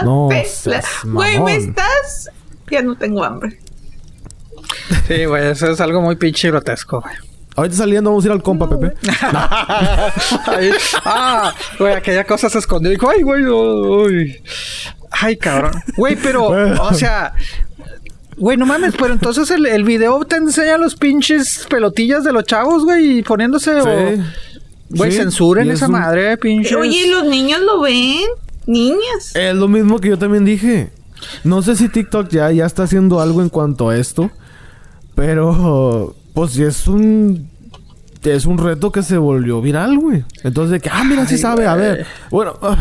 No, 0.03 0.30
güey, 1.05 1.39
me 1.41 1.55
estás 1.55 2.30
Ya 2.72 2.82
no 2.82 2.95
tengo 2.95 3.24
hambre. 3.24 3.59
Sí, 5.07 5.26
güey, 5.26 5.47
eso 5.47 5.71
es 5.71 5.80
algo 5.82 6.01
muy 6.01 6.15
pinche 6.15 6.49
grotesco, 6.49 7.01
güey. 7.01 7.15
Ahorita 7.55 7.76
saliendo 7.78 8.09
vamos 8.09 8.26
a 8.26 8.28
ir 8.28 8.32
al 8.34 8.43
compa, 8.43 8.67
Pepe. 8.69 8.93
ah, 11.05 11.53
güey, 11.80 11.93
aquella 11.93 12.26
cosa 12.26 12.49
se 12.49 12.59
escondió. 12.59 12.91
Dijo, 12.91 13.09
ay, 13.09 13.21
güey, 13.21 13.45
uy. 13.45 14.41
Ay, 15.09 15.38
cabrón. 15.38 15.71
Güey, 15.95 16.17
pero, 16.17 16.47
o 16.47 16.93
sea, 16.93 17.34
Güey, 18.38 18.57
no 18.57 18.65
mames, 18.65 18.95
pero 18.99 19.13
entonces 19.13 19.49
el, 19.51 19.65
el, 19.65 19.86
video 19.86 20.26
te 20.26 20.36
enseña 20.36 20.78
los 20.78 20.95
pinches 20.95 21.65
pelotillas 21.69 22.26
de 22.26 22.34
los 22.34 22.43
chavos, 22.43 22.84
güey, 22.84 23.19
y 23.19 23.23
poniéndose. 23.23 23.82
Sí. 23.82 24.21
Güey, 24.89 25.11
censuren 25.11 25.71
esa 25.71 25.88
madre, 25.88 26.36
pinches. 26.38 26.76
Oye, 26.76 27.07
los 27.07 27.23
niños 27.26 27.61
lo 27.61 27.80
ven. 27.80 28.28
Niñas. 28.67 29.36
Es 29.36 29.55
lo 29.55 29.67
mismo 29.67 29.99
que 29.99 30.09
yo 30.09 30.17
también 30.17 30.43
dije. 30.43 30.91
No 31.43 31.61
sé 31.61 31.76
si 31.76 31.88
TikTok 31.88 32.30
ya, 32.30 32.51
ya 32.51 32.65
está 32.65 32.84
haciendo 32.84 33.21
algo 33.21 33.41
en 33.41 33.49
cuanto 33.49 33.89
a 33.89 33.97
esto. 33.97 34.30
Pero, 35.16 36.16
pues 36.34 36.57
es 36.57 36.88
un. 36.88 37.49
Es 38.24 38.45
un 38.45 38.57
reto 38.57 38.91
que 38.91 39.03
se 39.03 39.18
volvió 39.18 39.61
viral, 39.61 39.99
güey. 39.99 40.26
Entonces, 40.43 40.72
de 40.72 40.80
que, 40.80 40.89
ah, 40.91 41.03
mira, 41.03 41.28
sí 41.28 41.38
sabe, 41.38 41.68
a 41.68 41.76
ver. 41.76 42.07
Bueno, 42.32 42.53
ah, 42.61 42.78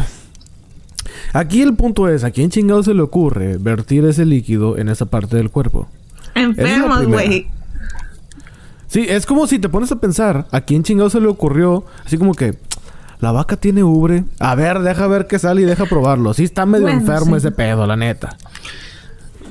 aquí 1.35 1.63
el 1.63 1.75
punto 1.75 2.09
es: 2.09 2.25
¿a 2.25 2.31
quién 2.31 2.51
chingado 2.51 2.83
se 2.83 2.95
le 2.95 3.03
ocurre 3.03 3.59
vertir 3.59 4.05
ese 4.07 4.25
líquido 4.25 4.79
en 4.79 4.89
esa 4.89 5.07
parte 5.07 5.37
del 5.37 5.51
cuerpo? 5.51 5.87
Enfermos, 6.35 7.07
güey. 7.07 7.47
Sí, 8.87 9.07
es 9.09 9.27
como 9.27 9.47
si 9.47 9.59
te 9.59 9.69
pones 9.69 9.93
a 9.93 9.97
pensar: 9.97 10.47
¿a 10.51 10.63
quién 10.63 10.83
chingado 10.83 11.11
se 11.11 11.21
le 11.21 11.29
ocurrió? 11.29 11.85
Así 12.05 12.19
como 12.19 12.35
que. 12.35 12.59
La 13.21 13.33
vaca 13.33 13.57
tiene 13.57 13.83
ubre. 13.83 14.25
A 14.39 14.55
ver, 14.55 14.81
deja 14.81 15.07
ver 15.07 15.27
qué 15.27 15.39
sale 15.39 15.63
y 15.63 15.65
deja 15.65 15.87
probarlo. 15.87 16.35
Sí, 16.35 16.45
está 16.45 16.67
medio 16.67 16.89
enfermo 16.89 17.37
ese 17.37 17.53
pedo, 17.53 17.87
la 17.87 17.97
neta. 17.97 18.37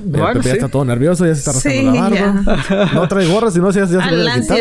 Bueno, 0.02 0.40
ya 0.40 0.52
está 0.52 0.68
todo 0.68 0.84
nervioso, 0.84 1.26
ya 1.26 1.34
se 1.34 1.40
está 1.40 1.52
rascando 1.52 1.92
la 1.92 2.00
barba. 2.10 2.90
No 2.94 3.08
trae 3.08 3.26
gorra, 3.26 3.50
si 3.50 3.58
no, 3.60 3.70
ya, 3.70 3.86
se 3.86 3.94
le 3.94 4.30
quitó. 4.40 4.54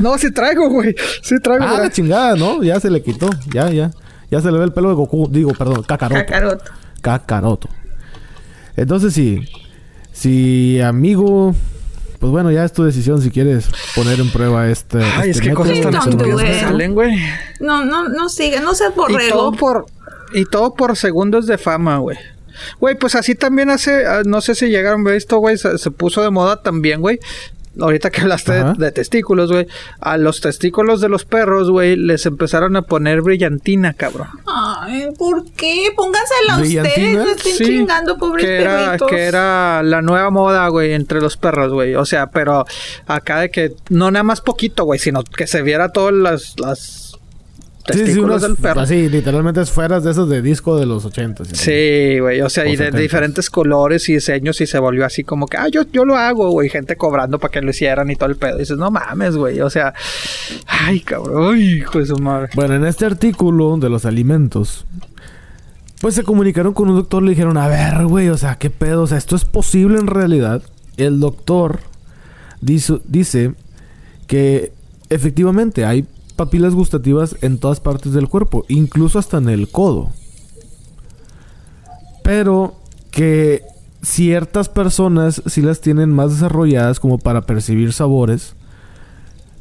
no, 0.00 0.18
sí 0.18 0.30
traigo, 0.32 0.68
güey. 0.70 0.94
Sí 1.22 1.36
traigo. 1.42 1.64
Ah, 1.64 1.80
la 1.80 1.90
chingada, 1.90 2.36
¿no? 2.36 2.62
Ya 2.62 2.80
se 2.80 2.90
le 2.90 3.02
quitó. 3.02 3.28
Ya, 3.52 3.70
ya. 3.70 3.90
Ya 4.30 4.40
se 4.40 4.50
le 4.50 4.58
ve 4.58 4.64
el 4.64 4.72
pelo 4.72 4.88
de 4.88 4.94
Goku. 4.94 5.28
Digo, 5.30 5.52
perdón, 5.52 5.82
Kakaroto. 5.82 6.20
Kakaroto. 6.20 6.64
Kakaroto. 7.00 7.68
Entonces, 8.76 9.12
sí. 9.12 9.46
Si 10.12 10.80
amigo... 10.80 11.54
Pues 12.20 12.32
bueno, 12.32 12.50
ya 12.50 12.64
es 12.64 12.72
tu 12.72 12.82
decisión 12.84 13.20
si 13.20 13.30
quieres 13.30 13.68
poner 13.94 14.18
en 14.18 14.30
prueba 14.30 14.70
este. 14.70 14.96
Ay, 14.96 15.28
es 15.28 15.36
este 15.36 15.50
que 15.50 15.54
cosas 15.54 15.78
tan 15.82 16.18
salen, 16.58 16.94
güey. 16.94 17.18
No, 17.60 17.84
no, 17.84 18.08
no 18.08 18.30
siga, 18.30 18.60
no 18.60 18.74
seas 18.74 18.94
borrego. 18.94 19.20
Y 19.20 19.30
todo 19.30 19.52
por, 19.52 19.86
y 20.32 20.46
todo 20.46 20.72
por 20.72 20.96
segundos 20.96 21.46
de 21.46 21.58
fama, 21.58 21.98
güey. 21.98 22.16
Güey, 22.80 22.96
pues 22.96 23.14
así 23.14 23.34
también 23.34 23.70
hace, 23.70 24.06
ah, 24.06 24.22
no 24.24 24.40
sé 24.40 24.54
si 24.54 24.68
llegaron 24.68 25.02
a 25.02 25.04
ver 25.04 25.14
esto, 25.16 25.38
güey, 25.38 25.56
se, 25.58 25.90
puso 25.90 26.22
de 26.22 26.30
moda 26.30 26.62
también, 26.62 27.00
güey. 27.00 27.18
Ahorita 27.80 28.10
que 28.10 28.20
hablaste 28.20 28.52
de, 28.78 28.92
testículos, 28.92 29.50
güey. 29.50 29.66
A 29.98 30.16
los 30.16 30.40
testículos 30.40 31.00
de 31.00 31.08
los 31.08 31.24
perros, 31.24 31.70
güey, 31.70 31.96
les 31.96 32.24
empezaron 32.24 32.76
a 32.76 32.82
poner 32.82 33.20
brillantina, 33.20 33.94
cabrón. 33.94 34.28
Ay, 34.46 35.08
¿por 35.18 35.44
qué? 35.52 35.90
Póngansela 35.96 36.58
ustedes, 36.58 37.14
no 37.16 37.24
estén 37.24 37.56
chingando, 37.56 38.16
pobres 38.16 38.44
que 38.44 38.60
era, 38.60 38.84
perritos. 38.84 39.08
Que 39.08 39.22
era 39.22 39.82
la 39.82 40.02
nueva 40.02 40.30
moda, 40.30 40.68
güey, 40.68 40.92
entre 40.92 41.20
los 41.20 41.36
perros, 41.36 41.72
güey. 41.72 41.96
O 41.96 42.04
sea, 42.04 42.30
pero 42.30 42.64
acá 43.06 43.40
de 43.40 43.50
que 43.50 43.72
no 43.88 44.12
nada 44.12 44.22
más 44.22 44.40
poquito, 44.40 44.84
güey, 44.84 45.00
sino 45.00 45.24
que 45.24 45.48
se 45.48 45.62
viera 45.62 45.88
todas 45.88 46.14
las, 46.14 46.54
las 46.60 47.03
testículos 47.84 48.42
sí, 48.42 48.48
del 48.48 48.56
perro. 48.56 48.80
Así, 48.80 49.08
literalmente 49.08 49.60
esferas 49.60 50.04
de 50.04 50.10
esos 50.10 50.28
de 50.28 50.42
disco 50.42 50.78
de 50.78 50.86
los 50.86 51.04
80. 51.04 51.44
Sí, 51.52 52.18
güey. 52.18 52.40
O 52.40 52.48
sea, 52.48 52.66
y 52.66 52.76
de, 52.76 52.90
diferentes 52.90 53.50
colores 53.50 54.08
y 54.08 54.14
diseños 54.14 54.60
y 54.60 54.66
se 54.66 54.78
volvió 54.78 55.04
así 55.04 55.24
como 55.24 55.46
que, 55.46 55.56
ah, 55.56 55.68
yo, 55.68 55.82
yo 55.92 56.04
lo 56.04 56.16
hago, 56.16 56.50
güey. 56.50 56.68
Gente 56.68 56.96
cobrando 56.96 57.38
para 57.38 57.52
que 57.52 57.60
lo 57.60 57.70
hicieran 57.70 58.10
y 58.10 58.16
todo 58.16 58.30
el 58.30 58.36
pedo. 58.36 58.56
Y 58.56 58.60
dices, 58.60 58.78
no 58.78 58.90
mames, 58.90 59.36
güey. 59.36 59.60
O 59.60 59.70
sea, 59.70 59.94
ay, 60.66 61.00
cabrón. 61.00 61.54
Ay, 61.54 61.78
hijo 61.78 61.98
de 61.98 62.06
su 62.06 62.16
madre. 62.16 62.50
Bueno, 62.54 62.74
en 62.74 62.86
este 62.86 63.04
artículo 63.04 63.76
de 63.76 63.90
los 63.90 64.04
alimentos, 64.04 64.86
pues 66.00 66.14
se 66.14 66.22
comunicaron 66.22 66.72
con 66.72 66.88
un 66.88 66.96
doctor. 66.96 67.22
Le 67.22 67.30
dijeron, 67.30 67.56
a 67.58 67.68
ver, 67.68 68.06
güey, 68.06 68.28
o 68.30 68.38
sea, 68.38 68.56
qué 68.56 68.70
pedo. 68.70 69.02
O 69.02 69.06
sea, 69.06 69.18
esto 69.18 69.36
es 69.36 69.44
posible 69.44 69.98
en 69.98 70.06
realidad. 70.06 70.62
El 70.96 71.20
doctor 71.20 71.80
dice, 72.60 73.00
dice 73.04 73.52
que 74.26 74.72
efectivamente 75.10 75.84
hay 75.84 76.06
papilas 76.36 76.74
gustativas 76.74 77.36
en 77.42 77.58
todas 77.58 77.80
partes 77.80 78.12
del 78.12 78.28
cuerpo, 78.28 78.64
incluso 78.68 79.18
hasta 79.18 79.38
en 79.38 79.48
el 79.48 79.68
codo. 79.68 80.10
Pero 82.22 82.74
que 83.10 83.62
ciertas 84.02 84.68
personas 84.68 85.42
sí 85.46 85.62
las 85.62 85.80
tienen 85.80 86.10
más 86.10 86.32
desarrolladas 86.32 87.00
como 87.00 87.18
para 87.18 87.42
percibir 87.42 87.92
sabores 87.92 88.54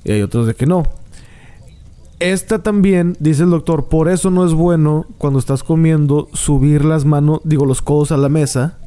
y 0.04 0.12
hay 0.12 0.22
otros 0.22 0.48
de 0.48 0.56
que 0.56 0.66
no. 0.66 0.84
Esta 2.20 2.60
también, 2.60 3.18
dice 3.20 3.44
el 3.44 3.50
doctor, 3.50 3.86
por 3.86 4.08
eso 4.08 4.30
no 4.30 4.46
es 4.46 4.54
bueno 4.54 5.06
cuando 5.18 5.40
estás 5.40 5.64
comiendo 5.64 6.30
subir 6.34 6.86
las 6.86 7.06
manos, 7.06 7.42
digo 7.44 7.66
los 7.66 7.82
codos 7.82 8.12
a 8.12 8.18
la 8.18 8.30
mesa, 8.30 8.78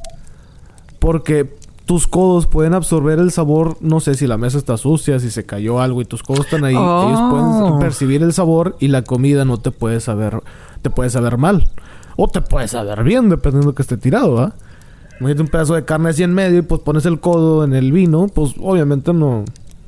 porque 0.99 1.55
tus 1.87 2.05
codos 2.05 2.47
pueden 2.47 2.73
absorber 2.73 3.17
el 3.17 3.31
sabor, 3.31 3.77
no 3.79 4.01
sé 4.01 4.15
si 4.15 4.27
la 4.27 4.37
mesa 4.37 4.57
está 4.57 4.75
sucia, 4.75 5.21
si 5.21 5.31
se 5.31 5.45
cayó 5.45 5.79
algo 5.79 6.01
y 6.01 6.05
tus 6.05 6.21
codos 6.21 6.41
están 6.41 6.65
ahí, 6.65 6.75
ellos 6.75 7.21
pueden 7.29 7.45
oh. 7.45 7.79
percibir 7.79 8.21
el 8.23 8.33
sabor 8.33 8.75
y 8.79 8.89
la 8.89 9.03
comida 9.03 9.45
no 9.45 9.57
te 9.57 9.71
puede 9.71 10.01
saber, 10.01 10.43
te 10.81 10.89
puede 10.89 11.09
saber 11.09 11.37
mal. 11.37 11.69
O 12.17 12.27
te 12.27 12.41
puede 12.41 12.67
saber 12.67 13.03
bien, 13.03 13.29
dependiendo 13.29 13.73
que 13.73 13.83
esté 13.83 13.95
tirado, 13.95 14.33
¿va? 14.33 14.53
Imagínate 15.19 15.41
un 15.43 15.47
pedazo 15.47 15.75
de 15.75 15.85
carne 15.85 16.09
así 16.09 16.23
en 16.23 16.33
medio 16.33 16.59
y 16.59 16.61
pues 16.61 16.81
pones 16.81 17.05
el 17.05 17.21
codo 17.21 17.63
en 17.63 17.73
el 17.73 17.93
vino, 17.93 18.27
pues 18.27 18.55
obviamente 18.59 19.13
no, 19.13 19.45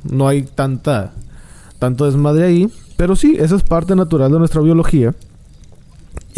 no 0.09 0.27
hay 0.27 0.43
tanta, 0.43 1.11
tanto 1.79 2.05
desmadre 2.05 2.45
ahí. 2.45 2.71
Pero 2.95 3.17
sí, 3.17 3.35
esa 3.37 3.57
es 3.57 3.63
parte 3.63 3.95
natural 3.95 4.31
de 4.31 4.39
nuestra 4.39 4.61
biología. 4.61 5.13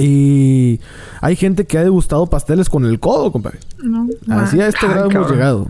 Y 0.02 0.80
hay 1.22 1.36
gente 1.36 1.66
que 1.66 1.78
ha 1.78 1.84
degustado 1.84 2.26
pasteles 2.28 2.70
con 2.70 2.86
el 2.86 3.00
codo, 3.00 3.32
compadre. 3.32 3.60
No. 3.84 4.08
Así 4.30 4.60
a 4.60 4.68
este 4.68 4.88
grado 4.88 5.10
hemos 5.10 5.32
llegado. 5.32 5.68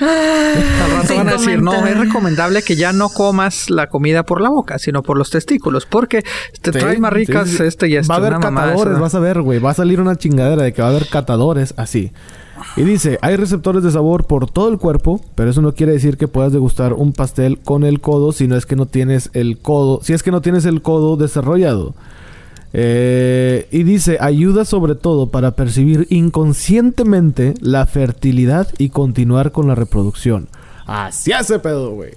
Al 0.00 1.02
rato 1.02 1.16
van 1.16 1.28
a 1.28 1.32
decir, 1.32 1.62
no, 1.62 1.86
es 1.86 1.98
recomendable 1.98 2.62
que 2.62 2.76
ya 2.76 2.92
no 2.92 3.08
comas 3.08 3.70
la 3.70 3.88
comida 3.88 4.24
por 4.24 4.40
la 4.40 4.48
boca, 4.48 4.78
sino 4.78 5.02
por 5.02 5.16
los 5.16 5.30
testículos, 5.30 5.86
porque 5.86 6.24
te 6.60 6.72
trae 6.72 6.98
más 6.98 7.12
ricas 7.12 7.60
este 7.60 7.88
y 7.88 7.96
este. 7.96 8.08
Va 8.08 8.16
a 8.16 8.18
haber 8.18 8.38
catadores, 8.40 8.98
vas 8.98 9.14
a 9.14 9.20
ver, 9.20 9.42
güey. 9.42 9.58
Va 9.58 9.70
a 9.70 9.74
salir 9.74 10.00
una 10.00 10.16
chingadera 10.16 10.62
de 10.62 10.72
que 10.72 10.82
va 10.82 10.88
a 10.88 10.90
haber 10.90 11.08
catadores 11.08 11.74
así. 11.76 12.12
Y 12.76 12.82
dice, 12.82 13.18
hay 13.22 13.36
receptores 13.36 13.82
de 13.82 13.90
sabor 13.90 14.26
por 14.26 14.50
todo 14.50 14.68
el 14.68 14.78
cuerpo, 14.78 15.20
pero 15.34 15.50
eso 15.50 15.62
no 15.62 15.74
quiere 15.74 15.92
decir 15.92 16.16
que 16.16 16.28
puedas 16.28 16.52
degustar 16.52 16.92
un 16.92 17.12
pastel 17.12 17.58
con 17.58 17.84
el 17.84 18.00
codo 18.00 18.32
si 18.32 18.46
no 18.46 18.56
es 18.56 18.66
que 18.66 18.76
no 18.76 18.86
tienes 18.86 19.30
el 19.34 19.58
codo, 19.58 20.00
si 20.02 20.12
es 20.12 20.22
que 20.22 20.30
no 20.30 20.40
tienes 20.40 20.64
el 20.64 20.80
codo 20.80 21.16
desarrollado. 21.16 21.94
Eh, 22.74 23.68
y 23.70 23.82
dice, 23.82 24.16
ayuda 24.20 24.64
sobre 24.64 24.94
todo 24.94 25.30
para 25.30 25.52
percibir 25.52 26.06
inconscientemente 26.10 27.54
la 27.60 27.84
fertilidad 27.86 28.68
y 28.78 28.88
continuar 28.88 29.52
con 29.52 29.68
la 29.68 29.74
reproducción. 29.74 30.48
Así 30.86 31.32
hace 31.32 31.58
pedo, 31.58 31.90
güey. 31.90 32.12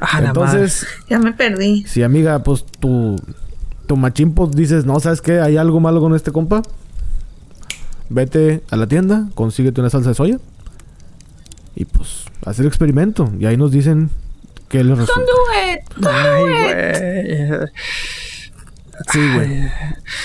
Ah, 0.00 0.22
Entonces, 0.24 0.86
ya 1.08 1.18
me 1.18 1.32
perdí. 1.32 1.84
Si 1.86 2.02
amiga, 2.02 2.42
pues 2.42 2.64
tu, 2.64 3.16
tu 3.86 3.96
machín, 3.96 4.32
pues 4.32 4.52
dices, 4.52 4.86
no, 4.86 4.98
¿sabes 4.98 5.20
qué? 5.20 5.40
¿Hay 5.40 5.56
algo 5.56 5.78
malo 5.78 6.00
con 6.00 6.14
este 6.14 6.32
compa? 6.32 6.62
Vete 8.08 8.62
a 8.70 8.76
la 8.76 8.86
tienda, 8.86 9.28
consíguete 9.34 9.80
una 9.80 9.90
salsa 9.90 10.08
de 10.08 10.14
soya. 10.14 10.38
Y 11.76 11.84
pues, 11.84 12.24
hacer 12.44 12.66
experimento. 12.66 13.30
Y 13.38 13.46
ahí 13.46 13.56
nos 13.56 13.70
dicen 13.70 14.10
que 14.68 14.82
les 14.82 14.98
resulta. 14.98 15.20
Don't 15.20 15.28
do 15.28 16.06
it. 16.06 16.06
Ay, 16.06 17.48
güey. 17.58 17.70
Sí, 19.10 19.18
güey. 19.34 19.70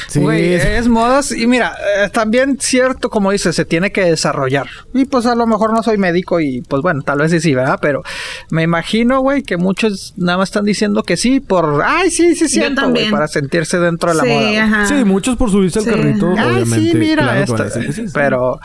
Sí, 0.08 0.20
güey, 0.20 0.54
es 0.54 0.88
modas. 0.88 1.32
Y 1.32 1.48
mira, 1.48 1.76
eh, 1.98 2.10
también 2.10 2.58
cierto, 2.60 3.10
como 3.10 3.32
dices, 3.32 3.56
se 3.56 3.66
tiene 3.66 3.92
que 3.92 4.02
desarrollar. 4.02 4.68
Y 4.94 5.06
pues 5.06 5.26
a 5.26 5.36
lo 5.36 5.48
mejor 5.48 5.74
no 5.74 5.84
soy 5.84 5.98
médico 5.98 6.40
y 6.40 6.62
pues 6.62 6.82
bueno, 6.82 7.02
tal 7.04 7.20
vez 7.20 7.32
sí, 7.32 7.40
sí, 7.40 7.54
¿verdad? 7.54 7.80
Pero 7.82 8.04
me 8.50 8.64
imagino, 8.64 9.22
güey, 9.22 9.44
que 9.44 9.58
muchos 9.58 10.14
nada 10.18 10.38
más 10.38 10.50
están 10.50 10.66
diciendo 10.66 11.04
que 11.04 11.18
sí 11.18 11.40
por, 11.40 11.82
ay, 11.86 12.10
sí, 12.10 12.36
sí, 12.36 12.48
siento, 12.48 12.90
güey, 12.90 13.10
para 13.10 13.28
sentirse 13.28 13.80
dentro 13.80 14.10
de 14.12 14.16
la 14.18 14.24
moda. 14.24 14.64
Ajá. 14.64 14.86
Sí, 14.88 15.04
muchos 15.06 15.38
por 15.38 15.52
subirse 15.52 15.80
al 15.80 15.86
carrito, 15.86 16.34
ay, 16.38 16.66
Sí, 16.66 16.92
mira, 16.96 17.40
esto. 17.40 17.66
pero, 18.14 18.60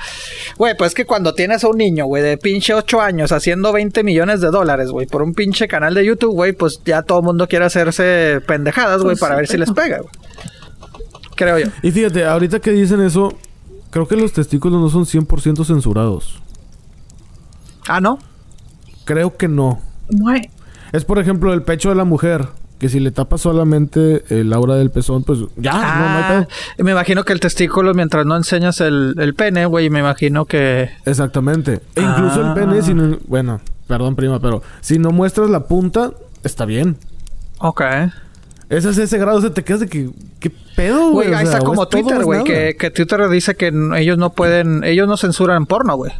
güey, 0.57 0.77
pues 0.77 0.95
que 0.95 1.05
cuando 1.05 1.35
tienes 1.35 1.65
a 1.65 1.69
un 1.69 1.77
niño, 1.79 2.07
güey, 2.07 2.23
de 2.23 2.39
pinche 2.39 2.75
8 2.75 3.01
años 3.01 3.33
haciendo 3.33 3.73
20 3.73 4.03
millones 4.03 4.41
de 4.41 4.49
dólares, 4.49 4.91
güey, 4.91 5.07
por 5.07 5.23
un 5.23 5.35
pinche 5.35 5.69
canal 5.69 5.95
de 5.95 6.05
YouTube, 6.05 6.33
güey, 6.33 6.53
pues 6.53 6.81
ya 6.85 7.03
todo 7.03 7.19
el 7.21 7.25
mundo 7.25 7.47
quiere 7.47 7.65
hacerse 7.67 8.41
pendejadas, 8.47 9.03
güey, 9.03 9.13
pues 9.17 9.21
para 9.21 9.37
ver 9.37 9.47
si 9.47 9.57
les 9.57 9.71
pega. 9.71 10.00
Creo 11.37 11.59
yo. 11.59 11.67
Y 11.83 11.91
fíjate, 11.91 12.25
ahorita 12.25 12.61
que 12.61 12.71
dicen 12.73 13.01
eso, 13.01 13.35
creo 13.91 14.07
que 14.07 14.17
los 14.17 14.33
testículos 14.33 14.81
no 14.81 14.91
son 14.91 15.05
100% 15.05 15.65
censurados. 15.65 16.41
Ah, 17.89 18.01
¿no? 18.01 18.19
Creo 19.05 19.37
que 19.37 19.49
no. 19.49 19.81
Es 20.93 21.05
por 21.05 21.19
ejemplo 21.19 21.53
el 21.53 21.63
pecho 21.63 21.89
de 21.89 21.95
la 21.95 22.05
mujer. 22.05 22.47
que 22.79 22.89
si 22.89 22.99
le 22.99 23.11
tapa 23.11 23.37
solamente 23.37 24.25
el 24.29 24.53
aura 24.53 24.75
del 24.75 24.91
pezón, 24.91 25.23
pues 25.23 25.41
ya, 25.57 25.73
no, 25.73 25.79
hay 25.79 26.43
ah, 26.43 26.49
Me 26.79 26.93
imagino 26.93 27.25
que 27.25 27.33
el 27.33 27.41
testículo, 27.41 27.93
mientras 27.93 28.25
no 28.25 28.37
enseñas 28.37 28.81
el, 28.81 29.15
el 29.19 29.35
pene, 29.35 29.67
güey, 29.67 29.91
me 29.91 29.99
imagino 30.01 30.47
que. 30.47 30.91
Exactamente. 31.05 31.81
E 31.95 32.01
incluso 32.01 32.47
el 32.47 32.55
pene, 32.55 32.81
si 32.83 32.95
no, 32.95 33.19
bueno, 33.27 33.61
perdón, 33.87 34.17
prima, 34.17 34.41
pero 34.41 34.63
si 34.81 34.99
no 34.99 35.11
muestras 35.11 35.51
la 35.51 35.67
punta, 35.67 36.13
está 36.43 36.65
bien. 36.65 36.97
Ok. 37.59 37.83
Ese 38.71 38.91
es 38.91 38.99
ese 38.99 39.19
grado, 39.19 39.41
se 39.41 39.51
te 39.51 39.65
quedas 39.65 39.81
de 39.81 39.89
que, 39.89 40.11
¿qué 40.39 40.51
pedo, 40.77 41.11
güey? 41.11 41.35
Ahí 41.35 41.45
está 41.45 41.59
como 41.59 41.89
Twitter, 41.89 42.23
güey, 42.23 42.45
que, 42.45 42.77
que 42.79 42.91
Twitter 42.91 43.29
dice 43.29 43.57
que 43.57 43.73
ellos 43.97 44.17
no 44.17 44.31
pueden, 44.31 44.85
ellos 44.85 45.09
no 45.09 45.17
censuran 45.17 45.67
porno, 45.67 45.97
güey. 45.97 46.13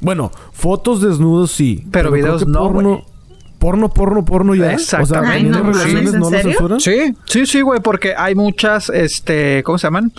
Bueno, 0.00 0.30
fotos 0.52 1.00
desnudos 1.00 1.50
sí. 1.50 1.84
Pero, 1.90 2.12
videos 2.12 2.46
no, 2.46 2.60
porno, 2.60 3.04
porno, 3.58 3.88
porno, 3.88 4.24
porno 4.24 4.54
ya. 4.54 4.72
Exactamente. 4.72 5.50
O 5.50 5.54
sea, 5.54 5.72
relaciones 5.72 6.14
no 6.14 6.30
lo 6.30 6.38
censuran? 6.38 6.80
Sí, 6.80 7.14
sí, 7.26 7.46
sí, 7.46 7.62
güey, 7.62 7.80
porque 7.80 8.14
hay 8.16 8.36
muchas, 8.36 8.90
este, 8.90 9.64
¿cómo 9.64 9.76
se 9.76 9.88
llaman? 9.88 10.12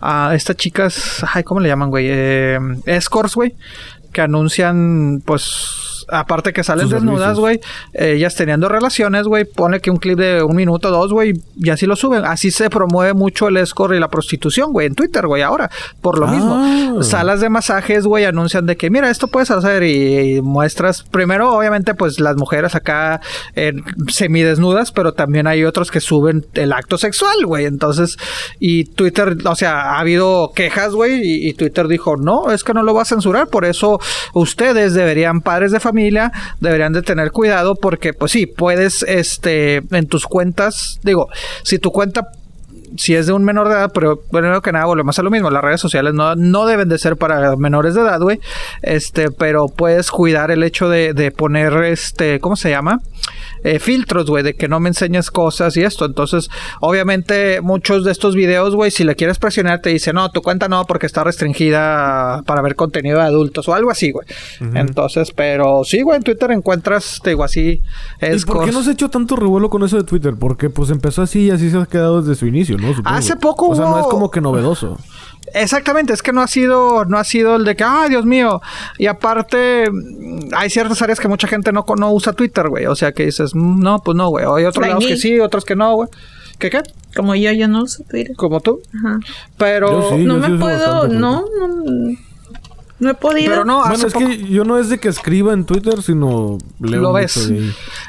Ah, 0.00 0.30
estas 0.34 0.56
chicas, 0.56 1.24
ay, 1.34 1.42
¿cómo 1.42 1.58
le 1.58 1.68
llaman, 1.68 1.90
güey? 1.90 2.06
Eh, 2.08 2.60
escorts, 2.86 3.34
güey, 3.34 3.56
que 4.12 4.20
anuncian, 4.20 5.20
pues, 5.24 5.95
aparte 6.08 6.52
que 6.52 6.62
salen 6.64 6.88
desnudas, 6.88 7.38
güey, 7.38 7.60
ellas 7.92 8.34
teniendo 8.34 8.68
relaciones, 8.68 9.26
güey, 9.26 9.44
pone 9.44 9.80
que 9.80 9.90
un 9.90 9.96
clip 9.96 10.18
de 10.18 10.42
un 10.42 10.54
minuto, 10.54 10.90
dos, 10.90 11.12
güey, 11.12 11.32
y 11.56 11.70
así 11.70 11.86
lo 11.86 11.96
suben. 11.96 12.24
Así 12.24 12.50
se 12.50 12.70
promueve 12.70 13.14
mucho 13.14 13.48
el 13.48 13.56
escort 13.56 13.94
y 13.94 13.98
la 13.98 14.08
prostitución, 14.08 14.72
güey, 14.72 14.86
en 14.86 14.94
Twitter, 14.94 15.26
güey, 15.26 15.42
ahora, 15.42 15.70
por 16.00 16.18
lo 16.18 16.26
mismo. 16.26 16.54
Ah. 16.56 17.02
Salas 17.02 17.40
de 17.40 17.48
masajes, 17.48 18.06
güey, 18.06 18.24
anuncian 18.24 18.66
de 18.66 18.76
que, 18.76 18.90
mira, 18.90 19.10
esto 19.10 19.28
puedes 19.28 19.50
hacer 19.50 19.82
y, 19.82 20.40
muestras, 20.42 21.02
primero, 21.02 21.52
obviamente, 21.52 21.94
pues 21.94 22.20
las 22.20 22.36
mujeres 22.36 22.74
acá 22.74 23.20
semidesnudas, 24.08 24.92
pero 24.92 25.12
también 25.12 25.46
hay 25.46 25.64
otros 25.64 25.90
que 25.90 26.00
suben 26.00 26.46
el 26.54 26.72
acto 26.72 26.98
sexual, 26.98 27.44
güey, 27.44 27.66
entonces, 27.66 28.16
y 28.60 28.84
Twitter, 28.84 29.36
o 29.44 29.54
sea, 29.54 29.92
ha 29.92 29.98
habido 29.98 30.52
quejas, 30.54 30.92
güey, 30.92 31.20
y, 31.22 31.48
y 31.48 31.54
Twitter 31.54 31.88
dijo, 31.88 32.16
no, 32.16 32.50
es 32.50 32.64
que 32.64 32.74
no 32.74 32.82
lo 32.82 32.94
va 32.94 33.02
a 33.02 33.06
censurar, 33.06 33.48
por 33.48 33.64
eso 33.64 33.98
ustedes 34.34 34.94
deberían, 34.94 35.40
padres 35.40 35.72
de 35.72 35.80
familia, 35.80 35.95
deberían 36.60 36.92
de 36.92 37.02
tener 37.02 37.30
cuidado 37.30 37.74
porque 37.74 38.12
pues 38.12 38.32
sí, 38.32 38.46
puedes 38.46 39.02
este 39.02 39.76
en 39.76 40.06
tus 40.06 40.26
cuentas, 40.26 40.98
digo, 41.02 41.28
si 41.62 41.78
tu 41.78 41.90
cuenta 41.90 42.30
si 42.96 43.14
es 43.14 43.26
de 43.26 43.32
un 43.32 43.44
menor 43.44 43.68
de 43.68 43.74
edad, 43.74 43.92
pero 43.92 44.20
primero 44.20 44.62
que 44.62 44.72
nada 44.72 44.86
volvemos 44.86 45.18
a 45.18 45.22
lo 45.22 45.30
mismo, 45.30 45.50
las 45.50 45.62
redes 45.62 45.80
sociales 45.80 46.14
no, 46.14 46.34
no 46.36 46.66
deben 46.66 46.88
de 46.88 46.98
ser 46.98 47.16
para 47.16 47.56
menores 47.56 47.94
de 47.94 48.02
edad, 48.02 48.20
güey, 48.20 48.40
este, 48.82 49.30
pero 49.30 49.66
puedes 49.68 50.10
cuidar 50.10 50.50
el 50.50 50.62
hecho 50.62 50.88
de, 50.88 51.12
de 51.14 51.30
poner, 51.30 51.72
este, 51.84 52.40
¿cómo 52.40 52.56
se 52.56 52.70
llama? 52.70 53.00
Eh, 53.64 53.80
filtros, 53.80 54.26
güey, 54.26 54.44
de 54.44 54.54
que 54.54 54.68
no 54.68 54.78
me 54.78 54.88
enseñes 54.88 55.30
cosas 55.30 55.76
y 55.76 55.82
esto. 55.82 56.04
Entonces, 56.04 56.50
obviamente, 56.80 57.60
muchos 57.60 58.04
de 58.04 58.12
estos 58.12 58.36
videos, 58.36 58.76
güey, 58.76 58.92
si 58.92 59.02
le 59.02 59.16
quieres 59.16 59.38
presionar, 59.38 59.80
te 59.80 59.90
dice, 59.90 60.12
no, 60.12 60.30
tu 60.30 60.40
cuenta 60.40 60.68
no, 60.68 60.84
porque 60.84 61.06
está 61.06 61.24
restringida 61.24 62.42
para 62.46 62.62
ver 62.62 62.76
contenido 62.76 63.18
de 63.18 63.24
adultos 63.24 63.68
o 63.68 63.74
algo 63.74 63.90
así, 63.90 64.12
güey. 64.12 64.26
Entonces, 64.74 65.32
pero 65.32 65.82
sí, 65.84 66.02
güey, 66.02 66.18
en 66.18 66.22
Twitter 66.22 66.52
encuentras, 66.52 67.20
te 67.22 67.30
digo, 67.30 67.42
así. 67.42 67.80
Es 68.20 68.42
¿Y 68.42 68.46
por 68.46 68.64
qué 68.64 68.70
no 68.70 68.82
se 68.82 68.90
ha 68.90 68.92
hecho 68.92 69.10
tanto 69.10 69.34
revuelo 69.34 69.68
con 69.68 69.82
eso 69.82 69.96
de 69.96 70.04
Twitter? 70.04 70.34
Porque, 70.38 70.70
pues, 70.70 70.90
empezó 70.90 71.22
así 71.22 71.46
y 71.46 71.50
así 71.50 71.68
se 71.70 71.78
ha 71.78 71.86
quedado 71.86 72.22
desde 72.22 72.38
su 72.38 72.46
inicio, 72.46 72.78
¿no? 72.78 72.85
Hace 73.04 73.36
poco 73.36 73.68
O 73.68 73.74
sea, 73.74 73.84
no 73.86 73.98
es 74.00 74.06
como 74.06 74.30
que 74.30 74.40
novedoso. 74.40 74.98
Exactamente, 75.54 76.12
es 76.12 76.22
que 76.22 76.32
no 76.32 76.42
ha 76.42 76.48
sido, 76.48 77.04
no 77.04 77.18
ha 77.18 77.24
sido 77.24 77.56
el 77.56 77.64
de 77.64 77.76
que, 77.76 77.84
ay, 77.84 78.10
Dios 78.10 78.24
mío. 78.24 78.60
Y 78.98 79.06
aparte, 79.06 79.84
hay 80.56 80.70
ciertas 80.70 81.00
áreas 81.02 81.20
que 81.20 81.28
mucha 81.28 81.46
gente 81.46 81.72
no, 81.72 81.84
no 81.96 82.12
usa 82.12 82.32
Twitter, 82.32 82.68
güey. 82.68 82.86
O 82.86 82.96
sea, 82.96 83.12
que 83.12 83.26
dices, 83.26 83.54
mm, 83.54 83.80
no, 83.80 84.00
pues 84.00 84.16
no, 84.16 84.28
güey. 84.28 84.44
Hay 84.44 84.64
otros 84.64 84.86
lados 84.86 85.06
que 85.06 85.16
sí, 85.16 85.38
otros 85.38 85.64
que 85.64 85.76
no, 85.76 85.94
güey. 85.94 86.08
¿Qué 86.58 86.70
qué? 86.70 86.82
Como 87.14 87.34
yo, 87.34 87.52
yo 87.52 87.68
no 87.68 87.82
uso 87.82 88.02
Twitter. 88.08 88.34
¿Como 88.36 88.60
tú? 88.60 88.80
Ajá. 88.98 89.18
Pero... 89.56 90.16
no 90.18 90.38
me 90.38 90.58
puedo, 90.58 91.08
no, 91.08 91.44
no 91.60 92.16
no 92.98 93.10
he 93.10 93.14
podido. 93.14 93.50
Pero 93.50 93.64
no, 93.64 93.80
bueno, 93.86 94.06
es 94.06 94.14
que 94.14 94.44
yo 94.48 94.64
no 94.64 94.78
es 94.78 94.88
de 94.88 94.98
que 94.98 95.08
escriba 95.08 95.52
en 95.52 95.66
Twitter, 95.66 96.00
sino 96.02 96.56
leo 96.80 97.00
Lo 97.00 97.12
ves. 97.12 97.50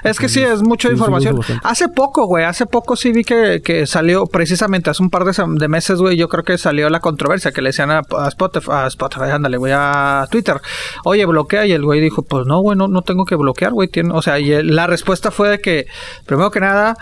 Es 0.03 0.18
que 0.18 0.30
sí, 0.30 0.41
es 0.41 0.61
mucha 0.61 0.89
información. 0.89 1.39
Hace 1.64 1.89
poco, 1.89 2.26
güey, 2.26 2.45
hace 2.45 2.65
poco 2.65 2.95
sí 2.95 3.11
vi 3.11 3.23
que, 3.23 3.61
que 3.61 3.85
salió, 3.85 4.27
precisamente 4.27 4.89
hace 4.89 5.03
un 5.03 5.09
par 5.09 5.26
de, 5.26 5.68
meses, 5.68 5.99
güey, 5.99 6.15
yo 6.15 6.30
creo 6.30 6.43
que 6.43 6.57
salió 6.57 6.89
la 6.89 7.01
controversia 7.01 7.51
que 7.51 7.61
le 7.61 7.69
decían 7.69 7.91
a, 7.91 8.01
Spotify, 8.27 8.72
a 8.72 8.88
Spotify, 8.88 9.31
ándale, 9.31 9.57
güey, 9.57 9.73
a 9.76 10.26
Twitter. 10.31 10.61
Oye, 11.03 11.26
bloquea. 11.26 11.65
Y 11.65 11.73
el 11.73 11.84
güey 11.84 11.99
dijo, 11.99 12.22
pues 12.22 12.45
no, 12.45 12.59
güey, 12.59 12.77
no, 12.77 12.88
no 12.88 13.01
tengo 13.01 13.26
que 13.26 13.35
bloquear, 13.35 13.73
güey. 13.73 13.89
O 14.11 14.22
sea, 14.22 14.39
y 14.39 14.64
la 14.64 14.88
respuesta 14.88 15.31
fue 15.31 15.49
de 15.49 15.59
que, 15.59 15.88
primero 16.26 16.49
que 16.49 16.61
nada, 16.61 16.95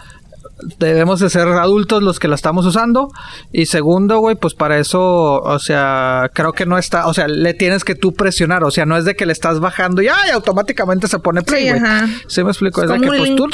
debemos 0.79 1.19
de 1.19 1.29
ser 1.29 1.47
adultos 1.47 2.01
los 2.01 2.19
que 2.19 2.27
la 2.27 2.35
estamos 2.35 2.65
usando. 2.65 3.09
Y 3.51 3.65
segundo, 3.65 4.19
güey, 4.19 4.35
pues 4.35 4.53
para 4.53 4.79
eso, 4.79 5.01
o 5.41 5.59
sea, 5.59 6.29
creo 6.33 6.53
que 6.53 6.65
no 6.65 6.77
está, 6.77 7.07
o 7.07 7.13
sea, 7.13 7.27
le 7.27 7.53
tienes 7.53 7.83
que 7.83 7.95
tú 7.95 8.13
presionar, 8.13 8.63
o 8.63 8.71
sea, 8.71 8.85
no 8.85 8.97
es 8.97 9.05
de 9.05 9.15
que 9.15 9.25
le 9.25 9.33
estás 9.33 9.59
bajando 9.59 10.01
y 10.01 10.07
¡ay! 10.07 10.31
automáticamente 10.33 11.07
se 11.07 11.19
pone 11.19 11.41
play, 11.41 11.69
güey. 11.69 11.81
Sí, 12.27 12.43
me 12.43 12.51
explico, 12.51 12.83
es, 12.83 12.89
de 12.89 12.99
que 12.99 13.07
pues 13.07 13.35
tú, 13.35 13.47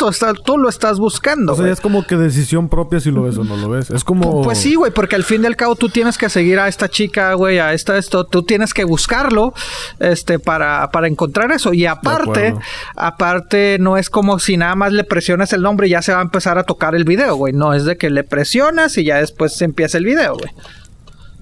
tú, 0.46 0.58
lo 0.58 0.70
estás 0.70 1.00
buscando. 1.00 1.54
O 1.54 1.56
sea, 1.56 1.72
es 1.72 1.82
como 1.82 2.06
que 2.06 2.16
decisión 2.18 2.70
propia 2.70 3.00
si 3.00 3.12
lo 3.12 3.24
ves 3.24 3.38
o 3.38 3.44
no 3.44 3.58
lo 3.58 3.70
ves. 3.70 3.90
Es 3.90 4.04
como... 4.04 4.44
Pues 4.44 4.60
sí, 4.60 4.76
güey, 4.76 4.92
porque 4.92 5.16
al 5.16 5.24
fin 5.24 5.44
y 5.44 5.48
al 5.48 5.56
cabo 5.56 5.76
tú 5.76 5.90
tienes 5.90 6.18
que 6.18 6.30
seguir 6.30 6.60
a 6.60 6.68
esta 6.68 6.90
chica, 6.90 7.34
güey, 7.34 7.60
a 7.60 7.74
esta, 7.74 7.98
esto, 7.98 8.26
tú 8.26 8.44
tienes 8.44 8.74
que 8.74 8.84
buscarlo, 8.84 9.54
este, 10.00 10.40
para, 10.40 10.90
para 10.92 11.08
encontrar 11.08 11.52
eso. 11.52 11.74
Y 11.74 11.86
aparte, 11.86 12.56
aparte, 12.96 13.78
no 13.80 13.98
es 13.98 14.10
como 14.10 14.40
si 14.40 14.58
nada 14.58 14.76
más 14.76 14.92
le 14.92 15.04
presiones 15.04 15.54
el 15.54 15.62
nombre 15.62 15.88
y 15.88 15.92
ya 15.92 16.02
se 16.02 16.14
va 16.14 16.20
a 16.20 16.24
empezar 16.24 16.58
a 16.58 16.64
tocar 16.64 16.91
el 16.96 17.04
video, 17.04 17.36
güey. 17.36 17.54
No 17.54 17.74
es 17.74 17.86
de 17.86 17.98
que 17.98 18.10
le 18.10 18.24
presionas 18.24 18.98
y 18.98 19.06
ya 19.06 19.18
después 19.18 19.54
se 19.54 19.66
empieza 19.66 19.98
el 19.98 20.06
video, 20.06 20.36
güey. 20.36 20.52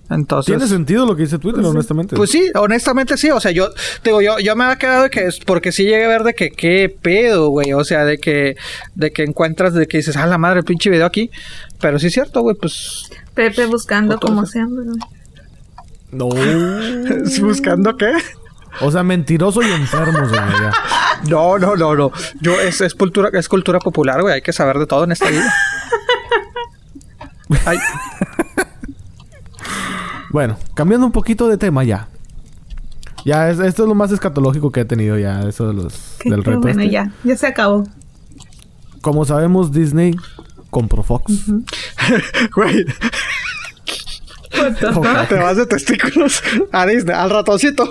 Entonces, 0.09 0.55
¿Tiene 0.55 0.67
sentido 0.67 1.05
lo 1.05 1.15
que 1.15 1.23
dice 1.23 1.37
Twitter, 1.37 1.61
pues, 1.61 1.71
honestamente? 1.71 2.15
Pues 2.15 2.31
sí, 2.31 2.49
honestamente 2.55 3.15
sí. 3.15 3.29
O 3.29 3.39
sea, 3.39 3.51
yo 3.51 3.69
digo, 4.03 4.21
yo, 4.21 4.39
yo 4.39 4.55
me 4.55 4.63
había 4.63 4.77
quedado 4.77 5.03
de 5.03 5.09
que 5.11 5.25
es 5.25 5.39
porque 5.39 5.71
sí 5.71 5.83
llegué 5.83 6.05
a 6.05 6.07
ver 6.07 6.23
de 6.23 6.33
que 6.33 6.49
qué 6.49 6.93
pedo, 7.01 7.49
güey. 7.49 7.73
O 7.73 7.83
sea, 7.83 8.05
de 8.05 8.17
que, 8.17 8.55
de 8.95 9.11
que 9.11 9.23
encuentras, 9.23 9.75
de 9.75 9.87
que 9.87 9.97
dices, 9.97 10.17
ah, 10.17 10.25
la 10.25 10.39
madre, 10.39 10.59
el 10.59 10.65
pinche 10.65 10.89
video 10.89 11.05
aquí. 11.05 11.29
Pero 11.79 11.99
sí 11.99 12.07
es 12.07 12.13
cierto, 12.13 12.41
güey, 12.41 12.55
pues. 12.55 13.09
Pepe 13.35 13.67
buscando 13.67 14.19
como 14.19 14.47
sea, 14.47 14.67
No. 16.11 16.29
¿Buscando 17.41 17.95
qué? 17.95 18.11
O 18.81 18.91
sea, 18.91 19.03
mentiroso 19.03 19.61
y 19.61 19.71
enfermo, 19.71 20.27
güey. 20.27 20.41
No, 21.27 21.59
no, 21.59 21.75
no, 21.75 21.95
no. 21.95 22.11
Yo, 22.39 22.59
es, 22.59 22.81
es, 22.81 22.95
cultura, 22.95 23.29
es 23.33 23.49
cultura 23.49 23.79
popular, 23.79 24.21
güey. 24.21 24.35
Hay 24.35 24.41
que 24.41 24.53
saber 24.53 24.79
de 24.79 24.87
todo 24.87 25.03
en 25.03 25.11
esta 25.11 25.29
vida. 25.29 25.53
bueno, 30.31 30.57
cambiando 30.73 31.05
un 31.05 31.11
poquito 31.11 31.47
de 31.47 31.57
tema 31.57 31.83
ya. 31.83 32.07
Ya, 33.25 33.49
esto 33.49 33.65
es 33.65 33.79
lo 33.79 33.95
más 33.95 34.11
escatológico 34.11 34.71
que 34.71 34.81
he 34.81 34.85
tenido 34.85 35.17
ya, 35.17 35.41
eso 35.41 35.67
de 35.67 35.73
los, 35.73 36.17
del 36.23 36.43
reto. 36.43 36.61
Bueno, 36.61 36.81
este. 36.81 36.93
ya, 36.93 37.11
ya 37.23 37.35
se 37.35 37.47
acabó. 37.47 37.83
Como 39.01 39.25
sabemos, 39.25 39.71
Disney 39.71 40.15
compró 40.69 41.03
Fox. 41.03 41.33
Güey. 42.55 42.85
Te 45.29 45.35
vas 45.35 45.57
de 45.57 45.65
testículos 45.65 46.41
a 46.71 46.85
Disney, 46.85 47.15
al 47.15 47.29
ratoncito. 47.29 47.87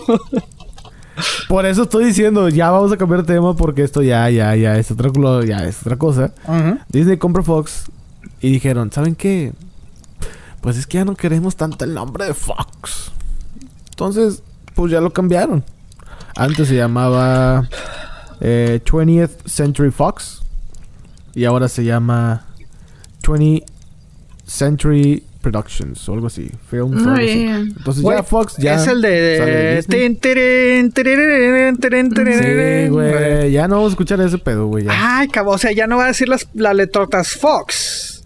Por 1.48 1.66
eso 1.66 1.82
estoy 1.82 2.06
diciendo, 2.06 2.48
ya 2.48 2.70
vamos 2.70 2.92
a 2.92 2.96
cambiar 2.96 3.22
de 3.24 3.34
tema 3.34 3.54
porque 3.54 3.82
esto 3.82 4.02
ya, 4.02 4.28
ya, 4.30 4.54
ya 4.56 4.78
es 4.78 4.90
otra, 4.90 5.10
ya 5.44 5.64
es 5.64 5.80
otra 5.80 5.96
cosa. 5.96 6.32
Disney 6.88 7.16
compra 7.16 7.42
Fox 7.42 7.86
y 8.40 8.52
dijeron, 8.52 8.92
¿saben 8.92 9.14
qué? 9.14 9.52
Pues 10.60 10.76
es 10.76 10.86
que 10.86 10.98
ya 10.98 11.04
no 11.04 11.14
queremos 11.14 11.56
tanto 11.56 11.84
el 11.84 11.94
nombre 11.94 12.26
de 12.26 12.34
Fox. 12.34 13.12
Entonces, 13.90 14.42
pues 14.74 14.92
ya 14.92 15.00
lo 15.00 15.12
cambiaron. 15.12 15.64
Antes 16.36 16.68
se 16.68 16.76
llamaba 16.76 17.68
20th 18.40 19.24
eh, 19.24 19.38
Century 19.46 19.90
Fox 19.90 20.42
y 21.34 21.44
ahora 21.44 21.68
se 21.68 21.84
llama 21.84 22.44
20th 23.22 23.64
Century 24.46 25.24
Productions 25.50 26.06
o 26.10 26.12
algo 26.12 26.26
así. 26.26 26.50
Films 26.68 26.98
Entonces 26.98 28.04
ya 28.04 28.22
Fox 28.22 28.56
ya. 28.58 28.74
Es 28.74 28.86
el 28.86 29.00
de. 29.00 29.82
Sí, 32.38 32.88
güey. 32.90 33.52
Ya 33.52 33.66
no 33.66 33.76
vamos 33.76 33.92
a 33.92 33.94
escuchar 33.94 34.20
ese 34.20 34.36
pedo, 34.36 34.66
güey. 34.66 34.86
Ay, 34.90 35.28
cabrón. 35.28 35.54
O 35.54 35.58
sea, 35.58 35.72
ya 35.72 35.86
no 35.86 35.96
va 35.96 36.04
a 36.04 36.08
decir 36.08 36.28
las, 36.28 36.46
las 36.52 36.74
letrotas 36.74 37.32
Fox. 37.32 38.24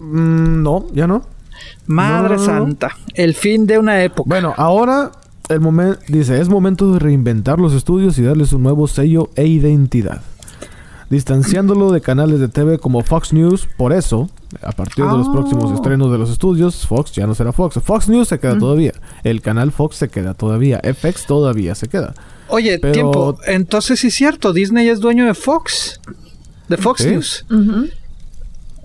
no, 0.00 0.86
ya 0.94 1.06
no. 1.06 1.26
Madre 1.86 2.38
santa. 2.38 2.96
El 3.14 3.34
fin 3.34 3.66
de 3.66 3.78
una 3.78 4.02
época. 4.02 4.26
Bueno, 4.26 4.54
ahora 4.56 5.12
el 5.50 5.60
momento. 5.60 6.00
Dice: 6.08 6.40
es 6.40 6.48
momento 6.48 6.94
de 6.94 6.98
reinventar 6.98 7.58
los 7.58 7.74
estudios 7.74 8.18
y 8.18 8.22
darles 8.22 8.54
un 8.54 8.62
nuevo 8.62 8.88
sello 8.88 9.28
e 9.36 9.46
identidad. 9.46 10.22
Distanciándolo 11.10 11.92
de 11.92 12.00
canales 12.00 12.40
de 12.40 12.48
TV 12.48 12.78
como 12.78 13.02
Fox 13.02 13.34
News, 13.34 13.68
por 13.76 13.92
eso 13.92 14.30
A 14.60 14.72
partir 14.72 15.04
de 15.04 15.16
los 15.16 15.28
próximos 15.28 15.70
oh. 15.70 15.74
estrenos 15.74 16.12
de 16.12 16.18
los 16.18 16.30
estudios, 16.30 16.86
Fox 16.86 17.12
ya 17.12 17.26
no 17.26 17.34
será 17.34 17.52
Fox. 17.52 17.80
Fox 17.82 18.08
News 18.08 18.28
se 18.28 18.38
queda 18.38 18.58
todavía. 18.58 18.92
El 19.24 19.40
canal 19.40 19.72
Fox 19.72 19.96
se 19.96 20.08
queda 20.08 20.34
todavía. 20.34 20.80
FX 20.82 21.26
todavía 21.26 21.74
se 21.74 21.88
queda. 21.88 22.14
Oye, 22.48 22.78
tiempo. 22.78 23.38
Entonces 23.46 24.00
sí 24.00 24.08
es 24.08 24.14
cierto, 24.14 24.52
Disney 24.52 24.88
es 24.88 25.00
dueño 25.00 25.26
de 25.26 25.34
Fox. 25.34 26.00
De 26.68 26.76
Fox 26.76 27.06
News. 27.06 27.46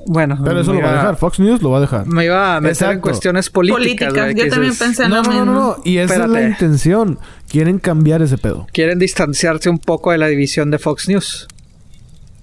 Bueno, 0.06 0.40
pero 0.42 0.62
eso 0.62 0.74
lo 0.74 0.82
va 0.82 0.90
a 0.90 0.94
dejar. 0.94 1.18
Fox 1.18 1.40
News 1.40 1.62
lo 1.62 1.72
va 1.72 1.80
a 1.80 1.82
dejar. 1.82 2.08
Me 2.08 2.26
iba 2.26 2.56
a 2.56 2.62
meter 2.62 2.92
en 2.92 3.00
cuestiones 3.02 3.50
políticas. 3.50 4.14
Yo 4.36 4.48
también 4.48 4.74
pensé 4.76 5.04
en 5.04 5.10
no, 5.10 5.22
no, 5.22 5.46
no, 5.46 5.54
no, 5.54 5.76
Y 5.84 5.98
esa 5.98 6.24
es 6.24 6.30
la 6.30 6.44
intención. 6.44 7.20
Quieren 7.50 7.80
cambiar 7.80 8.22
ese 8.22 8.38
pedo. 8.38 8.68
Quieren 8.72 9.00
distanciarse 9.00 9.70
un 9.70 9.80
poco 9.80 10.12
de 10.12 10.18
la 10.18 10.28
división 10.28 10.72
de 10.72 10.80
Fox 10.80 11.10
News. 11.10 11.48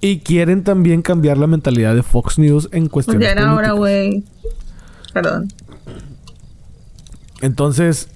Y 0.05 0.19
quieren 0.19 0.63
también 0.63 1.01
cambiar 1.01 1.39
la 1.39 1.47
mentalidad 1.47 1.95
de 1.95 2.03
Fox 2.03 2.37
News 2.37 2.69
en 2.71 2.89
cuestiones 2.89 3.27
políticas. 3.27 3.51
ahora, 3.51 3.71
güey. 3.71 4.23
Perdón. 5.11 5.47
Entonces, 7.41 8.09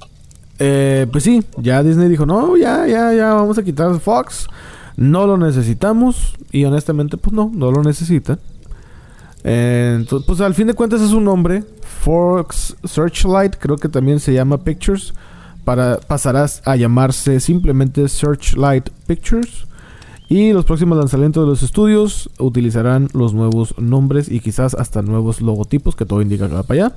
eh, 0.59 1.07
pues 1.11 1.23
sí, 1.23 1.43
ya 1.57 1.81
Disney 1.81 2.07
dijo, 2.07 2.27
no, 2.27 2.55
ya, 2.57 2.85
ya, 2.85 3.11
ya, 3.13 3.33
vamos 3.33 3.57
a 3.57 3.63
quitar 3.63 3.99
Fox. 3.99 4.45
No 4.97 5.25
lo 5.25 5.35
necesitamos. 5.37 6.35
Y 6.51 6.63
honestamente, 6.63 7.17
pues 7.17 7.33
no, 7.33 7.49
no 7.51 7.71
lo 7.71 7.81
necesitan. 7.81 8.39
entonces, 9.43 10.27
pues 10.27 10.41
al 10.41 10.53
fin 10.53 10.67
de 10.67 10.75
cuentas 10.75 11.01
es 11.01 11.09
un 11.09 11.23
nombre. 11.23 11.63
Fox 12.03 12.75
Searchlight, 12.83 13.55
creo 13.55 13.77
que 13.77 13.89
también 13.89 14.19
se 14.19 14.31
llama 14.31 14.63
Pictures. 14.63 15.15
Para, 15.65 15.97
pasarás 16.01 16.61
a 16.65 16.75
llamarse 16.75 17.39
simplemente 17.39 18.07
Searchlight 18.07 18.91
Pictures. 19.07 19.65
Y 20.29 20.53
los 20.53 20.63
próximos 20.63 20.97
lanzamientos 20.97 21.43
de 21.43 21.49
los 21.49 21.63
estudios 21.63 22.29
utilizarán 22.37 23.09
los 23.13 23.33
nuevos 23.33 23.75
nombres 23.79 24.29
y 24.31 24.39
quizás 24.39 24.75
hasta 24.75 25.01
nuevos 25.01 25.41
logotipos 25.41 25.95
que 25.95 26.05
todo 26.05 26.21
indica 26.21 26.47
que 26.47 26.53
va 26.53 26.63
para 26.63 26.85
allá. 26.85 26.95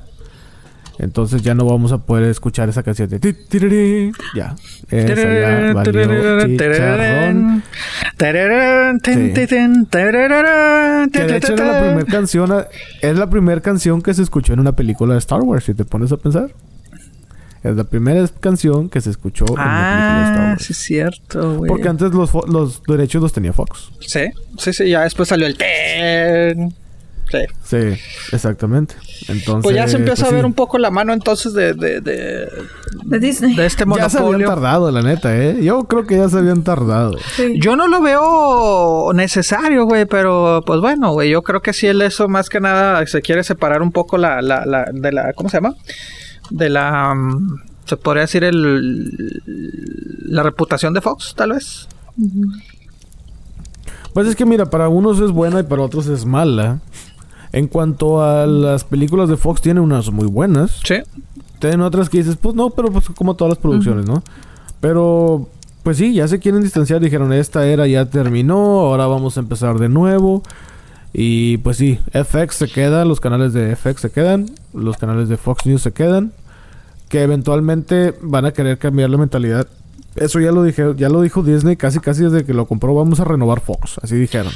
Entonces 0.98 1.42
ya 1.42 1.54
no 1.54 1.64
vamos 1.64 1.92
a 1.92 1.98
poder 2.04 2.24
escuchar 2.24 2.68
esa 2.68 2.82
canción 2.82 3.08
de 3.08 4.12
ya. 4.36 4.54
Esa 4.90 5.14
ya 5.14 5.72
valió 5.72 6.46
chicharrón. 6.46 7.62
Que 11.10 11.24
de 11.24 11.36
hecho 11.38 11.54
era 11.54 11.64
la 11.64 11.80
primera 11.80 12.04
canción, 12.04 12.64
es 13.00 13.16
la 13.16 13.30
primera 13.30 13.60
canción 13.62 14.02
que 14.02 14.12
se 14.12 14.22
escuchó 14.22 14.52
en 14.52 14.60
una 14.60 14.76
película 14.76 15.14
de 15.14 15.18
Star 15.20 15.40
Wars, 15.40 15.64
si 15.64 15.72
te 15.72 15.86
pones 15.86 16.12
a 16.12 16.18
pensar. 16.18 16.50
Es 17.62 17.76
la 17.76 17.84
primera 17.84 18.26
canción 18.40 18.88
que 18.88 19.00
se 19.00 19.10
escuchó 19.10 19.44
en 19.48 19.54
la 19.54 19.62
película 19.62 20.16
de 20.18 20.24
Star 20.24 20.44
ah, 20.44 20.50
Wars. 20.50 20.64
sí 20.64 20.72
es 20.72 20.78
cierto, 20.78 21.54
güey. 21.58 21.68
Porque 21.68 21.88
antes 21.88 22.12
los, 22.12 22.30
los 22.48 22.82
derechos 22.82 23.22
los 23.22 23.32
tenía 23.32 23.52
Fox. 23.52 23.90
Sí, 24.00 24.24
sí, 24.58 24.72
sí. 24.72 24.88
Ya 24.88 25.02
después 25.02 25.28
salió 25.28 25.46
el 25.46 25.56
ten. 25.56 26.74
Sí. 27.30 27.38
Sí, 27.64 28.00
exactamente. 28.32 28.94
Entonces, 29.28 29.62
pues 29.62 29.74
ya 29.74 29.88
se 29.88 29.96
empieza 29.96 30.24
pues 30.24 30.32
a 30.32 30.36
ver 30.36 30.44
un 30.44 30.52
poco 30.52 30.76
la 30.76 30.90
mano 30.90 31.14
entonces 31.14 31.54
de, 31.54 31.72
de, 31.72 32.02
de, 32.02 32.46
de 33.04 33.18
Disney. 33.20 33.54
De 33.54 33.64
este 33.64 33.86
monopolio. 33.86 34.08
Ya 34.08 34.10
se 34.10 34.34
habían 34.34 34.48
tardado, 34.48 34.90
la 34.90 35.00
neta, 35.00 35.34
¿eh? 35.34 35.56
Yo 35.62 35.84
creo 35.84 36.04
que 36.04 36.16
ya 36.16 36.28
se 36.28 36.38
habían 36.38 36.62
tardado. 36.62 37.16
Yo 37.54 37.74
no 37.76 37.88
lo 37.88 38.02
veo 38.02 39.12
necesario, 39.14 39.86
güey, 39.86 40.04
pero 40.04 40.62
pues 40.66 40.80
bueno, 40.80 41.12
güey, 41.12 41.30
yo 41.30 41.42
creo 41.42 41.62
que 41.62 41.72
si 41.72 41.86
él 41.86 42.02
eso 42.02 42.28
más 42.28 42.50
que 42.50 42.60
nada 42.60 43.06
se 43.06 43.22
quiere 43.22 43.44
separar 43.44 43.80
un 43.80 43.92
poco 43.92 44.18
la, 44.18 44.42
la, 44.42 44.66
la 44.66 44.90
de 44.92 45.12
la, 45.12 45.32
¿cómo 45.32 45.48
se 45.48 45.56
llama? 45.56 45.74
De 46.52 46.68
la 46.68 47.14
mm, 47.14 47.60
se 47.84 47.96
podría 47.96 48.22
decir 48.22 48.44
el 48.44 49.42
la 50.26 50.42
reputación 50.42 50.94
de 50.94 51.00
Fox 51.00 51.34
tal 51.36 51.52
vez. 51.52 51.88
Pues 54.12 54.26
es 54.26 54.36
que 54.36 54.46
mira 54.46 54.66
para 54.66 54.88
unos 54.88 55.20
es 55.20 55.30
buena 55.30 55.60
y 55.60 55.62
para 55.64 55.82
otros 55.82 56.06
es 56.06 56.24
mala. 56.24 56.80
En 57.52 57.66
cuanto 57.66 58.22
a 58.22 58.46
las 58.46 58.84
películas 58.84 59.28
de 59.28 59.36
Fox 59.36 59.60
tienen 59.60 59.82
unas 59.82 60.10
muy 60.10 60.26
buenas. 60.26 60.80
Sí. 60.84 60.96
Tienen 61.58 61.82
otras 61.82 62.08
que 62.08 62.18
dices 62.18 62.36
pues 62.36 62.54
no 62.54 62.70
pero 62.70 62.90
pues 62.90 63.06
como 63.10 63.34
todas 63.34 63.52
las 63.52 63.58
producciones 63.58 64.06
no 64.06 64.22
pero 64.80 65.48
pues 65.84 65.96
sí 65.96 66.12
ya 66.12 66.26
se 66.26 66.40
quieren 66.40 66.60
distanciar 66.60 67.00
dijeron 67.00 67.32
esta 67.32 67.66
era 67.66 67.86
ya 67.86 68.06
terminó 68.06 68.80
ahora 68.80 69.06
vamos 69.06 69.36
a 69.36 69.40
empezar 69.40 69.78
de 69.78 69.88
nuevo. 69.88 70.42
Y 71.14 71.58
pues 71.58 71.76
sí, 71.76 71.98
FX 72.12 72.54
se 72.54 72.68
queda, 72.68 73.04
los 73.04 73.20
canales 73.20 73.52
de 73.52 73.76
FX 73.76 74.00
se 74.00 74.10
quedan, 74.10 74.50
los 74.72 74.96
canales 74.96 75.28
de 75.28 75.36
Fox 75.36 75.66
News 75.66 75.82
se 75.82 75.92
quedan, 75.92 76.32
que 77.12 77.22
eventualmente 77.22 78.14
van 78.22 78.46
a 78.46 78.52
querer 78.52 78.78
cambiar 78.78 79.10
la 79.10 79.18
mentalidad. 79.18 79.68
Eso 80.16 80.40
ya 80.40 80.50
lo 80.50 80.62
dije, 80.62 80.94
ya 80.96 81.10
lo 81.10 81.20
dijo 81.20 81.42
Disney 81.42 81.76
casi 81.76 82.00
casi 82.00 82.24
desde 82.24 82.46
que 82.46 82.54
lo 82.54 82.64
compró, 82.64 82.94
vamos 82.94 83.20
a 83.20 83.24
renovar 83.24 83.60
Fox, 83.60 83.98
así 84.02 84.16
dijeron. 84.16 84.50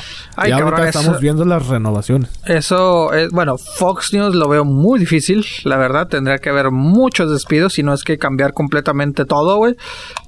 y 0.47 0.51
ahorita 0.51 0.89
estamos 0.89 1.21
viendo 1.21 1.45
las 1.45 1.67
renovaciones. 1.67 2.31
Eso 2.47 3.13
es, 3.13 3.31
bueno, 3.31 3.59
Fox 3.59 4.15
News 4.15 4.35
lo 4.35 4.49
veo 4.49 4.65
muy 4.65 4.99
difícil, 4.99 5.45
la 5.65 5.77
verdad, 5.77 6.09
tendría 6.09 6.39
que 6.39 6.49
haber 6.49 6.71
muchos 6.71 7.31
despidos, 7.31 7.75
si 7.75 7.83
no 7.83 7.93
es 7.93 8.05
que 8.05 8.17
cambiar 8.17 8.55
completamente 8.55 9.27
todo, 9.27 9.59
güey 9.59 9.77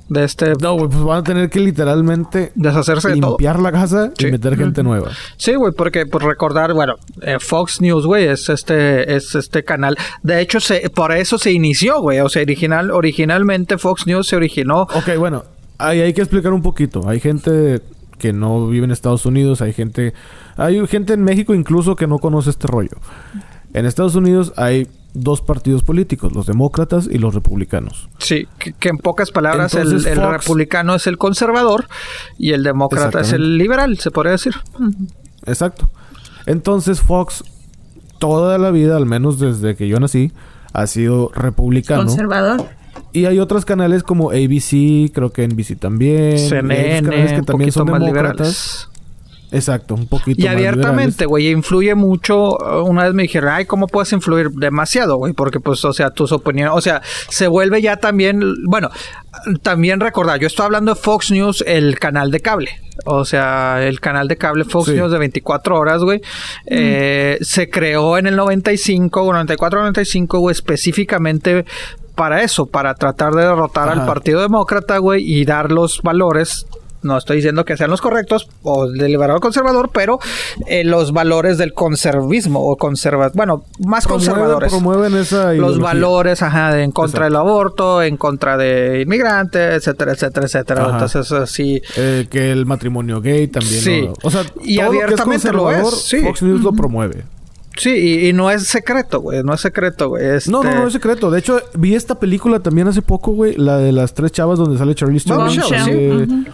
de 0.09 0.25
este. 0.25 0.53
No, 0.61 0.75
güey, 0.75 0.89
pues 0.89 1.03
van 1.03 1.19
a 1.19 1.23
tener 1.23 1.51
que 1.51 1.61
literalmente 1.61 2.53
deshacerse 2.55 3.15
limpiar 3.15 3.61
la 3.61 3.73
casa 3.73 4.13
y 4.19 4.27
meter 4.27 4.57
gente 4.57 4.83
nueva. 4.83 5.11
Sí, 5.37 5.55
güey, 5.55 5.73
porque 5.73 6.07
por 6.07 6.25
recordar, 6.25 6.73
bueno, 6.75 6.95
eh, 7.23 7.37
Fox 7.41 7.81
News, 7.81 8.07
güey, 8.07 8.27
es 8.27 8.49
este, 8.49 9.15
es 9.15 9.35
este 9.35 9.65
canal. 9.65 9.97
De 10.23 10.41
hecho, 10.41 10.61
se, 10.61 10.91
por 10.91 11.13
eso 11.13 11.39
se 11.39 11.53
inició, 11.53 12.01
güey. 12.01 12.21
O 12.21 12.29
sea, 12.29 12.43
original, 12.43 12.91
originalmente 12.91 13.79
Fox 13.79 14.07
News 14.07 14.29
se 14.29 14.37
originó. 14.37 14.83
Ok, 14.83 15.17
bueno, 15.19 15.45
ahí 15.79 16.01
hay 16.01 16.13
que 16.13 16.23
explicar 16.23 16.53
un 16.53 16.63
poquito. 16.63 17.09
Hay 17.09 17.21
gente 17.21 17.83
que 18.19 18.33
no 18.33 18.67
vive 18.69 18.85
en 18.85 18.91
Estados 18.91 19.27
Unidos, 19.27 19.63
hay 19.63 19.73
gente, 19.73 20.13
hay 20.57 20.85
gente 20.87 21.13
en 21.13 21.23
México 21.23 21.55
incluso 21.55 21.97
que 21.97 22.07
no 22.07 22.19
conoce 22.19 22.51
este 22.51 22.67
rollo. 22.67 22.97
En 23.75 23.87
Estados 23.87 24.15
Unidos 24.15 24.53
hay 24.57 24.89
dos 25.15 25.41
partidos 25.41 25.83
políticos, 25.83 26.33
los 26.35 26.47
demócratas 26.47 27.09
y 27.11 27.19
los 27.19 27.35
republicanos. 27.35 28.09
Sí, 28.19 28.47
que, 28.59 28.89
en 28.89 28.99
pocas 28.99 29.31
palabras 29.31 29.75
el, 29.75 30.05
republicano 30.05 30.95
es 30.95 31.07
el 31.07 31.19
conservador 31.19 31.89
y 32.39 32.53
el 32.53 32.63
demócrata 32.63 33.21
es 33.21 33.33
el 33.33 33.59
liberal, 33.59 33.99
se 33.99 34.11
podría 34.11 34.33
decir. 34.33 34.55
Exacto. 35.47 35.91
Entonces 36.47 37.01
Fox 37.01 37.45
toda 38.19 38.59
la 38.59 38.71
vida, 38.71 38.97
al 38.97 39.07
menos 39.07 39.39
desde 39.39 39.77
que 39.77 39.89
yo 39.89 39.99
nací, 40.01 40.33
ha 40.73 40.87
sido 40.87 41.31
republicano. 41.35 42.05
Conservador. 42.05 42.65
Y 43.13 43.25
hay 43.25 43.39
otros 43.39 43.65
canales 43.65 44.03
como 44.03 44.31
ABC, 44.31 45.11
creo 45.13 45.31
que 45.33 45.47
NBC 45.47 45.79
también. 45.79 46.39
CNN, 46.39 47.37
que 47.37 47.43
también 47.43 47.73
son 47.73 47.87
demócratas. 47.87 48.88
Exacto, 49.51 49.95
un 49.95 50.07
poquito. 50.07 50.43
Y 50.43 50.47
abiertamente, 50.47 51.25
güey, 51.25 51.49
influye 51.49 51.95
mucho. 51.95 52.57
Una 52.85 53.05
vez 53.05 53.15
me 53.15 53.23
dijeron, 53.23 53.51
ay, 53.51 53.65
¿cómo 53.65 53.87
puedes 53.87 54.13
influir 54.13 54.51
demasiado, 54.51 55.17
güey? 55.17 55.33
Porque, 55.33 55.59
pues, 55.59 55.85
o 55.85 55.93
sea, 55.93 56.11
tus 56.11 56.33
opiniones, 56.33 56.75
o 56.77 56.81
sea, 56.81 57.01
se 57.29 57.49
vuelve 57.49 57.81
ya 57.81 57.97
también, 57.97 58.43
bueno, 58.67 58.91
también 59.63 60.01
recordar, 60.01 60.39
yo 60.39 60.47
estoy 60.47 60.67
hablando 60.67 60.95
de 60.95 61.01
Fox 61.01 61.31
News, 61.31 61.65
el 61.67 61.99
canal 61.99 62.31
de 62.31 62.41
cable. 62.41 62.71
O 63.05 63.25
sea, 63.25 63.87
el 63.87 64.01
canal 64.01 64.29
de 64.29 64.37
cable 64.37 64.65
Fox 64.65 64.89
News 64.89 65.13
de 65.13 65.19
24 65.19 65.79
horas, 65.79 66.03
güey. 66.03 66.21
Eh, 66.67 67.39
se 67.41 67.71
creó 67.71 68.19
en 68.19 68.27
el 68.27 68.37
95, 68.37 69.33
94, 69.33 69.81
95, 69.81 70.39
güey, 70.41 70.53
específicamente 70.53 71.65
para 72.15 72.43
eso, 72.43 72.67
para 72.67 72.95
tratar 72.95 73.33
de 73.35 73.43
derrotar 73.43 73.89
al 73.89 74.05
Partido 74.05 74.41
Demócrata, 74.41 74.99
güey, 74.99 75.23
y 75.25 75.45
dar 75.45 75.71
los 75.71 76.03
valores 76.03 76.67
no 77.03 77.17
estoy 77.17 77.37
diciendo 77.37 77.65
que 77.65 77.77
sean 77.77 77.91
los 77.91 78.01
correctos 78.01 78.49
o 78.63 78.89
del 78.89 79.13
liberal 79.13 79.41
conservador, 79.41 79.91
pero 79.93 80.19
eh, 80.67 80.85
los 80.85 81.13
valores 81.13 81.59
del 81.59 81.73
conservismo 81.73 82.61
o 82.61 82.77
conserva, 82.77 83.31
bueno, 83.35 83.65
más 83.87 84.07
conservadores. 84.07 84.71
Promueven 84.71 85.15
esa 85.17 85.53
Los 85.53 85.79
valores, 85.79 86.43
ajá, 86.43 86.75
de 86.75 86.83
en 86.83 86.93
contra 86.93 87.25
del 87.25 87.37
aborto, 87.37 88.03
en 88.03 88.17
contra 88.17 88.57
de 88.57 89.03
inmigrantes, 89.03 89.77
etcétera, 89.77 90.13
etcétera, 90.13 90.47
etcétera. 90.47 90.89
Entonces, 90.93 91.33
así. 91.33 91.81
Eh, 91.97 92.27
que 92.31 92.51
el 92.51 92.67
matrimonio 92.67 93.21
gay 93.21 93.49
también. 93.49 93.81
Sí. 93.81 94.09
o 94.23 94.31
sea, 94.31 94.43
y 94.63 94.81
abiertamente 94.81 95.53
lo, 95.53 95.71
es, 95.71 96.03
sí. 96.03 96.21
Fox 96.21 96.43
News 96.43 96.63
lo 96.63 96.73
promueve. 96.73 97.25
Sí, 97.77 98.29
y, 98.29 98.33
no 98.33 98.51
es 98.51 98.67
secreto, 98.67 99.21
güey. 99.21 99.45
No 99.45 99.55
es 99.55 99.61
secreto, 99.61 100.09
güey. 100.09 100.25
No, 100.49 100.65
no, 100.65 100.75
no 100.75 100.87
es 100.89 100.93
secreto. 100.93 101.31
De 101.31 101.39
hecho, 101.39 101.61
vi 101.75 101.95
esta 101.95 102.19
película 102.19 102.59
también 102.59 102.89
hace 102.89 103.03
poco, 103.03 103.31
güey. 103.31 103.55
La 103.57 103.77
de 103.79 103.93
las 103.93 104.15
tres 104.15 104.33
chavas 104.33 104.59
donde 104.59 104.77
sale 104.79 104.97
Charlie 104.97 105.21
Theron. 105.21 106.49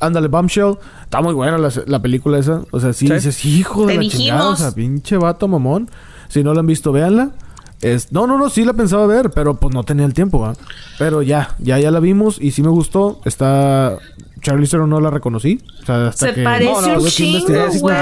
Ándale, 0.00 0.28
Bombshell. 0.28 0.78
Está 1.02 1.20
muy 1.20 1.34
buena 1.34 1.58
la, 1.58 2.02
película 2.02 2.38
esa. 2.38 2.62
O 2.70 2.80
sea, 2.80 2.92
sí, 2.92 3.08
dices, 3.08 3.44
hijo 3.44 3.86
de 3.86 3.94
la 3.94 4.08
chingada. 4.08 4.50
O 4.50 4.56
sea, 4.56 4.72
pinche 4.72 5.16
vato 5.16 5.48
mamón. 5.48 5.90
Si 6.28 6.42
no 6.44 6.54
la 6.54 6.60
han 6.60 6.66
visto, 6.66 6.92
véanla. 6.92 7.32
Es, 7.80 8.12
no, 8.12 8.26
no, 8.26 8.38
no, 8.38 8.50
sí 8.50 8.64
la 8.64 8.72
pensaba 8.72 9.06
ver, 9.06 9.30
pero 9.30 9.54
pues 9.54 9.72
no 9.72 9.84
tenía 9.84 10.04
el 10.04 10.12
tiempo, 10.12 10.40
¿va? 10.40 10.54
Pero 10.98 11.22
ya, 11.22 11.54
ya, 11.60 11.78
ya 11.78 11.92
la 11.92 12.00
vimos 12.00 12.38
y 12.40 12.50
sí 12.50 12.62
me 12.62 12.70
gustó. 12.70 13.20
Está. 13.24 13.96
Charlie 14.40 14.68
Theron 14.68 14.90
no 14.90 15.00
la 15.00 15.10
reconocí. 15.10 15.60
O 15.82 15.86
sea, 15.86 16.08
hasta 16.08 16.32
Se 16.32 16.42
parece 16.42 16.96
un 16.96 17.06
chingo, 17.06 17.46
güey. 17.80 17.96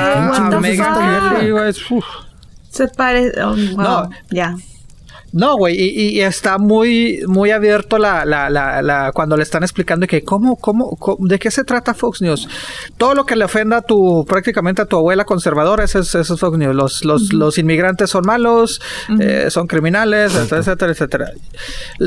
Se 2.70 2.88
parece. 2.88 3.42
Oh, 3.42 3.56
no, 3.56 4.10
ya. 4.30 4.54
No, 5.32 5.56
güey, 5.56 5.76
y, 5.76 6.20
está 6.20 6.58
muy, 6.58 7.20
muy 7.26 7.50
abierto 7.50 7.98
la, 7.98 8.24
la, 8.24 8.48
la, 8.48 9.12
cuando 9.12 9.36
le 9.36 9.42
están 9.42 9.62
explicando 9.62 10.06
que 10.06 10.22
cómo, 10.22 10.56
cómo, 10.56 10.96
de 11.20 11.38
qué 11.38 11.50
se 11.50 11.64
trata 11.64 11.94
Fox 11.94 12.22
News. 12.22 12.48
Todo 12.96 13.14
lo 13.14 13.24
que 13.24 13.36
le 13.36 13.44
ofenda 13.44 13.78
a 13.78 13.82
tu, 13.82 14.24
prácticamente 14.26 14.82
a 14.82 14.86
tu 14.86 14.96
abuela 14.96 15.24
conservadora, 15.24 15.84
eso 15.84 15.98
es, 15.98 16.14
eso 16.14 16.36
Fox 16.36 16.56
News. 16.58 16.74
Los, 16.74 17.04
los, 17.04 17.32
los 17.32 17.58
inmigrantes 17.58 18.10
son 18.10 18.24
malos, 18.26 18.80
eh, 19.20 19.48
son 19.50 19.66
criminales, 19.66 20.34
etcétera, 20.34 20.60
etcétera, 20.60 20.92
etcétera. 20.92 21.30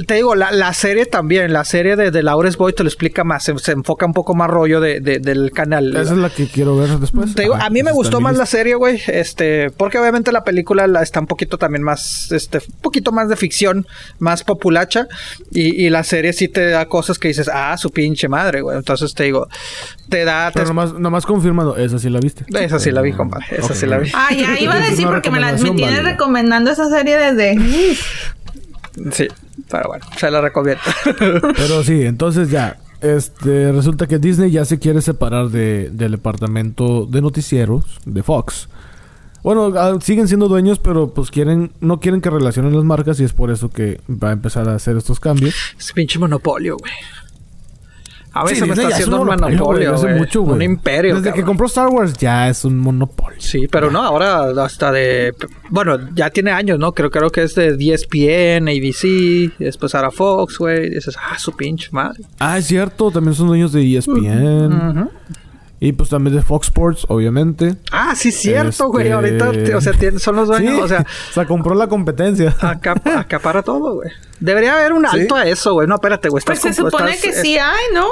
Te 0.08 0.14
digo, 0.16 0.36
la, 0.36 0.52
la 0.52 0.74
serie 0.74 1.06
también, 1.06 1.54
la 1.54 1.66
serie 1.66 1.96
de, 1.96 2.12
de 2.12 2.24
Laures 2.24 2.58
Boy 2.58 2.74
te 2.74 2.84
lo 2.84 2.90
explica 2.90 3.24
más, 3.24 3.44
se, 3.44 3.72
enfoca 3.72 4.06
un 4.06 4.14
poco 4.14 4.34
más 4.34 4.50
rollo 4.50 4.80
de, 4.80 5.00
del 5.00 5.52
canal. 5.52 5.96
Esa 5.96 6.14
es 6.14 6.18
la 6.20 6.30
que 6.30 6.48
quiero 6.48 6.78
ver 6.78 6.90
después. 6.98 7.36
Te 7.36 7.44
digo, 7.44 7.56
a 7.56 7.70
mí 7.70 7.84
me 7.84 7.92
gustó 7.92 8.22
más 8.22 8.38
la 8.38 8.46
serie, 8.46 8.76
güey, 8.76 9.00
este, 9.08 9.70
porque 9.72 10.00
obviamente 10.00 10.32
la 10.32 10.44
película 10.44 10.88
la, 10.88 11.02
está 11.02 11.20
un 11.20 11.28
poquito 11.28 11.58
también 11.58 11.84
más, 11.84 12.32
este, 12.32 12.58
un 12.58 12.82
poquito 12.82 13.09
más 13.12 13.30
de 13.30 13.36
ficción, 13.36 13.88
más 14.20 14.44
populacha, 14.44 15.08
y, 15.52 15.86
y 15.86 15.90
la 15.90 16.04
serie 16.04 16.34
sí 16.34 16.48
te 16.48 16.70
da 16.70 16.86
cosas 16.88 17.20
que 17.20 17.28
dices, 17.30 17.50
ah, 17.54 17.78
su 17.78 17.90
pinche 17.92 18.28
madre, 18.28 18.62
güey. 18.62 18.78
Entonces 18.78 19.14
te 19.14 19.26
digo, 19.26 19.48
te 20.10 20.26
da. 20.26 20.52
Pero 20.54 20.68
nomás, 20.68 20.94
nomás 20.94 21.26
confirmando, 21.26 21.76
esa 21.78 22.00
sí 22.00 22.10
la 22.10 22.20
viste. 22.20 22.46
Esa 22.60 22.80
sí 22.80 22.92
la 22.92 23.02
vi, 23.02 23.14
compadre. 23.14 23.46
Esa 23.52 23.74
sí 23.74 23.86
la 23.86 23.98
vi. 23.98 24.12
Ah, 24.14 24.34
ya 24.34 24.60
iba 24.60 24.74
a 24.74 24.80
decir 24.80 25.06
porque 25.08 25.32
me, 25.32 25.40
la, 25.40 25.54
me 25.54 25.72
tienes 25.72 26.04
recomendando 26.04 26.72
esa 26.72 26.90
serie 26.90 27.18
desde. 27.18 27.56
sí, 29.12 29.28
pero 29.70 29.90
bueno, 29.90 30.06
se 30.18 30.32
la 30.32 30.42
recomiendo. 30.42 30.82
pero 31.56 31.84
sí, 31.84 32.04
entonces 32.04 32.50
ya. 32.50 32.78
Este, 33.02 33.72
resulta 33.72 34.08
que 34.08 34.20
Disney 34.20 34.52
ya 34.52 34.66
se 34.66 34.78
quiere 34.78 35.02
separar 35.02 35.48
de, 35.50 35.90
del 35.90 36.12
departamento 36.12 37.06
de 37.06 37.22
noticieros 37.22 37.86
de 38.06 38.24
Fox. 38.24 38.68
Bueno, 39.44 39.74
ah, 39.78 39.98
siguen 40.02 40.28
siendo 40.28 40.48
dueños, 40.48 40.80
pero 40.80 41.14
pues 41.14 41.32
quieren, 41.32 41.72
no 41.80 42.00
quieren 42.00 42.22
que 42.22 42.30
relacionen 42.30 42.76
las 42.76 42.84
marcas 42.84 43.20
y 43.20 43.24
es 43.24 43.34
por 43.34 43.52
eso 43.52 43.70
que 43.70 44.00
va 44.10 44.30
a 44.30 44.34
empezar 44.34 44.68
a 44.68 44.76
hacer 44.76 44.98
estos 44.98 45.20
cambios. 45.20 45.56
Es 45.78 45.92
pinche 45.94 46.20
monopolio, 46.20 46.78
güey. 46.78 46.92
A 48.32 48.44
veces 48.44 48.68
me 48.68 48.74
está 48.74 48.88
haciendo 48.90 49.22
un 49.22 49.28
monopolio, 49.28 49.98
güey. 49.98 50.16
Mucho, 50.16 50.42
Un 50.44 50.62
imperio. 50.62 51.16
Desde 51.16 51.34
que 51.34 51.44
compró 51.44 51.66
Star 51.66 51.88
Wars 51.88 52.14
ya 52.14 52.48
es 52.50 52.64
un 52.64 52.78
monopolio. 52.78 53.40
Sí, 53.42 53.68
pero 53.68 53.90
no, 53.90 54.04
ahora 54.04 54.52
hasta 54.64 54.92
de... 54.92 55.34
Bueno, 55.70 55.98
ya 56.14 56.30
tiene 56.30 56.52
años, 56.52 56.78
¿no? 56.78 56.92
Creo, 56.92 57.10
creo 57.10 57.32
que 57.32 57.44
es 57.44 57.56
de 57.56 57.76
ESPN, 57.80 58.68
ABC, 58.70 59.58
después 59.58 59.96
ahora 59.96 60.12
Fox, 60.12 60.58
güey. 60.60 60.90
Dices, 60.92 61.18
ah, 61.18 61.40
su 61.40 61.54
pinche 61.54 61.90
madre. 61.92 62.24
Ah, 62.40 62.58
es 62.58 62.68
cierto. 62.68 63.10
También 63.10 63.34
son 63.34 63.48
dueños 63.48 63.72
de 63.72 63.98
ESPN. 63.98 65.10
Y 65.82 65.94
pues 65.94 66.10
también 66.10 66.36
de 66.36 66.42
Fox 66.42 66.68
Sports, 66.68 67.06
obviamente. 67.08 67.76
Ah, 67.92 68.14
sí, 68.16 68.34
cierto, 68.34 68.90
güey. 68.90 69.10
Ahorita, 69.12 69.50
o 69.78 69.82
sea, 69.82 69.94
son 70.20 70.36
los 70.36 70.50
dueños, 70.50 70.82
o 70.82 70.88
sea. 70.88 71.06
o 71.30 71.34
sea, 71.34 71.46
compró 71.46 71.74
la 71.74 71.88
competencia. 71.88 72.54
acapara 72.60 73.64
todo, 73.64 73.96
güey. 73.96 74.10
Debería 74.42 74.74
haber 74.74 74.92
un 74.92 75.06
alto 75.06 75.36
a 75.36 75.46
eso, 75.46 75.74
güey. 75.74 75.88
No, 75.88 75.96
espérate, 75.96 76.28
güey. 76.28 76.44
Pues 76.46 76.60
se 76.60 76.74
supone 76.74 77.18
que 77.18 77.32
sí 77.32 77.58
hay, 77.58 77.94
¿no? 77.94 78.08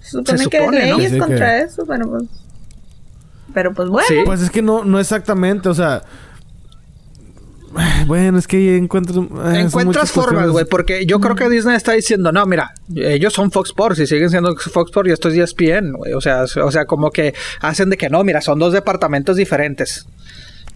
Se 0.00 0.18
supone, 0.18 0.46
que 0.46 0.58
hay 0.58 0.96
leyes 0.96 1.20
contra 1.20 1.58
eso, 1.58 1.84
pero 1.86 2.08
pues. 2.08 2.24
Pero 3.52 3.74
pues 3.74 3.88
bueno. 3.88 4.08
Pues 4.24 4.40
es 4.40 4.50
que 4.50 4.62
no, 4.62 4.84
no 4.84 4.98
exactamente, 4.98 5.68
o 5.68 5.74
sea. 5.74 6.02
Bueno, 8.06 8.38
es 8.38 8.46
que 8.46 8.76
encuentras... 8.76 9.18
Eh, 9.18 9.60
encuentras 9.60 10.10
formas, 10.10 10.48
güey, 10.48 10.64
porque 10.64 11.06
yo 11.06 11.20
creo 11.20 11.36
que 11.36 11.48
Disney 11.48 11.76
está 11.76 11.92
diciendo, 11.92 12.32
no, 12.32 12.44
mira, 12.46 12.74
ellos 12.94 13.32
son 13.32 13.50
Fox 13.50 13.70
Sports 13.70 14.00
y 14.00 14.06
siguen 14.06 14.30
siendo 14.30 14.54
Fox 14.56 14.90
Sports 14.90 15.08
y 15.08 15.12
esto 15.12 15.28
es 15.28 15.36
ESPN, 15.36 15.92
güey. 15.92 16.12
O 16.12 16.20
sea, 16.20 16.42
o 16.42 16.70
sea, 16.70 16.84
como 16.86 17.10
que 17.10 17.34
hacen 17.60 17.90
de 17.90 17.96
que 17.96 18.10
no, 18.10 18.24
mira, 18.24 18.40
son 18.40 18.58
dos 18.58 18.72
departamentos 18.72 19.36
diferentes. 19.36 20.06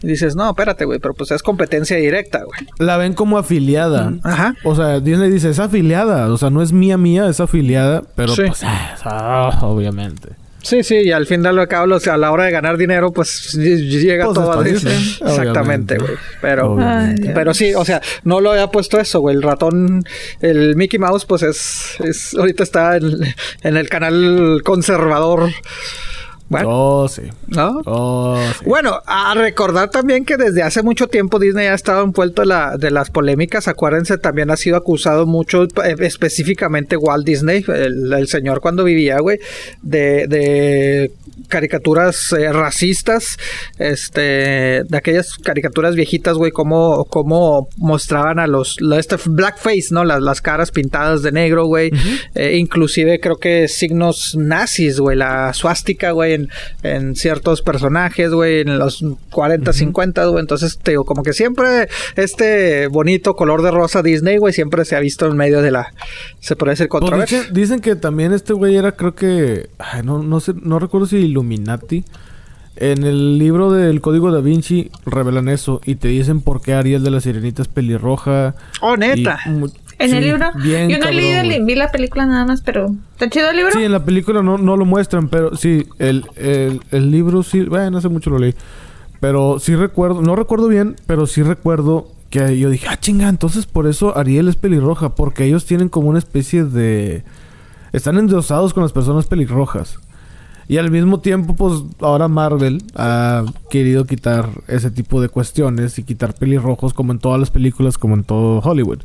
Y 0.02 0.08
dices, 0.08 0.36
no, 0.36 0.50
espérate, 0.50 0.84
güey, 0.84 0.98
pero 0.98 1.14
pues 1.14 1.30
es 1.30 1.42
competencia 1.42 1.96
directa, 1.96 2.42
güey. 2.44 2.68
La 2.78 2.98
ven 2.98 3.14
como 3.14 3.38
afiliada. 3.38 4.12
Ajá. 4.22 4.54
O 4.62 4.74
sea, 4.74 5.00
Disney 5.00 5.30
dice, 5.30 5.48
es 5.48 5.58
afiliada. 5.58 6.30
O 6.30 6.36
sea, 6.36 6.50
no 6.50 6.60
es 6.62 6.72
mía 6.72 6.98
mía, 6.98 7.26
es 7.28 7.40
afiliada, 7.40 8.02
pero 8.14 8.34
pues, 8.34 8.60
ah, 8.62 9.58
obviamente. 9.62 10.43
Sí, 10.64 10.82
sí, 10.82 10.96
y 10.96 11.12
al 11.12 11.26
final 11.26 11.56
de 11.56 11.68
cabo, 11.68 11.94
a 11.94 12.16
la 12.16 12.32
hora 12.32 12.44
de 12.44 12.50
ganar 12.50 12.78
dinero, 12.78 13.12
pues 13.12 13.52
llega 13.52 14.24
pues 14.24 14.34
todo 14.34 14.52
a 14.52 14.62
Disney. 14.64 14.96
Exactamente, 15.20 15.98
güey. 15.98 16.14
Pero, 16.40 16.78
pero 17.34 17.52
sí, 17.52 17.74
o 17.74 17.84
sea, 17.84 18.00
no 18.24 18.40
lo 18.40 18.52
había 18.52 18.68
puesto 18.68 18.98
eso, 18.98 19.20
güey. 19.20 19.36
El 19.36 19.42
ratón, 19.42 20.04
el 20.40 20.74
Mickey 20.74 20.98
Mouse, 20.98 21.26
pues 21.26 21.42
es, 21.42 21.96
es 22.00 22.34
ahorita 22.34 22.62
está 22.62 22.96
en, 22.96 23.34
en 23.62 23.76
el 23.76 23.90
canal 23.90 24.62
conservador 24.64 25.50
bueno, 26.48 26.68
oh, 26.70 27.08
sí. 27.08 27.22
¿no? 27.48 27.80
Oh, 27.86 28.38
bueno, 28.66 29.00
a 29.06 29.34
recordar 29.34 29.90
también 29.90 30.24
que 30.26 30.36
desde 30.36 30.62
hace 30.62 30.82
mucho 30.82 31.08
tiempo 31.08 31.38
Disney 31.38 31.68
ha 31.68 31.74
estado 31.74 32.04
envuelto 32.04 32.42
de, 32.42 32.48
la, 32.48 32.76
de 32.76 32.90
las 32.90 33.10
polémicas. 33.10 33.66
Acuérdense, 33.66 34.18
también 34.18 34.50
ha 34.50 34.56
sido 34.56 34.76
acusado 34.76 35.26
mucho, 35.26 35.64
eh, 35.64 35.96
específicamente 36.00 36.96
Walt 36.96 37.24
Disney, 37.24 37.64
el, 37.66 38.28
señor 38.28 38.60
cuando 38.60 38.84
vivía, 38.84 39.18
güey, 39.20 39.38
de, 39.82 40.26
de 40.26 41.12
caricaturas 41.48 42.32
eh, 42.32 42.52
racistas, 42.52 43.38
este, 43.78 44.84
de 44.84 44.96
aquellas 44.96 45.38
caricaturas 45.38 45.94
viejitas, 45.94 46.36
güey, 46.36 46.52
como, 46.52 47.06
como 47.06 47.68
mostraban 47.78 48.38
a 48.38 48.46
los, 48.46 48.76
este 48.96 49.16
blackface, 49.24 49.88
¿no? 49.90 50.04
Las, 50.04 50.20
las 50.20 50.40
caras 50.40 50.70
pintadas 50.70 51.22
de 51.22 51.32
negro, 51.32 51.66
güey. 51.66 51.90
Eh, 52.34 52.56
inclusive 52.56 53.18
creo 53.20 53.36
que 53.36 53.68
signos 53.68 54.36
nazis, 54.36 55.00
güey, 55.00 55.16
la 55.16 55.52
suástica, 55.52 56.10
güey, 56.10 56.33
en, 56.34 57.16
ciertos 57.16 57.62
personajes, 57.62 58.30
güey, 58.30 58.60
en 58.60 58.78
los 58.78 59.04
40, 59.30 59.72
50, 59.72 60.26
güey. 60.26 60.40
Entonces, 60.40 60.78
te 60.78 60.92
digo, 60.92 61.04
como 61.04 61.22
que 61.22 61.32
siempre 61.32 61.88
este 62.16 62.88
bonito 62.88 63.34
color 63.34 63.62
de 63.62 63.70
rosa 63.70 64.02
Disney, 64.02 64.36
güey, 64.36 64.52
siempre 64.52 64.84
se 64.84 64.96
ha 64.96 65.00
visto 65.00 65.26
en 65.26 65.36
medio 65.36 65.62
de 65.62 65.70
la, 65.70 65.92
se 66.40 66.56
puede 66.56 66.72
decir, 66.72 66.88
pues 66.88 67.00
controversia. 67.00 67.44
dicen, 67.52 67.80
que 67.80 67.96
también 67.96 68.32
este 68.32 68.52
güey 68.52 68.76
era, 68.76 68.92
creo 68.92 69.14
que, 69.14 69.68
no, 70.04 70.22
no 70.22 70.40
sé, 70.40 70.52
no 70.60 70.78
recuerdo 70.78 71.06
si 71.06 71.16
Illuminati. 71.16 72.04
En 72.76 73.04
el 73.04 73.38
libro 73.38 73.70
del 73.70 74.00
Código 74.00 74.32
da 74.32 74.40
Vinci 74.40 74.90
revelan 75.06 75.48
eso 75.48 75.80
y 75.84 75.94
te 75.94 76.08
dicen 76.08 76.40
por 76.40 76.60
qué 76.60 76.74
Ariel 76.74 77.04
de 77.04 77.12
la 77.12 77.20
Sirenita 77.20 77.62
es 77.62 77.68
pelirroja. 77.68 78.56
Oh, 78.80 78.96
neta. 78.96 79.38
En 79.98 80.14
el 80.14 80.24
libro. 80.24 80.50
Yo 80.62 80.98
no 80.98 81.08
he 81.08 81.12
leído, 81.12 81.64
vi 81.64 81.74
la 81.74 81.90
película 81.90 82.26
nada 82.26 82.44
más, 82.44 82.62
pero 82.62 82.94
¿está 83.12 83.28
chido 83.28 83.50
el 83.50 83.56
libro? 83.56 83.72
Sí, 83.72 83.82
en 83.82 83.92
la 83.92 84.04
película 84.04 84.42
no, 84.42 84.58
no 84.58 84.76
lo 84.76 84.84
muestran, 84.84 85.28
pero 85.28 85.56
sí, 85.56 85.86
el, 85.98 86.24
el, 86.36 86.80
el 86.90 87.10
libro 87.10 87.42
sí, 87.42 87.62
bueno, 87.62 87.98
hace 87.98 88.08
mucho 88.08 88.30
lo 88.30 88.38
leí. 88.38 88.54
Pero 89.20 89.58
sí 89.58 89.74
recuerdo, 89.74 90.20
no 90.20 90.36
recuerdo 90.36 90.68
bien, 90.68 90.96
pero 91.06 91.26
sí 91.26 91.42
recuerdo 91.42 92.08
que 92.30 92.58
yo 92.58 92.68
dije, 92.68 92.88
ah, 92.90 92.98
chinga, 92.98 93.28
entonces 93.28 93.64
por 93.66 93.86
eso 93.86 94.18
Ariel 94.18 94.48
es 94.48 94.56
pelirroja, 94.56 95.14
porque 95.14 95.44
ellos 95.44 95.64
tienen 95.64 95.88
como 95.88 96.08
una 96.08 96.18
especie 96.18 96.64
de... 96.64 97.24
Están 97.92 98.18
endosados 98.18 98.74
con 98.74 98.82
las 98.82 98.92
personas 98.92 99.26
pelirrojas. 99.26 99.98
Y 100.66 100.78
al 100.78 100.90
mismo 100.90 101.20
tiempo, 101.20 101.54
pues 101.54 101.82
ahora 102.00 102.26
Marvel 102.26 102.82
ha 102.96 103.44
querido 103.70 104.04
quitar 104.04 104.48
ese 104.66 104.90
tipo 104.90 105.20
de 105.20 105.28
cuestiones 105.28 105.98
y 105.98 106.02
quitar 106.02 106.34
pelirrojos 106.34 106.92
como 106.92 107.12
en 107.12 107.18
todas 107.18 107.38
las 107.38 107.50
películas, 107.50 107.98
como 107.98 108.14
en 108.14 108.24
todo 108.24 108.60
Hollywood. 108.60 109.00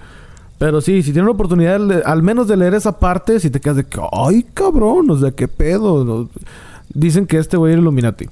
Pero 0.59 0.81
sí, 0.81 1.01
si 1.01 1.13
tienes 1.13 1.25
la 1.25 1.31
oportunidad 1.31 2.05
al 2.05 2.21
menos 2.21 2.47
de 2.49 2.57
leer 2.57 2.73
esa 2.73 2.99
parte, 2.99 3.39
si 3.39 3.49
te 3.49 3.61
quedas 3.61 3.77
de 3.77 3.85
que, 3.85 3.99
ay 4.11 4.45
cabrón, 4.53 5.09
o 5.09 5.17
sea, 5.17 5.31
qué 5.31 5.47
pedo. 5.47 6.29
Dicen 6.93 7.27
que 7.27 7.37
este 7.37 7.55
güey 7.55 7.73
era 7.73 7.81
Illuminati. 7.81 8.27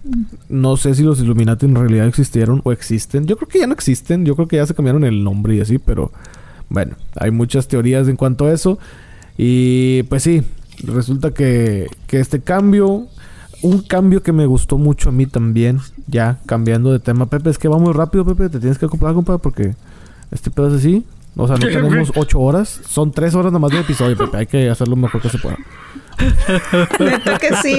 No 0.49 0.75
sé 0.75 0.93
si 0.93 1.03
los 1.03 1.21
Illuminati 1.21 1.65
en 1.65 1.75
realidad 1.75 2.05
existieron 2.05 2.61
o 2.65 2.73
existen. 2.73 3.27
Yo 3.27 3.37
creo 3.37 3.47
que 3.47 3.59
ya 3.59 3.67
no 3.67 3.73
existen. 3.73 4.25
Yo 4.25 4.35
creo 4.35 4.47
que 4.47 4.57
ya 4.57 4.65
se 4.65 4.75
cambiaron 4.75 5.05
el 5.05 5.23
nombre 5.23 5.55
y 5.55 5.61
así, 5.61 5.77
pero 5.77 6.11
bueno, 6.67 6.95
hay 7.15 7.31
muchas 7.31 7.69
teorías 7.69 8.09
en 8.09 8.17
cuanto 8.17 8.45
a 8.45 8.51
eso. 8.51 8.77
Y 9.37 10.03
pues 10.03 10.23
sí, 10.23 10.43
resulta 10.83 11.33
que, 11.33 11.87
que 12.07 12.19
este 12.19 12.41
cambio, 12.41 13.07
un 13.61 13.81
cambio 13.83 14.21
que 14.21 14.33
me 14.33 14.47
gustó 14.47 14.77
mucho 14.77 15.09
a 15.09 15.11
mí 15.13 15.27
también, 15.27 15.79
ya 16.07 16.39
cambiando 16.45 16.91
de 16.91 16.99
tema, 16.99 17.27
Pepe, 17.27 17.51
es 17.51 17.57
que 17.57 17.69
va 17.69 17.77
muy 17.77 17.93
rápido, 17.93 18.25
Pepe, 18.25 18.49
te 18.49 18.59
tienes 18.59 18.77
que 18.77 18.85
acoplar, 18.87 19.13
compa, 19.13 19.37
porque 19.37 19.75
este 20.31 20.49
pedo 20.51 20.67
es 20.67 20.73
así. 20.73 21.05
O 21.38 21.47
sea, 21.47 21.57
no 21.57 21.68
tenemos 21.68 22.11
ocho 22.15 22.39
horas. 22.39 22.81
Son 22.88 23.11
tres 23.11 23.35
horas 23.35 23.51
nomás 23.51 23.72
de 23.72 23.80
episodio, 23.80 24.18
Pepe. 24.18 24.38
Hay 24.38 24.45
que 24.47 24.69
hacerlo 24.69 24.95
mejor 24.95 25.22
que 25.22 25.30
se 25.30 25.38
pueda. 25.38 25.57
Neta 26.99 27.38
que 27.38 27.55
sí. 27.57 27.77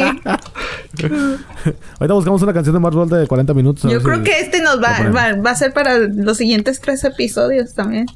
Ahorita 1.99 2.15
buscamos 2.15 2.43
una 2.43 2.53
canción 2.53 2.75
de 2.75 2.81
Marvel 2.81 3.09
de 3.09 3.27
40 3.27 3.55
minutos. 3.55 3.91
Yo 3.91 4.03
creo 4.03 4.23
que 4.23 4.41
este 4.41 4.63
nos 4.63 4.81
va, 4.83 5.11
va, 5.11 5.51
a 5.51 5.55
ser 5.57 5.73
para 5.73 5.99
los 5.99 6.37
siguientes 6.37 6.81
tres 6.81 7.03
episodios 7.05 7.75
también. 7.75 8.07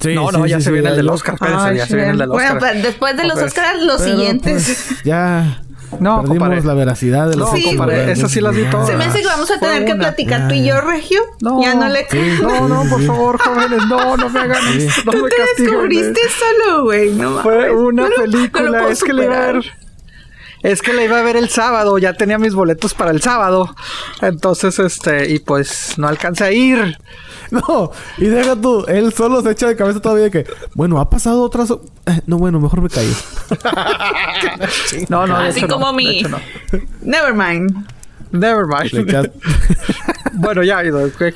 Sí, 0.00 0.14
no, 0.14 0.30
no, 0.30 0.46
ya 0.46 0.60
se 0.60 0.70
viene 0.70 0.90
el 0.90 0.96
del 0.96 1.08
Oscar. 1.08 1.36
ya 1.74 1.86
se 1.86 1.96
viene 1.96 2.12
el 2.12 2.18
del 2.18 2.30
Oscar. 2.30 2.58
Bueno, 2.58 2.82
después 2.82 3.16
de 3.16 3.24
los 3.24 3.38
Oscars, 3.38 3.82
los 3.82 4.00
siguientes. 4.00 4.86
Pues, 4.88 5.02
ya. 5.04 5.62
No, 6.00 6.22
Perdimos 6.22 6.64
la 6.64 6.74
veracidad 6.74 7.28
de 7.28 7.36
los 7.36 7.50
No, 7.50 7.56
sí, 7.56 7.64
compadre, 7.64 8.12
eso 8.12 8.28
sí 8.28 8.40
las 8.40 8.54
vi 8.54 8.64
todas. 8.64 8.86
Se 8.88 8.96
me 8.96 9.04
hace 9.04 9.20
que 9.20 9.26
vamos 9.26 9.50
a 9.50 9.58
tener 9.58 9.84
que 9.84 9.94
platicar 9.94 10.48
tú 10.48 10.54
y 10.54 10.66
yo, 10.66 10.80
Regio. 10.80 11.20
No, 11.40 11.62
ya 11.62 11.74
no 11.74 11.88
le 11.88 12.06
No, 12.42 12.68
no, 12.68 12.88
por 12.88 13.02
favor, 13.02 13.38
jóvenes, 13.38 13.86
no, 13.86 14.16
no 14.16 14.28
me 14.28 14.40
hagan 14.40 14.78
esto. 14.78 15.02
No 15.06 15.12
tú 15.12 15.24
me 15.24 15.30
te 15.30 15.62
descubriste 15.62 16.20
solo, 16.28 16.84
güey. 16.84 17.12
No 17.12 17.38
Fue 17.42 17.70
una 17.70 18.08
película, 18.16 18.88
es 18.90 19.02
que 19.02 19.12
le 19.12 19.24
iba 19.24 19.36
a 19.36 19.52
ver. 19.52 19.64
Es 20.62 20.82
que 20.82 20.92
la 20.92 21.04
iba 21.04 21.18
a 21.18 21.22
ver 21.22 21.36
el 21.36 21.48
sábado, 21.48 21.98
ya 21.98 22.14
tenía 22.14 22.36
mis 22.36 22.52
boletos 22.52 22.92
para 22.92 23.12
el 23.12 23.22
sábado. 23.22 23.74
Entonces, 24.20 24.78
este, 24.80 25.30
y 25.30 25.38
pues 25.38 25.94
no 25.98 26.08
alcancé 26.08 26.44
a 26.44 26.52
ir. 26.52 26.98
no, 27.68 27.90
y 28.18 28.26
deja 28.26 28.56
tú, 28.56 28.84
él 28.88 29.12
solo 29.12 29.42
se 29.42 29.50
echa 29.50 29.68
de 29.68 29.76
cabeza 29.76 30.00
todavía 30.00 30.24
de 30.24 30.30
que, 30.30 30.46
bueno, 30.74 31.00
ha 31.00 31.08
pasado 31.08 31.42
otras. 31.42 31.70
Eh, 31.70 32.20
no, 32.26 32.38
bueno, 32.38 32.60
mejor 32.60 32.82
me 32.82 32.88
callo. 32.88 33.12
no, 35.08 35.26
no, 35.26 35.36
así 35.36 35.66
como 35.66 35.92
mi. 35.92 36.22
Never 37.02 37.34
mind. 37.34 37.86
Never 38.32 38.66
mind. 38.66 38.90
bueno, 40.34 40.62
ya, 40.62 40.82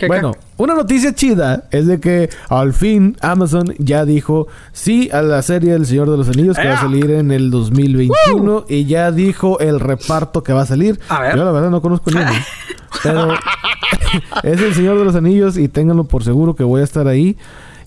Bueno, 0.06 0.36
una 0.56 0.74
noticia 0.74 1.14
chida 1.14 1.64
es 1.70 1.86
de 1.86 2.00
que 2.00 2.30
al 2.48 2.72
fin 2.72 3.16
Amazon 3.20 3.74
ya 3.78 4.04
dijo 4.04 4.48
sí 4.72 5.10
a 5.12 5.22
la 5.22 5.42
serie 5.42 5.74
El 5.74 5.86
Señor 5.86 6.10
de 6.10 6.16
los 6.16 6.28
Anillos 6.28 6.56
que 6.56 6.68
va 6.68 6.74
a 6.74 6.80
salir 6.80 7.10
en 7.10 7.30
el 7.30 7.50
2021 7.50 8.66
y 8.68 8.84
ya 8.84 9.10
dijo 9.10 9.58
el 9.60 9.80
reparto 9.80 10.42
que 10.42 10.52
va 10.52 10.62
a 10.62 10.66
salir. 10.66 10.98
Yo 11.08 11.44
la 11.44 11.52
verdad 11.52 11.70
no 11.70 11.80
conozco 11.82 12.10
ni 12.10 12.16
uno. 12.16 12.30
Pero 13.02 13.32
es 14.42 14.60
El 14.60 14.74
Señor 14.74 14.98
de 14.98 15.04
los 15.04 15.14
Anillos 15.14 15.56
y 15.56 15.68
ténganlo 15.68 16.04
por 16.04 16.24
seguro 16.24 16.54
que 16.54 16.64
voy 16.64 16.80
a 16.82 16.84
estar 16.84 17.08
ahí. 17.08 17.36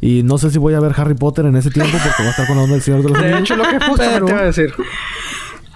Y 0.02 0.24
no 0.24 0.38
sé 0.38 0.52
si 0.52 0.60
voy 0.60 0.74
a 0.74 0.80
ver 0.80 0.94
Harry 0.98 1.16
Potter 1.16 1.46
en 1.46 1.56
ese 1.56 1.72
tiempo 1.72 1.98
porque 1.98 2.22
va 2.24 2.28
a 2.28 2.32
estar 2.32 2.48
con 2.48 2.58
la 2.58 2.64
onda 2.64 2.74
del 2.74 2.82
Señor 2.84 3.02
de 3.02 3.10
los 3.10 3.18
Anillos. 3.18 3.38
De 3.38 3.42
hecho, 3.42 3.56
lo 3.56 3.64
que 3.64 3.80
justo 3.80 4.04
te 4.04 4.20
voy 4.20 4.32
a 4.32 4.42
decir. 4.42 4.74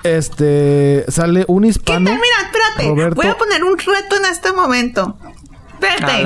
Este 0.03 1.05
sale 1.09 1.45
un 1.47 1.65
hispano. 1.65 2.11
Mira, 2.11 2.23
espérate. 2.45 3.13
Voy 3.15 3.27
a 3.27 3.37
poner 3.37 3.63
un 3.63 3.77
reto 3.77 4.17
en 4.17 4.25
este 4.25 4.51
momento. 4.51 5.17
Pepe. 5.79 6.25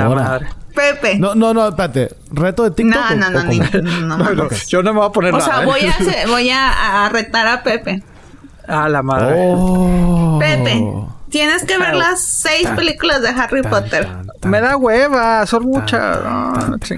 Pepe. 0.73 1.19
No, 1.19 1.35
no, 1.35 1.53
no, 1.53 1.67
espérate. 1.67 2.15
¿Reto 2.31 2.63
de 2.63 2.71
TikTok? 2.71 3.01
No, 3.15 3.29
no, 3.29 3.43
no, 3.43 4.17
no, 4.17 4.33
no, 4.33 4.49
Yo 4.67 4.81
no 4.81 4.93
me 4.93 4.99
voy 4.99 5.09
a 5.09 5.11
poner 5.11 5.33
o 5.33 5.37
nada. 5.37 5.51
O 5.51 5.55
sea, 5.55 5.65
voy, 5.65 5.81
a, 5.81 6.27
voy 6.27 6.49
a, 6.49 7.09
retar 7.09 7.47
a 7.47 7.63
Pepe. 7.63 8.03
A 8.67 8.89
la 8.89 9.03
madre. 9.03 9.35
Oh. 9.37 10.37
Pepe. 10.39 10.83
Tienes 11.29 11.65
que 11.65 11.77
ver 11.79 11.95
las 11.95 12.21
seis 12.21 12.67
películas 12.75 13.21
de 13.21 13.29
Harry 13.29 13.63
Potter. 13.63 14.07
me 14.45 14.61
da 14.61 14.77
hueva, 14.77 15.45
son 15.47 15.63
muchas. 15.65 16.19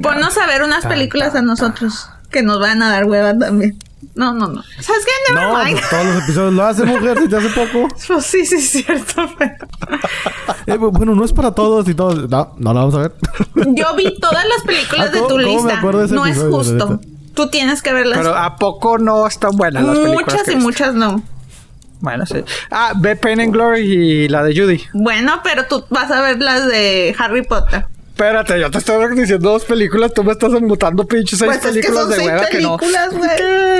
Ponnos 0.01 0.37
a 0.37 0.45
ver 0.45 0.61
unas 0.63 0.85
películas 0.85 1.35
a 1.35 1.41
nosotros 1.41 2.09
que 2.31 2.43
nos 2.43 2.59
van 2.59 2.81
a 2.81 2.89
dar 2.89 3.05
hueva 3.05 3.37
también. 3.37 3.77
No, 4.13 4.33
no, 4.33 4.47
no. 4.47 4.63
¿Sabes 4.79 5.05
qué? 5.05 5.33
Never 5.33 5.47
no, 5.47 5.53
pues 5.53 5.89
todos 5.89 6.05
los 6.05 6.23
episodios 6.23 6.53
lo 6.53 6.63
hace 6.63 6.85
mujer 6.85 7.17
si 7.19 7.29
te 7.29 7.35
hace 7.37 7.49
poco. 7.49 7.87
Pues 8.07 8.25
sí, 8.25 8.45
sí, 8.45 8.55
es 8.55 8.69
cierto. 8.69 9.27
Eh, 10.67 10.77
bueno, 10.77 11.15
no 11.15 11.25
es 11.25 11.33
para 11.33 11.51
todos 11.51 11.87
y 11.89 11.95
todos. 11.95 12.29
No, 12.29 12.53
no 12.57 12.73
la 12.73 12.79
vamos 12.81 12.95
a 12.95 12.99
ver. 12.99 13.13
Yo 13.75 13.95
vi 13.95 14.17
todas 14.19 14.45
las 14.45 14.63
películas 14.63 15.09
ah, 15.09 15.11
de 15.11 15.21
tu 15.21 15.37
lista. 15.37 15.81
no 15.81 16.25
es 16.25 16.37
justo. 16.37 16.99
Tú 17.33 17.47
tienes 17.49 17.81
que 17.81 17.91
verlas. 17.91 18.19
Pero 18.19 18.35
¿a 18.35 18.55
poco 18.55 18.97
no 18.97 19.27
están 19.27 19.55
buenas 19.57 19.83
las 19.83 19.97
películas? 19.97 20.33
Muchas 20.33 20.47
y 20.49 20.55
muchas 20.55 20.93
no. 20.93 21.23
Bueno, 21.99 22.25
sí. 22.25 22.43
Ah, 22.71 22.93
ve 22.95 23.15
Pain 23.15 23.39
and 23.39 23.51
Glory 23.51 23.81
y 23.81 24.27
la 24.27 24.43
de 24.43 24.55
Judy. 24.55 24.81
Bueno, 24.93 25.39
pero 25.43 25.65
tú 25.65 25.83
vas 25.89 26.11
a 26.11 26.21
ver 26.21 26.39
las 26.41 26.67
de 26.67 27.15
Harry 27.17 27.43
Potter. 27.43 27.87
Espérate, 28.15 28.57
yo 28.61 28.71
te 28.71 28.77
estoy 28.77 29.13
diciendo 29.13 29.49
dos 29.51 29.65
películas, 29.65 30.13
tú 30.13 30.23
me 30.23 30.31
estás 30.31 30.53
embutando 30.53 31.05
pinches 31.05 31.37
seis 31.37 31.51
pues 31.51 31.73
películas 31.73 32.07
de 32.07 32.19
hueva 32.19 32.45
que 32.45 32.61
no. 32.61 32.77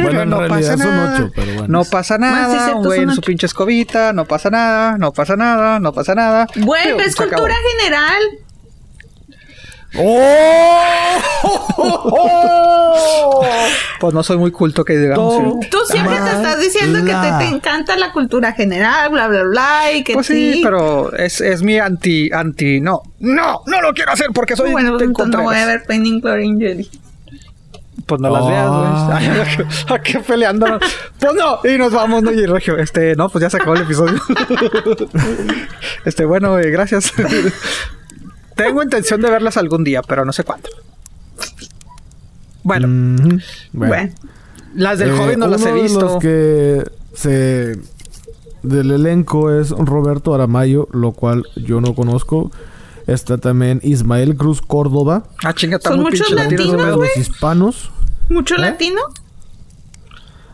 Bueno, 0.02 0.26
no 0.26 0.48
pasa 0.50 0.76
nada. 0.76 1.16
Ocho, 1.16 1.32
pero 1.34 1.54
bueno. 1.54 1.68
No 1.70 1.86
pasa 1.86 2.18
nada, 2.18 2.74
güey, 2.74 3.04
en 3.04 3.12
su 3.12 3.22
pinche 3.22 3.46
escobita, 3.46 4.12
no 4.12 4.26
pasa 4.26 4.50
nada, 4.50 4.98
no 4.98 5.14
pasa 5.14 5.38
nada, 5.38 5.80
no 5.80 5.94
pasa 5.94 6.16
nada. 6.16 6.48
Güey, 6.58 7.00
es 7.00 7.16
cultura 7.16 7.56
general. 7.80 8.24
¡Oh! 9.98 10.36
pues 14.00 14.14
no 14.14 14.24
soy 14.24 14.38
muy 14.38 14.52
culto 14.52 14.84
que 14.84 14.98
digamos. 14.98 15.60
Tú 15.70 15.78
siempre 15.88 16.16
te 16.16 16.32
estás 16.32 16.60
diciendo 16.60 17.00
que 17.00 17.14
te, 17.40 17.48
encanta 17.48 17.96
la 17.96 18.12
cultura 18.12 18.54
general, 18.54 19.10
bla, 19.12 19.28
bla, 19.28 19.44
bla, 19.44 19.92
y 19.94 20.04
que 20.04 20.14
pues 20.14 20.28
sí. 20.28 20.62
pero 20.64 21.16
es, 21.16 21.42
es 21.42 21.64
mi 21.64 21.80
anti, 21.80 22.30
anti, 22.32 22.82
no. 22.82 23.02
No, 23.20 23.62
no 23.66 23.82
lo 23.82 23.94
quiero 23.94 24.12
hacer 24.12 24.28
porque 24.34 24.56
soy 24.56 24.72
Bueno, 24.72 25.00
entonces 25.00 25.36
no 25.36 25.44
voy 25.44 25.56
a 25.56 25.66
ver 25.66 25.84
Penning 25.86 26.22
Chlorine 26.22 26.60
Jelly. 26.60 26.90
Pues 28.06 28.22
no 28.22 28.30
las 28.30 28.48
veas, 28.48 28.70
güey. 28.70 28.86
Oh. 29.90 29.94
¿A 29.94 30.00
qué 30.00 30.20
peleando? 30.20 30.80
Pues 31.20 31.34
no, 31.34 31.60
y 31.64 31.78
nos 31.78 31.92
vamos, 31.92 32.22
¿no? 32.22 32.32
Y 32.32 32.46
Regio, 32.46 32.78
este, 32.78 33.16
no, 33.16 33.30
pues 33.30 33.42
ya 33.42 33.50
se 33.50 33.58
acabó 33.58 33.76
el 33.76 33.82
episodio. 33.82 34.22
este, 36.06 36.26
bueno, 36.26 36.60
eh, 36.60 36.70
gracias. 36.70 37.12
Tengo 38.56 38.82
intención 38.82 39.22
de 39.22 39.30
verlas 39.30 39.58
algún 39.58 39.84
día, 39.84 40.02
pero 40.02 40.26
no 40.26 40.32
sé 40.32 40.44
cuándo. 40.44 40.70
Bueno. 42.64 43.40
bueno. 43.74 44.14
Las 44.74 45.00
del 45.00 45.16
joven 45.16 45.40
no 45.40 45.48
las 45.48 45.66
he 45.66 45.72
visto. 45.72 46.00
De 46.00 46.06
los 46.06 46.22
que 46.22 46.84
se 47.14 47.80
del 48.64 48.92
elenco 48.92 49.52
es 49.52 49.70
Roberto 49.70 50.34
Aramayo, 50.34 50.88
lo 50.92 51.12
cual 51.12 51.44
yo 51.56 51.82
no 51.82 51.94
conozco. 51.94 52.52
Está 53.08 53.38
también 53.38 53.80
Ismael 53.84 54.36
Cruz 54.36 54.62
Córdoba. 54.62 55.24
Ah, 55.44 55.54
chinga, 55.54 55.80
¿Son 55.80 56.02
muchos 56.02 56.32
latinos, 56.32 56.98
los 56.98 57.18
hispanos. 57.18 57.92
¿Mucho 58.30 58.56
¿Eh? 58.56 58.60
latino? 58.60 59.02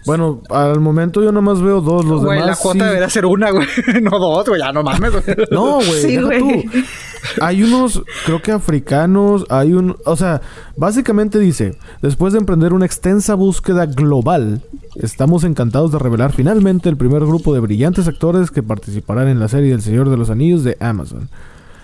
Bueno, 0.05 0.41
al 0.49 0.79
momento 0.79 1.23
yo 1.23 1.31
nomás 1.31 1.61
veo 1.61 1.79
dos, 1.79 2.03
los 2.03 2.23
güey, 2.23 2.39
demás. 2.39 2.57
la 2.57 2.61
cuota 2.61 2.85
debería 2.85 3.09
ser 3.09 3.25
una, 3.25 3.51
güey. 3.51 3.67
no 4.01 4.19
dos, 4.19 4.47
güey, 4.49 4.59
ya 4.59 4.73
no 4.73 4.83
mames, 4.83 5.11
güey. 5.11 5.23
No, 5.51 5.75
güey, 5.75 6.01
sí, 6.01 6.17
tú. 6.17 6.81
Hay 7.41 7.63
unos, 7.63 8.03
creo 8.25 8.41
que 8.41 8.51
africanos, 8.51 9.45
hay 9.49 9.73
un. 9.73 9.95
O 10.05 10.15
sea, 10.15 10.41
básicamente 10.75 11.39
dice: 11.39 11.77
después 12.01 12.33
de 12.33 12.39
emprender 12.39 12.73
una 12.73 12.85
extensa 12.85 13.35
búsqueda 13.35 13.85
global, 13.85 14.61
estamos 14.95 15.43
encantados 15.43 15.91
de 15.91 15.99
revelar 15.99 16.33
finalmente 16.33 16.89
el 16.89 16.97
primer 16.97 17.25
grupo 17.25 17.53
de 17.53 17.59
brillantes 17.59 18.07
actores 18.07 18.51
que 18.51 18.63
participarán 18.63 19.27
en 19.27 19.39
la 19.39 19.47
serie 19.47 19.73
El 19.73 19.81
Señor 19.81 20.09
de 20.09 20.17
los 20.17 20.29
Anillos 20.29 20.63
de 20.63 20.77
Amazon. 20.79 21.29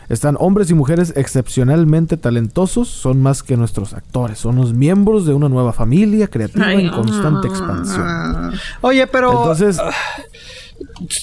Están 0.09 0.37
hombres 0.39 0.71
y 0.71 0.73
mujeres 0.73 1.11
excepcionalmente 1.17 2.15
talentosos, 2.15 2.87
son 2.87 3.21
más 3.21 3.43
que 3.43 3.57
nuestros 3.57 3.93
actores, 3.93 4.39
son 4.39 4.55
los 4.55 4.73
miembros 4.73 5.25
de 5.25 5.33
una 5.33 5.49
nueva 5.49 5.73
familia 5.73 6.27
creativa 6.27 6.71
en 6.71 6.89
constante 6.89 7.49
expansión. 7.49 8.53
Oye, 8.79 9.05
pero 9.07 9.31
entonces 9.31 9.77
ah, 9.79 9.91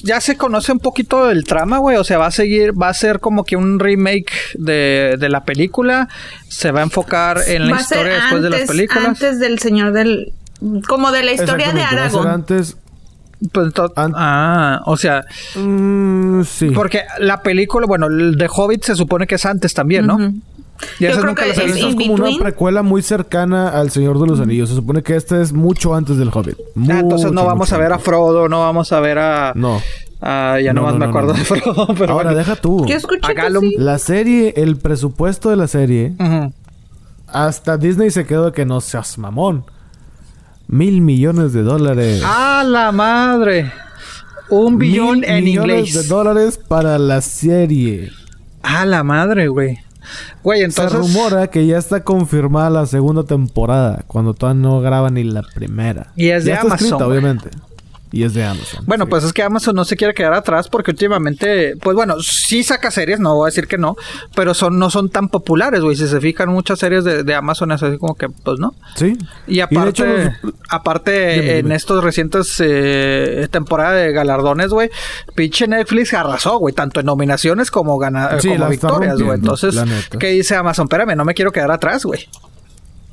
ya 0.03 0.21
se 0.21 0.37
conoce 0.37 0.73
un 0.73 0.79
poquito 0.79 1.31
el 1.31 1.45
trama, 1.45 1.79
güey, 1.79 1.97
o 1.97 2.05
sea, 2.05 2.19
va 2.19 2.27
a 2.27 2.31
seguir, 2.31 2.81
va 2.81 2.89
a 2.89 2.95
ser 2.95 3.21
como 3.21 3.45
que 3.45 3.57
un 3.57 3.79
remake 3.79 4.33
de, 4.55 5.17
la 5.29 5.45
película, 5.45 6.09
se 6.49 6.71
va 6.71 6.81
a 6.81 6.83
enfocar 6.85 7.39
en 7.47 7.69
la 7.69 7.81
historia 7.81 8.15
después 8.15 8.43
de 8.43 8.51
las 8.51 8.61
películas. 8.63 9.07
Antes 9.07 9.41
del 9.41 9.59
Señor 9.59 9.93
del 9.93 10.33
como 10.87 11.13
de 11.13 11.23
la 11.25 11.33
historia 11.33 11.73
de 11.73 11.83
Aragorn. 11.83 12.29
antes 12.29 12.77
pues, 13.53 13.73
ah, 13.97 14.81
o 14.87 14.97
sea. 14.97 15.25
Mm, 15.57 16.43
sí. 16.45 16.71
Porque 16.71 17.03
la 17.19 17.43
película, 17.43 17.87
bueno, 17.87 18.07
el 18.07 18.37
de 18.37 18.49
Hobbit 18.51 18.85
se 18.85 18.95
supone 18.95 19.27
que 19.27 19.35
es 19.35 19.45
antes 19.45 19.75
también, 19.75 20.07
¿no? 20.07 20.19
Yo 20.99 21.11
creo 21.21 21.35
que 21.35 21.51
es, 21.51 21.95
como 21.95 22.15
una 22.15 22.31
precuela 22.39 22.83
muy 22.83 23.03
cercana 23.03 23.69
al 23.69 23.91
Señor 23.91 24.19
de 24.21 24.27
los 24.27 24.41
Anillos. 24.41 24.69
Se 24.69 24.75
supone 24.75 25.03
que 25.03 25.17
este 25.17 25.41
es 25.41 25.53
mucho 25.53 25.95
antes 25.95 26.17
del 26.17 26.31
Hobbit. 26.33 26.57
ah, 26.91 27.01
entonces 27.01 27.33
no 27.33 27.45
vamos 27.45 27.73
a 27.73 27.79
ver 27.79 27.93
a 27.93 27.99
Frodo, 27.99 28.49
no 28.49 28.61
vamos 28.61 28.93
a 28.93 29.01
ver 29.01 29.19
a. 29.19 29.53
No. 29.55 29.81
ya 30.21 30.73
no, 30.73 30.83
más 30.83 30.97
me 30.97 31.07
acuerdo 31.07 31.33
de 31.33 31.45
Frodo. 31.45 31.89
Pero 31.99 32.13
Ahora, 32.13 32.35
deja 32.35 32.57
tú. 32.57 32.87
Yo 32.87 32.97
escuché 32.97 33.35
La 33.79 33.99
serie, 33.99 34.55
el 34.57 34.77
presupuesto 34.77 35.51
de 35.51 35.57
la 35.57 35.67
serie. 35.67 36.15
Hasta 37.29 37.77
Disney 37.77 38.11
se 38.11 38.27
quedó 38.27 38.47
de 38.47 38.53
que 38.53 38.65
no 38.65 38.81
seas 38.81 39.19
mamón. 39.19 39.65
Mil 40.67 41.01
millones 41.01 41.53
de 41.53 41.63
dólares. 41.63 42.23
¡A 42.25 42.65
la 42.65 42.91
madre! 42.91 43.71
Un 44.51 44.79
billón 44.79 45.21
Mil 45.21 45.25
en 45.25 45.45
millones 45.45 45.95
de 45.95 46.03
dólares 46.05 46.59
para 46.59 46.99
la 46.99 47.21
serie. 47.21 48.11
¡A 48.63 48.87
la 48.87 49.03
madre, 49.03 49.49
güey! 49.49 49.79
Güey, 50.43 50.63
entonces... 50.63 50.93
Se 50.93 50.99
rumora 50.99 51.49
que 51.49 51.67
ya 51.67 51.79
está 51.79 52.03
confirmada 52.03 52.71
la 52.71 52.87
segunda 52.87 53.25
temporada, 53.25 54.05
cuando 54.07 54.35
todavía 54.35 54.63
no 54.63 54.81
graban 54.81 55.15
ni 55.15 55.25
la 55.25 55.43
primera. 55.43 56.13
Y 56.17 56.31
es 56.31 56.45
de 56.45 56.51
ya 56.51 56.61
Amazon. 56.61 56.75
Está 56.75 56.85
escrita, 56.85 57.07
obviamente. 57.07 57.51
Y 58.15 58.23
es 58.23 58.33
de 58.33 58.45
Amazon. 58.45 58.85
Bueno, 58.87 59.09
pues 59.09 59.25
es 59.25 59.33
que 59.33 59.43
Amazon 59.43 59.75
no 59.75 59.85
se 59.85 59.97
quiere 59.97 60.15
quedar 60.15 60.35
atrás 60.35 60.69
porque 60.69 60.93
últimamente, 60.93 61.75
pues 61.83 61.97
bueno, 61.97 62.15
sí 62.21 62.63
saca 62.63 62.93
series, 62.93 63.19
no 63.19 63.35
voy 63.35 63.47
a 63.47 63.51
decir 63.51 63.67
que 63.67 63.77
no, 63.77 63.97
pero 64.37 64.55
son 64.55 64.79
no 64.79 64.89
son 64.89 65.09
tan 65.09 65.29
populares, 65.29 65.81
güey. 65.81 65.97
Si 65.97 66.07
se 66.07 66.21
fijan, 66.21 66.49
muchas 66.49 66.79
series 66.79 67.03
de, 67.03 67.35
Amazon 67.35 67.73
es 67.73 67.83
así 67.83 67.99
como 67.99 68.15
que, 68.15 68.29
pues 68.29 68.61
no. 68.61 68.73
Sí. 68.95 69.19
Y 69.49 69.59
aparte, 69.59 70.33
aparte 70.69 71.59
en 71.59 71.73
estos 71.73 72.05
recientes 72.05 72.55
eh, 72.65 73.49
temporadas 73.51 73.97
de 73.97 74.13
galardones, 74.13 74.69
güey, 74.69 74.91
pinche 75.35 75.67
Netflix 75.67 76.15
arrasó, 76.15 76.59
güey, 76.59 76.73
tanto 76.73 77.01
en 77.01 77.07
nominaciones 77.07 77.73
como, 77.73 77.99
gana 77.99 78.39
como 78.41 78.69
victorias, 78.69 79.21
güey. 79.21 79.35
Entonces, 79.35 79.77
¿qué 80.21 80.29
dice 80.29 80.55
Amazon? 80.55 80.85
Espérame, 80.85 81.17
no 81.17 81.25
me 81.25 81.35
quiero 81.35 81.51
quedar 81.51 81.73
atrás, 81.73 82.05
güey. 82.05 82.29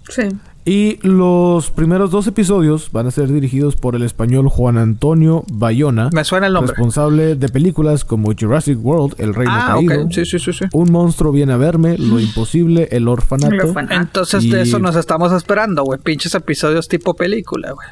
Sí. 0.10 0.24
Y 0.64 1.00
los 1.02 1.72
primeros 1.72 2.12
dos 2.12 2.28
episodios 2.28 2.92
van 2.92 3.08
a 3.08 3.12
ser 3.12 3.32
dirigidos 3.32 3.76
por 3.76 3.96
el 3.96 4.04
español 4.04 4.48
Juan 4.48 4.78
Antonio 4.78 5.44
Bayona. 5.52 6.10
Me 6.14 6.24
suena 6.24 6.48
el 6.48 6.54
nombre. 6.54 6.74
Responsable 6.74 7.36
de 7.36 7.50
películas 7.50 8.06
como 8.06 8.32
Jurassic 8.40 8.78
World, 8.80 9.16
El 9.18 9.34
Reino 9.34 9.54
ah, 9.56 9.74
Caído. 9.74 10.12
Sí, 10.12 10.24
sí, 10.24 10.38
sí, 10.38 10.66
Un 10.74 10.92
monstruo 10.92 11.32
viene 11.32 11.54
a 11.54 11.58
verme, 11.58 11.98
Lo 11.98 12.20
Imposible, 12.20 12.88
El 12.92 13.08
Orfanato. 13.08 13.74
Entonces 13.90 14.52
de 14.52 14.62
eso 14.62 14.78
nos 14.78 14.96
estamos 14.96 15.32
esperando, 15.34 15.84
güey. 15.84 16.00
Pinches 16.00 16.36
episodios 16.36 16.88
tipo 16.88 17.16
película, 17.16 17.72
güey. 17.72 17.88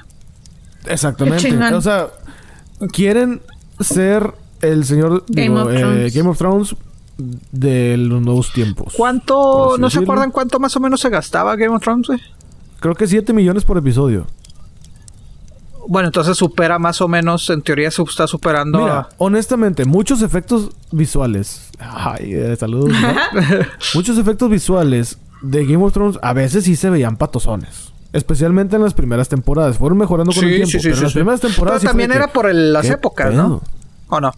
Exactamente. 0.85 1.73
O 1.73 1.81
sea, 1.81 2.07
quieren 2.91 3.41
ser 3.79 4.31
el 4.61 4.85
señor 4.85 5.23
Game, 5.27 5.59
of, 5.59 5.71
eh, 5.71 6.35
Thrones. 6.37 6.75
De 7.51 7.97
los 7.97 8.21
nuevos 8.21 8.51
tiempos. 8.53 8.93
¿Cuánto, 8.95 9.75
no 9.77 9.89
se 9.89 9.99
acuerdan 9.99 10.31
cuánto 10.31 10.59
más 10.59 10.75
o 10.75 10.79
menos 10.79 11.01
se 11.01 11.09
gastaba 11.09 11.55
Game 11.55 11.75
of 11.75 11.81
Thrones? 11.81 12.07
Creo 12.79 12.95
que 12.95 13.07
7 13.07 13.33
millones 13.33 13.65
por 13.65 13.77
episodio. 13.77 14.25
Bueno, 15.87 16.07
entonces 16.07 16.37
supera 16.37 16.77
más 16.77 17.01
o 17.01 17.07
menos, 17.07 17.49
en 17.49 17.61
teoría 17.61 17.89
se 17.89 18.01
está 18.03 18.27
superando. 18.27 18.79
Mira, 18.79 19.09
honestamente, 19.17 19.85
muchos 19.85 20.21
efectos 20.21 20.69
visuales. 20.91 21.71
Ay, 21.79 22.33
eh, 22.33 22.55
saludos. 22.55 22.91
muchos 23.95 24.17
efectos 24.17 24.49
visuales 24.49 25.17
de 25.41 25.65
Game 25.65 25.83
of 25.83 25.91
Thrones 25.91 26.19
a 26.21 26.33
veces 26.33 26.65
sí 26.65 26.75
se 26.75 26.89
veían 26.89 27.17
patosones. 27.17 27.91
Especialmente 28.13 28.75
en 28.75 28.83
las 28.83 28.93
primeras 28.93 29.29
temporadas. 29.29 29.77
Fueron 29.77 29.97
mejorando 29.97 30.31
con 30.31 30.43
el 30.43 30.55
tiempo. 30.55 30.69
Sí, 30.69 30.79
sí, 30.79 30.83
pero 30.89 30.97
en 30.97 31.03
las 31.03 31.13
primeras 31.13 31.41
temporadas. 31.41 31.81
Pero 31.81 31.91
también 31.91 32.11
era 32.11 32.27
por 32.27 32.53
las 32.53 32.85
épocas, 32.89 33.33
¿no? 33.33 33.61
¿O 34.09 34.21
no? 34.21 34.31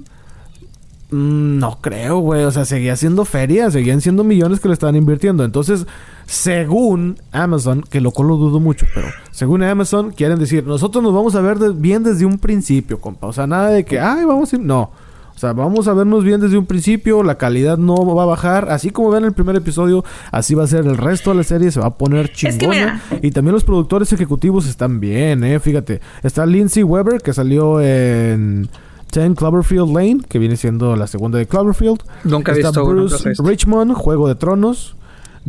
Mm, 1.12 1.60
no 1.60 1.78
creo, 1.82 2.20
güey. 2.20 2.44
O 2.46 2.52
sea, 2.52 2.66
seguía 2.66 2.96
siendo 2.96 3.26
feria, 3.26 3.70
seguían 3.70 4.02
siendo 4.02 4.24
millones 4.24 4.60
que 4.60 4.70
le 4.70 4.74
estaban 4.74 4.96
invirtiendo. 4.96 5.44
Entonces, 5.44 5.86
según 6.26 7.18
Amazon, 7.32 7.84
que 7.84 8.00
lo 8.02 8.12
cual 8.12 8.30
lo 8.30 8.38
dudo 8.38 8.60
mucho, 8.60 8.86
pero 8.96 9.08
según 9.32 9.62
Amazon, 9.64 10.12
quieren 10.12 10.40
decir, 10.40 10.66
nosotros 10.66 11.04
nos 11.04 11.14
vamos 11.14 11.36
a 11.36 11.42
ver 11.42 11.58
bien 11.74 12.04
desde 12.04 12.26
un 12.26 12.40
principio, 12.40 13.00
compa. 13.00 13.28
O 13.28 13.34
sea, 13.34 13.46
nada 13.46 13.70
de 13.70 13.84
que, 13.84 14.00
ay, 14.00 14.24
vamos 14.24 14.52
a 14.52 14.56
ir. 14.56 14.62
No. 14.62 14.92
O 15.36 15.40
sea, 15.42 15.54
vamos 15.54 15.88
a 15.88 15.94
vernos 15.94 16.24
bien 16.24 16.40
desde 16.40 16.58
un 16.58 16.66
principio, 16.66 17.24
la 17.24 17.36
calidad 17.36 17.78
no 17.78 17.96
va 18.16 18.24
a 18.24 18.28
bajar. 18.28 18.70
Así 18.70 18.92
como 18.92 19.10
ven 19.10 19.26
el 19.26 19.34
primer 19.34 19.56
episodio, 19.56 20.06
así 20.32 20.54
va 20.54 20.66
a 20.66 20.68
ser 20.68 20.86
el 20.86 20.98
resto 20.98 21.32
de 21.32 21.38
la 21.38 21.44
serie, 21.44 21.72
se 21.72 21.80
va 21.80 21.88
a 21.88 21.98
poner 21.98 22.32
chingona. 22.32 23.02
y 23.22 23.32
también 23.32 23.54
los 23.54 23.64
productores 23.64 24.14
ejecutivos 24.14 24.68
están 24.68 25.00
bien, 25.00 25.44
eh. 25.44 25.60
Fíjate, 25.60 26.00
está 26.22 26.46
Lindsay 26.46 26.84
Weber, 26.84 27.22
que 27.22 27.34
salió 27.34 27.82
en 27.82 28.70
10 29.12 29.36
Cloverfield 29.36 29.94
Lane, 29.94 30.20
que 30.28 30.40
viene 30.40 30.56
siendo 30.56 30.96
la 30.96 31.08
segunda 31.08 31.38
de 31.38 31.46
Cloverfield. 31.46 32.02
Nunca 32.24 32.54
he 32.54 32.56
visto 32.56 32.86
Bruce 32.86 33.34
Richmond, 33.44 33.94
Juego 33.94 34.28
de 34.28 34.36
Tronos. 34.36 34.96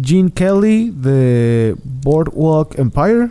Gene 0.01 0.31
Kelly 0.31 0.91
de 0.91 1.77
Boardwalk 2.03 2.79
Empire. 2.79 3.31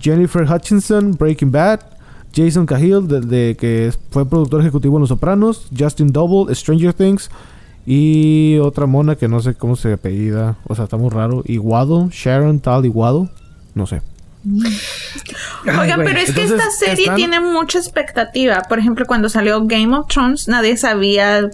Jennifer 0.00 0.42
Hutchinson, 0.42 1.12
Breaking 1.12 1.52
Bad. 1.52 1.80
Jason 2.34 2.64
Cahill, 2.64 3.06
de, 3.06 3.56
que 3.58 3.92
fue 4.10 4.24
productor 4.26 4.62
ejecutivo 4.62 4.96
en 4.96 5.00
Los 5.00 5.10
Sopranos. 5.10 5.68
Justin 5.76 6.12
Double, 6.12 6.54
Stranger 6.54 6.92
Things. 6.94 7.30
Y 7.84 8.58
otra 8.58 8.86
mona 8.86 9.16
que 9.16 9.28
no 9.28 9.40
sé 9.40 9.54
cómo 9.54 9.76
se 9.76 9.92
apellida. 9.92 10.56
O 10.66 10.74
sea, 10.74 10.84
está 10.84 10.96
muy 10.96 11.10
raro. 11.10 11.42
Iguado. 11.46 12.08
Sharon 12.10 12.60
Tal 12.60 12.86
Iguado. 12.86 13.28
No 13.74 13.86
sé. 13.86 14.02
Oigan, 14.44 16.00
pero 16.04 16.18
es 16.18 16.32
que 16.32 16.42
esta 16.42 16.70
serie 16.70 17.10
tiene 17.14 17.40
mucha 17.40 17.78
expectativa. 17.78 18.62
Por 18.68 18.78
ejemplo, 18.78 19.06
cuando 19.06 19.28
salió 19.28 19.64
Game 19.64 19.96
of 19.96 20.08
Thrones, 20.08 20.48
nadie 20.48 20.76
sabía. 20.76 21.50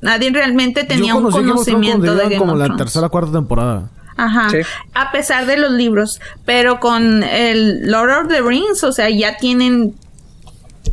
Nadie 0.00 0.30
realmente 0.30 0.84
tenía 0.84 1.14
un 1.14 1.30
conocimiento 1.30 2.14
de 2.14 2.24
Game 2.24 2.36
como 2.36 2.54
la 2.54 2.76
tercera 2.76 3.08
cuarta 3.08 3.32
temporada. 3.32 3.90
Ajá. 4.16 4.48
A 4.94 5.12
pesar 5.12 5.46
de 5.46 5.56
los 5.58 5.72
libros. 5.72 6.20
Pero 6.44 6.80
con 6.80 7.22
el 7.22 7.90
Lord 7.90 8.26
of 8.26 8.28
the 8.28 8.42
Rings, 8.42 8.82
o 8.84 8.92
sea, 8.92 9.10
ya 9.10 9.36
tienen 9.36 9.94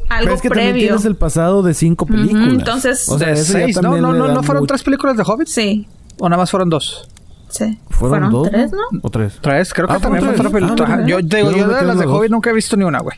algo 0.09 0.25
pero 0.25 0.35
es 0.35 0.41
que 0.41 0.49
previo. 0.49 0.65
También 0.67 0.87
tienes 0.87 1.05
el 1.05 1.15
pasado 1.15 1.63
de 1.63 1.73
cinco 1.73 2.05
películas. 2.05 2.49
entonces, 2.49 3.09
o 3.09 3.17
sea, 3.17 3.35
seis. 3.35 3.81
No, 3.81 3.97
no, 3.97 4.13
no, 4.13 4.27
no 4.27 4.43
fueron 4.43 4.65
tres 4.67 4.83
películas 4.83 5.17
de 5.17 5.23
Hobbit. 5.23 5.47
Sí. 5.47 5.87
O 6.19 6.29
nada 6.29 6.41
más 6.41 6.51
fueron 6.51 6.69
dos. 6.69 7.07
¿Fueron, 7.89 8.31
dos? 8.31 8.49
tres, 8.49 8.71
no? 8.71 8.99
¿O 9.01 9.09
tres? 9.09 9.37
Tres, 9.41 9.73
creo 9.73 9.87
que 9.87 9.93
ah, 9.93 9.99
también 9.99 10.23
fueron 10.23 10.75
tres. 10.75 10.89
Ah, 10.89 11.03
yo, 11.05 11.19
digo, 11.19 11.51
yo, 11.51 11.67
de 11.67 11.83
las 11.83 11.97
de 11.97 12.05
Hobby 12.05 12.29
nunca 12.29 12.49
he 12.49 12.53
visto 12.53 12.75
ni 12.75 12.83
una, 12.83 12.99
güey. 12.99 13.17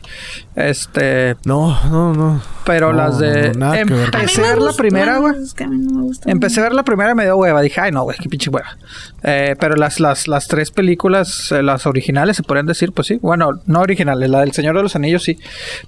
Este. 0.54 1.36
No, 1.44 1.76
no, 1.90 2.12
no. 2.14 2.40
Pero 2.64 2.92
las 2.92 3.18
de. 3.18 3.46
empecé 3.48 4.44
a 4.44 4.54
ver 4.54 4.62
la 4.62 4.72
primera, 4.72 5.18
güey. 5.18 5.34
Es 5.42 5.54
que 5.54 5.64
a 5.64 5.68
mí 5.68 5.78
no 5.78 5.98
me 5.98 6.02
gusta. 6.02 6.30
Empecé 6.30 6.60
a 6.60 6.64
ver 6.64 6.74
la 6.74 6.82
primera 6.82 7.12
y 7.12 7.14
me 7.14 7.24
dio 7.24 7.36
hueva. 7.36 7.62
Dije, 7.62 7.80
ay, 7.80 7.92
no, 7.92 8.02
güey, 8.02 8.18
qué 8.18 8.28
pinche 8.28 8.50
hueva. 8.50 8.76
Eh, 9.22 9.56
pero 9.58 9.74
las, 9.74 10.00
las, 10.00 10.28
las 10.28 10.48
tres 10.48 10.70
películas, 10.70 11.50
eh, 11.50 11.62
las 11.62 11.86
originales, 11.86 12.36
se 12.36 12.42
podrían 12.42 12.66
decir, 12.66 12.92
pues 12.92 13.08
sí. 13.08 13.18
Bueno, 13.22 13.50
no 13.66 13.80
originales, 13.80 14.28
la 14.30 14.40
del 14.40 14.52
Señor 14.52 14.76
de 14.76 14.82
los 14.82 14.94
Anillos, 14.96 15.24
sí. 15.24 15.38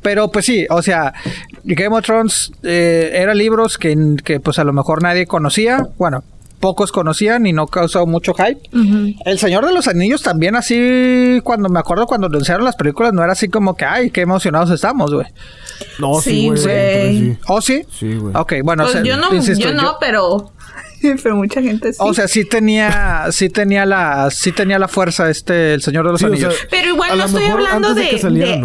Pero 0.03 0.31
pues 0.31 0.47
sí, 0.47 0.67
o 0.71 0.83
sea, 0.83 1.13
Game 1.65 1.97
of 1.97 2.05
Thrones 2.05 2.53
eh, 2.63 3.11
eran 3.15 3.37
libros 3.39 3.79
que, 3.79 4.17
que 4.25 4.41
pues 4.41 4.59
a 4.59 4.65
lo 4.65 4.73
mejor 4.73 5.03
nadie 5.03 5.27
conocía. 5.27 5.87
Bueno, 5.99 6.25
pocos 6.61 6.93
conocían 6.93 7.47
y 7.47 7.53
no 7.53 7.67
causó 7.67 8.07
mucho 8.07 8.35
hype. 8.35 8.61
El 9.25 9.39
Señor 9.39 9.67
de 9.67 9.73
los 9.73 9.89
Anillos 9.89 10.23
también 10.23 10.55
así, 10.55 11.41
cuando 11.43 11.69
me 11.69 11.81
acuerdo 11.81 12.07
cuando 12.07 12.27
anunciaron 12.27 12.65
las 12.65 12.77
películas, 12.77 13.13
no 13.13 13.23
era 13.25 13.33
así 13.33 13.49
como 13.49 13.75
que, 13.75 13.85
ay, 13.85 14.11
qué 14.11 14.21
emocionados 14.21 14.71
estamos, 14.71 15.13
güey. 15.13 15.27
No, 15.99 16.21
sí, 16.21 16.49
güey. 16.49 17.39
¿Oh, 17.49 17.61
sí? 17.61 17.85
Sí, 17.91 18.15
güey. 18.15 18.35
Ok, 18.37 18.55
bueno. 18.63 18.85
Pues 18.85 19.03
yo 19.03 19.17
no, 19.17 19.33
yo 19.33 19.75
no, 19.75 19.97
pero 19.99 20.53
pero 21.23 21.37
mucha 21.37 21.63
gente 21.63 21.93
sí. 21.93 21.99
O 22.01 22.13
sea, 22.15 22.29
sí 22.29 22.45
tenía, 22.45 23.27
sí 23.31 23.49
tenía 23.49 23.87
la, 23.87 24.31
sí 24.31 24.53
tenía 24.53 24.79
la 24.79 24.89
fuerza 24.89 25.31
este, 25.31 25.75
el 25.75 25.83
Señor 25.83 26.07
de 26.07 26.13
los 26.13 26.23
Anillos. 26.23 26.55
pero 26.71 26.89
igual 26.89 27.19
no 27.19 27.25
estoy 27.25 27.45
hablando 27.45 27.95
de, 27.95 28.11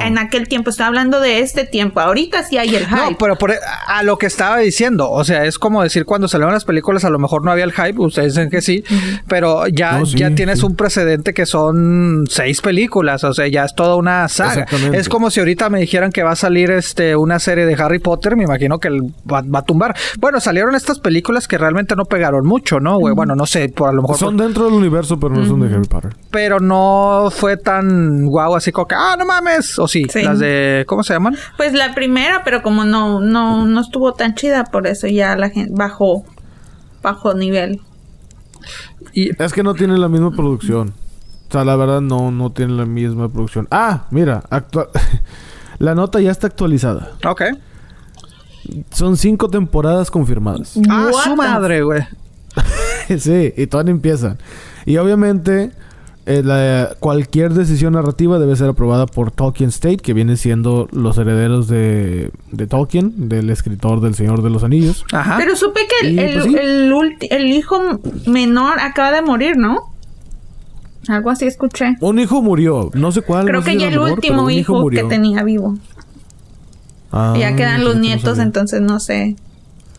en 0.01 0.17
aquel 0.17 0.47
tiempo, 0.47 0.69
estoy 0.69 0.85
hablando 0.85 1.19
de 1.19 1.39
este 1.39 1.65
tiempo. 1.65 1.99
Ahorita 1.99 2.43
sí 2.43 2.57
hay 2.57 2.75
el 2.75 2.85
hype. 2.85 2.95
No, 2.95 3.17
pero 3.17 3.37
por, 3.37 3.53
a 3.87 4.03
lo 4.03 4.17
que 4.17 4.25
estaba 4.25 4.59
diciendo, 4.59 5.09
o 5.09 5.23
sea, 5.23 5.45
es 5.45 5.57
como 5.57 5.83
decir 5.83 6.05
cuando 6.05 6.27
salieron 6.27 6.53
las 6.53 6.65
películas 6.65 7.05
a 7.05 7.09
lo 7.09 7.19
mejor 7.19 7.43
no 7.43 7.51
había 7.51 7.63
el 7.63 7.73
hype, 7.73 7.99
ustedes 7.99 8.35
dicen 8.35 8.49
que 8.49 8.61
sí, 8.61 8.83
pero 9.27 9.67
ya, 9.67 10.01
ya 10.03 10.33
tienes 10.35 10.63
un 10.63 10.75
precedente 10.75 11.33
que 11.33 11.45
son 11.45 12.25
seis 12.29 12.61
películas, 12.61 13.23
o 13.23 13.33
sea, 13.33 13.47
ya 13.47 13.65
es 13.65 13.75
toda 13.75 13.95
una 13.95 14.27
saga. 14.27 14.65
Es 14.93 15.09
como 15.09 15.31
si 15.31 15.39
ahorita 15.39 15.69
me 15.69 15.79
dijeran 15.79 16.11
que 16.11 16.23
va 16.23 16.31
a 16.31 16.35
salir 16.35 16.71
este 16.71 17.15
una 17.15 17.39
serie 17.39 17.65
de 17.65 17.75
Harry 17.75 17.99
Potter, 17.99 18.35
me 18.35 18.43
imagino 18.43 18.79
que 18.79 18.89
va, 18.89 19.41
va 19.41 19.59
a 19.59 19.63
tumbar. 19.63 19.95
Bueno, 20.19 20.39
salieron 20.39 20.75
estas 20.75 20.99
películas 20.99 21.47
que 21.47 21.57
realmente 21.57 21.94
no 21.95 22.05
pegaron 22.05 22.45
mucho, 22.45 22.79
¿no, 22.79 22.97
güey? 22.97 23.13
Bueno, 23.13 23.35
no 23.35 23.45
sé, 23.45 23.69
por 23.69 23.89
a 23.89 23.91
lo 23.91 24.01
mejor... 24.01 24.17
Son 24.17 24.37
dentro 24.37 24.65
del 24.65 24.73
universo, 24.73 25.19
pero 25.19 25.35
no 25.35 25.45
son 25.45 25.61
de 25.61 25.73
Harry 25.73 25.87
Potter. 25.87 26.15
Pero 26.31 26.59
no 26.59 27.29
fue 27.31 27.57
tan 27.57 28.25
guau, 28.25 28.55
así 28.55 28.71
como 28.71 28.87
que, 28.87 28.95
ah, 28.95 29.15
no 29.17 29.25
mames. 29.25 29.79
O 29.79 29.87
sí, 29.87 30.05
las 30.15 30.39
de, 30.39 30.85
¿cómo 30.87 31.03
se 31.03 31.13
llaman? 31.13 31.35
Pues 31.57 31.73
la 31.73 31.95
primera, 31.95 32.43
pero 32.43 32.61
como 32.61 32.83
no, 32.83 33.19
no, 33.19 33.65
no 33.65 33.81
estuvo 33.81 34.13
tan 34.13 34.35
chida, 34.35 34.65
por 34.65 34.87
eso 34.87 35.07
ya 35.07 35.35
la 35.35 35.49
gente 35.49 35.73
bajó, 35.75 36.23
bajó 37.01 37.33
nivel. 37.33 37.81
Y... 39.13 39.41
Es 39.41 39.53
que 39.53 39.63
no 39.63 39.73
tiene 39.73 39.97
la 39.97 40.09
misma 40.09 40.31
producción. 40.31 40.93
O 41.47 41.51
sea, 41.51 41.63
la 41.63 41.75
verdad 41.75 42.01
no, 42.01 42.31
no 42.31 42.51
tiene 42.51 42.73
la 42.73 42.85
misma 42.85 43.29
producción. 43.29 43.67
Ah, 43.71 44.05
mira, 44.11 44.43
actual... 44.49 44.89
la 45.79 45.95
nota 45.95 46.19
ya 46.21 46.31
está 46.31 46.47
actualizada. 46.47 47.11
Ok. 47.25 47.43
Son 48.91 49.17
cinco 49.17 49.49
temporadas 49.49 50.11
confirmadas. 50.11 50.79
Ah, 50.89 51.11
su 51.23 51.35
madre, 51.35 51.83
güey. 51.83 52.01
sí, 53.19 53.53
y 53.55 53.67
todavía 53.67 53.91
empiezan. 53.91 54.37
Y 54.85 54.97
obviamente, 54.97 55.71
eh, 56.27 56.87
cualquier 56.99 57.53
decisión 57.53 57.93
narrativa 57.93 58.39
debe 58.39 58.55
ser 58.55 58.69
aprobada 58.69 59.05
por 59.05 59.31
Tolkien 59.31 59.69
State, 59.69 59.97
que 59.97 60.13
viene 60.13 60.37
siendo 60.37 60.87
los 60.91 61.17
herederos 61.17 61.67
de, 61.67 62.31
Tolkien, 62.69 63.29
del 63.29 63.49
escritor 63.49 64.01
del 64.01 64.15
Señor 64.15 64.41
de 64.41 64.49
los 64.49 64.63
Anillos. 64.63 65.05
Ajá. 65.11 65.37
Pero 65.37 65.55
supe 65.55 65.81
que 65.87 66.07
el, 66.07 66.39
pues 66.39 67.29
el, 67.29 67.45
hijo 67.47 67.79
menor 68.25 68.79
acaba 68.79 69.11
de 69.11 69.21
morir, 69.21 69.57
¿no? 69.57 69.91
Algo 71.07 71.29
así 71.29 71.45
escuché. 71.45 71.95
Un 71.99 72.17
hijo 72.17 72.41
murió, 72.41 72.89
no 72.95 73.11
sé 73.11 73.21
cuál. 73.21 73.45
Creo 73.45 73.63
que 73.63 73.77
ya 73.77 73.89
el 73.89 73.99
último 73.99 74.49
hijo 74.49 74.89
que 74.89 75.03
tenía 75.03 75.43
vivo. 75.43 75.75
Ah, 77.17 77.33
ya 77.39 77.55
quedan 77.55 77.85
los 77.85 77.95
nietos, 77.95 78.39
entonces 78.39 78.81
no 78.81 78.99
sé 78.99 79.37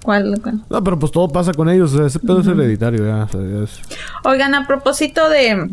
cuál, 0.03 0.41
No, 0.69 0.85
pero 0.85 0.99
pues 0.99 1.11
todo 1.11 1.29
pasa 1.31 1.53
con 1.55 1.69
ellos. 1.71 1.95
ese 1.95 2.19
pedo 2.21 2.41
es 2.43 2.47
hereditario 2.47 3.07
ya. 3.07 3.27
Oigan, 4.23 4.55
a 4.55 4.67
propósito 4.67 5.29
de, 5.31 5.69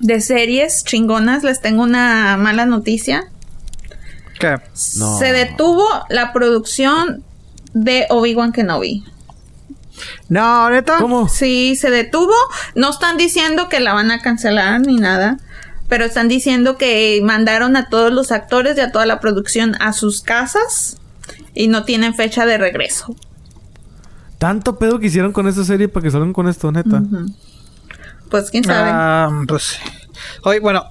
de 0.00 0.20
series 0.20 0.82
chingonas, 0.84 1.44
les 1.44 1.60
tengo 1.62 1.84
una 1.84 2.36
mala 2.36 2.66
noticia. 2.66 3.24
¿Qué? 4.40 4.56
Se 4.74 5.32
detuvo 5.32 5.84
la 6.10 6.32
producción 6.32 7.22
de 7.72 8.06
Obi-Wan 8.10 8.50
Kenobi. 8.52 9.04
No, 10.28 10.68
neta. 10.70 10.98
¿Cómo? 10.98 11.28
Sí, 11.28 11.76
se 11.76 11.90
detuvo. 11.90 12.34
No 12.74 12.90
están 12.90 13.16
diciendo 13.16 13.68
que 13.68 13.80
la 13.80 13.94
van 13.94 14.10
a 14.10 14.20
cancelar 14.20 14.80
ni 14.80 14.96
nada 14.96 15.38
pero 15.88 16.04
están 16.04 16.28
diciendo 16.28 16.76
que 16.76 17.20
mandaron 17.24 17.76
a 17.76 17.88
todos 17.88 18.12
los 18.12 18.30
actores 18.30 18.76
y 18.76 18.80
a 18.80 18.92
toda 18.92 19.06
la 19.06 19.20
producción 19.20 19.74
a 19.80 19.92
sus 19.92 20.22
casas 20.22 20.98
y 21.54 21.68
no 21.68 21.84
tienen 21.84 22.14
fecha 22.14 22.46
de 22.46 22.58
regreso. 22.58 23.16
Tanto 24.38 24.78
pedo 24.78 25.00
que 25.00 25.06
hicieron 25.08 25.32
con 25.32 25.48
esa 25.48 25.64
serie 25.64 25.88
para 25.88 26.04
que 26.04 26.10
salgan 26.10 26.32
con 26.32 26.48
esto, 26.48 26.70
neta. 26.70 27.02
Pues 28.30 28.50
quién 28.50 28.64
sabe. 28.64 28.90
Ah, 28.92 29.44
pues. 29.48 29.78
Oye, 30.44 30.60
bueno, 30.60 30.84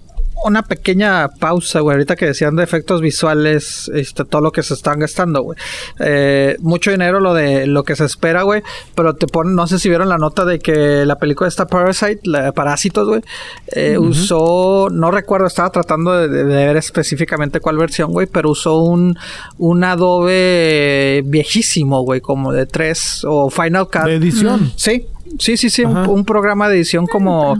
una 0.43 0.63
pequeña 0.63 1.27
pausa, 1.29 1.79
güey. 1.79 1.95
Ahorita 1.95 2.15
que 2.15 2.27
decían 2.27 2.55
de 2.55 2.63
efectos 2.63 3.01
visuales, 3.01 3.89
este, 3.93 4.25
todo 4.25 4.41
lo 4.41 4.51
que 4.51 4.63
se 4.63 4.73
están 4.73 4.99
gastando, 4.99 5.41
güey. 5.41 5.57
Eh, 5.99 6.57
mucho 6.59 6.91
dinero 6.91 7.19
lo 7.19 7.33
de 7.33 7.67
lo 7.67 7.83
que 7.83 7.95
se 7.95 8.05
espera, 8.05 8.43
güey. 8.43 8.61
Pero 8.95 9.15
te 9.15 9.27
ponen, 9.27 9.55
no 9.55 9.67
sé 9.67 9.79
si 9.79 9.89
vieron 9.89 10.09
la 10.09 10.17
nota 10.17 10.45
de 10.45 10.59
que 10.59 11.05
la 11.05 11.17
película 11.17 11.47
esta 11.47 11.67
Parasite, 11.67 12.21
la 12.23 12.51
Parásitos, 12.51 13.07
güey, 13.07 13.21
eh, 13.67 13.97
usó, 13.97 14.89
no 14.91 15.11
recuerdo, 15.11 15.47
estaba 15.47 15.69
tratando 15.69 16.27
de, 16.27 16.43
ver 16.43 16.77
específicamente 16.77 17.59
cuál 17.59 17.77
versión, 17.77 18.11
güey, 18.11 18.27
pero 18.27 18.51
usó 18.51 18.77
un, 18.77 19.17
un 19.57 19.83
Adobe 19.83 21.21
viejísimo, 21.25 22.01
güey, 22.01 22.21
como 22.21 22.51
de 22.51 22.65
3 22.65 23.25
o 23.27 23.49
Final 23.49 23.87
Cut. 23.87 24.03
De 24.03 24.15
edición. 24.15 24.71
Sí, 24.75 25.07
Sí, 25.39 25.57
sí, 25.57 25.69
sí, 25.69 25.83
un, 25.83 26.25
programa 26.25 26.69
de 26.69 26.77
edición 26.77 27.05
como, 27.05 27.57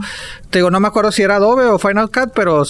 te 0.50 0.58
digo, 0.58 0.70
no 0.70 0.80
me 0.80 0.88
acuerdo 0.88 1.12
si 1.12 1.22
era 1.22 1.36
Adobe 1.36 1.66
o 1.66 1.78
Final 1.78 2.10
Cut, 2.10 2.30
pero 2.34 2.64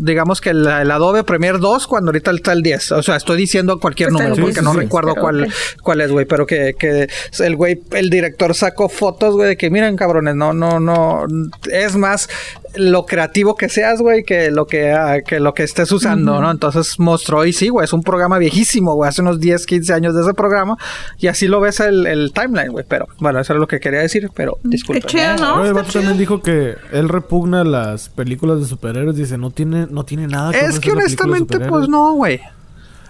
digamos 0.00 0.40
que 0.40 0.50
el, 0.50 0.66
Adobe 0.66 1.24
Premiere 1.24 1.58
2 1.58 1.86
cuando 1.86 2.08
ahorita 2.10 2.30
está 2.30 2.52
el 2.52 2.62
10. 2.62 2.92
O 2.92 3.02
sea, 3.02 3.16
estoy 3.16 3.36
diciendo 3.36 3.78
cualquier 3.78 4.12
número 4.12 4.34
porque 4.36 4.62
no 4.62 4.72
recuerdo 4.72 5.14
cuál, 5.14 5.48
cuál 5.82 6.00
es, 6.00 6.10
güey. 6.10 6.26
Pero 6.26 6.46
que, 6.46 6.74
que 6.78 7.08
el 7.38 7.56
güey, 7.56 7.80
el 7.92 8.10
director 8.10 8.54
sacó 8.54 8.88
fotos, 8.88 9.34
güey, 9.34 9.50
de 9.50 9.56
que 9.56 9.70
miren, 9.70 9.96
cabrones, 9.96 10.34
no, 10.34 10.52
no, 10.52 10.80
no. 10.80 11.26
Es 11.70 11.96
más, 11.96 12.28
lo 12.76 13.06
creativo 13.06 13.54
que 13.54 13.68
seas, 13.68 14.00
güey, 14.00 14.22
que 14.22 14.50
lo 14.50 14.66
que, 14.66 14.92
ah, 14.92 15.20
que 15.26 15.40
lo 15.40 15.54
que 15.54 15.62
estés 15.62 15.90
usando, 15.92 16.40
¿no? 16.40 16.50
Entonces 16.50 16.98
mostró 16.98 17.44
y 17.44 17.52
sí, 17.52 17.68
güey, 17.68 17.84
es 17.84 17.92
un 17.92 18.02
programa 18.02 18.38
viejísimo, 18.38 18.94
güey, 18.94 19.08
hace 19.08 19.22
unos 19.22 19.40
10, 19.40 19.66
15 19.66 19.92
años 19.92 20.14
de 20.14 20.22
ese 20.22 20.34
programa 20.34 20.76
y 21.18 21.26
así 21.26 21.48
lo 21.48 21.60
ves 21.60 21.80
el, 21.80 22.06
el 22.06 22.32
timeline, 22.32 22.70
güey, 22.70 22.84
pero 22.88 23.08
bueno, 23.18 23.40
eso 23.40 23.52
es 23.52 23.58
lo 23.58 23.66
que 23.66 23.80
quería 23.80 24.00
decir, 24.00 24.30
pero 24.34 24.58
disculpe. 24.62 25.06
¿no? 25.38 25.64
el 25.64 25.74
también 25.86 26.18
dijo 26.18 26.42
que 26.42 26.76
él 26.92 27.08
repugna 27.08 27.64
las 27.64 28.08
películas 28.08 28.60
de 28.60 28.66
superhéroes, 28.66 29.16
dice, 29.16 29.38
no 29.38 29.50
tiene, 29.50 29.86
no 29.90 30.04
tiene 30.04 30.26
nada 30.26 30.52
que 30.52 30.60
Es 30.60 30.80
que 30.80 30.92
honestamente, 30.92 31.58
pues 31.60 31.88
no, 31.88 32.14
güey. 32.14 32.40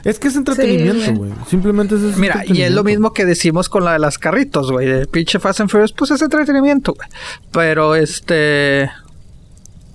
Es 0.04 0.18
que 0.18 0.28
es 0.28 0.36
entretenimiento, 0.36 1.14
güey. 1.14 1.32
Simplemente 1.46 1.94
es 1.94 2.16
Mira, 2.16 2.42
y 2.46 2.62
es 2.62 2.72
lo 2.72 2.84
mismo 2.84 3.12
que 3.12 3.26
decimos 3.26 3.68
con 3.68 3.84
la 3.84 3.92
de 3.92 3.98
las 3.98 4.18
carritos, 4.18 4.72
güey. 4.72 4.88
El 4.88 5.08
pinche 5.08 5.38
Fast 5.38 5.60
and 5.60 5.70
Furious, 5.70 5.92
pues 5.92 6.10
es 6.10 6.22
entretenimiento, 6.22 6.94
güey. 6.94 7.08
Pero 7.52 7.94
este. 7.94 8.90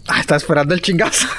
Ah, 0.07 0.19
estaba 0.19 0.38
esperando 0.38 0.73
el 0.73 0.82
chingazo. 0.82 1.27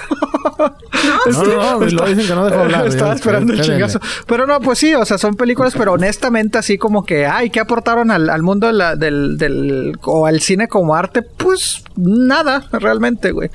No, 1.26 1.42
no, 1.44 1.78
no, 1.78 1.86
lo 1.86 2.06
dicen 2.06 2.26
que 2.26 2.34
no 2.34 2.46
dejó 2.46 2.62
hablar. 2.62 2.86
Estaba 2.86 3.14
esperando 3.14 3.52
el 3.52 3.60
chingazo. 3.60 4.00
Pero 4.26 4.46
no, 4.46 4.60
pues 4.60 4.78
sí, 4.78 4.94
o 4.94 5.04
sea, 5.04 5.18
son 5.18 5.34
películas, 5.34 5.74
pero 5.76 5.92
honestamente 5.92 6.58
así 6.58 6.78
como 6.78 7.04
que, 7.04 7.26
ay, 7.26 7.50
¿qué 7.50 7.60
aportaron 7.60 8.10
al, 8.10 8.42
mundo 8.42 8.66
del, 8.66 9.36
del, 9.36 9.92
o 10.02 10.26
al 10.26 10.40
cine 10.40 10.68
como 10.68 10.94
arte? 10.94 11.22
Pues 11.22 11.84
nada, 11.96 12.64
realmente, 12.72 13.32
güey. 13.32 13.50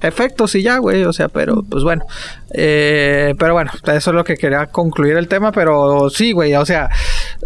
Efectos 0.00 0.54
y 0.54 0.62
ya, 0.62 0.78
güey, 0.78 1.04
o 1.04 1.12
sea, 1.12 1.28
pero 1.28 1.62
pues 1.68 1.82
bueno. 1.82 2.04
Eh, 2.52 3.34
pero 3.38 3.54
bueno, 3.54 3.72
eso 3.92 4.10
es 4.10 4.14
lo 4.14 4.24
que 4.24 4.36
quería 4.36 4.66
concluir 4.66 5.16
el 5.16 5.28
tema, 5.28 5.50
pero 5.50 6.08
sí, 6.08 6.32
güey, 6.32 6.54
o 6.54 6.64
sea, 6.64 6.88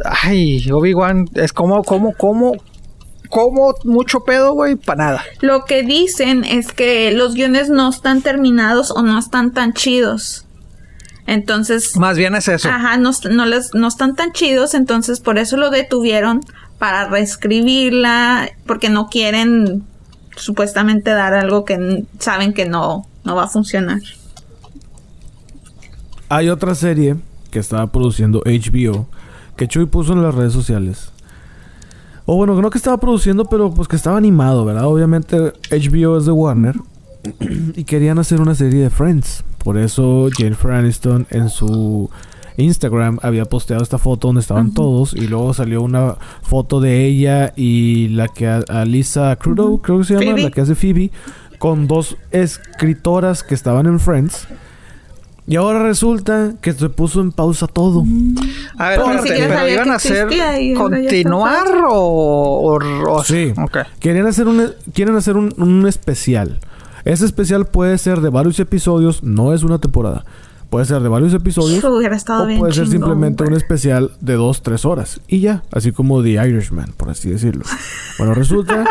ay, 0.04 0.70
Obi-Wan 0.70 1.26
es 1.34 1.52
como, 1.52 1.82
como, 1.82 2.12
como, 2.12 2.52
como 3.28 3.74
mucho 3.84 4.20
pedo, 4.20 4.52
güey, 4.52 4.76
para 4.76 5.04
nada. 5.04 5.24
Lo 5.40 5.64
que 5.64 5.82
dicen 5.82 6.44
es 6.44 6.72
que 6.72 7.12
los 7.12 7.34
guiones 7.34 7.68
no 7.70 7.88
están 7.88 8.22
terminados 8.22 8.90
o 8.90 9.02
no 9.02 9.18
están 9.18 9.52
tan 9.52 9.72
chidos. 9.72 10.46
Entonces. 11.26 11.96
Más 11.96 12.16
bien 12.16 12.34
es 12.34 12.48
eso. 12.48 12.68
Ajá, 12.68 12.96
no, 12.96 13.12
les, 13.46 13.74
no 13.74 13.88
están 13.88 14.16
tan 14.16 14.32
chidos, 14.32 14.74
entonces 14.74 15.20
por 15.20 15.38
eso 15.38 15.56
lo 15.56 15.70
detuvieron 15.70 16.40
para 16.78 17.08
reescribirla, 17.08 18.50
porque 18.66 18.88
no 18.88 19.08
quieren 19.08 19.84
supuestamente 20.36 21.10
dar 21.10 21.34
algo 21.34 21.64
que 21.64 22.04
saben 22.18 22.54
que 22.54 22.66
no, 22.66 23.06
no 23.24 23.36
va 23.36 23.44
a 23.44 23.48
funcionar. 23.48 24.00
Hay 26.30 26.48
otra 26.48 26.74
serie 26.74 27.16
que 27.50 27.58
estaba 27.58 27.86
produciendo 27.88 28.42
HBO 28.44 29.08
que 29.56 29.66
Chuy 29.66 29.86
puso 29.86 30.12
en 30.12 30.22
las 30.22 30.34
redes 30.34 30.52
sociales 30.52 31.10
o 32.30 32.36
bueno, 32.36 32.60
no 32.60 32.68
que 32.68 32.76
estaba 32.76 32.98
produciendo, 32.98 33.46
pero 33.46 33.72
pues 33.72 33.88
que 33.88 33.96
estaba 33.96 34.18
animado, 34.18 34.66
¿verdad? 34.66 34.84
Obviamente 34.84 35.34
HBO 35.70 36.18
es 36.18 36.26
de 36.26 36.32
Warner. 36.32 36.76
y 37.74 37.84
querían 37.84 38.18
hacer 38.18 38.42
una 38.42 38.54
serie 38.54 38.82
de 38.82 38.90
Friends. 38.90 39.44
Por 39.64 39.78
eso 39.78 40.28
Jennifer 40.36 40.72
Aniston 40.72 41.26
en 41.30 41.48
su 41.48 42.10
Instagram 42.58 43.18
había 43.22 43.46
posteado 43.46 43.82
esta 43.82 43.96
foto 43.96 44.28
donde 44.28 44.42
estaban 44.42 44.74
todos. 44.74 45.14
Y 45.14 45.26
luego 45.26 45.54
salió 45.54 45.80
una 45.80 46.16
foto 46.42 46.82
de 46.82 47.06
ella 47.06 47.54
y 47.56 48.08
la 48.08 48.28
que 48.28 48.46
Alisa 48.46 49.34
Crudo, 49.36 49.78
creo 49.78 50.00
que 50.00 50.04
se 50.04 50.22
llama, 50.22 50.38
la 50.38 50.50
que 50.50 50.60
hace 50.60 50.74
Phoebe, 50.74 51.10
con 51.58 51.86
dos 51.86 52.18
escritoras 52.30 53.42
que 53.42 53.54
estaban 53.54 53.86
en 53.86 53.98
Friends. 53.98 54.46
Y 55.48 55.56
ahora 55.56 55.82
resulta 55.82 56.52
que 56.60 56.74
se 56.74 56.90
puso 56.90 57.22
en 57.22 57.32
pausa 57.32 57.66
todo. 57.66 58.04
A 58.76 58.90
ver, 58.90 59.00
pero 59.22 59.68
iban 59.68 59.90
a 59.90 59.94
hacer 59.94 60.28
continuar 60.76 61.66
o, 61.90 62.78
o, 63.08 63.24
sí. 63.24 63.54
Okay. 63.56 63.84
Querían 63.98 64.26
hacer 64.26 64.46
un 64.46 64.72
quieren 64.92 65.16
hacer 65.16 65.38
un, 65.38 65.54
un 65.56 65.86
especial. 65.88 66.60
Ese 67.06 67.24
especial 67.24 67.64
puede 67.64 67.96
ser 67.96 68.20
de 68.20 68.28
varios 68.28 68.60
episodios, 68.60 69.22
no 69.22 69.54
es 69.54 69.62
una 69.62 69.78
temporada. 69.78 70.26
Puede 70.70 70.84
ser 70.84 71.00
de 71.00 71.08
varios 71.08 71.32
episodios. 71.32 71.82
o 71.84 72.58
puede 72.58 72.72
ser 72.72 72.88
simplemente 72.88 73.44
un 73.44 73.54
especial 73.54 74.12
de 74.20 74.34
dos, 74.34 74.62
tres 74.62 74.84
horas. 74.84 75.20
Y 75.26 75.40
ya, 75.40 75.62
así 75.72 75.92
como 75.92 76.22
The 76.22 76.30
Irishman, 76.30 76.92
por 76.96 77.10
así 77.10 77.30
decirlo. 77.30 77.64
Bueno, 78.18 78.34
resulta 78.34 78.84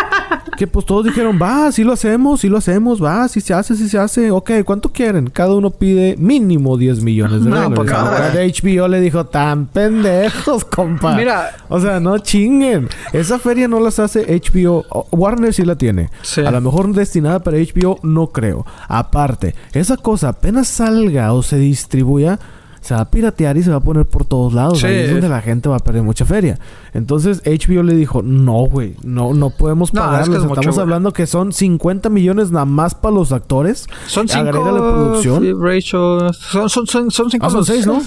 que 0.58 0.66
pues 0.66 0.86
todos 0.86 1.06
dijeron, 1.06 1.38
va, 1.42 1.72
sí 1.72 1.84
lo 1.84 1.94
hacemos, 1.94 2.42
sí 2.42 2.50
lo 2.50 2.58
hacemos, 2.58 3.04
va, 3.04 3.28
sí 3.28 3.42
se 3.42 3.54
hace, 3.54 3.76
sí 3.76 3.88
se 3.88 4.00
hace. 4.00 4.32
Ok, 4.32 4.52
¿cuánto 4.66 4.92
quieren? 4.92 5.30
Cada 5.30 5.54
uno 5.54 5.70
pide 5.70 6.16
mínimo 6.18 6.78
10 6.78 7.04
millones 7.04 7.44
de 7.44 7.50
dólares. 7.52 7.74
Pues, 7.76 8.34
de 8.34 8.48
HBO 8.48 8.88
le 8.88 9.00
dijo, 9.00 9.26
tan 9.26 9.68
pendejos, 9.68 10.66
compa. 10.76 11.16
Mira. 11.16 11.56
O 11.70 11.80
sea, 11.80 12.00
no 12.00 12.18
chinguen. 12.18 12.90
Esa 13.14 13.38
feria 13.38 13.68
no 13.68 13.80
las 13.80 14.00
hace 14.00 14.26
HBO. 14.26 14.86
Warner 15.12 15.54
sí 15.54 15.64
la 15.64 15.76
tiene. 15.76 16.10
A 16.44 16.52
lo 16.52 16.62
mejor 16.62 16.92
destinada 16.94 17.40
para 17.40 17.58
HBO, 17.58 18.00
no 18.02 18.28
creo. 18.28 18.66
Aparte, 18.88 19.54
esa 19.74 19.98
cosa 19.98 20.30
apenas 20.30 20.68
salga 20.68 21.34
o 21.34 21.44
se 21.44 21.58
distribuya, 21.68 22.40
se 22.88 22.94
va 22.94 23.02
a 23.02 23.12
piratear 23.12 23.58
y 23.58 23.64
se 23.64 23.70
va 23.70 23.78
a 23.78 23.80
poner 23.82 24.06
por 24.06 24.24
todos 24.24 24.54
lados. 24.54 24.84
Ahí 24.84 24.96
es 24.96 25.12
donde 25.12 25.28
la 25.28 25.42
gente 25.42 25.68
va 25.68 25.76
a 25.76 25.80
perder 25.80 26.04
mucha 26.04 26.26
feria. 26.26 26.58
Entonces 26.94 27.42
HBO 27.44 27.84
le 27.84 27.96
dijo, 27.96 28.22
no, 28.22 28.66
güey, 28.66 28.96
no, 29.04 29.34
no 29.34 29.50
podemos 29.50 29.92
pagarles. 29.92 30.42
Estamos 30.42 30.78
hablando 30.78 31.12
que 31.12 31.28
son 31.28 31.52
50 31.52 32.10
millones 32.10 32.52
nada 32.52 32.66
más 32.66 32.96
para 32.96 33.14
los 33.14 33.34
actores. 33.34 33.88
Son 34.06 34.28
cinco... 34.28 34.46
La 34.46 34.52
producción. 34.52 35.44
Son, 35.82 36.70
son, 36.70 36.88
son, 36.88 37.12
son, 37.12 37.30
cinco. 37.30 37.46
Ah, 37.46 37.50
son 37.50 37.66
seis, 37.66 37.86
¿no? 37.86 38.02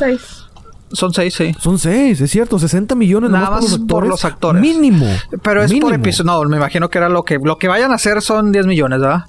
Son 0.93 1.13
seis, 1.13 1.35
sí. 1.35 1.55
Son 1.61 1.79
seis, 1.79 2.21
es 2.21 2.31
cierto. 2.31 2.59
60 2.59 2.95
millones 2.95 3.31
nada, 3.31 3.51
más, 3.51 3.79
por, 3.87 4.07
los 4.07 4.25
actores. 4.25 4.61
Mínimo. 4.61 5.07
Pero 5.43 5.63
es 5.63 5.73
por 5.75 5.93
episodio. 5.93 6.33
No, 6.33 6.43
me 6.49 6.57
imagino 6.57 6.89
que 6.89 6.99
era 6.99 7.09
lo 7.09 7.23
que... 7.23 7.39
Lo 7.39 7.59
que 7.59 7.69
vayan 7.69 7.93
a 7.93 7.97
hacer 7.97 8.23
son 8.23 8.51
10 8.51 8.67
millones, 8.67 9.01
¿verdad? 9.01 9.27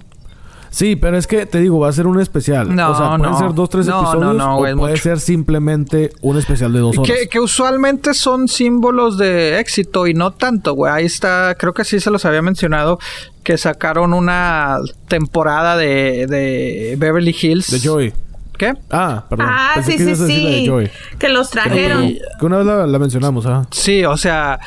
Sí, 0.72 0.95
pero 0.95 1.18
es 1.18 1.27
que 1.27 1.45
te 1.45 1.60
digo, 1.60 1.80
va 1.80 1.89
a 1.89 1.91
ser 1.91 2.07
un 2.07 2.19
especial. 2.22 2.73
No, 2.73 2.91
o 2.91 2.98
sea, 2.98 3.18
pueden 3.18 3.38
ser 3.38 3.53
dos, 3.53 3.69
tres 3.69 3.88
episodios. 3.88 4.35
No, 4.35 4.57
o 4.57 4.77
puede 4.77 4.95
ser 4.95 5.19
simplemente 5.19 6.11
un 6.22 6.38
especial 6.38 6.72
de 6.72 6.80
dos 6.80 6.98
horas. 6.98 7.11
Que, 7.11 7.27
que, 7.27 7.41
usualmente 7.41 8.14
son 8.14 8.48
símbolos 8.48 9.18
de 9.18 9.60
éxito 9.60 10.07
y 10.07 10.14
no 10.14 10.31
tanto, 10.31 10.73
güey. 10.73 10.91
Ahí 10.93 11.06
está, 11.06 11.56
creo 11.56 11.73
que 11.73 11.84
sí 11.84 11.99
se 11.99 12.10
los 12.10 12.23
había 12.23 12.41
mencionado, 12.41 12.99
que 13.43 13.57
sacaron 13.57 14.14
una 14.14 14.77
temporada 15.10 15.76
de, 15.76 16.26
de 16.27 16.95
Beverly 16.98 17.35
Hills. 17.39 17.69
De 17.69 17.80
Joy. 17.80 18.14
¿Qué? 18.57 18.73
Ah, 18.91 19.26
perdón. 19.27 19.48
Ah, 19.49 19.81
sí, 19.84 19.98
sí, 19.98 20.15
sí. 20.15 20.72
Que 21.19 21.30
los 21.30 21.49
trajeron. 21.49 22.07
Que, 22.39 22.45
una 22.45 22.57
vez 22.57 22.65
la, 22.65 22.88
la 22.88 22.99
mencionamos, 22.99 23.45
¿ah? 23.45 23.65
Sí, 23.72 24.06
o 24.06 24.15
sea, 24.15 24.60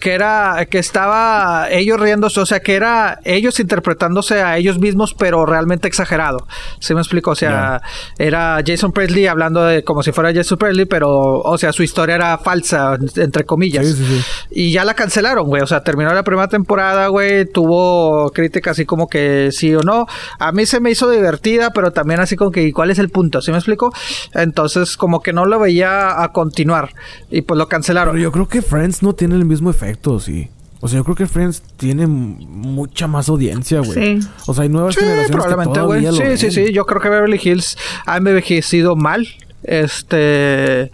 que 0.00 0.12
era 0.12 0.66
que 0.70 0.78
estaba 0.78 1.68
ellos 1.70 2.00
riéndose, 2.00 2.40
o 2.40 2.46
sea, 2.46 2.60
que 2.60 2.74
era 2.74 3.18
ellos 3.24 3.60
interpretándose 3.60 4.42
a 4.42 4.56
ellos 4.56 4.78
mismos, 4.78 5.14
pero 5.14 5.46
realmente 5.46 5.88
exagerado. 5.88 6.46
¿Sí 6.78 6.94
me 6.94 7.00
explico? 7.00 7.32
O 7.32 7.34
sea, 7.34 7.82
era 8.18 8.60
Jason 8.66 8.92
Presley 8.92 9.26
hablando 9.26 9.64
de 9.64 9.84
como 9.84 10.02
si 10.02 10.12
fuera 10.12 10.32
Jason 10.32 10.58
Presley, 10.58 10.86
pero, 10.86 11.10
o 11.10 11.58
sea, 11.58 11.72
su 11.72 11.82
historia 11.82 12.14
era 12.14 12.38
falsa, 12.38 12.96
entre 13.16 13.44
comillas. 13.44 13.86
Sí, 13.86 13.94
sí, 13.94 14.04
sí. 14.04 14.24
Y 14.50 14.72
ya 14.72 14.84
la 14.84 14.94
cancelaron, 14.94 15.46
güey. 15.46 15.62
O 15.62 15.66
sea, 15.66 15.82
terminó 15.82 16.12
la 16.12 16.22
primera 16.22 16.48
temporada, 16.48 17.08
güey. 17.08 17.46
Tuvo 17.46 18.30
críticas 18.30 18.72
así 18.72 18.84
como 18.86 19.08
que 19.08 19.50
sí 19.52 19.74
o 19.74 19.82
no. 19.82 20.06
A 20.38 20.52
mí 20.52 20.66
se 20.66 20.80
me 20.80 20.90
hizo 20.90 21.10
divertida, 21.10 21.70
pero 21.70 21.90
también 21.90 22.20
así 22.20 22.36
como 22.36 22.50
que, 22.50 22.72
¿cuál 22.72 22.90
es 22.90 22.98
el 22.98 23.08
punto? 23.10 23.40
¿Sí 23.40 23.50
me 23.50 23.58
explico? 23.58 23.92
Entonces, 24.34 24.96
como 24.96 25.20
que 25.20 25.32
no 25.32 25.44
lo 25.44 25.58
veía 25.58 26.22
a 26.22 26.32
continuar. 26.32 26.90
Y 27.30 27.42
pues 27.42 27.58
lo 27.58 27.68
cancelaron. 27.68 28.14
Pero 28.14 28.22
yo 28.22 28.32
creo 28.32 28.48
que 28.48 28.62
Friends 28.62 29.02
no 29.02 29.14
tiene 29.14 29.34
el 29.34 29.44
mismo 29.44 29.70
efectos 29.72 30.28
y... 30.28 30.48
O 30.80 30.88
sea, 30.88 30.98
yo 30.98 31.04
creo 31.04 31.14
que 31.14 31.26
Friends 31.26 31.62
tiene 31.76 32.08
mucha 32.08 33.06
más 33.06 33.28
audiencia, 33.28 33.78
güey. 33.80 34.20
Sí. 34.20 34.28
O 34.46 34.54
sea, 34.54 34.62
hay 34.62 34.68
nuevas 34.68 34.96
generaciones 34.96 35.30
probablemente, 35.30 35.80
güey. 35.80 36.06
Sí, 36.12 36.36
sí, 36.36 36.50
sí. 36.50 36.72
Yo 36.72 36.86
creo 36.86 37.00
que 37.00 37.08
Beverly 37.08 37.40
Hills 37.40 37.78
ha 38.04 38.16
envejecido 38.16 38.96
mal. 38.96 39.28
Este... 39.62 40.90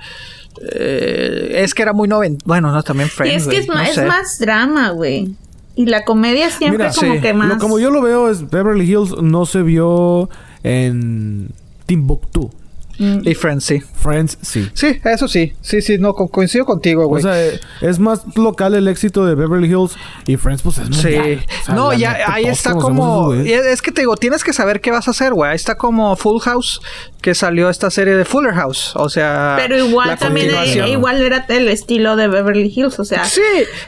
Eh, 0.72 1.62
es 1.62 1.72
que 1.72 1.82
era 1.82 1.94
muy 1.94 2.06
noven... 2.06 2.36
Bueno, 2.44 2.70
no, 2.70 2.82
también 2.82 3.08
Friends, 3.08 3.32
Y 3.32 3.36
es 3.36 3.46
que 3.46 3.58
es, 3.60 4.06
más 4.06 4.38
drama, 4.38 4.90
güey. 4.90 5.34
Y 5.74 5.86
la 5.86 6.04
comedia 6.04 6.50
siempre 6.50 6.90
como 6.94 7.20
que 7.20 7.32
más... 7.32 7.58
como 7.58 7.78
yo 7.78 7.90
lo 7.90 8.02
veo 8.02 8.28
es 8.28 8.50
Beverly 8.50 8.84
Hills 8.84 9.22
no 9.22 9.46
se 9.46 9.62
vio 9.62 10.28
en 10.64 11.50
Timbuktu. 11.86 12.50
Y 12.98 13.34
Friends, 13.34 13.64
sí. 13.64 13.80
Friends, 13.80 14.38
sí. 14.42 14.68
Sí, 14.74 15.00
eso 15.04 15.28
sí. 15.28 15.52
Sí, 15.60 15.80
sí, 15.82 15.98
no, 15.98 16.14
coincido 16.14 16.64
contigo, 16.64 17.06
güey. 17.06 17.24
O 17.24 17.26
sea, 17.26 17.60
es 17.80 17.98
más 17.98 18.22
local 18.36 18.74
el 18.74 18.88
éxito 18.88 19.24
de 19.24 19.36
Beverly 19.36 19.68
Hills 19.68 19.94
y 20.26 20.36
Friends, 20.36 20.62
pues 20.62 20.78
es 20.78 20.90
mundial. 20.90 21.40
Sí. 21.64 21.72
no, 21.72 21.92
ya 21.92 22.18
ahí 22.26 22.46
está 22.46 22.74
como... 22.74 23.34
es 23.34 23.82
que 23.82 23.92
te 23.92 24.02
digo, 24.02 24.16
tienes 24.16 24.42
que 24.42 24.52
saber 24.52 24.80
qué 24.80 24.90
vas 24.90 25.06
a 25.06 25.12
hacer, 25.12 25.32
güey. 25.32 25.50
Ahí 25.50 25.56
está 25.56 25.76
como 25.76 26.16
Full 26.16 26.40
House, 26.40 26.80
que 27.20 27.34
salió 27.34 27.68
esta 27.68 27.90
serie 27.90 28.16
de 28.16 28.24
Fuller 28.24 28.54
House. 28.54 28.92
O 28.96 29.08
sea... 29.08 29.54
Pero 29.58 29.78
igual 29.78 30.18
también 30.18 30.50
igual 30.88 31.22
era 31.22 31.44
el 31.48 31.68
estilo 31.68 32.16
de 32.16 32.28
Beverly 32.28 32.72
Hills, 32.74 32.98
o 32.98 33.04
sea... 33.04 33.24
Sí, 33.24 33.42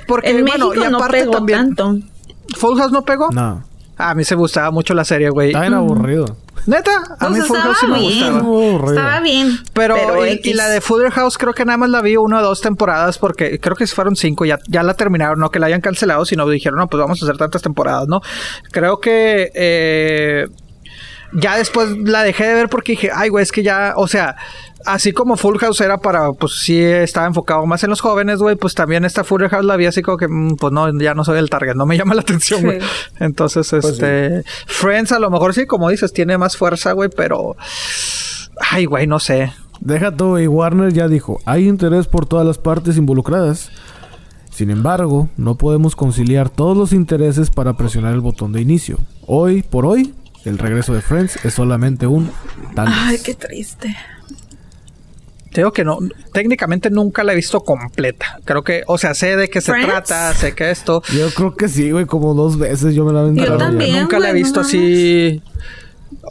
porque, 0.07 0.31
en 0.31 0.45
bueno, 0.45 0.69
México 0.69 0.85
y 0.85 0.95
aparte 0.95 1.19
no 1.19 1.25
pegó 1.25 1.33
también... 1.33 1.75
Tanto. 1.75 1.99
¿Full 2.57 2.79
House 2.79 2.93
no 2.93 3.05
pegó? 3.05 3.31
No. 3.31 3.65
A 4.01 4.15
mí 4.15 4.25
se 4.25 4.35
gustaba 4.35 4.71
mucho 4.71 4.95
la 4.95 5.05
serie, 5.05 5.31
güey. 5.31 5.49
Está 5.49 5.61
bien 5.61 5.75
aburrido. 5.75 6.37
Neta, 6.67 6.91
a 7.19 7.29
pues 7.29 7.31
mí 7.31 7.41
Full 7.41 7.57
House 7.57 7.79
sí 7.81 7.87
me 7.87 8.01
gustaba. 8.01 8.39
Estaba 8.89 9.21
bien. 9.21 9.59
Pero, 9.73 10.27
y, 10.27 10.53
la 10.55 10.69
de 10.69 10.81
Fuller 10.81 11.11
House 11.11 11.39
creo 11.39 11.55
que 11.55 11.65
nada 11.65 11.79
más 11.79 11.91
la 11.91 12.03
vi 12.03 12.17
una 12.17 12.41
o 12.41 12.43
dos 12.43 12.61
temporadas 12.61 13.19
porque 13.19 13.59
creo 13.61 13.77
que 13.77 13.87
fueron 13.87 14.17
cinco, 14.17 14.45
ya, 14.45 14.59
ya 14.69 14.83
la 14.83 14.95
terminaron, 14.95 15.39
no 15.39 15.51
que 15.51 15.59
la 15.59 15.67
hayan 15.67 15.81
cancelado, 15.81 16.25
sino 16.25 16.49
dijeron, 16.49 16.79
no, 16.79 16.89
pues 16.89 17.01
vamos 17.01 17.23
a 17.23 17.25
hacer 17.25 17.37
tantas 17.39 17.63
temporadas, 17.63 18.09
¿no? 18.09 18.21
Creo 18.73 19.01
que 19.01 19.51
eh, 19.55 20.49
ya 21.33 21.57
después 21.57 21.97
la 21.99 22.23
dejé 22.23 22.47
de 22.47 22.55
ver 22.55 22.69
porque 22.69 22.93
dije, 22.93 23.11
ay, 23.15 23.29
güey, 23.29 23.43
es 23.43 23.53
que 23.53 23.63
ya, 23.63 23.95
o 23.97 24.07
sea, 24.09 24.37
así 24.85 25.13
como 25.13 25.37
Full 25.37 25.59
House 25.59 25.81
era 25.81 25.99
para, 25.99 26.33
pues 26.33 26.61
sí 26.61 26.81
estaba 26.81 27.27
enfocado 27.27 27.67
más 27.67 27.83
en 27.85 27.91
los 27.91 28.01
jóvenes, 28.01 28.39
güey, 28.39 28.57
pues 28.57 28.75
también 28.75 29.05
esta 29.05 29.25
Full 29.25 29.45
House 29.49 29.65
la 29.65 29.77
vi 29.77 29.87
así 29.87 30.03
como 30.03 30.17
que, 30.17 30.29
mm, 30.29 30.57
pues 30.57 30.73
no, 30.73 30.99
ya 30.99 31.15
no 31.15 31.25
soy 31.25 31.39
el 31.39 31.51
target, 31.51 31.75
no 31.75 31.87
me 31.87 31.97
llama 31.99 32.15
la 32.15 32.23
atención, 32.23 32.63
güey. 32.63 32.79
Entonces, 33.19 33.69
pues 33.71 33.85
este, 33.85 34.45
Friends 34.67 35.13
a 35.13 35.19
lo 35.19 35.31
mejor 35.31 35.55
sí, 35.55 35.67
como 35.67 35.89
dices, 35.89 36.13
tiene 36.13 36.39
más 36.39 36.57
fuerza, 36.57 36.93
güey, 36.93 37.11
pero, 37.15 37.57
ay, 38.71 38.85
güey, 38.87 39.07
no 39.07 39.19
sé. 39.19 39.53
Deja 39.81 40.15
todo, 40.15 40.39
y 40.39 40.47
Warner 40.47 40.93
ya 40.93 41.09
dijo, 41.09 41.41
hay 41.45 41.67
interés 41.67 42.07
por 42.07 42.27
todas 42.27 42.47
las 42.47 42.59
partes 42.59 42.97
involucradas. 42.97 43.71
Sin 44.51 44.69
embargo, 44.69 45.31
no 45.37 45.55
podemos 45.55 45.97
conciliar 45.97 46.51
todos 46.51 46.77
los 46.77 46.93
intereses 46.93 47.51
para 47.51 47.75
presionar 47.75 48.13
el 48.13 48.21
botón 48.21 48.53
de 48.53 48.61
inicio. 48.61 48.99
Hoy 49.27 49.63
por 49.63 49.87
hoy, 49.87 50.13
el 50.45 50.59
regreso 50.59 50.93
de 50.93 51.01
Friends 51.01 51.43
es 51.45 51.55
solamente 51.55 52.07
un. 52.07 52.31
Ay, 52.77 53.19
qué 53.25 53.35
triste. 53.35 53.97
Te 55.53 55.63
digo 55.63 55.73
que 55.73 55.85
no, 55.85 55.99
técnicamente 56.33 56.91
nunca 56.91 57.25
la 57.25 57.33
he 57.33 57.37
visto 57.37 57.61
completa. 57.63 58.39
Creo 58.45 58.63
que, 58.63 58.85
o 58.87 58.99
sea, 58.99 59.15
sé 59.15 59.37
de 59.37 59.49
qué 59.49 59.61
se 59.61 59.73
trata, 59.73 60.33
sé 60.35 60.55
que 60.55 60.71
esto. 60.71 61.03
Yo 61.13 61.29
creo 61.35 61.57
que 61.57 61.69
sí, 61.69 61.91
güey, 61.91 62.07
como 62.07 62.35
dos 62.35 62.57
veces 62.57 62.95
yo 62.95 63.05
me 63.05 63.13
la 63.13 63.27
he 63.27 63.35
Yo 63.35 63.57
también. 63.57 64.01
Nunca 64.01 64.21
la 64.21 64.31
he 64.31 64.33
visto 64.33 64.61
así. 64.61 65.43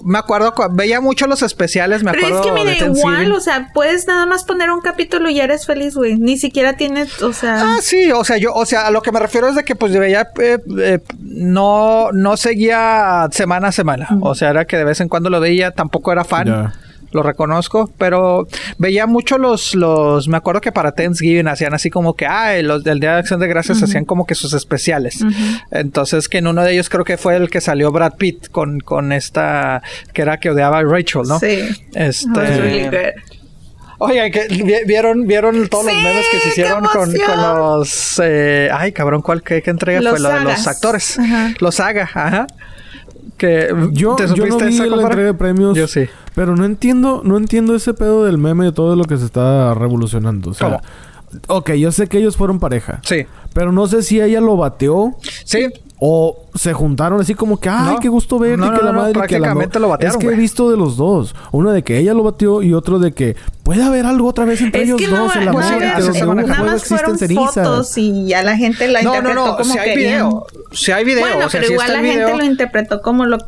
Me 0.06 0.20
acuerdo, 0.20 0.54
veía 0.72 1.02
mucho 1.02 1.28
los 1.28 1.42
especiales, 1.42 2.02
me 2.02 2.12
acuerdo. 2.12 2.28
Pero 2.28 2.40
es 2.40 2.46
que 2.46 2.88
mira, 2.88 2.98
igual, 2.98 3.32
o 3.34 3.42
sea, 3.42 3.72
puedes 3.74 4.08
nada 4.08 4.26
más 4.26 4.46
poner 4.46 4.70
un 4.72 4.80
capítulo 4.80 5.30
y 5.30 5.36
ya 5.36 5.44
eres 5.44 5.66
feliz, 5.66 5.96
güey. 5.96 6.18
Ni 6.18 6.38
siquiera 6.38 6.78
tienes, 6.78 7.22
o 7.22 7.34
sea. 7.34 7.74
Ah, 7.74 7.78
sí, 7.82 8.12
o 8.12 8.24
sea, 8.24 8.38
yo, 8.38 8.54
o 8.54 8.66
sea, 8.66 8.88
a 8.88 8.92
lo 8.92 9.02
que 9.02 9.12
me 9.12 9.20
refiero 9.20 9.50
es 9.50 9.56
de 9.56 9.66
que 9.66 9.76
pues 9.76 9.92
veía, 9.98 10.30
eh, 10.40 10.60
eh, 10.80 11.00
no, 11.20 12.12
no 12.14 12.38
seguía 12.38 13.28
semana 13.32 13.70
a 13.70 13.72
semana. 13.74 14.08
O 14.22 14.34
sea, 14.36 14.52
era 14.52 14.64
que 14.64 14.78
de 14.78 14.86
vez 14.86 15.02
en 15.02 15.10
cuando 15.10 15.30
lo 15.30 15.42
veía, 15.42 15.72
tampoco 15.72 16.14
era 16.14 16.24
fan 16.24 16.72
lo 17.12 17.24
reconozco, 17.24 17.90
pero 17.98 18.48
veía 18.78 19.08
mucho 19.08 19.38
los, 19.38 19.76
los, 19.76 20.28
me 20.28 20.38
acuerdo 20.38 20.62
que 20.62 20.72
para 20.72 20.92
Thanksgiving 20.92 21.48
hacían 21.48 21.74
así 21.74 21.90
como 21.90 22.16
que, 22.16 22.26
ah, 22.26 22.62
los 22.62 22.84
del 22.84 23.00
Día 23.00 23.14
de 23.14 23.20
Acción 23.20 23.40
de 23.40 23.48
Gracias 23.48 23.82
hacían 23.82 24.06
como 24.06 24.26
que 24.26 24.36
sus 24.36 24.54
especiales. 24.54 25.20
Entonces, 25.72 26.30
que 26.30 26.40
en 26.40 26.48
uno 26.48 26.64
de 26.64 26.74
ellos 26.74 26.90
creo 26.90 27.04
que 27.04 27.18
fue 27.18 27.36
el 27.36 27.50
que 27.50 27.62
salió 27.62 27.92
Brad 27.92 28.14
Pitt 28.16 28.50
con, 28.50 28.80
con 28.80 29.12
esta, 29.12 29.82
que 30.14 30.22
era 30.22 30.40
que 30.40 30.52
odiaba 30.52 30.80
a 30.80 30.84
Rachel, 30.84 31.24
¿no? 31.28 31.40
Sí. 31.40 31.62
Este... 31.94 33.16
Oigan, 34.02 34.32
que 34.32 34.48
vieron, 34.88 35.28
vieron 35.28 35.68
todos 35.68 35.86
los 35.86 35.94
memes 35.94 36.26
que 36.32 36.40
se 36.40 36.50
hicieron 36.50 36.86
con, 36.86 37.14
los 37.14 38.22
eh, 38.24 38.70
ay 38.72 38.94
cabrón, 38.94 39.22
¿cuál 39.22 39.44
qué, 39.44 39.62
entrega 39.66 40.00
fue? 40.00 40.22
Lo 40.22 40.30
de 40.30 40.40
los 40.40 40.68
actores. 40.68 41.18
Los 41.60 41.76
saga, 41.76 42.04
ajá 42.04 42.48
que 43.40 43.70
yo, 43.92 44.16
yo 44.36 44.46
no 44.46 44.58
vi 44.60 44.78
la 44.78 45.02
entrega 45.02 45.28
de 45.28 45.34
premios. 45.34 45.76
Yo 45.76 45.88
sí. 45.88 46.06
Pero 46.36 46.56
no 46.56 46.66
entiendo, 46.66 47.22
no 47.26 47.38
entiendo 47.38 47.74
ese 47.74 47.96
pedo 47.96 48.26
del 48.26 48.38
meme 48.38 48.66
de 48.66 48.72
todo 48.72 48.96
lo 48.96 49.06
que 49.06 49.18
se 49.18 49.26
está 49.26 49.74
revolucionando. 49.74 50.52
O 50.52 50.54
sea, 50.54 50.80
Ok, 51.48 51.72
yo 51.74 51.92
sé 51.92 52.08
que 52.08 52.18
ellos 52.18 52.38
fueron 52.38 52.60
pareja. 52.60 53.02
Sí. 53.04 53.26
Pero 53.54 53.72
no 53.72 53.88
sé 53.88 54.04
si 54.04 54.22
ella 54.22 54.42
lo 54.42 54.58
bateó. 54.58 55.16
Sí. 55.44 55.68
O 56.02 56.46
se 56.56 56.72
juntaron 56.72 57.20
así 57.20 57.36
como 57.36 57.60
que, 57.60 57.68
ay, 57.68 57.98
qué 58.02 58.08
gusto 58.08 58.40
verte, 58.40 58.66
que 58.74 58.84
la 58.84 58.94
madre 58.94 59.20
que 59.28 59.38
la 59.38 59.54
lo 59.54 59.90
batearon, 59.90 60.16
Es 60.16 60.18
que 60.18 60.34
he 60.34 60.38
visto 60.38 60.72
de 60.72 60.78
los 60.78 60.96
dos. 60.96 61.36
Uno 61.52 61.72
de 61.72 61.84
que 61.84 61.98
ella 61.98 62.14
lo 62.14 62.24
batió 62.24 62.62
y 62.62 62.74
otro 62.74 63.00
de 63.00 63.12
que 63.12 63.36
puede 63.64 63.84
haber 63.84 64.06
algo 64.06 64.30
otra 64.30 64.46
vez 64.46 64.62
entre 64.62 64.84
ellos 64.84 65.02
dos 65.10 65.36
en 65.36 65.46
la 65.46 65.52
madre. 65.52 65.92
Que 65.98 66.02
los 66.02 66.16
nada 66.16 66.64
más 66.64 66.86
fueron 66.86 67.20
fotos 67.20 67.98
y 67.98 68.28
ya 68.28 68.44
la 68.44 68.56
gente 68.56 68.88
la 68.88 69.02
interpretó 69.02 69.36
no, 69.36 69.46
no, 69.48 69.58
como 69.58 69.74
si 69.74 69.78
hay 69.78 69.98
video. 69.98 70.48
Si 70.72 70.92
hay 70.94 71.04
video. 71.04 71.22
Bueno, 71.22 71.48
pero 71.52 71.66
igual 71.70 71.92
la 71.92 72.00
gente 72.00 72.38
lo 72.38 72.46
interpretó 72.46 73.02
como 73.02 73.26
lo 73.26 73.40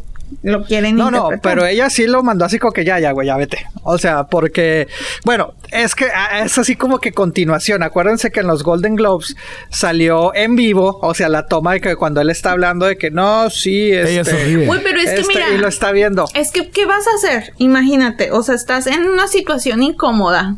lo 0.44 0.64
quieren 0.64 0.96
No, 0.96 1.12
no, 1.12 1.30
pero 1.42 1.66
ella 1.66 1.90
sí 1.90 2.08
lo 2.08 2.24
mandó 2.24 2.46
así 2.46 2.60
como 2.60 2.74
que 2.74 2.86
ya, 2.86 3.00
ya, 3.00 3.12
güey, 3.12 3.28
ya 3.28 3.38
vete. 3.38 3.66
O 3.84 3.98
sea, 3.98 4.26
porque, 4.26 4.88
bueno, 5.26 5.54
es 5.72 5.96
que 5.96 6.06
ah, 6.06 6.44
es 6.44 6.58
así 6.58 6.76
como 6.76 7.00
que 7.00 7.12
continuación. 7.12 7.84
Acuérdense 7.84 8.32
que 8.32 8.40
en 8.42 8.48
los 8.48 8.64
Golden 8.64 8.96
Globes 8.96 9.36
salió 9.70 10.34
en 10.34 10.56
vivo, 10.56 11.00
o 11.02 11.14
sea, 11.14 11.30
la 11.30 11.48
toma 11.48 11.74
de 11.74 11.82
que 11.82 11.96
cuando 11.96 12.22
él 12.22 12.30
está 12.30 12.52
hablando 12.52 12.86
de 12.86 12.98
que 12.98 13.12
no, 13.12 13.50
sí, 13.50 13.92
este. 13.92 14.68
Uy, 14.68 14.80
pero 14.84 15.00
es 15.00 15.10
que 15.12 15.22
este, 15.22 15.34
mira. 15.34 15.50
Y 15.50 15.58
lo 15.58 15.68
está 15.68 15.92
viendo. 15.92 16.26
Es 16.34 16.52
que, 16.52 16.70
¿qué 16.70 16.86
vas 16.86 17.06
a 17.08 17.16
hacer? 17.16 17.54
Imagínate, 17.58 18.32
o 18.32 18.44
sea, 18.44 18.56
estás 18.56 18.88
en 18.88 19.06
una 19.06 19.28
situación 19.28 19.84
incómoda. 19.84 20.56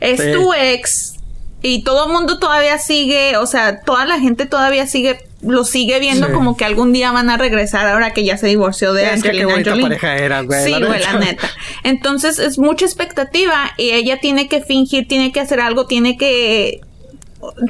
Es 0.00 0.32
tu 0.32 0.52
ex. 0.52 1.14
Y 1.62 1.82
todo 1.82 2.06
el 2.06 2.12
mundo 2.12 2.38
todavía 2.38 2.78
sigue, 2.78 3.36
o 3.38 3.46
sea, 3.46 3.80
toda 3.80 4.04
la 4.04 4.20
gente 4.20 4.46
todavía 4.46 4.86
sigue 4.86 5.25
lo 5.42 5.64
sigue 5.64 5.98
viendo 5.98 6.32
como 6.32 6.56
que 6.56 6.64
algún 6.64 6.92
día 6.92 7.12
van 7.12 7.28
a 7.30 7.36
regresar 7.36 7.86
ahora 7.86 8.12
que 8.12 8.24
ya 8.24 8.36
se 8.36 8.46
divorció 8.46 8.92
de 8.92 9.04
es 9.04 9.12
Angelina 9.12 9.56
que 9.56 9.62
qué 9.64 9.80
pareja 9.80 10.16
era, 10.16 10.40
güey. 10.42 10.64
Sí, 10.64 10.72
güey, 10.72 11.00
la 11.00 11.18
neta. 11.18 11.50
Entonces 11.82 12.38
es 12.38 12.58
mucha 12.58 12.86
expectativa 12.86 13.72
y 13.76 13.90
ella 13.90 14.18
tiene 14.20 14.48
que 14.48 14.62
fingir, 14.62 15.06
tiene 15.08 15.32
que 15.32 15.40
hacer 15.40 15.60
algo, 15.60 15.86
tiene 15.86 16.16
que 16.16 16.80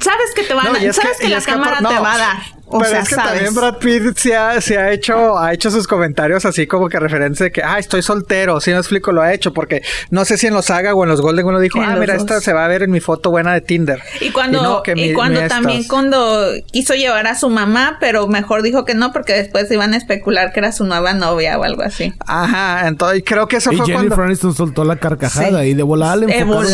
sabes 0.01 0.32
que 0.34 0.43
te 0.43 0.55
van 0.55 0.68
a, 0.68 0.93
sabes 0.93 1.18
que, 1.18 1.28
la 1.28 1.40
cámara 1.40 1.78
te 1.78 1.84
va 1.84 2.14
a 2.14 2.18
dar. 2.18 2.56
Pero 2.70 2.98
es 2.98 3.09
que 3.09 3.14
también 3.14 3.55
Brad 3.55 3.78
Pitt 3.78 4.16
se 4.16 4.34
ha, 4.34 4.60
se 4.60 4.76
ha, 4.76 4.90
hecho, 4.93 5.38
ha 5.38 5.52
hecho 5.52 5.70
sus 5.70 5.86
comentarios 5.86 6.44
así 6.44 6.66
como 6.66 6.88
que 6.88 6.98
referencia 6.98 7.44
de 7.44 7.52
que, 7.52 7.62
ah, 7.62 7.78
estoy 7.78 8.02
soltero. 8.02 8.60
Si 8.60 8.72
no 8.72 8.78
explico, 8.78 9.12
lo 9.12 9.22
ha 9.22 9.32
hecho. 9.32 9.52
Porque 9.52 9.82
no 10.10 10.24
sé 10.24 10.36
si 10.36 10.48
en 10.48 10.55
los 10.55 10.66
Saga 10.66 10.94
o 10.94 11.02
en 11.05 11.09
los 11.09 11.20
Golden 11.20 11.47
uno 11.47 11.60
dijo, 11.60 11.80
ah, 11.80 11.97
mira, 11.97 12.14
esta 12.14 12.40
se 12.40 12.52
va 12.52 12.64
a 12.64 12.68
ver 12.68 12.82
en 12.82 12.90
mi 12.90 13.01
foto 13.01 13.30
buena 13.30 13.55
de 13.55 13.60
Tinder. 13.60 14.02
Y 14.20 14.30
cuando, 14.30 14.82
y, 14.94 15.12
cuando 15.12 15.47
también 15.47 15.84
cuando 15.84 16.44
quiso 16.72 16.94
llevar 16.94 17.26
a 17.26 17.36
su 17.36 17.48
mamá, 17.51 17.98
pero 18.01 18.26
mejor 18.26 18.62
dijo 18.62 18.84
que 18.84 18.94
no, 18.94 19.12
porque 19.12 19.34
después 19.34 19.70
iban 19.70 19.94
a 19.94 19.97
especular 19.97 20.52
que 20.52 20.60
era 20.60 20.72
su 20.72 20.84
nueva 20.84 21.14
novia 21.14 21.59
o 21.59 21.64
algo 21.64 21.82
así. 21.82 22.12
Ajá, 22.26 22.88
entonces 22.88 23.22
creo 23.24 23.47
que 23.47 23.56
eso 23.56 23.72
y 23.72 23.76
fue 23.76 23.86
Jennifer 23.86 24.09
cuando... 24.09 24.24
Aniston 24.24 24.55
soltó 24.55 24.84
la 24.84 24.97
carcajada 24.97 25.64
y 25.64 25.74
de 25.74 25.82
volada 25.82 26.16
le 26.16 26.38
enfocó. 26.38 26.64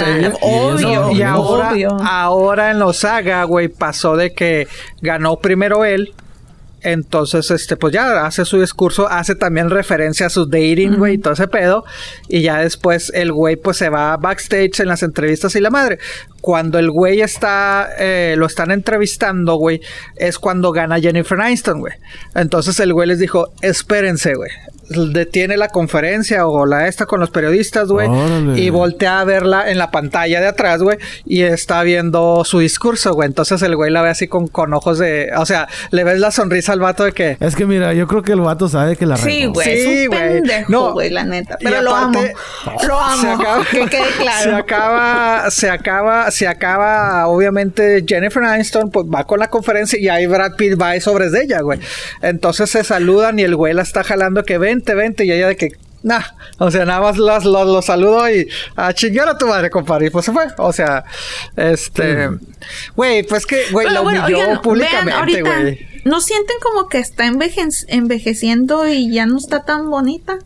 Obvio, 0.41 1.13
y, 1.13 1.23
ahora, 1.23 1.73
ahora 2.03 2.71
en 2.71 2.79
los 2.79 2.97
Saga, 2.97 3.45
güey, 3.45 3.69
pasó 3.69 4.17
de 4.17 4.33
que 4.33 4.69
ganó 5.01 5.37
primero 5.37 5.82
él 5.85 6.15
entonces, 6.83 7.51
este, 7.53 7.77
pues 7.77 7.93
ya 7.93 8.27
hace 8.27 8.45
su 8.45 8.61
discurso, 8.61 9.09
hace 9.09 9.37
también 9.37 9.71
referencia 9.71 10.27
a 10.27 10.31
su 10.31 10.47
dating, 10.47 10.97
güey, 10.97 11.15
y 11.15 11.19
todo 11.19 11.35
ese 11.35 11.47
pedo. 11.47 11.85
Y 12.29 12.43
ya 12.43 12.59
después 12.59 13.13
el 13.15 13.33
güey, 13.33 13.57
pues 13.57 13.77
se 13.77 13.89
va 13.89 14.17
backstage 14.17 14.81
en 14.81 14.89
las 14.89 15.05
entrevistas 15.05 15.55
y 15.55 15.61
la 15.61 15.71
madre. 15.71 15.99
Cuando 16.41 16.81
el 16.81 16.91
güey 16.91 17.21
está, 17.21 17.89
eh, 17.99 18.35
lo 18.37 18.47
están 18.47 18.73
entrevistando, 18.73 19.55
güey, 19.55 19.81
es 20.17 20.39
cuando 20.41 20.73
gana 20.73 20.99
Jennifer 20.99 21.41
Aniston, 21.41 21.81
güey. 21.81 21.95
Entonces 22.35 22.79
el 22.81 22.93
güey 22.93 23.07
les 23.07 23.21
dijo, 23.21 23.53
espérense, 23.63 24.35
güey 24.35 24.51
detiene 24.89 25.57
la 25.57 25.69
conferencia 25.69 26.47
o 26.47 26.67
la 26.67 26.89
esta 26.89 27.07
con 27.07 27.21
los 27.21 27.31
periodistas, 27.31 27.89
güey, 27.89 28.09
y 28.57 28.71
voltea 28.71 29.21
a 29.21 29.25
verla 29.25 29.71
en 29.71 29.79
la 29.79 29.91
pantalla 29.91 30.41
de 30.41 30.49
atrás, 30.49 30.83
güey, 30.83 30.99
y 31.25 31.43
está 31.43 31.83
viendo 31.83 32.45
su 32.45 32.59
discurso, 32.59 33.15
güey. 33.15 33.27
Entonces 33.27 33.63
el 33.63 33.77
güey 33.77 33.91
la 33.91 34.03
ve 34.03 34.11
así 34.11 34.29
con, 34.29 34.49
con 34.49 34.75
ojos 34.75 34.99
de, 34.99 35.31
o 35.37 35.47
sea, 35.47 35.69
le 35.91 36.05
ves 36.05 36.19
la 36.19 36.31
sonrisa 36.31 36.73
al 36.73 36.81
vato 36.81 37.05
de 37.05 37.13
que 37.13 37.37
Es 37.41 37.57
que 37.57 37.67
mira, 37.67 37.95
yo 37.95 38.07
creo 38.07 38.23
que 38.23 38.33
el 38.33 38.41
vato 38.41 38.69
sabe 38.69 38.97
que 38.97 39.07
la 39.07 39.17
Sí, 39.17 39.47
güey, 39.47 39.83
sí, 39.83 40.07
güey. 40.07 40.43
No, 40.69 40.93
güey, 40.93 41.11
la 41.11 41.25
neta, 41.25 41.59
pero 41.63 41.83
lo 41.83 41.95
amo. 41.95 42.21
Lo 42.87 43.01
amo. 43.01 43.23
Se 43.23 43.29
acaba, 43.29 43.65
que 43.65 43.87
quede 43.87 44.11
claro. 44.19 44.43
Se 44.43 44.57
acaba 44.57 45.51
se 45.51 45.71
acaba 45.71 46.31
se 46.31 46.49
acaba 46.49 47.27
obviamente 47.27 48.05
Jennifer 48.07 48.43
Aniston 48.43 48.91
pues 48.91 49.07
va 49.07 49.25
con 49.25 49.39
la 49.39 49.49
conferencia 49.49 49.99
y 49.99 50.09
ahí 50.09 50.27
Brad 50.27 50.53
Pitt 50.57 50.81
va 50.81 50.99
sobre 51.01 51.31
de 51.31 51.43
ella, 51.43 51.61
güey. 51.61 51.81
Entonces 52.21 52.71
se 52.71 52.85
saludan 52.85 53.39
y 53.39 53.43
el 53.43 53.57
güey 53.57 53.75
la 53.75 53.83
está 53.83 54.05
jalando 54.05 54.45
que 54.45 54.59
ven 54.59 54.72
vente, 54.73 54.95
vente, 54.95 55.25
y 55.25 55.33
ella 55.33 55.49
de 55.49 55.57
que, 55.57 55.73
nah, 56.03 56.23
o 56.59 56.71
sea, 56.71 56.85
nada 56.85 57.01
más 57.01 57.19
los, 57.19 57.45
los, 57.45 57.85
saludo 57.85 58.29
y 58.31 58.49
a 58.77 58.93
chingar 58.93 59.29
a 59.29 59.37
tu 59.37 59.47
madre, 59.47 59.71
compadre, 59.71 60.07
y 60.07 60.11
pues 60.11 60.25
se 60.25 60.33
fue, 60.33 60.47
o 60.59 60.73
sea, 60.73 61.05
este, 61.57 62.31
güey, 62.97 63.23
pues 63.25 63.45
que, 63.47 63.71
güey, 63.71 63.89
la 63.91 64.01
humilló 64.01 64.61
públicamente, 64.63 65.43
güey. 65.43 65.93
¿No 66.05 66.21
sienten 66.21 66.57
como 66.61 66.89
que 66.89 66.99
está 66.99 67.27
envejeciendo 67.27 68.89
y 68.89 69.13
ya 69.13 69.27
no 69.27 69.37
está 69.37 69.65
tan 69.65 69.89
bonita? 69.89 70.39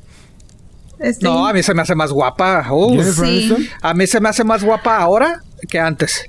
Este... 0.98 1.24
No, 1.24 1.46
a 1.46 1.52
mí 1.54 1.62
se 1.62 1.72
me 1.72 1.80
hace 1.80 1.94
más 1.94 2.10
guapa. 2.12 2.66
Uh, 2.70 3.02
sí. 3.02 3.70
A 3.80 3.94
mí 3.94 4.06
se 4.06 4.20
me 4.20 4.28
hace 4.28 4.44
más 4.44 4.62
guapa 4.62 4.98
ahora 4.98 5.42
que 5.68 5.78
antes. 5.78 6.28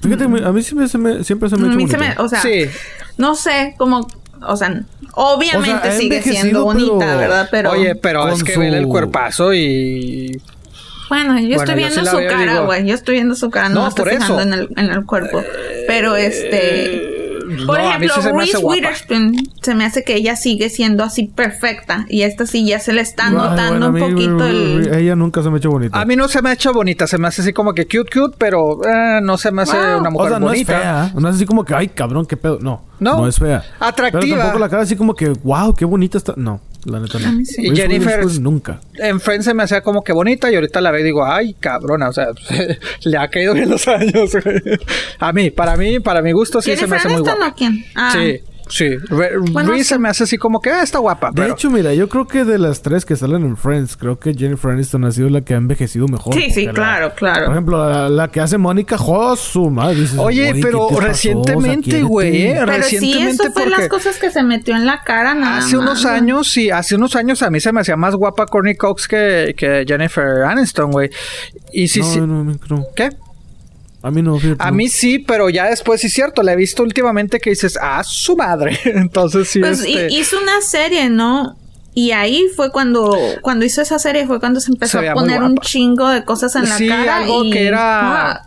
Fíjate, 0.00 0.24
a 0.24 0.28
mí 0.28 0.62
siempre 0.62 0.88
se 0.88 0.96
me, 0.96 1.24
siempre 1.24 1.48
se 1.48 1.56
me 1.56 1.68
ha 1.68 1.74
hecho 1.74 1.88
se 1.88 1.98
me, 1.98 2.14
o 2.18 2.28
sea, 2.28 2.40
sí. 2.40 2.66
no 3.16 3.34
sé, 3.34 3.74
como 3.78 4.06
o 4.46 4.56
sea, 4.56 4.82
obviamente 5.12 5.92
sigue 5.92 6.22
siendo 6.22 6.64
bonita, 6.64 7.16
¿verdad? 7.16 7.48
Pero 7.50 7.70
Oye, 7.72 7.94
pero 7.94 8.28
es 8.28 8.42
que 8.44 8.54
su... 8.54 8.62
el 8.62 8.86
cuerpazo 8.86 9.52
y 9.54 10.40
bueno, 11.08 11.38
yo 11.40 11.56
estoy 11.56 11.74
viendo 11.74 12.04
su 12.04 12.16
cara, 12.16 12.60
güey. 12.60 12.86
Yo 12.86 12.94
estoy 12.94 13.14
viendo 13.14 13.34
su 13.34 13.50
cara, 13.50 13.68
no, 13.70 13.82
no 13.82 13.88
estoy 13.88 14.16
fijando 14.16 14.42
en 14.42 14.52
el, 14.52 14.68
en 14.76 14.90
el 14.90 15.06
cuerpo. 15.06 15.42
Pero 15.86 16.16
este 16.16 17.17
por 17.66 17.80
ejemplo, 17.80 18.14
Reese 18.36 18.58
Witherspoon 18.58 19.36
se 19.62 19.74
me 19.74 19.84
hace 19.84 20.04
que 20.04 20.14
ella 20.14 20.36
sigue 20.36 20.70
siendo 20.70 21.04
así 21.04 21.26
perfecta 21.26 22.06
y 22.08 22.22
esta 22.22 22.46
sí 22.46 22.66
ya 22.66 22.78
se 22.80 22.92
le 22.92 23.00
está 23.00 23.30
notando 23.30 23.88
un 23.88 23.98
poquito 23.98 24.46
el... 24.46 24.94
Ella 24.94 25.16
nunca 25.16 25.42
se 25.42 25.48
me 25.50 25.56
ha 25.56 25.58
hecho 25.58 25.70
bonita. 25.70 26.00
A 26.00 26.04
mí 26.04 26.16
no 26.16 26.28
se 26.28 26.42
me 26.42 26.50
ha 26.50 26.52
hecho 26.52 26.72
bonita, 26.72 27.06
se 27.06 27.18
me 27.18 27.28
hace 27.28 27.42
así 27.42 27.52
como 27.52 27.74
que 27.74 27.86
cute 27.86 28.10
cute, 28.12 28.36
pero 28.38 28.80
eh, 28.84 29.20
no 29.22 29.38
se 29.38 29.50
me 29.50 29.62
hace 29.62 29.76
una 29.96 30.10
mujer 30.10 30.26
o 30.26 30.30
sea, 30.30 30.38
no 30.38 30.46
bonita. 30.46 30.76
Es 30.76 30.82
fea. 30.82 31.12
No 31.14 31.28
es 31.28 31.34
así 31.36 31.46
como 31.46 31.64
que, 31.64 31.74
ay, 31.74 31.88
cabrón, 31.88 32.26
qué 32.26 32.36
pedo. 32.36 32.58
No, 32.60 32.84
no, 33.00 33.18
no 33.18 33.28
es 33.28 33.38
fea. 33.38 33.64
Atractiva. 33.80 34.20
Pero 34.20 34.36
tampoco 34.36 34.58
la 34.58 34.68
cara 34.68 34.82
así 34.82 34.96
como 34.96 35.14
que, 35.14 35.28
wow, 35.28 35.74
qué 35.74 35.84
bonita 35.84 36.18
está. 36.18 36.34
No. 36.36 36.60
La 36.88 37.00
neta 37.00 37.18
no. 37.18 37.40
Y 37.40 37.76
Jennifer 37.76 38.24
nunca. 38.40 38.80
En 38.94 39.20
Friends 39.20 39.44
se 39.44 39.52
me 39.54 39.62
hacía 39.62 39.82
como 39.82 40.02
que 40.02 40.12
bonita 40.12 40.50
y 40.50 40.54
ahorita 40.54 40.80
la 40.80 40.90
veo 40.90 41.00
y 41.02 41.04
digo, 41.04 41.24
ay, 41.24 41.54
cabrona, 41.60 42.08
o 42.08 42.12
sea, 42.12 42.28
le 43.04 43.18
ha 43.18 43.28
caído 43.28 43.52
bien 43.54 43.68
los 43.68 43.86
años. 43.86 44.30
a 45.18 45.32
mí, 45.32 45.50
para 45.50 45.76
mí, 45.76 46.00
para 46.00 46.22
mi 46.22 46.32
gusto 46.32 46.62
sí 46.62 46.76
se 46.76 46.86
me 46.86 46.96
hace 46.96 47.08
muy 47.08 47.20
guapa. 47.20 47.54
quién? 47.54 47.84
Ah. 47.94 48.12
Sí. 48.14 48.40
Sí, 48.68 48.96
Reese 49.08 49.84
se 49.84 49.98
me 49.98 50.08
hace 50.08 50.24
así 50.24 50.36
como 50.36 50.60
que 50.60 50.70
ah, 50.70 50.82
está 50.82 50.98
guapa. 50.98 51.30
De 51.32 51.48
hecho, 51.48 51.70
mira, 51.70 51.94
yo 51.94 52.08
creo 52.08 52.26
que 52.26 52.44
de 52.44 52.58
las 52.58 52.82
tres 52.82 53.04
que 53.04 53.16
salen 53.16 53.42
en 53.44 53.56
Friends, 53.56 53.96
creo 53.96 54.18
que 54.18 54.34
Jennifer 54.34 54.70
Aniston 54.70 55.04
ha 55.04 55.12
sido 55.12 55.28
la 55.30 55.40
que 55.40 55.54
ha 55.54 55.56
envejecido 55.56 56.06
mejor. 56.08 56.34
Sí, 56.34 56.50
sí, 56.50 56.66
claro, 56.68 57.14
claro. 57.14 57.46
Por 57.46 57.54
ejemplo, 57.54 58.08
la, 58.08 58.28
que 58.28 58.40
hace 58.40 58.58
Mónica 58.58 58.98
Josu, 58.98 59.70
madre. 59.70 60.04
Oye, 60.18 60.54
pero 60.60 60.88
recientemente, 61.00 62.02
güey, 62.02 62.48
¿eh? 62.48 62.62
Pero 62.64 62.82
sí, 62.84 63.18
eso 63.18 63.50
fue 63.52 63.68
las 63.68 63.88
cosas 63.88 64.18
que 64.18 64.30
se 64.30 64.42
metió 64.42 64.76
en 64.76 64.86
la 64.86 65.02
cara, 65.02 65.34
nada 65.34 65.58
Hace 65.58 65.76
unos 65.76 66.04
años, 66.04 66.50
sí, 66.50 66.70
hace 66.70 66.96
unos 66.96 67.16
años 67.16 67.42
a 67.42 67.50
mí 67.50 67.60
se 67.60 67.72
me 67.72 67.80
hacía 67.80 67.96
más 67.96 68.14
guapa 68.14 68.46
Courtney 68.46 68.76
Cox 68.76 69.08
que, 69.08 69.54
que 69.56 69.84
Jennifer 69.86 70.44
Aniston, 70.44 70.90
güey. 70.90 71.10
Y 71.72 71.88
sí, 71.88 72.02
sí. 72.02 72.20
¿Qué? 72.94 73.10
A 74.00 74.10
mí 74.10 74.22
no, 74.22 74.38
A 74.58 74.70
mí 74.70 74.88
sí, 74.88 75.18
pero 75.18 75.50
ya 75.50 75.66
después 75.68 76.00
sí 76.00 76.06
es 76.06 76.12
cierto. 76.12 76.42
La 76.42 76.52
he 76.52 76.56
visto 76.56 76.82
últimamente 76.82 77.40
que 77.40 77.50
dices, 77.50 77.78
ah, 77.80 78.02
su 78.04 78.36
madre. 78.36 78.78
Entonces 78.84 79.48
sí. 79.48 79.60
Pues 79.60 79.80
este... 79.80 80.08
hizo 80.12 80.38
una 80.38 80.60
serie, 80.60 81.10
¿no? 81.10 81.56
Y 81.94 82.12
ahí 82.12 82.46
fue 82.54 82.70
cuando, 82.70 83.16
cuando 83.42 83.64
hizo 83.64 83.82
esa 83.82 83.98
serie, 83.98 84.24
fue 84.26 84.38
cuando 84.38 84.60
se 84.60 84.70
empezó 84.70 85.00
a 85.00 85.14
poner 85.14 85.42
un 85.42 85.56
chingo 85.58 86.08
de 86.08 86.24
cosas 86.24 86.54
en 86.54 86.68
la 86.68 86.78
cara. 86.78 87.16
algo 87.16 87.42
que 87.50 87.66
era. 87.66 88.42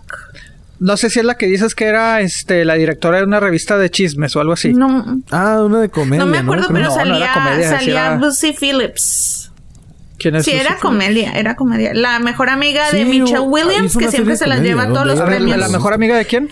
No 0.80 0.95
sé 0.95 1.10
si 1.10 1.19
es 1.19 1.26
la 1.26 1.36
que 1.36 1.48
dices 1.48 1.76
que 1.76 1.86
era 1.86 2.22
este 2.22 2.64
la 2.65 2.76
directora 2.76 3.18
de 3.18 3.23
una 3.23 3.40
revista 3.40 3.78
de 3.78 3.91
chismes 3.91 4.36
o 4.38 4.40
algo 4.40 4.53
así. 4.53 4.73
No. 4.73 5.22
Ah, 5.32 5.61
una 5.64 5.82
de 5.82 5.90
comedia. 5.90 6.23
No 6.23 6.32
me 6.32 6.38
acuerdo, 6.38 6.69
pero 6.72 6.90
salía, 6.91 7.34
salía 7.69 8.15
Lucy 8.15 8.53
Phillips. 8.53 9.41
¿Quién 10.22 10.35
es 10.35 10.45
sí, 10.45 10.52
era 10.52 10.77
comedia, 10.77 11.31
era 11.31 11.56
comedia. 11.56 11.93
La 11.93 12.19
mejor 12.19 12.49
amiga 12.49 12.91
de 12.91 13.06
Michelle 13.06 13.39
Williams, 13.39 13.98
que 13.98 14.10
siempre 14.10 14.38
se 14.38 14.48
la 14.48 14.57
lleva 14.57 14.88
todos 14.88 15.07
los 15.07 15.22
premios. 15.22 15.57
¿La 15.57 15.69
mejor 15.69 15.93
amiga 15.93 16.15
de 16.15 16.26
quién? 16.26 16.49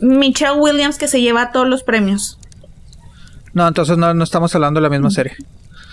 Michelle 0.00 0.58
Williams, 0.58 0.98
que 0.98 1.08
se 1.08 1.20
lleva 1.20 1.52
todos 1.52 1.68
los 1.68 1.82
premios. 1.82 2.38
No, 3.52 3.66
entonces 3.66 3.96
no, 3.96 4.14
no 4.14 4.24
estamos 4.24 4.54
hablando 4.54 4.80
de 4.80 4.82
la 4.82 4.90
misma 4.90 5.10
serie 5.10 5.36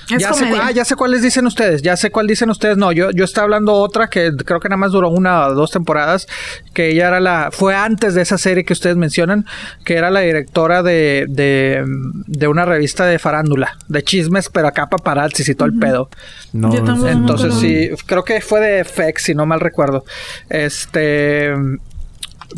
ya 0.10 0.34
sé, 0.34 0.45
ah, 0.61 0.72
ya 0.72 0.86
sé 0.86 0.95
cuáles 0.95 1.22
dicen 1.22 1.45
ustedes, 1.45 1.82
ya 1.82 1.98
sé 1.98 2.11
cuál 2.11 2.27
dicen 2.27 2.49
ustedes. 2.49 2.77
No, 2.77 2.91
yo, 2.91 3.11
yo 3.11 3.26
estaba 3.26 3.45
hablando 3.45 3.73
otra 3.73 4.07
que 4.07 4.32
creo 4.36 4.60
que 4.60 4.69
nada 4.69 4.77
más 4.77 4.91
duró 4.91 5.10
una 5.10 5.48
o 5.48 5.53
dos 5.53 5.72
temporadas, 5.72 6.27
que 6.73 6.90
ella 6.90 7.07
era 7.07 7.19
la, 7.19 7.49
fue 7.52 7.76
antes 7.76 8.14
de 8.14 8.22
esa 8.22 8.38
serie 8.38 8.64
que 8.64 8.73
ustedes 8.73 8.98
mencionan, 8.98 9.45
que 9.84 9.95
era 9.95 10.10
la 10.10 10.22
directora 10.22 10.84
de, 10.84 11.26
de, 11.30 11.84
de 11.88 12.48
una 12.48 12.65
revista 12.65 13.06
de 13.06 13.19
farándula, 13.19 13.77
de 13.88 14.03
chismes, 14.03 14.49
pero 14.49 14.68
acá 14.68 14.88
paparazzi 14.88 15.49
y 15.49 15.56
todo 15.56 15.68
el 15.68 15.77
pedo. 15.77 16.10
No, 16.53 16.73
Entonces 16.73 17.53
sí, 17.56 17.90
creo 18.06 18.23
que 18.23 18.41
fue 18.41 18.61
de 18.61 18.84
FX, 18.84 19.23
si 19.23 19.36
no 19.36 19.45
mal 19.45 19.60
recuerdo. 19.60 20.06
Este 20.49 21.53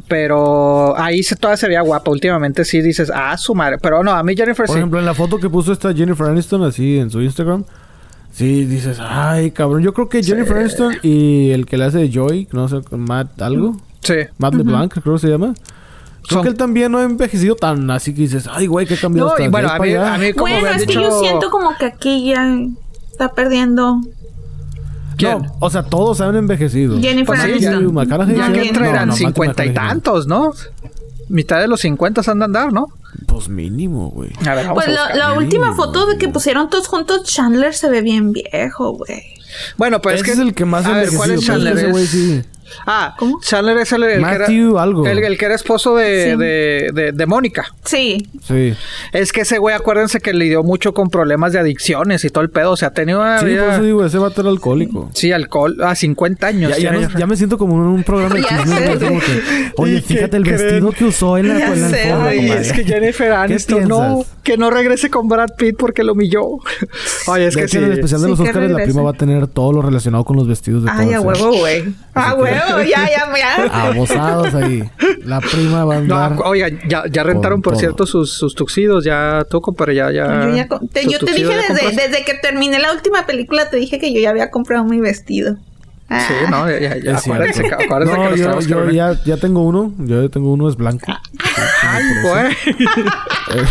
pero 0.08 0.98
ahí 0.98 1.24
se, 1.24 1.36
todavía 1.36 1.58
se 1.58 1.68
veía 1.68 1.82
guapa. 1.82 2.12
Últimamente 2.12 2.66
sí 2.66 2.82
dices, 2.82 3.12
ah, 3.14 3.38
su 3.38 3.56
madre. 3.56 3.78
Pero 3.82 4.04
no, 4.04 4.12
a 4.12 4.24
mí 4.24 4.36
Jennifer 4.36 4.66
Por 4.66 4.78
ejemplo, 4.78 5.00
en 5.00 5.06
la 5.06 5.14
foto 5.14 5.38
que 5.38 5.50
puso 5.50 5.72
esta 5.72 5.94
Jennifer 5.94 6.28
Aniston 6.28 6.64
así 6.64 6.98
en 6.98 7.10
su 7.10 7.22
Instagram. 7.22 7.64
Sí, 8.32 8.66
dices, 8.66 9.00
ay, 9.02 9.52
cabrón. 9.52 9.82
Yo 9.82 9.94
creo 9.94 10.10
que 10.10 10.22
Jennifer 10.22 10.58
Aniston 10.58 10.96
y 11.02 11.52
el 11.52 11.66
que 11.66 11.78
le 11.78 11.86
hace 11.86 11.98
de 12.00 12.12
Joy, 12.12 12.48
no 12.52 12.68
sé, 12.68 12.82
Matt 12.92 13.42
algo. 13.42 13.78
Sí. 14.02 14.16
Matt 14.38 14.54
LeBlanc, 14.54 14.94
creo 14.94 15.16
que 15.16 15.22
se 15.22 15.28
llama. 15.30 15.54
Creo 16.28 16.42
que 16.42 16.50
él 16.50 16.56
también 16.56 16.92
no 16.92 16.98
ha 17.00 17.04
envejecido 17.04 17.56
tan 17.56 17.90
así 17.90 18.14
que 18.14 18.22
dices, 18.22 18.50
ay, 18.52 18.68
güey, 18.68 18.86
qué 18.86 18.98
cambiado 18.98 19.34
no, 19.38 19.44
y 19.44 19.48
bueno, 19.48 19.70
a 19.70 19.80
mí, 19.80 19.94
a 19.94 20.18
mí, 20.18 20.34
como 20.34 20.54
bueno, 20.54 20.70
es 20.70 20.86
que 20.86 20.94
yo 20.94 21.20
siento 21.20 21.50
como 21.50 21.76
que 21.78 21.86
aquí 21.86 22.28
ya 22.28 22.60
está 23.10 23.34
perdiendo 23.34 24.02
¿Quién? 25.18 25.40
o 25.60 25.70
sea, 25.70 25.84
todos 25.84 26.22
han 26.22 26.36
envejecido. 26.36 27.00
Jennifer 27.00 27.26
pues 27.26 27.42
sí, 27.42 27.60
ya, 27.60 27.72
ya, 27.72 28.52
que 28.52 28.70
eran 28.70 29.14
cincuenta 29.14 29.66
y 29.66 29.74
tantos, 29.74 30.28
¿no? 30.28 30.54
Mitad 31.30 31.60
de 31.60 31.68
los 31.68 31.82
cincuenta 31.82 32.22
han 32.26 32.40
de 32.40 32.46
andar, 32.46 32.72
¿no? 32.72 32.88
Pues 33.26 33.50
mínimo, 33.50 34.12
güey. 34.12 34.30
Pues 34.74 34.88
la, 34.88 35.34
última 35.34 35.74
foto 35.76 36.06
de 36.06 36.18
que 36.18 36.30
pusieron 36.30 36.70
todos 36.70 36.88
juntos, 36.88 37.24
Chandler 37.24 37.74
se 37.74 37.90
ve 37.90 38.02
bien 38.02 38.32
viejo, 38.32 38.92
güey. 38.92 39.24
Bueno, 39.78 40.02
pues 40.02 40.18
es 40.18 40.24
que 40.24 40.32
es 40.32 40.40
el 40.40 40.54
que 40.54 40.66
más 40.66 40.86
a 40.86 40.94
ver, 40.94 41.10
¿cuál 41.16 41.32
es 41.32 41.46
Chandler? 41.46 41.78
Ese 41.78 41.88
güey 41.88 42.06
sí. 42.06 42.44
Ah, 42.86 43.16
¿cómo? 43.18 43.40
Chandler 43.42 43.78
es 43.78 43.92
el, 43.92 44.04
el 44.04 44.24
que 44.24 44.36
era, 44.36 44.46
algo. 44.82 45.06
El, 45.06 45.38
que 45.38 45.46
era 45.46 45.56
esposo 45.56 45.96
de, 45.96 46.38
de, 46.38 47.12
de, 47.12 47.26
Mónica. 47.26 47.74
Sí. 47.84 48.28
Sí. 48.46 48.74
Es 49.12 49.32
que 49.32 49.42
ese 49.42 49.58
güey, 49.58 49.76
acuérdense 49.76 50.20
que 50.20 50.34
lidió 50.34 50.64
mucho 50.64 50.94
con 50.94 51.10
problemas 51.10 51.54
de 51.54 51.60
adicciones 51.60 52.24
y 52.24 52.30
todo 52.30 52.44
el 52.44 52.50
pedo. 52.50 52.72
O 52.72 52.78
sea, 52.78 52.90
ha 52.90 52.94
tenido 52.94 53.22
una 53.22 53.40
Sí, 53.40 53.56
por 53.56 53.70
eso 53.70 53.84
digo, 53.84 54.06
ese 54.06 54.18
vato 54.18 54.42
era 54.42 54.50
alcohólico. 54.50 55.10
Sí, 55.14 55.32
alcohol 55.32 55.78
a 55.84 55.96
50 55.96 56.48
años. 56.48 56.78
Ya, 56.78 56.94
ya, 57.18 57.28
me 57.28 57.36
siento 57.36 57.58
como 57.58 57.76
en 57.76 57.82
un 57.82 58.04
programa 58.04 58.36
de 58.36 58.44
chismes. 58.44 59.72
Oye, 59.78 60.02
fíjate 60.02 60.38
el 60.38 60.44
vestido 60.44 60.92
que 60.92 61.06
usó 61.06 61.38
en 61.38 61.50
la, 61.50 61.74
en 61.74 61.92
la 61.92 62.34
Es 62.34 62.72
que 62.72 62.84
Jennifer 62.84 63.32
Aniston 63.32 63.88
no, 63.88 64.26
que 64.44 64.58
no 64.58 64.70
regrese 64.70 65.10
con 65.10 65.28
Brad 65.28 65.50
Pitt 65.58 65.76
porque 65.78 66.04
lo 66.04 66.14
humilló. 66.14 66.44
Oye, 67.28 67.48
es 67.48 67.56
que 67.56 67.68
sí. 67.68 67.78
En 67.78 67.86
el 67.86 67.94
especial 67.94 68.22
de 68.22 68.30
los 68.30 68.40
Oscars, 68.40 68.72
la 68.72 68.84
prima 68.84 69.02
va 69.02 69.12
a 69.12 69.14
tener 69.14 69.48
todo 69.48 69.72
lo 69.74 69.82
relacionado 69.82 70.24
con 70.26 70.36
los 70.36 70.48
vestidos 70.48 70.84
de 70.84 70.92
Ay, 70.92 71.14
a 71.14 71.22
huevo, 71.22 71.58
güey. 71.58 71.94
A 72.14 72.34
huevo 72.66 72.82
ya, 72.82 73.10
ya, 73.10 73.28
ya. 73.36 73.88
Abusados 73.88 74.54
ahí. 74.56 74.84
La 75.24 75.40
prima 75.42 75.86
va 75.86 75.96
a 75.96 75.98
andar. 75.98 76.32
No, 76.32 76.42
oiga, 76.42 76.70
ya, 76.88 77.04
ya 77.10 77.24
rentaron, 77.24 77.62
por 77.62 77.78
cierto, 77.78 78.06
sus, 78.06 78.34
sus 78.34 78.56
tuxidos. 78.56 79.04
Ya 79.04 79.46
tú, 79.50 79.62
pero 79.78 79.92
ya, 79.92 80.12
ya. 80.12 80.46
Yo, 80.46 80.56
ya, 80.56 80.68
te, 80.92 81.08
yo 81.08 81.20
te 81.20 81.34
dije 81.34 81.56
desde, 81.56 81.96
desde, 81.96 82.26
que 82.26 82.34
terminé 82.36 82.80
la 82.80 82.92
última 82.94 83.26
película, 83.26 83.70
te 83.70 83.78
dije 83.78 84.00
que 84.00 84.14
yo 84.14 84.20
ya 84.20 84.30
había 84.30 84.52
comprado 84.52 84.84
mi 84.86 85.00
vestido. 85.00 85.58
Sí, 86.10 86.34
no, 86.50 86.70
ya, 86.70 86.80
ya, 86.80 86.98
ya 86.98 87.18
acuérdense, 87.18 87.66
acuérdense 87.66 88.18
no, 88.18 88.30
que 88.30 88.68
yo, 88.68 88.86
yo 88.86 88.90
ya, 88.92 89.22
ya 89.26 89.36
tengo 89.36 89.64
uno. 89.64 89.94
Yo 90.00 90.24
ya 90.24 90.30
tengo 90.30 90.54
uno, 90.54 90.70
es 90.70 90.78
blanco. 90.78 91.12
Ay, 91.82 92.04
güey. 92.24 92.58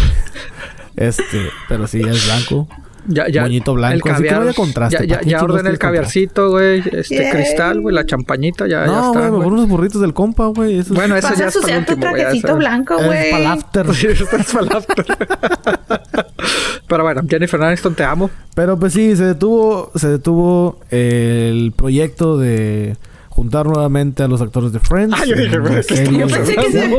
este, 0.97 1.51
pero 1.69 1.87
sí, 1.87 2.03
es 2.03 2.27
blanco. 2.27 2.69
Ya, 3.09 3.29
ya. 3.29 3.43
Moñito 3.43 3.75
blanco. 3.75 3.95
El 3.95 4.03
caviar, 4.03 4.41
así 4.41 4.49
que 4.49 4.55
contraste. 4.55 5.07
Ya, 5.07 5.21
ya, 5.21 5.29
ya 5.29 5.43
ordené 5.43 5.71
el 5.71 5.79
caviarcito, 5.79 6.51
güey. 6.51 6.83
Este 6.93 7.31
cristal, 7.31 7.81
güey. 7.81 7.95
La 7.95 8.07
champañita, 8.07 8.67
ya, 8.67 8.87
no. 8.87 9.13
No, 9.13 9.13
güey, 9.13 9.31
mejor 9.31 9.53
unos 9.53 9.69
burritos 9.69 10.01
del 10.01 10.15
compa, 10.15 10.47
güey. 10.47 10.83
Bueno, 10.89 11.17
eso 11.17 11.35
ya 11.35 11.47
es 11.47 11.57
para 11.57 11.73
el 11.75 11.79
último, 11.81 11.97
tu 11.97 12.01
trajecito 12.01 12.57
blanco, 12.57 12.97
güey. 12.97 13.19
Es 13.19 13.31
para 13.33 13.53
after. 13.53 13.95
Sí, 13.95 14.07
es 14.09 14.23
para 14.53 14.77
after. 14.79 15.07
Pero 16.89 17.03
bueno, 17.03 17.23
Jennifer 17.29 17.63
Aniston, 17.63 17.95
te 17.95 18.05
amo. 18.05 18.31
Pero 18.55 18.79
pues 18.79 18.93
sí, 18.93 19.17
se 19.17 19.25
detuvo, 19.25 19.91
se 19.95 20.09
detuvo 20.09 20.81
el 20.91 21.73
proyecto 21.77 22.39
de 22.39 22.97
juntar 23.37 23.67
nuevamente 23.67 24.23
a 24.23 24.29
los 24.29 24.41
actores 24.41 24.73
de 24.73 24.81
Friends. 24.81 25.15
Ay, 25.15 25.29
yo, 25.29 25.37
dije, 25.37 25.51
yo 25.51 26.27
pensé 26.27 26.57
que, 26.57 26.73
se, 26.73 26.91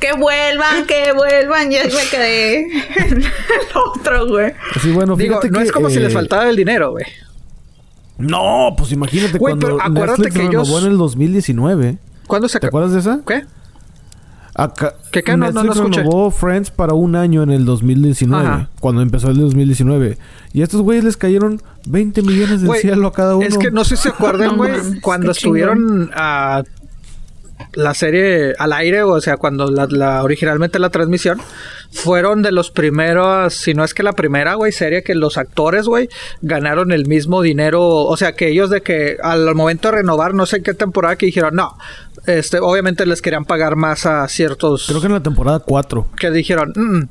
que 0.00 0.12
vuelvan, 0.18 0.86
que 0.86 1.12
vuelvan. 1.12 1.70
Yo 1.70 1.78
me 1.84 2.10
quedé 2.10 2.60
en 2.60 3.16
el 3.18 3.26
otro, 3.74 4.26
güey. 4.28 4.54
Sí, 4.80 4.92
bueno, 4.92 5.14
Digo, 5.14 5.40
no 5.50 5.60
es 5.60 5.70
como 5.70 5.90
si 5.90 6.00
les 6.00 6.10
eh, 6.10 6.14
faltaba 6.14 6.48
el 6.48 6.56
dinero, 6.56 6.92
güey. 6.92 7.04
No, 8.16 8.74
pues 8.78 8.92
imagínate 8.92 9.36
güey, 9.36 9.52
cuando 9.52 9.66
pero 9.66 9.82
acuérdate 9.82 10.22
Netflix 10.22 10.34
que 10.34 10.48
renovó 10.48 10.78
ellos... 10.78 10.84
en 10.84 10.92
el 10.92 10.98
2019. 10.98 11.98
¿Cuándo 12.26 12.48
se 12.48 12.60
¿Te 12.60 12.66
acuerdas 12.66 12.92
de 12.92 13.00
esa? 13.00 13.20
¿Qué? 13.26 13.42
Acá, 14.54 14.94
¿Qué, 15.10 15.24
qué? 15.24 15.36
No, 15.36 15.50
Netflix 15.50 15.76
no, 15.76 15.88
renovó 15.88 16.30
Friends 16.30 16.70
para 16.70 16.92
un 16.92 17.16
año 17.16 17.42
en 17.42 17.50
el 17.50 17.64
2019. 17.64 18.68
Cuando 18.78 19.02
empezó 19.02 19.28
el 19.30 19.38
2019. 19.38 20.16
Y 20.52 20.60
a 20.60 20.64
estos 20.64 20.80
güeyes 20.82 21.02
les 21.02 21.16
cayeron 21.16 21.60
20 21.86 22.22
millones 22.22 22.62
de 22.62 22.72
cielo 22.78 23.08
a 23.08 23.12
cada 23.12 23.34
uno. 23.34 23.46
Es 23.46 23.58
que 23.58 23.72
no 23.72 23.84
sé 23.84 23.96
si 23.96 24.02
se 24.04 24.08
acuerdan, 24.10 24.56
güey, 24.56 25.00
cuando 25.00 25.32
estuvieron 25.32 26.10
a 26.14 26.62
la 27.72 27.94
serie 27.94 28.54
al 28.58 28.72
aire, 28.72 29.02
o 29.02 29.20
sea, 29.20 29.36
cuando 29.36 29.70
la, 29.70 30.22
originalmente 30.22 30.78
la 30.78 30.90
transmisión, 30.90 31.40
fueron 31.90 32.42
de 32.42 32.52
los 32.52 32.70
primeros, 32.70 33.54
si 33.54 33.74
no 33.74 33.84
es 33.84 33.94
que 33.94 34.02
la 34.02 34.12
primera, 34.12 34.54
güey, 34.54 34.72
serie 34.72 35.02
que 35.02 35.14
los 35.14 35.38
actores, 35.38 35.86
güey, 35.86 36.08
ganaron 36.42 36.92
el 36.92 37.06
mismo 37.06 37.42
dinero, 37.42 37.82
o 37.82 38.16
sea, 38.16 38.32
que 38.32 38.48
ellos 38.48 38.70
de 38.70 38.82
que 38.82 39.16
al 39.22 39.54
momento 39.54 39.88
de 39.88 39.98
renovar, 39.98 40.34
no 40.34 40.46
sé 40.46 40.58
en 40.58 40.62
qué 40.62 40.74
temporada, 40.74 41.16
que 41.16 41.26
dijeron, 41.26 41.54
no, 41.54 41.76
este, 42.26 42.58
obviamente 42.58 43.06
les 43.06 43.22
querían 43.22 43.44
pagar 43.44 43.76
más 43.76 44.06
a 44.06 44.26
ciertos... 44.28 44.86
Creo 44.86 45.00
que 45.00 45.06
en 45.06 45.12
la 45.12 45.22
temporada 45.22 45.60
4. 45.60 46.08
Que 46.18 46.30
dijeron, 46.30 46.72
mm, 46.74 47.08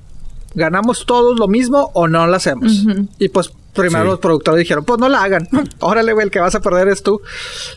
ganamos 0.55 1.05
todos 1.05 1.39
lo 1.39 1.47
mismo 1.47 1.91
o 1.93 2.07
no 2.07 2.25
lo 2.27 2.35
hacemos. 2.35 2.85
Y 3.19 3.29
pues 3.29 3.51
primero 3.73 4.03
los 4.05 4.19
productores 4.19 4.59
dijeron, 4.59 4.85
pues 4.85 4.99
no 4.99 5.09
la 5.09 5.23
hagan. 5.23 5.47
Órale, 5.79 6.13
güey, 6.13 6.25
el 6.25 6.31
que 6.31 6.39
vas 6.39 6.55
a 6.55 6.61
perder 6.61 6.87
es 6.87 7.03
tú. 7.03 7.21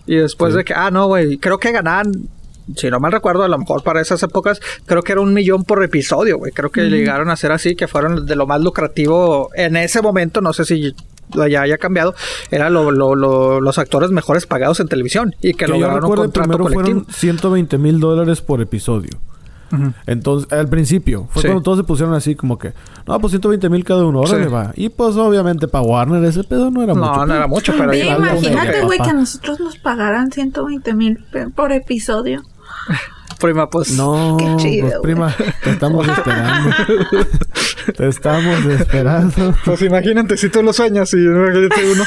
Y 0.06 0.16
después 0.16 0.54
de 0.54 0.64
que, 0.64 0.74
ah, 0.74 0.90
no, 0.90 1.06
güey, 1.06 1.38
creo 1.38 1.58
que 1.58 1.72
ganaban 1.72 2.28
si 2.74 2.90
no 2.90 2.98
mal 2.98 3.12
recuerdo, 3.12 3.44
a 3.44 3.48
lo 3.48 3.58
mejor 3.58 3.82
para 3.82 4.00
esas 4.00 4.22
épocas, 4.22 4.60
creo 4.86 5.02
que 5.02 5.12
era 5.12 5.20
un 5.20 5.32
millón 5.32 5.64
por 5.64 5.84
episodio, 5.84 6.38
güey. 6.38 6.52
Creo 6.52 6.70
que 6.70 6.82
llegaron 6.82 7.30
a 7.30 7.36
ser 7.36 7.52
así, 7.52 7.76
que 7.76 7.86
fueron 7.86 8.26
de 8.26 8.34
lo 8.34 8.46
más 8.46 8.60
lucrativo 8.60 9.50
en 9.54 9.76
ese 9.76 10.02
momento, 10.02 10.40
no 10.40 10.52
sé 10.52 10.64
si 10.64 10.94
ya 11.48 11.62
haya 11.62 11.78
cambiado, 11.78 12.14
eran 12.50 12.72
los 12.72 13.78
actores 13.78 14.10
mejores 14.10 14.46
pagados 14.46 14.80
en 14.80 14.88
televisión 14.88 15.34
y 15.40 15.54
que, 15.54 15.66
lograron 15.66 16.04
un 16.04 16.16
contrato 16.16 16.48
primero 16.48 16.66
fueron 16.68 17.06
120 17.08 17.78
mil 17.78 18.00
dólares 18.00 18.40
por 18.40 18.60
episodio. 18.60 19.10
Entonces, 20.06 20.50
al 20.52 20.68
principio, 20.68 21.28
fue 21.30 21.42
cuando 21.42 21.60
todos 21.60 21.78
se 21.78 21.84
pusieron 21.84 22.14
así 22.14 22.34
como 22.34 22.56
que, 22.58 22.72
no, 23.06 23.18
pues 23.18 23.32
120 23.32 23.68
mil 23.68 23.84
cada 23.84 24.04
uno, 24.04 24.20
órale 24.20 24.46
va. 24.46 24.72
Y 24.76 24.88
pues 24.88 25.16
obviamente 25.16 25.66
para 25.66 25.84
Warner 25.84 26.24
ese 26.24 26.44
pedo 26.44 26.70
no 26.70 26.82
era 26.82 26.94
mucho. 26.94 27.16
No, 27.16 27.26
no 27.26 27.34
era 27.34 27.46
mucho, 27.46 27.72
pero... 27.76 27.92
imagínate, 27.92 28.82
güey, 28.82 28.98
que 28.98 29.10
a 29.10 29.14
nosotros 29.14 29.60
nos 29.60 29.76
pagaran 29.76 30.30
120 30.30 30.94
mil 30.94 31.24
por 31.54 31.72
episodio. 31.72 32.42
Prima, 33.40 33.68
pues. 33.68 33.90
No, 33.90 34.36
pues, 34.38 34.94
prima, 35.02 35.34
te 35.62 35.70
estamos 35.70 36.08
esperando. 36.08 36.70
te 37.96 38.08
estamos 38.08 38.64
esperando. 38.64 39.54
Pues 39.64 39.82
imagínate 39.82 40.36
si 40.36 40.48
tú 40.48 40.62
lo 40.62 40.72
sueñas 40.72 41.12
y 41.12 41.18
imagínate 41.18 41.92
uno. 41.92 42.04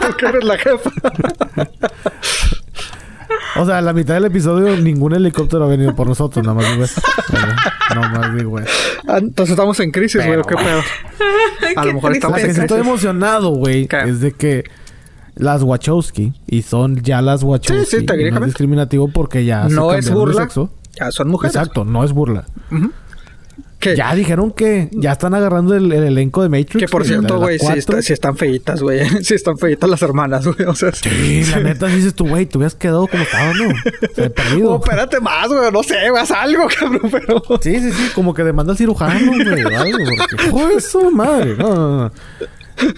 Porque 0.00 0.26
eres 0.26 0.44
la 0.44 0.58
jefa. 0.58 0.90
O 3.56 3.66
sea, 3.66 3.78
a 3.78 3.80
la 3.80 3.92
mitad 3.92 4.14
del 4.14 4.24
episodio 4.24 4.76
ningún 4.76 5.14
helicóptero 5.14 5.64
ha 5.64 5.68
venido 5.68 5.94
por 5.94 6.06
nosotros, 6.06 6.44
nada 6.44 6.54
más 6.54 6.70
digo 6.70 6.84
eso. 6.84 7.00
No 7.94 8.00
más 8.00 8.34
digo 8.34 8.50
güey. 8.50 8.64
Ah, 9.06 9.18
entonces 9.18 9.50
estamos 9.52 9.78
en 9.80 9.90
crisis, 9.90 10.24
güey, 10.24 10.40
qué 10.48 10.54
pedo. 10.54 10.82
A 11.76 11.84
lo 11.84 11.94
mejor 11.94 12.12
estamos 12.12 12.38
en 12.38 12.44
crisis. 12.44 12.62
Estoy 12.62 12.80
emocionado, 12.80 13.50
güey. 13.50 13.88
Es 14.06 14.20
de 14.20 14.32
que 14.32 14.64
las 15.40 15.62
Wachowski 15.62 16.32
y 16.46 16.62
son 16.62 17.02
ya 17.02 17.22
las 17.22 17.42
Wachowski. 17.42 17.84
Sí, 17.84 18.06
sí. 18.08 18.30
No 18.30 18.40
es 18.40 18.46
discriminativo 18.46 19.08
porque 19.08 19.44
ya 19.44 19.68
no 19.68 19.92
es 19.92 20.10
burla. 20.10 20.42
Sexo. 20.42 20.70
Ya 20.98 21.10
son 21.10 21.28
mujeres. 21.28 21.56
Exacto, 21.56 21.84
no 21.84 22.04
es 22.04 22.12
burla. 22.12 22.46
Ya 23.80 24.14
dijeron 24.14 24.50
que 24.50 24.90
ya 24.92 25.12
están 25.12 25.32
agarrando 25.34 25.74
el, 25.74 25.90
elenco 25.90 26.42
de 26.42 26.50
Matrix. 26.50 26.84
Que 26.84 26.88
por 26.88 27.06
cierto, 27.06 27.38
güey, 27.38 27.58
si, 27.58 28.12
están 28.12 28.36
feitas, 28.36 28.82
güey. 28.82 29.08
si 29.22 29.34
están 29.34 29.56
feitas 29.56 29.88
las 29.88 30.02
hermanas, 30.02 30.46
güey. 30.46 30.68
O 30.68 30.74
sea, 30.74 30.92
sí, 30.92 31.44
la 31.50 31.60
neta 31.60 31.86
dices 31.86 32.14
tú, 32.14 32.28
güey, 32.28 32.44
tú 32.44 32.58
hubieras 32.58 32.74
quedado 32.74 33.06
como 33.06 33.22
estaba, 33.22 33.54
¿no? 33.54 33.70
Se 34.14 34.28
perdido. 34.28 34.72
Oh, 34.72 34.84
espérate 34.84 35.18
más, 35.20 35.48
güey. 35.48 35.72
No 35.72 35.82
sé, 35.82 35.96
haz 36.08 36.30
algo, 36.30 36.66
cabrón, 36.78 37.10
pero. 37.10 37.42
Sí, 37.62 37.80
sí, 37.80 37.90
sí. 37.92 38.10
Como 38.14 38.34
que 38.34 38.44
demanda 38.44 38.72
al 38.72 38.78
cirujano, 38.78 39.18
güey. 39.26 39.74
Algo, 39.74 39.98
porque. 40.18 40.50
¡Oh, 40.52 40.68
eso, 40.76 41.10
madre! 41.10 41.56
No, 41.56 41.74
no, 41.74 41.96
no. 42.02 42.12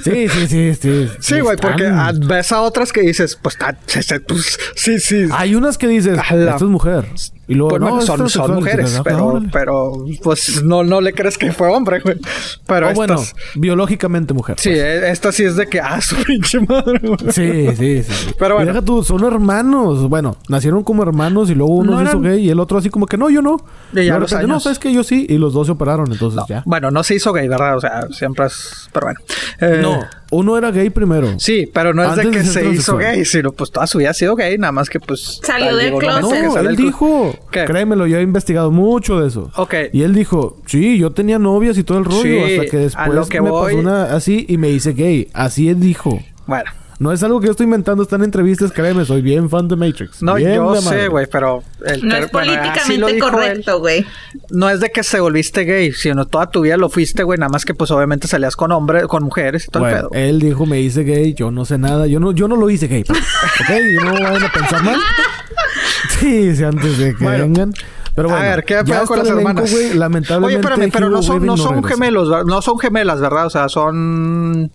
Sí, 0.05 0.29
sí, 0.29 0.47
sí, 0.49 0.75
sí. 0.75 1.09
Sí, 1.21 1.41
güey, 1.41 1.57
porque 1.57 1.91
ves 2.27 2.53
a 2.53 2.61
otras 2.63 2.93
que 2.93 3.03
dices, 3.03 3.39
pues, 3.41 3.57
pues, 4.27 4.59
sí, 4.77 4.99
sí. 4.99 5.29
Hay 5.33 5.55
unas 5.55 5.79
que 5.79 5.89
dices, 5.89 6.19
esto 6.19 6.57
es 6.57 6.63
mujer. 6.63 7.07
Y 7.49 7.55
luego, 7.55 7.71
pues, 7.71 7.81
no, 7.81 8.01
son, 8.03 8.31
son 8.31 8.55
mujeres, 8.55 9.01
pero, 9.03 9.43
pero, 9.53 10.05
pues, 10.23 10.63
no, 10.63 10.85
no 10.85 11.01
le 11.01 11.13
crees 11.13 11.37
que 11.37 11.53
fue 11.53 11.69
hombre, 11.69 11.99
güey. 12.01 12.17
Pero 12.67 12.91
o 12.91 12.95
bueno, 12.95 13.21
biológicamente 13.57 14.33
mujer. 14.33 14.57
Sí, 14.61 14.71
pues. 14.71 15.03
esta 15.05 15.33
sí 15.33 15.45
es 15.45 15.57
de 15.57 15.67
que, 15.67 15.81
ah, 15.81 16.01
su 16.01 16.17
pinche 16.23 16.61
madre, 16.61 17.01
güey. 17.03 17.33
Sí, 17.33 17.67
sí, 17.77 18.03
sí. 18.05 18.35
Pero 18.39 18.55
bueno. 18.55 18.73
Deja 18.73 18.85
tú, 18.85 19.03
son 19.03 19.25
hermanos. 19.25 20.09
Bueno, 20.09 20.37
nacieron 20.49 20.85
como 20.85 21.03
hermanos 21.03 21.51
y 21.51 21.57
luego 21.57 21.75
uno 21.75 21.99
se 21.99 22.05
hizo 22.05 22.21
gay 22.21 22.47
y 22.47 22.51
el 22.51 22.61
otro 22.61 22.79
así 22.79 22.91
como 22.91 23.07
que, 23.07 23.19
no, 23.19 23.29
yo 23.29 23.43
no. 23.43 23.57
Y 23.93 24.05
ya 24.05 24.19
los 24.19 24.33
No, 24.47 24.61
sabes 24.61 24.79
que 24.79 24.93
yo 24.93 25.03
sí. 25.03 25.27
Y 25.29 25.39
los 25.39 25.53
dos 25.53 25.67
se 25.67 25.73
operaron, 25.73 26.13
entonces 26.13 26.43
ya. 26.49 26.63
Bueno, 26.65 26.93
no 26.93 27.03
se 27.03 27.17
hizo 27.17 27.33
gay, 27.33 27.49
¿verdad? 27.49 27.77
O 27.77 27.81
sea, 27.81 28.07
siempre 28.13 28.47
es... 28.47 28.89
Pero 28.93 29.07
bueno. 29.07 29.21
Eh, 29.61 29.81
no, 29.83 30.01
uno 30.33 30.57
era 30.57 30.71
gay 30.71 30.91
primero. 30.91 31.39
Sí, 31.39 31.71
pero 31.73 31.93
no 31.93 32.03
es 32.03 32.17
de 32.17 32.31
que 32.31 32.43
se 32.43 32.69
hizo 32.71 32.97
gay, 32.97 33.25
sino 33.25 33.53
pues 33.53 33.71
toda 33.71 33.87
su 33.87 33.99
vida 33.99 34.11
ha 34.11 34.15
sido 34.15 34.35
gay, 34.35 34.57
nada 34.59 34.73
más 34.73 34.89
que 34.89 34.99
pues... 34.99 35.41
Salió 35.43 35.77
del 35.77 35.95
closet. 35.95 36.45
No, 36.45 36.59
él 36.59 36.75
dijo... 36.75 37.35
Créemelo, 37.51 38.07
yo 38.07 38.19
he 38.19 38.23
investigado 38.23 38.71
mucho 38.71 39.21
de 39.21 39.29
eso. 39.29 39.51
Ok. 39.57 39.75
Y 39.93 40.03
él 40.03 40.15
dijo, 40.15 40.59
sí, 40.67 40.99
yo 40.99 41.11
tenía 41.11 41.39
novias 41.39 41.77
y 41.77 41.85
todo 41.85 41.99
el 41.99 42.07
rollo, 42.07 42.47
hasta 42.47 42.65
que 42.65 42.77
después 42.79 43.31
me 43.31 43.51
pasó 43.51 43.77
una 43.77 44.15
así 44.15 44.47
y 44.49 44.57
me 44.57 44.71
hice 44.71 44.95
gay. 44.95 45.29
Así 45.35 45.69
él 45.69 45.81
dijo. 45.81 46.19
Bueno. 46.47 46.71
No 47.03 47.11
es 47.11 47.21
algo 47.25 47.41
que 47.41 47.47
yo 47.47 47.51
estoy 47.51 47.65
inventando, 47.65 48.05
están 48.05 48.21
en 48.21 48.27
entrevistas, 48.27 48.71
créeme, 48.71 49.05
soy 49.05 49.23
bien 49.23 49.51
fan 49.51 49.67
de 49.67 49.75
Matrix. 49.75 50.23
No, 50.23 50.39
yo 50.39 50.77
sé, 50.77 51.09
güey, 51.09 51.27
pero... 51.27 51.65
no 52.01 52.15
es 52.15 52.31
políticamente 52.31 53.19
correcto, 53.19 53.81
güey. 53.81 54.07
No 54.51 54.71
es 54.71 54.79
de 54.79 54.91
que 54.91 55.03
se 55.03 55.19
volviste 55.19 55.65
gay, 55.65 55.91
sino 55.91 56.27
toda 56.27 56.49
tu 56.49 56.61
vida 56.61 56.77
lo 56.77 56.89
fuiste, 56.89 57.25
güey, 57.25 57.41
nada 57.41 57.51
más 57.51 57.65
que 57.65 57.75
pues 57.75 57.91
obviamente 57.91 58.29
salías 58.29 58.55
con 58.55 58.71
hombres, 58.71 59.09
con 59.09 59.25
mujeres 59.25 59.65
y 59.65 59.69
todo 59.73 59.89
el 59.89 59.95
pedo. 59.95 60.11
él 60.13 60.39
dijo, 60.39 60.65
me 60.65 60.81
hice 60.81 61.03
gay, 61.03 61.35
yo 61.35 61.51
no 61.51 61.65
sé 61.65 61.77
nada, 61.77 62.07
yo 62.07 62.21
no, 62.21 62.31
yo 62.31 62.47
no 62.47 62.55
lo 62.55 62.71
hice 62.71 62.87
gay, 62.87 63.03
pues, 63.03 63.19
¿ok? 63.19 63.77
Yo 63.95 64.05
no 64.05 64.13
vayan 64.13 64.45
a 64.45 64.53
pensar 64.53 64.85
mal. 64.85 65.01
Sí, 66.21 66.55
sí, 66.55 66.63
antes 66.63 66.99
de 66.99 67.17
que 67.17 67.25
vengan. 67.25 67.73
Pero 68.15 68.29
bueno, 68.29 68.45
a 68.45 68.49
ver, 68.49 68.65
¿qué 68.65 68.83
pedo 68.85 69.07
con 69.07 69.19
las 69.19 69.29
hermanas? 69.29 69.73
lamentablemente. 69.95 70.47
Oye, 70.47 70.57
espérame, 70.57 70.93
pero 70.93 71.11
no 71.11 71.23
son, 71.23 71.45
no 71.45 71.57
son 71.57 71.83
gemelos, 71.83 72.47
no 72.47 72.63
son 72.63 72.79
gemelas, 72.79 73.21
¿verdad? 73.21 73.47
O 73.47 73.51
sea, 73.51 73.69
son 73.69 74.71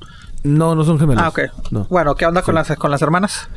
no, 0.48 0.76
no 0.76 0.84
son 0.84 1.00
gemelos. 1.00 1.24
Ah, 1.24 1.30
ok. 1.30 1.88
Bueno, 1.90 2.16
¿qué 2.16 2.26
onda 2.26 2.42
con, 2.42 2.56
las, 2.56 2.76
con 2.78 2.92
las 2.92 3.02
hermanas? 3.02 3.50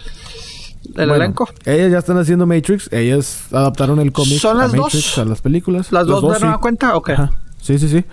¿El 0.97 1.11
elenco? 1.11 1.49
Ellas 1.65 1.93
ya 1.93 1.99
están 1.99 2.19
haciendo 2.19 2.47
Matrix. 2.47 2.93
Ellas 2.93 3.45
adaptaron 3.53 4.01
el 4.01 4.13
cómic 4.13 4.39
¿Son 4.39 4.59
las 4.59 4.75
Matrix 4.75 5.19
a 5.19 5.25
las 5.25 5.41
películas. 5.41 5.93
¿Las 5.93 6.07
dos, 6.07 6.23
de 6.23 6.41
nueva 6.41 6.59
cuenta? 6.59 6.97
Ok. 6.97 7.11
Sí, 7.61 7.79
sí, 7.79 7.89
sí. 7.89 8.05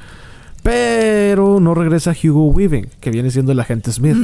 Pero 0.63 1.59
no 1.59 1.73
regresa 1.73 2.11
Hugo 2.11 2.47
Weaving, 2.47 2.89
que 2.99 3.09
viene 3.09 3.31
siendo 3.31 3.53
el 3.53 3.59
agente 3.59 3.91
Smith. 3.91 4.17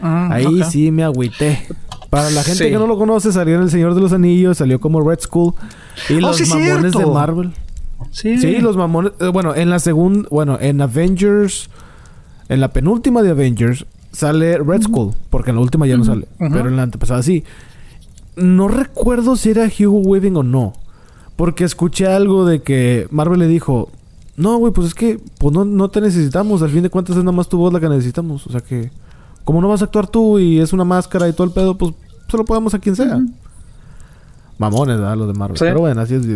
Mm, 0.00 0.32
Ahí 0.32 0.62
sí 0.64 0.90
me 0.90 1.02
agüité. 1.02 1.66
Para 2.10 2.30
la 2.30 2.42
gente 2.42 2.70
que 2.70 2.78
no 2.78 2.86
lo 2.86 2.98
conoce, 2.98 3.32
salió 3.32 3.56
en 3.56 3.62
El 3.62 3.70
Señor 3.70 3.94
de 3.94 4.00
los 4.00 4.12
Anillos, 4.12 4.58
salió 4.58 4.80
como 4.80 5.00
Red 5.00 5.20
School. 5.20 5.54
Y 6.08 6.14
oh, 6.14 6.20
los 6.20 6.48
mamones 6.48 6.92
de 6.92 7.06
Marvel. 7.06 7.52
Sí. 8.10 8.38
Sí, 8.38 8.58
los 8.58 8.76
mamones. 8.76 9.12
Eh, 9.20 9.28
bueno, 9.28 9.54
en 9.54 9.70
la 9.70 9.78
segunda. 9.78 10.28
Bueno, 10.30 10.58
en 10.60 10.80
Avengers. 10.80 11.70
En 12.48 12.60
la 12.60 12.72
penúltima 12.72 13.22
de 13.22 13.30
Avengers 13.30 13.86
sale 14.12 14.58
Red 14.58 14.82
Skull, 14.82 15.14
porque 15.30 15.50
en 15.50 15.56
la 15.56 15.62
última 15.62 15.86
ya 15.86 15.96
no 15.96 16.04
sale, 16.04 16.26
pero 16.38 16.68
en 16.68 16.76
la 16.76 16.82
antepasada 16.82 17.22
sí. 17.22 17.44
No 18.36 18.68
recuerdo 18.68 19.36
si 19.36 19.50
era 19.50 19.66
Hugo 19.66 19.98
Weaving 19.98 20.36
o 20.36 20.42
no, 20.42 20.72
porque 21.36 21.64
escuché 21.64 22.06
algo 22.06 22.46
de 22.46 22.62
que 22.62 23.06
Marvel 23.10 23.40
le 23.40 23.48
dijo, 23.48 23.90
no, 24.36 24.56
güey, 24.58 24.72
pues 24.72 24.88
es 24.88 24.94
que 24.94 25.20
pues 25.38 25.54
no, 25.54 25.88
te 25.90 26.00
necesitamos, 26.00 26.62
al 26.62 26.70
fin 26.70 26.82
de 26.82 26.90
cuentas 26.90 27.16
es 27.16 27.24
nada 27.24 27.36
más 27.36 27.48
tu 27.48 27.58
voz 27.58 27.72
la 27.72 27.80
que 27.80 27.88
necesitamos, 27.88 28.46
o 28.46 28.50
sea 28.50 28.60
que 28.60 28.90
como 29.44 29.60
no 29.60 29.68
vas 29.68 29.82
a 29.82 29.86
actuar 29.86 30.06
tú 30.06 30.38
y 30.38 30.60
es 30.60 30.72
una 30.72 30.84
máscara 30.84 31.28
y 31.28 31.32
todo 31.32 31.46
el 31.46 31.52
pedo, 31.52 31.76
pues 31.76 31.94
se 32.28 32.36
lo 32.36 32.44
podemos 32.44 32.74
a 32.74 32.78
quien 32.78 32.94
sea. 32.94 33.20
Mamones, 34.58 34.98
¿verdad? 34.98 35.16
Los 35.16 35.28
de 35.28 35.34
Marvel. 35.34 35.56
Pero 35.58 35.80
bueno, 35.80 36.00
así 36.00 36.14
es. 36.14 36.26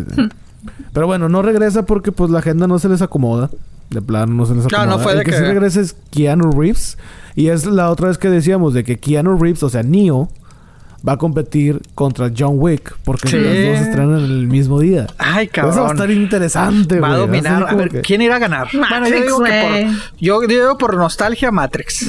Pero 0.93 1.07
bueno, 1.07 1.29
no 1.29 1.43
regresa 1.43 1.85
porque 1.85 2.13
pues 2.13 2.31
la 2.31 2.39
agenda 2.39 2.67
no 2.67 2.79
se 2.79 2.89
les 2.89 3.03
acomoda. 3.03 3.51
De 3.93 4.01
plano 4.01 4.35
no 4.35 4.47
se 4.47 4.55
les 4.55 4.67
acomoda. 4.67 4.87
no 4.87 4.99
fue 4.99 5.13
El 5.13 5.25
que, 5.25 5.33
sí 5.33 5.43
regresa 5.43 5.81
es 5.81 5.95
Keanu 6.11 6.51
Reeves. 6.53 6.97
Y 7.35 7.49
es 7.49 7.67
la 7.67 7.91
otra 7.91 8.09
vez 8.09 8.19
que 8.19 8.29
decíamos 8.29 8.75
de 8.75 8.85
que 8.85 8.99
Keanu 8.99 9.39
Reeves, 9.39 9.63
o 9.63 9.69
sea, 9.69 9.83
Neo, 9.83 10.29
va 11.07 11.15
a 11.15 11.17
competir 11.19 11.81
contra 11.95 12.31
John 12.37 12.55
Wick. 12.59 12.97
Porque 13.05 13.31
los 13.31 13.43
dos 13.43 13.87
estrenan 13.87 14.19
en 14.19 14.25
el 14.25 14.47
mismo 14.47 14.81
día. 14.81 15.07
Ay, 15.19 15.49
cabrón. 15.49 15.73
Eso 15.73 15.83
va 15.83 15.89
a 15.89 15.93
estar 15.93 16.11
interesante, 16.11 17.01
Va 17.01 17.13
a 17.13 17.17
dominar. 17.19 17.67
A 17.69 17.75
ver, 17.75 18.03
¿quién 18.03 18.23
irá 18.23 18.37
a 18.37 18.39
ganar? 18.39 18.69
bueno, 18.73 19.09
yo 19.09 19.23
digo 19.23 19.43
que 19.43 19.89
por... 19.91 20.19
Yo 20.19 20.41
digo 20.41 20.79
por 20.79 20.97
nostalgia 20.97 21.51
Matrix. 21.51 22.07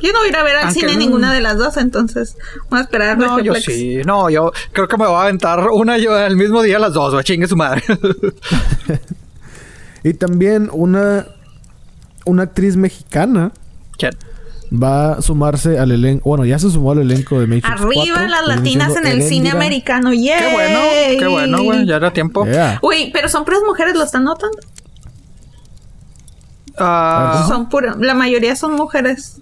Yo 0.00 0.12
no 0.12 0.20
voy 0.20 0.26
a 0.26 0.30
ir 0.30 0.36
a 0.36 0.42
ver 0.44 0.56
al 0.56 0.72
cine 0.72 0.96
ninguna 0.96 1.32
de 1.32 1.40
las 1.40 1.56
dos, 1.58 1.76
entonces 1.76 2.36
voy 2.70 2.78
a 2.78 2.82
esperar. 2.82 3.18
No, 3.18 3.40
yo 3.40 3.54
sí. 3.56 3.98
No, 4.04 4.30
yo 4.30 4.52
creo 4.72 4.86
que 4.86 4.96
me 4.96 5.06
voy 5.06 5.16
a 5.16 5.22
aventar 5.22 5.66
una 5.72 5.98
yo 5.98 6.16
el 6.18 6.36
mismo 6.36 6.62
día 6.62 6.78
las 6.78 6.92
dos, 6.92 7.12
güey. 7.12 7.24
Chingue 7.24 7.48
su 7.48 7.56
madre. 7.56 7.82
y 10.02 10.14
también 10.14 10.70
una, 10.72 11.26
una 12.24 12.44
actriz 12.44 12.76
mexicana. 12.76 13.52
Va 14.70 15.14
a 15.14 15.22
sumarse 15.22 15.78
al 15.78 15.92
elenco. 15.92 16.28
Bueno, 16.28 16.44
ya 16.44 16.58
se 16.58 16.70
sumó 16.70 16.92
al 16.92 16.98
elenco 16.98 17.40
de 17.40 17.46
Matrix 17.46 17.66
Arriba 17.70 18.28
las 18.28 18.46
latinas 18.46 18.94
en 18.96 19.06
el 19.06 19.22
cine 19.22 19.50
americano. 19.50 20.12
¡Yeah! 20.12 20.38
Qué 20.38 20.52
bueno, 20.52 20.80
qué 21.18 21.26
bueno, 21.26 21.62
güey. 21.62 21.86
Ya 21.86 21.96
era 21.96 22.12
tiempo. 22.12 22.46
Uy, 22.82 23.10
pero 23.12 23.30
son 23.30 23.46
puras 23.46 23.60
mujeres, 23.66 23.94
¿lo 23.94 24.04
están 24.04 24.24
notando? 24.24 24.58
Ah. 26.76 27.46
son 27.48 27.70
puras. 27.70 27.96
La 27.98 28.12
mayoría 28.12 28.54
son 28.56 28.74
mujeres. 28.74 29.40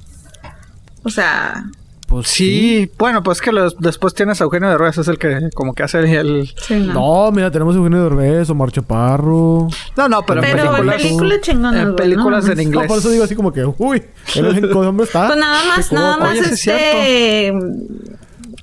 O 1.02 1.10
sea, 1.10 1.64
Pues 2.06 2.28
sí, 2.28 2.90
bueno, 2.98 3.22
pues 3.24 3.40
que 3.40 3.50
después 3.80 4.14
tienes 4.14 4.40
a 4.40 4.44
Eugenio 4.44 4.68
Derbez, 4.68 4.96
es 4.96 5.08
el 5.08 5.18
que 5.18 5.50
como 5.54 5.74
que 5.74 5.82
hace 5.82 5.98
el... 5.98 6.48
no. 6.70 7.32
mira, 7.32 7.50
tenemos 7.50 7.74
a 7.74 7.78
Eugenio 7.78 8.04
Derbez, 8.04 8.48
Omar 8.48 8.70
Chaparro. 8.70 9.68
No, 9.96 10.08
no, 10.08 10.22
pero, 10.22 10.40
pero 10.40 10.76
en 10.76 10.86
películas... 10.88 11.48
En 11.48 11.96
películas 11.96 12.48
en 12.48 12.60
inglés. 12.60 12.82
No, 12.82 12.88
por 12.88 12.98
eso 12.98 13.10
digo 13.10 13.24
así 13.24 13.34
como 13.34 13.52
que, 13.52 13.64
uy, 13.64 14.04
el 14.36 14.72
hombre 14.76 15.04
está. 15.04 15.26
Pues 15.26 15.38
nada 15.38 15.64
más, 15.64 15.92
nada 15.92 16.16
más 16.18 16.38
este... 16.38 17.52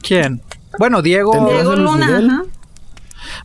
¿Quién? 0.02 0.42
Bueno, 0.80 1.02
Diego... 1.02 1.50
Diego 1.50 1.76
Luna, 1.76 2.18
ajá. 2.18 2.44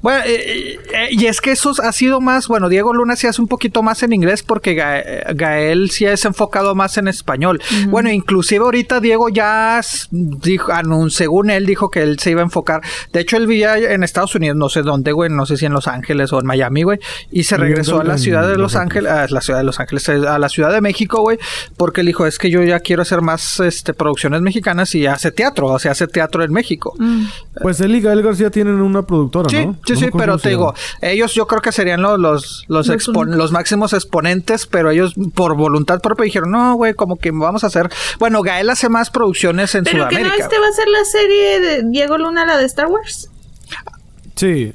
Bueno, 0.00 0.24
eh, 0.24 0.34
eh, 0.36 0.78
eh, 0.94 1.08
y 1.10 1.26
es 1.26 1.40
que 1.40 1.52
eso 1.52 1.72
ha 1.82 1.92
sido 1.92 2.20
más, 2.20 2.48
bueno, 2.48 2.68
Diego 2.68 2.92
Luna 2.92 3.16
sí 3.16 3.26
hace 3.26 3.40
un 3.40 3.48
poquito 3.48 3.82
más 3.82 4.02
en 4.02 4.12
inglés 4.12 4.42
porque 4.42 4.74
Gael 4.74 5.90
sí 5.90 6.04
es 6.04 6.24
enfocado 6.24 6.74
más 6.74 6.98
en 6.98 7.08
español. 7.08 7.60
Bueno, 7.88 8.10
inclusive 8.10 8.64
ahorita 8.64 9.00
Diego 9.00 9.28
ya 9.28 9.80
dijo, 10.10 10.72
según 11.10 11.50
él 11.50 11.66
dijo 11.66 11.88
que 11.88 12.02
él 12.02 12.18
se 12.18 12.30
iba 12.30 12.40
a 12.40 12.44
enfocar. 12.44 12.80
De 13.12 13.20
hecho, 13.20 13.36
él 13.36 13.46
vivía 13.46 13.76
en 13.76 14.02
Estados 14.02 14.34
Unidos, 14.34 14.56
no 14.56 14.68
sé 14.68 14.82
dónde, 14.82 15.12
güey, 15.12 15.30
no 15.30 15.46
sé 15.46 15.56
si 15.56 15.66
en 15.66 15.72
Los 15.72 15.88
Ángeles 15.88 16.32
o 16.32 16.40
en 16.40 16.46
Miami, 16.46 16.82
güey, 16.82 16.98
y 17.30 17.44
se 17.44 17.56
regresó 17.56 18.00
a 18.00 18.04
la 18.04 18.18
ciudad 18.18 18.48
de 18.48 18.56
Los 18.56 18.76
Ángeles, 18.76 19.10
a 19.10 19.26
la 19.28 19.40
ciudad 19.40 19.58
de 19.58 19.64
Los 19.64 19.80
Ángeles, 19.80 20.08
a 20.08 20.38
la 20.38 20.48
ciudad 20.48 20.72
de 20.72 20.80
México, 20.80 21.22
güey, 21.22 21.38
porque 21.76 22.02
él 22.02 22.06
dijo, 22.06 22.26
es 22.26 22.38
que 22.38 22.50
yo 22.50 22.62
ya 22.62 22.80
quiero 22.80 23.02
hacer 23.02 23.20
más 23.20 23.60
este, 23.60 23.94
producciones 23.94 24.42
mexicanas 24.42 24.94
y 24.94 25.06
hace 25.06 25.32
teatro, 25.32 25.66
o 25.68 25.78
sea, 25.78 25.92
hace 25.92 26.06
teatro 26.06 26.44
en 26.44 26.52
México. 26.52 26.94
Mm. 26.98 27.24
Pues 27.62 27.80
él 27.80 27.94
y 27.94 28.00
Gael 28.00 28.22
García 28.22 28.50
tienen 28.50 28.80
una 28.80 29.02
productora, 29.02 29.48
¿no? 29.64 29.76
Sí, 29.94 30.04
sí, 30.04 30.10
pero 30.16 30.38
te 30.38 30.50
digo, 30.50 30.74
ellos 31.00 31.34
yo 31.34 31.46
creo 31.46 31.60
que 31.60 31.72
serían 31.72 32.02
los, 32.02 32.18
los, 32.18 32.64
los, 32.68 33.52
máximos 33.52 33.92
exponentes, 33.92 34.66
pero 34.66 34.90
ellos 34.90 35.14
por 35.34 35.56
voluntad 35.56 36.00
propia 36.00 36.24
dijeron, 36.24 36.50
no, 36.50 36.74
güey, 36.74 36.94
como 36.94 37.16
que 37.16 37.30
vamos 37.30 37.64
a 37.64 37.68
hacer. 37.68 37.90
Bueno, 38.18 38.42
Gael 38.42 38.68
hace 38.70 38.88
más 38.88 39.10
producciones 39.10 39.74
en 39.74 39.84
¿Pero 39.84 39.98
Sudamérica. 39.98 40.22
¿Pero 40.22 40.34
que 40.34 40.38
no 40.38 40.44
este 40.44 40.58
va 40.58 40.68
a 40.68 40.72
ser 40.72 40.88
la 40.88 41.04
serie 41.04 41.60
de 41.60 41.82
Diego 41.90 42.18
Luna, 42.18 42.44
la 42.44 42.58
de 42.58 42.64
Star 42.66 42.86
Wars? 42.86 43.30
Sí, 44.36 44.74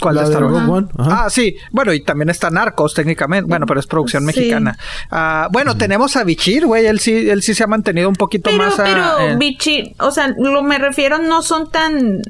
¿Cuál 0.00 0.16
de 0.16 0.22
Star 0.24 0.44
Wars? 0.44 0.86
Ah, 0.98 1.28
sí. 1.30 1.56
Bueno, 1.70 1.92
y 1.92 2.02
también 2.02 2.28
está 2.28 2.50
Narcos, 2.50 2.94
técnicamente. 2.94 3.48
Bueno, 3.48 3.66
pero 3.66 3.80
es 3.80 3.86
producción 3.86 4.24
mexicana. 4.24 4.78
Ah, 5.10 5.48
bueno, 5.50 5.76
tenemos 5.76 6.16
a 6.16 6.24
Bichir, 6.24 6.66
güey. 6.66 6.86
Él 6.86 7.00
sí, 7.00 7.30
él 7.30 7.42
sí 7.42 7.54
se 7.54 7.64
ha 7.64 7.66
mantenido 7.66 8.08
un 8.08 8.14
poquito 8.14 8.50
más. 8.52 8.78
A, 8.78 8.84
pero 8.84 9.38
Bichir, 9.38 9.94
o 9.98 10.10
sea, 10.10 10.34
lo 10.36 10.62
me 10.62 10.78
refiero, 10.78 11.18
no 11.18 11.42
son 11.42 11.70
tan 11.70 12.20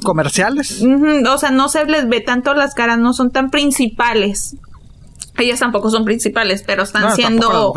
comerciales. 0.00 0.82
O 1.28 1.38
sea, 1.38 1.50
no 1.50 1.68
se 1.68 1.84
les 1.86 2.08
ve 2.08 2.20
tanto 2.20 2.54
las 2.54 2.74
caras, 2.74 2.98
no 2.98 3.12
son 3.12 3.30
tan 3.30 3.50
principales. 3.50 4.56
Ellas 5.38 5.60
tampoco 5.60 5.90
son 5.90 6.04
principales, 6.04 6.62
pero 6.66 6.82
están 6.82 7.14
siendo. 7.14 7.72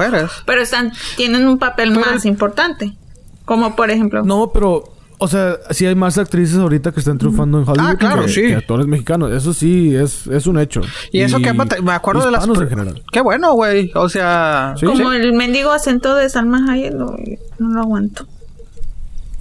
Pero 0.46 0.62
están, 0.62 0.92
tienen 1.16 1.48
un 1.48 1.58
papel 1.58 1.92
más 1.92 2.26
importante. 2.26 2.94
Como 3.46 3.76
por 3.76 3.92
ejemplo. 3.92 4.24
No, 4.24 4.52
pero. 4.54 4.84
O 5.20 5.28
sea, 5.28 5.58
sí 5.70 5.86
hay 5.86 5.96
más 5.96 6.18
actrices 6.18 6.58
ahorita 6.58 6.92
que 6.92 7.00
están 7.00 7.18
triunfando 7.18 7.60
en 7.60 7.70
Hollywood 7.70 7.92
ah, 7.92 7.96
claro, 7.96 8.28
sí. 8.28 8.52
actores 8.52 8.88
mexicanos. 8.88 9.32
Eso 9.32 9.54
sí 9.54 9.96
es, 9.96 10.28
es 10.28 10.48
un 10.48 10.60
hecho. 10.60 10.82
Y, 11.14 11.22
eso 11.22 11.40
que 11.40 11.54
me 11.54 11.94
acuerdo 11.94 12.26
de 12.26 12.32
las... 12.32 12.46
en 12.46 12.68
general. 12.68 13.02
Qué 13.10 13.22
bueno, 13.22 13.54
güey. 13.54 13.90
O 13.96 14.10
sea... 14.10 14.76
Como 14.84 15.14
el 15.14 15.32
mendigo 15.32 15.72
acento 15.72 16.14
de 16.16 16.28
Salma 16.30 16.70
Hayek, 16.70 16.94
no 16.96 17.16
lo 17.70 17.80
aguanto 17.80 18.28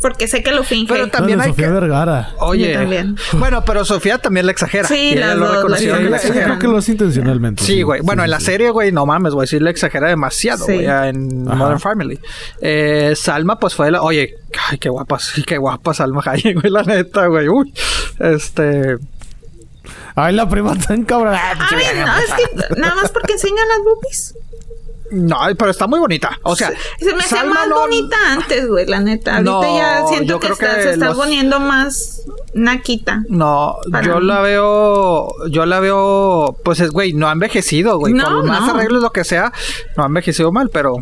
porque 0.03 0.29
sé 0.29 0.43
que 0.43 0.51
lo 0.51 0.65
finge. 0.65 0.93
Pero 0.93 1.09
también 1.09 1.41
hay 1.41 1.51
Sofía 1.51 1.71
Vergara. 1.71 2.35
Oye. 2.39 2.75
También. 2.75 3.17
Bueno, 3.35 3.65
pero 3.65 3.85
Sofía 3.85 4.19
también 4.19 4.47
la 4.47 4.53
exagera. 4.53 4.89
Sí, 4.89 5.15
la 5.15 5.35
lo 5.35 5.67
que 5.67 6.09
la 6.11 6.19
creo 6.19 6.59
que 6.59 6.67
lo 6.67 6.77
hace 6.77 6.93
intencionalmente. 6.93 7.65
Sí, 7.65 7.83
güey. 7.83 8.01
bueno, 8.03 8.25
en 8.25 8.31
la 8.31 8.41
serie, 8.41 8.71
güey, 8.71 8.93
no 8.93 9.07
mames, 9.07 9.33
güey, 9.33 9.47
sí 9.47 9.59
le 9.61 9.71
exagera 9.71 10.09
demasiado, 10.09 10.65
güey, 10.65 10.85
en 10.85 11.45
Modern 11.45 11.81
Family. 11.81 12.19
Eh, 12.61 13.15
Salma, 13.17 13.59
pues 13.59 13.75
fue 13.75 13.91
la... 13.91 14.03
Oye, 14.03 14.35
ay, 14.69 14.79
qué 14.79 14.89
guapa, 14.89 15.19
sí, 15.19 15.43
qué 15.45 15.57
guapa 15.57 15.95
Salma 15.95 16.23
Hayek, 16.25 16.61
güey, 16.61 16.73
la 16.73 16.83
neta, 16.83 17.27
güey. 17.27 17.49
Uy, 17.49 17.73
este... 18.19 18.97
Ay, 20.15 20.35
la 20.35 20.49
prima 20.49 20.77
tan 20.77 21.05
cabrón. 21.05 21.35
Ay, 21.35 21.57
no, 21.97 22.19
es 22.19 22.35
que 22.35 22.81
nada 22.81 22.95
más 22.95 23.11
porque 23.11 23.33
enseñan 23.33 23.67
las 23.69 23.79
boobies. 23.79 24.35
No, 25.13 25.37
pero 25.59 25.71
está 25.71 25.87
muy 25.87 26.01
bonita. 26.01 26.39
O 26.43 26.57
sea, 26.57 26.73
se, 26.99 27.15
me 27.15 27.23
hacía 27.23 27.45
más 27.45 27.69
bonita 27.69 28.17
antes, 28.31 28.67
güey, 28.67 28.87
la 28.87 29.01
neta. 29.01 29.37
Ahorita 29.37 29.77
ya 29.77 30.07
siento 30.09 30.41
que, 30.41 30.55
se 30.55 30.91
está 30.91 31.13
poniendo 31.13 31.61
más 31.61 32.23
naquita. 32.55 33.23
No, 33.29 33.77
yo 34.03 34.21
la 34.21 34.41
veo, 34.41 35.49
yo 35.49 35.67
la 35.67 35.81
veo, 35.81 36.57
pues 36.65 36.81
es, 36.81 36.91
güey, 36.91 37.13
no 37.13 37.29
ha 37.29 37.33
envejecido, 37.33 37.99
güey. 37.99 38.15
No, 38.15 38.25
Por 38.25 38.45
más 38.47 38.69
arreglos, 38.71 39.03
lo 39.03 39.11
que 39.11 39.25
sea, 39.25 39.53
no 39.97 40.05
ha 40.05 40.07
envejecido 40.07 40.51
mal, 40.51 40.71
pero 40.73 40.97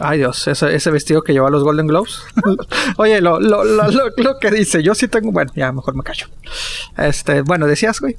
Ay 0.00 0.18
Dios, 0.18 0.46
ese, 0.46 0.74
ese 0.74 0.90
vestido 0.90 1.22
que 1.22 1.32
lleva 1.32 1.50
los 1.50 1.62
Golden 1.62 1.86
Globes. 1.86 2.20
Oye, 2.96 3.20
lo, 3.20 3.40
lo, 3.40 3.64
lo, 3.64 3.90
lo, 3.90 4.38
que 4.38 4.50
dice, 4.50 4.82
yo 4.82 4.94
sí 4.94 5.08
tengo, 5.08 5.32
bueno, 5.32 5.52
ya 5.54 5.72
mejor 5.72 5.94
me 5.94 6.02
callo. 6.02 6.26
Este, 6.96 7.42
bueno, 7.42 7.66
decías, 7.66 8.00
güey. 8.00 8.16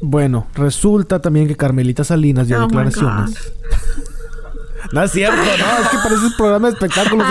Bueno, 0.00 0.46
resulta 0.54 1.20
también 1.20 1.48
que 1.48 1.56
Carmelita 1.56 2.04
Salinas 2.04 2.46
dio 2.46 2.58
oh 2.58 2.66
declaraciones. 2.66 3.52
no 4.92 5.02
es 5.02 5.10
cierto, 5.12 5.36
no, 5.36 5.42
es 5.82 5.88
que 5.88 5.96
parece 6.02 6.26
un 6.26 6.36
programa 6.36 6.68
de 6.68 6.74
espectáculos. 6.74 7.26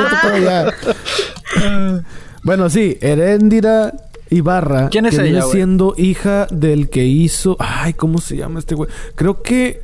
bueno, 2.44 2.70
sí, 2.70 2.98
Heréndira 3.02 3.94
Ibarra. 4.30 4.90
¿Quién 4.90 5.06
es 5.06 5.18
que 5.18 5.28
ella, 5.28 5.42
siendo 5.44 5.94
hija 5.98 6.48
del 6.52 6.90
que 6.90 7.06
hizo. 7.06 7.56
Ay, 7.60 7.94
¿cómo 7.94 8.20
se 8.20 8.38
llama 8.38 8.60
este 8.60 8.76
güey? 8.76 8.90
Creo 9.16 9.42
que. 9.42 9.82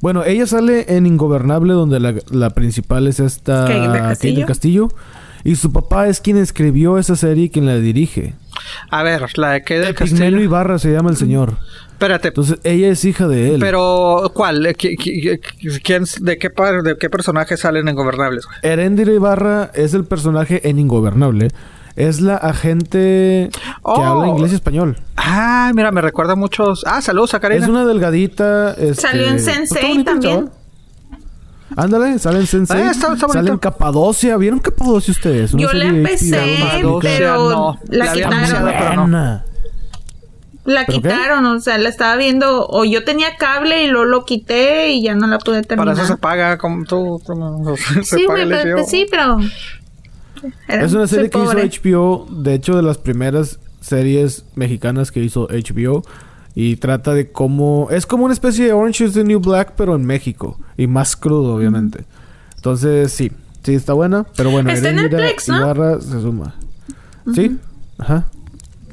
Bueno, 0.00 0.24
ella 0.24 0.46
sale 0.46 0.96
en 0.96 1.06
Ingobernable, 1.06 1.72
donde 1.72 2.00
la, 2.00 2.14
la 2.30 2.50
principal 2.50 3.06
es 3.06 3.20
esta. 3.20 3.66
Kate 3.66 4.32
del 4.32 4.46
Castillo. 4.46 4.88
Y 5.44 5.56
su 5.56 5.72
papá 5.72 6.08
es 6.08 6.20
quien 6.20 6.36
escribió 6.38 6.98
esa 6.98 7.14
serie 7.14 7.44
y 7.44 7.50
quien 7.50 7.66
la 7.66 7.76
dirige. 7.76 8.34
A 8.90 9.02
ver, 9.02 9.26
la 9.38 9.52
de 9.52 9.62
que 9.62 9.78
del 9.78 9.94
Castillo. 9.94 10.40
Ibarra 10.40 10.78
se 10.78 10.92
llama 10.92 11.10
el 11.10 11.16
señor. 11.16 11.56
Espérate. 11.90 12.28
Entonces, 12.28 12.58
ella 12.62 12.88
es 12.88 13.04
hija 13.04 13.26
de 13.26 13.54
él. 13.54 13.60
Pero, 13.60 14.30
¿cuál? 14.34 14.74
¿Quién, 14.76 14.96
de, 16.20 16.38
qué 16.38 16.50
de 16.82 16.96
qué 16.98 17.10
personaje 17.10 17.56
salen 17.56 17.88
en 17.88 17.94
Ingobernables? 17.94 18.46
Herendira 18.62 19.12
Ibarra 19.12 19.70
es 19.74 19.94
el 19.94 20.04
personaje 20.04 20.68
en 20.68 20.78
Ingobernable. 20.78 21.48
Es 21.96 22.20
la 22.20 22.36
agente 22.36 23.48
que 23.50 23.80
oh. 23.80 24.04
habla 24.04 24.28
inglés 24.28 24.52
y 24.52 24.56
español. 24.56 24.98
Ah, 25.16 25.72
mira, 25.74 25.90
me 25.90 26.02
recuerda 26.02 26.34
a 26.34 26.36
muchos. 26.36 26.84
Ah, 26.86 27.00
saludos 27.00 27.32
a 27.32 27.40
Karina. 27.40 27.64
Es 27.64 27.70
una 27.70 27.86
delgadita. 27.86 28.72
Este... 28.72 28.94
Salió 28.94 29.28
en 29.28 29.40
Sensei 29.40 30.04
también. 30.04 30.50
Ándale, 31.74 32.18
salen 32.18 32.46
Sensei. 32.46 32.82
Ah, 32.82 32.94
salen 32.94 33.58
Capadocia. 33.58 34.36
¿Vieron 34.36 34.60
Capadocia 34.60 35.12
ustedes? 35.12 35.52
Yo 35.52 35.72
la 35.72 35.86
empecé, 35.86 36.60
pero 37.02 37.50
no. 37.50 37.80
la, 37.88 38.12
quitaron. 38.12 39.42
La 40.64 40.84
quitaron, 40.84 41.46
o 41.46 41.60
sea, 41.60 41.78
la 41.78 41.88
estaba 41.88 42.16
viendo, 42.16 42.66
o 42.68 42.84
yo 42.84 43.04
tenía 43.04 43.36
cable 43.36 43.84
y 43.84 43.88
luego 43.88 44.04
lo 44.04 44.24
quité 44.24 44.90
y 44.90 45.02
ya 45.02 45.14
no 45.14 45.26
la 45.26 45.38
pude 45.38 45.62
terminar. 45.62 45.94
Para 45.94 46.04
eso 46.04 46.14
se 46.14 46.18
paga 46.18 46.58
como 46.58 46.84
tú, 46.84 47.20
como 47.24 47.76
sí, 48.02 48.26
pero, 48.28 48.84
sí, 48.84 49.06
pero... 49.10 49.38
es 50.68 50.92
una 50.92 51.06
serie 51.06 51.30
que 51.30 51.38
hizo 51.38 51.52
HBO, 51.52 52.26
de 52.30 52.54
hecho 52.54 52.76
de 52.76 52.82
las 52.82 52.98
primeras 52.98 53.60
series 53.80 54.44
mexicanas 54.56 55.12
que 55.12 55.20
hizo 55.20 55.46
HBO 55.48 56.02
y 56.58 56.76
trata 56.76 57.12
de 57.12 57.30
cómo 57.30 57.88
es 57.90 58.06
como 58.06 58.24
una 58.24 58.32
especie 58.32 58.64
de 58.64 58.72
Orange 58.72 59.04
is 59.04 59.12
the 59.12 59.22
New 59.22 59.40
Black 59.40 59.74
pero 59.76 59.94
en 59.94 60.06
México 60.06 60.58
y 60.78 60.86
más 60.86 61.14
crudo 61.14 61.54
obviamente. 61.54 62.04
Entonces 62.56 63.12
sí, 63.12 63.30
sí 63.62 63.74
está 63.74 63.92
buena, 63.92 64.26
pero 64.34 64.50
bueno, 64.50 64.70
está 64.70 64.88
en 64.88 64.96
Netflix, 64.96 65.48
¿no? 65.48 66.00
se 66.00 66.20
suma. 66.22 66.54
¿Sí? 67.34 67.58
Ajá. 67.98 68.24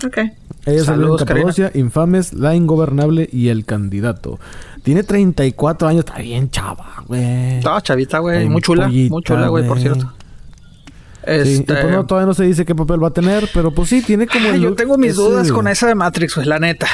Ok. 0.06 0.18
Ella 0.66 0.84
salió 0.84 1.18
en 1.18 1.26
Capadocia, 1.26 1.72
Infames, 1.74 2.34
La 2.34 2.54
Ingobernable 2.54 3.30
y 3.32 3.48
El 3.48 3.64
Candidato. 3.64 4.40
Tiene 4.84 5.04
34 5.04 5.88
años, 5.88 6.00
está 6.06 6.20
bien 6.20 6.50
chava, 6.50 7.04
güey. 7.08 7.60
Está 7.60 7.82
chavita, 7.82 8.20
güey. 8.20 8.50
Muy 8.50 8.62
chula, 8.62 8.90
muy 8.90 9.24
chula, 9.24 9.48
güey, 9.48 9.66
por 9.66 9.80
cierto. 9.80 10.12
Este... 11.26 11.64
pues 11.64 11.90
no, 11.90 12.06
todavía 12.06 12.26
no 12.26 12.34
se 12.34 12.44
dice 12.44 12.66
qué 12.66 12.76
papel 12.76 13.02
va 13.02 13.08
a 13.08 13.14
tener, 13.14 13.50
pero 13.54 13.74
pues 13.74 13.88
sí, 13.88 14.02
tiene 14.02 14.28
como... 14.28 14.54
yo 14.56 14.76
tengo 14.76 14.98
mis 14.98 15.16
dudas 15.16 15.50
con 15.54 15.70
esa 15.70 15.88
de 15.88 15.96
Matrix, 15.96 16.36
pues 16.36 16.48
la 16.48 16.60
neta 16.60 16.88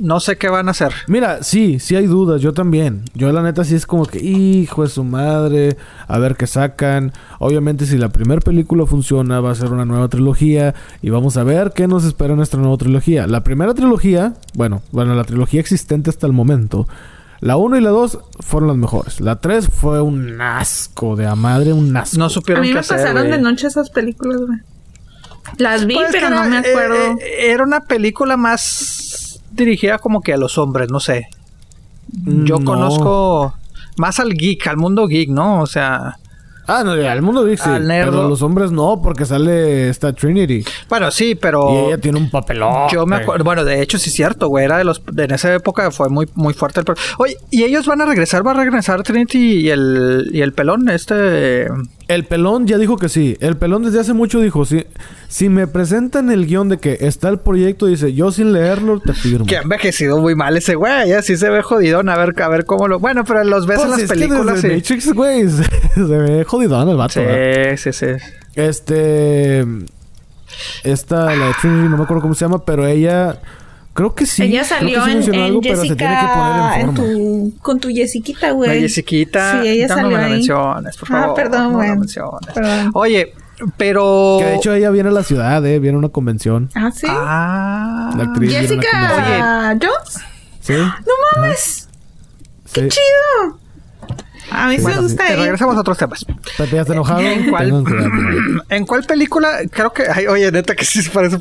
no 0.00 0.18
sé 0.18 0.36
qué 0.36 0.48
van 0.48 0.68
a 0.68 0.70
hacer. 0.72 0.92
Mira, 1.06 1.42
sí, 1.42 1.78
sí 1.78 1.94
hay 1.94 2.06
dudas, 2.06 2.40
yo 2.40 2.52
también. 2.52 3.02
Yo 3.14 3.30
la 3.32 3.42
neta 3.42 3.64
sí 3.64 3.74
es 3.74 3.86
como 3.86 4.06
que, 4.06 4.18
hijo 4.18 4.82
de 4.82 4.88
su 4.88 5.04
madre, 5.04 5.76
a 6.08 6.18
ver 6.18 6.36
qué 6.36 6.46
sacan. 6.46 7.12
Obviamente 7.38 7.86
si 7.86 7.98
la 7.98 8.08
primera 8.08 8.40
película 8.40 8.86
funciona 8.86 9.40
va 9.40 9.52
a 9.52 9.54
ser 9.54 9.72
una 9.72 9.84
nueva 9.84 10.08
trilogía 10.08 10.74
y 11.02 11.10
vamos 11.10 11.36
a 11.36 11.44
ver 11.44 11.72
qué 11.74 11.86
nos 11.86 12.04
espera 12.04 12.30
en 12.30 12.38
nuestra 12.38 12.60
nueva 12.60 12.76
trilogía. 12.78 13.26
La 13.26 13.44
primera 13.44 13.74
trilogía, 13.74 14.34
bueno, 14.54 14.82
bueno, 14.90 15.14
la 15.14 15.24
trilogía 15.24 15.60
existente 15.60 16.10
hasta 16.10 16.26
el 16.26 16.32
momento. 16.32 16.88
La 17.40 17.56
1 17.56 17.78
y 17.78 17.80
la 17.80 17.90
2 17.90 18.18
fueron 18.40 18.68
las 18.68 18.76
mejores. 18.76 19.20
La 19.20 19.40
3 19.40 19.68
fue 19.68 20.02
un 20.02 20.40
asco 20.40 21.16
de 21.16 21.26
a 21.26 21.34
madre, 21.34 21.72
un 21.72 21.96
asco. 21.96 22.18
No 22.18 22.28
supieron 22.28 22.64
A 22.64 22.66
mí 22.66 22.72
me 22.72 22.82
pasaron 22.82 23.30
de 23.30 23.38
noche 23.38 23.66
esas 23.66 23.90
películas, 23.90 24.40
güey. 24.42 24.58
Las 25.56 25.86
vi, 25.86 25.94
pues 25.94 26.08
pero 26.12 26.30
no 26.30 26.44
me 26.44 26.58
acuerdo. 26.58 26.94
Eh, 26.94 27.16
eh, 27.20 27.52
era 27.52 27.64
una 27.64 27.80
película 27.80 28.36
más 28.36 29.29
dirigida 29.50 29.98
como 29.98 30.20
que 30.20 30.32
a 30.34 30.36
los 30.36 30.58
hombres, 30.58 30.90
no 30.90 31.00
sé. 31.00 31.28
Yo 32.24 32.64
conozco 32.64 33.54
más 33.96 34.18
al 34.18 34.32
geek, 34.34 34.66
al 34.66 34.76
mundo 34.76 35.06
geek, 35.06 35.28
¿no? 35.30 35.60
O 35.60 35.66
sea... 35.66 36.16
Ah, 36.66 36.84
no, 36.84 36.92
al 36.92 37.22
mundo 37.22 37.44
dice. 37.44 37.68
Pero 37.84 38.28
los 38.28 38.42
hombres 38.42 38.70
no, 38.70 39.00
porque 39.02 39.24
sale 39.24 39.88
esta 39.88 40.12
Trinity. 40.12 40.64
Bueno, 40.88 41.10
sí, 41.10 41.34
pero. 41.34 41.68
Y 41.72 41.76
ella 41.88 41.98
tiene 41.98 42.18
un 42.18 42.30
papelón. 42.30 42.88
Yo 42.92 43.06
me 43.06 43.16
acuerdo. 43.16 43.42
Bueno, 43.42 43.64
de 43.64 43.82
hecho, 43.82 43.98
sí 43.98 44.10
es 44.10 44.14
cierto, 44.14 44.46
güey. 44.46 44.66
Era 44.66 44.78
de 44.78 44.84
los. 44.84 45.02
En 45.16 45.32
esa 45.32 45.52
época 45.52 45.90
fue 45.90 46.08
muy, 46.10 46.28
muy 46.34 46.54
fuerte 46.54 46.78
el. 46.78 46.86
Oye, 47.18 47.36
¿y 47.50 47.64
ellos 47.64 47.86
van 47.86 48.02
a 48.02 48.06
regresar? 48.06 48.46
¿Va 48.46 48.52
a 48.52 48.54
regresar 48.54 49.02
Trinity 49.02 49.62
y 49.62 49.70
el, 49.70 50.30
y 50.32 50.42
el 50.42 50.52
pelón? 50.52 50.88
Este. 50.88 51.66
El 52.10 52.24
pelón 52.24 52.66
ya 52.66 52.76
dijo 52.76 52.96
que 52.96 53.08
sí. 53.08 53.36
El 53.38 53.56
pelón 53.56 53.84
desde 53.84 54.00
hace 54.00 54.14
mucho 54.14 54.40
dijo, 54.40 54.64
si, 54.64 54.84
si 55.28 55.48
me 55.48 55.68
presentan 55.68 56.28
el 56.32 56.44
guion 56.44 56.68
de 56.68 56.78
que 56.78 56.98
está 57.02 57.28
el 57.28 57.38
proyecto, 57.38 57.86
dice, 57.86 58.12
yo 58.12 58.32
sin 58.32 58.52
leerlo 58.52 58.98
te 58.98 59.14
firmo. 59.14 59.46
Que 59.46 59.58
ha 59.58 59.62
envejecido 59.62 60.18
muy 60.18 60.34
mal 60.34 60.56
ese 60.56 60.74
güey, 60.74 61.12
así 61.12 61.36
se 61.36 61.48
ve 61.48 61.62
jodidón. 61.62 62.08
A 62.08 62.16
ver, 62.16 62.34
a 62.42 62.48
ver 62.48 62.64
cómo 62.64 62.88
lo... 62.88 62.98
Bueno, 62.98 63.22
pero 63.24 63.44
los 63.44 63.64
ves 63.64 63.80
en 63.80 63.86
pues 63.90 64.00
las 64.00 64.10
películas. 64.10 64.60
Que 64.60 64.74
Matrix, 64.74 65.12
güey, 65.12 65.48
se, 65.94 66.02
ve 66.02 66.42
jodidón 66.42 66.88
el 66.88 66.96
vato. 66.96 67.20
Sí, 67.20 67.76
sí, 67.76 67.92
sí. 67.92 68.06
Este... 68.56 69.64
Esta, 70.82 71.36
la 71.36 71.46
de 71.46 71.54
Trinity, 71.60 71.88
no 71.90 71.96
me 71.96 72.02
acuerdo 72.02 72.22
cómo 72.22 72.34
se 72.34 72.44
llama, 72.44 72.64
pero 72.64 72.88
ella 72.88 73.38
Creo 73.92 74.14
que 74.14 74.24
sí. 74.24 74.44
Ella 74.44 74.64
salió 74.64 75.04
en, 75.06 75.22
Jessica 75.62 76.80
en 76.80 76.94
tu, 76.94 77.52
con 77.60 77.80
tu 77.80 77.88
Jessiquita, 77.88 78.52
güey. 78.52 78.68
La 78.68 78.80
Jessiquita. 78.80 79.62
Sí, 79.62 79.68
ella 79.68 79.88
no 79.88 79.94
salió 79.94 80.16
me 80.16 80.24
ahí. 80.24 80.32
menciones, 80.32 80.96
por 80.96 81.08
ah, 81.08 81.12
favor. 81.12 81.30
Ah, 81.30 81.34
perdón, 81.34 81.72
güey. 81.74 81.90
No 81.96 82.90
Oye, 82.94 83.34
pero... 83.76 84.36
Que 84.38 84.44
de 84.44 84.56
hecho 84.56 84.74
ella 84.74 84.90
viene 84.90 85.08
a 85.08 85.12
la 85.12 85.24
ciudad, 85.24 85.64
¿eh? 85.66 85.78
Viene 85.80 85.96
a 85.96 85.98
una 85.98 86.08
convención. 86.08 86.70
Ah, 86.74 86.90
¿sí? 86.92 87.06
Ah. 87.08 88.14
La 88.16 88.24
actriz 88.24 88.52
Jessica 88.52 89.76
Jones. 89.80 90.20
Sí. 90.60 90.74
No 90.74 91.40
mames. 91.42 91.88
Qué 92.72 92.88
chido. 92.88 93.59
A 94.50 94.68
mí 94.68 94.78
me 94.78 94.96
gusta 94.98 95.26
sí. 95.26 95.34
Regresamos 95.34 95.76
a 95.76 95.80
otros 95.80 95.98
temas. 95.98 96.24
¿Te 96.56 96.78
has 96.78 96.88
enojado? 96.88 97.20
¿En 97.20 97.50
cuál, 97.50 97.84
¿En 98.68 98.86
cuál 98.86 99.04
película? 99.04 99.58
Creo 99.70 99.92
que... 99.92 100.04
Ay, 100.12 100.26
oye, 100.26 100.50
neta, 100.50 100.74
que 100.74 100.84
sí 100.84 101.00
parece... 101.12 101.38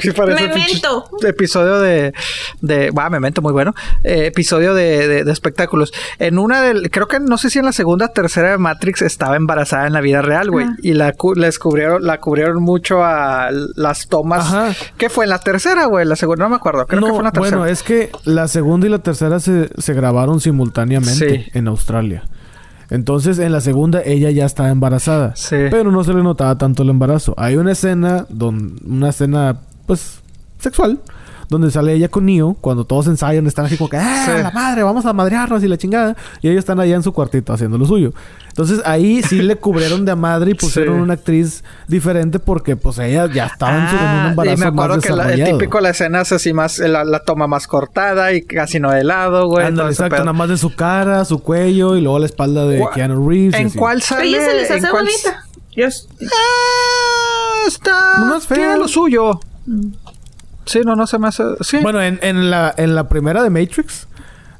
Sí 0.00 0.10
parece 0.10 0.48
Memento. 0.48 1.04
Episodio 1.26 1.78
de... 1.80 2.12
de 2.60 2.90
me 2.92 3.10
Memento, 3.10 3.42
muy 3.42 3.52
bueno. 3.52 3.74
Eh, 4.04 4.26
episodio 4.26 4.74
de, 4.74 5.24
de, 5.24 5.32
espectáculos. 5.32 5.92
En 6.18 6.38
una 6.38 6.60
del... 6.62 6.90
Creo 6.90 7.06
que 7.06 7.20
no 7.20 7.38
sé 7.38 7.50
si 7.50 7.58
en 7.58 7.64
la 7.64 7.72
segunda 7.72 8.08
tercera 8.08 8.50
de 8.50 8.58
Matrix 8.58 9.02
estaba 9.02 9.36
embarazada 9.36 9.86
en 9.86 9.92
la 9.92 10.00
vida 10.00 10.22
real, 10.22 10.50
güey. 10.50 10.66
Y 10.82 10.94
la, 10.94 11.14
les 11.36 11.58
cubrieron, 11.58 12.04
la 12.04 12.18
cubrieron 12.18 12.62
mucho 12.62 13.04
a 13.04 13.50
las 13.76 14.08
tomas. 14.08 14.46
Ajá. 14.46 14.74
¿Qué 14.96 15.08
fue? 15.08 15.24
¿En 15.24 15.30
la 15.30 15.38
tercera, 15.38 15.86
güey? 15.86 16.04
La 16.04 16.16
segunda 16.16 16.44
no 16.44 16.50
me 16.50 16.56
acuerdo. 16.56 16.86
Creo 16.86 17.00
que 17.00 17.08
fue 17.08 17.18
en 17.18 17.24
la 17.24 17.32
tercera. 17.32 17.56
Bueno, 17.56 17.70
es 17.70 17.82
que 17.82 18.10
la 18.24 18.48
segunda 18.48 18.86
y 18.86 18.90
la 18.90 18.98
tercera 18.98 19.40
se, 19.40 19.70
se 19.76 19.94
grabaron 19.94 20.40
simultáneamente 20.40 21.50
en 21.54 21.68
Australia. 21.68 22.24
Entonces, 22.90 23.38
en 23.38 23.52
la 23.52 23.60
segunda, 23.60 24.02
ella 24.02 24.30
ya 24.30 24.46
estaba 24.46 24.70
embarazada. 24.70 25.36
Sí. 25.36 25.56
Pero 25.70 25.92
no 25.92 26.04
se 26.04 26.14
le 26.14 26.22
notaba 26.22 26.56
tanto 26.56 26.82
el 26.82 26.90
embarazo. 26.90 27.34
Hay 27.36 27.56
una 27.56 27.72
escena, 27.72 28.26
donde, 28.30 28.80
una 28.86 29.10
escena, 29.10 29.60
pues, 29.86 30.20
sexual, 30.58 31.00
donde 31.48 31.70
sale 31.70 31.94
ella 31.94 32.08
con 32.08 32.26
Neo, 32.26 32.56
cuando 32.60 32.84
todos 32.84 33.06
ensayan, 33.06 33.46
están 33.46 33.64
así 33.64 33.76
como 33.76 33.88
que, 33.88 33.96
¡ah, 33.96 34.40
la 34.42 34.50
madre! 34.50 34.82
Vamos 34.82 35.06
a 35.06 35.12
madrearnos 35.12 35.62
y 35.64 35.68
la 35.68 35.78
chingada. 35.78 36.16
Y 36.42 36.48
ellos 36.48 36.58
están 36.58 36.78
allá 36.78 36.94
en 36.94 37.02
su 37.02 37.12
cuartito 37.12 37.52
haciendo 37.52 37.78
lo 37.78 37.86
suyo. 37.86 38.12
Entonces 38.48 38.82
ahí 38.84 39.22
sí 39.22 39.40
le 39.40 39.56
cubrieron 39.56 40.04
de 40.04 40.12
a 40.12 40.16
madre 40.16 40.50
y 40.50 40.54
pusieron 40.54 41.00
una 41.00 41.14
actriz 41.14 41.62
diferente 41.86 42.38
porque, 42.38 42.76
pues, 42.76 42.98
ella 42.98 43.26
ya 43.32 43.46
estaba 43.46 43.76
en, 43.76 43.88
su, 43.88 43.96
en 43.96 44.02
un 44.02 44.08
ah, 44.08 44.28
embarazo. 44.30 44.56
Y 44.56 44.60
me 44.60 44.66
acuerdo 44.66 45.00
que 45.00 45.12
la, 45.12 45.32
el 45.32 45.44
típico 45.44 45.80
la 45.80 45.90
escena 45.90 46.22
es 46.22 46.32
así 46.32 46.52
más, 46.52 46.78
la, 46.78 47.20
toma 47.20 47.46
más 47.46 47.66
cortada 47.66 48.32
y 48.32 48.42
casi 48.42 48.80
no 48.80 48.90
de 48.90 49.04
lado, 49.04 49.46
güey. 49.46 49.64
Ándale, 49.64 49.90
exacto, 49.90 50.18
nada 50.18 50.32
más 50.32 50.48
de 50.48 50.58
su 50.58 50.74
cara, 50.74 51.24
su 51.24 51.38
cuello 51.38 51.96
y 51.96 52.00
luego 52.00 52.18
la 52.18 52.26
espalda 52.26 52.66
de 52.66 52.84
Keanu 52.94 53.28
Reeves. 53.28 53.54
¿En 53.54 53.70
cuál 53.70 54.02
sale? 54.02 54.28
Ella 54.28 54.44
se 54.44 54.54
les 54.54 54.70
hace 54.70 54.90
bonita. 54.90 55.44
Yes. 55.70 56.08
Ah, 56.20 57.66
está. 57.68 58.18
No 58.18 58.36
es 58.36 58.46
fea. 58.46 58.56
Tiene 58.56 58.76
lo 58.78 58.88
suyo. 58.88 59.38
Mm. 60.68 60.72
Sí, 60.72 60.80
no, 60.84 60.94
no 60.94 61.06
se 61.06 61.18
me 61.18 61.28
hace. 61.28 61.44
Sí. 61.60 61.78
Bueno, 61.82 62.02
en, 62.02 62.18
en, 62.22 62.50
la, 62.50 62.74
en 62.76 62.94
la 62.94 63.08
primera 63.08 63.42
de 63.42 63.50
Matrix, 63.50 64.06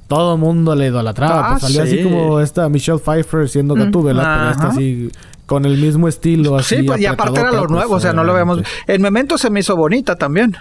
todo 0.09 0.35
el 0.35 0.40
mundo 0.40 0.74
le 0.74 0.86
idolatraba. 0.86 1.51
pues 1.51 1.64
ah, 1.64 1.66
salió 1.66 1.82
así 1.82 2.02
como 2.02 2.40
esta 2.40 2.68
Michelle 2.68 2.98
Pfeiffer 2.98 3.48
siendo 3.48 3.76
mm, 3.76 3.78
Gatúbela, 3.78 4.22
pero 4.22 4.51
esta 4.51 4.68
así 4.68 5.10
con 5.47 5.64
el 5.64 5.78
mismo 5.78 6.09
estilo 6.09 6.56
así. 6.56 6.76
Sí, 6.76 6.82
pues 6.82 7.01
y 7.01 7.06
aparte 7.06 7.40
era 7.40 7.52
lo 7.52 7.66
nuevo, 7.66 7.94
o 7.94 8.01
sea, 8.01 8.12
no 8.12 8.24
lo 8.24 8.35
vemos. 8.35 8.60
En 8.86 9.02
Memento 9.02 9.39
se 9.39 9.51
me 9.51 9.60
hizo 9.60 9.76
bonita 9.76 10.16
también. 10.16 10.56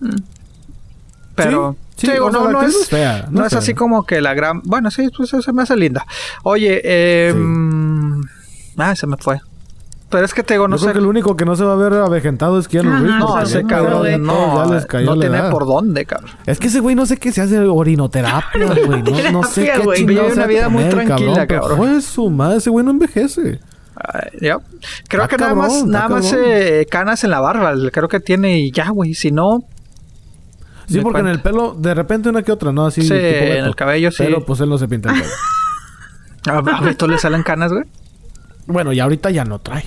Mm. 0.00 0.16
Pero 1.34 1.76
sí, 1.96 2.08
no, 2.18 2.50
no, 2.50 2.62
es, 2.62 2.88
fea, 2.88 3.28
no, 3.30 3.46
es, 3.46 3.52
así 3.52 3.72
como 3.72 4.04
que 4.04 4.20
la 4.20 4.34
gran. 4.34 4.60
Bueno, 4.64 4.90
sí, 4.90 5.08
pues 5.16 5.30
se 5.30 5.52
me 5.52 5.62
hace 5.62 5.76
linda. 5.76 6.04
Oye, 6.42 6.80
eh, 6.82 7.32
ah, 8.76 8.96
se 8.96 9.06
me 9.06 9.16
fue. 9.16 9.40
Pero 10.10 10.24
es 10.24 10.32
que 10.32 10.42
te 10.42 10.54
digo, 10.54 10.68
no 10.68 10.76
Yo 10.76 10.78
sé. 10.78 10.84
Creo 10.84 10.94
que 10.94 10.98
el 11.00 11.06
único 11.06 11.36
que 11.36 11.44
no 11.44 11.54
se 11.54 11.64
va 11.64 11.74
a 11.74 11.76
ver 11.76 11.92
avejentado 11.92 12.58
es 12.58 12.66
Keanu 12.66 12.90
Reeves. 12.90 13.18
No, 13.18 13.40
ese 13.40 13.64
cabrón 13.64 14.22
no, 14.24 14.64
ya 14.64 14.74
les 14.74 14.86
cayó 14.86 15.14
no 15.14 15.20
tiene 15.20 15.42
por 15.50 15.66
dónde, 15.66 16.06
cabrón. 16.06 16.30
Es 16.46 16.58
que 16.58 16.68
ese 16.68 16.80
güey 16.80 16.94
no 16.94 17.04
sé 17.04 17.18
qué 17.18 17.30
se 17.30 17.42
hace 17.42 17.58
orinoterapia, 17.58 18.66
güey. 18.86 19.02
No, 19.02 19.30
no, 19.32 19.42
sé 19.44 19.70
qué 19.74 19.80
güey. 19.80 20.04
Vive 20.04 20.32
una 20.32 20.46
vida 20.46 20.68
muy 20.70 20.84
tranquila, 20.84 21.46
cabrón. 21.46 21.76
Fue 21.76 22.00
su 22.00 22.30
madre, 22.30 22.58
ese 22.58 22.70
güey 22.70 22.84
no 22.84 22.92
envejece. 22.92 23.60
ya. 24.40 24.58
Creo 25.08 25.28
que 25.28 25.36
nada 25.36 25.54
más, 25.54 25.84
nada 25.84 26.08
más 26.08 26.32
eh, 26.32 26.86
canas 26.90 27.22
en 27.24 27.30
la 27.30 27.40
barba. 27.40 27.74
Creo 27.92 28.08
que 28.08 28.20
tiene 28.20 28.60
y 28.60 28.70
ya, 28.72 28.88
güey. 28.88 29.12
Si 29.14 29.30
no, 29.30 29.64
Sí, 30.88 31.00
porque 31.00 31.20
en 31.20 31.28
el 31.28 31.40
pelo, 31.40 31.74
de 31.78 31.92
repente 31.92 32.30
una 32.30 32.42
que 32.42 32.50
otra, 32.50 32.72
¿no? 32.72 32.86
Así. 32.86 33.02
Sí, 33.02 33.12
en 33.12 33.64
el 33.66 33.76
cabello 33.76 34.10
sí. 34.10 34.22
Pero 34.24 34.44
pues 34.44 34.60
él 34.60 34.70
no 34.70 34.78
se 34.78 34.88
pinta 34.88 35.12
el 35.12 35.20
pelo. 35.20 36.68
¿A 36.70 36.80
Beto 36.80 37.06
le 37.06 37.18
salen 37.18 37.42
canas, 37.42 37.72
güey? 37.72 37.84
Bueno, 38.68 38.92
y 38.92 39.00
ahorita 39.00 39.30
ya 39.30 39.44
no 39.44 39.60
trae. 39.60 39.84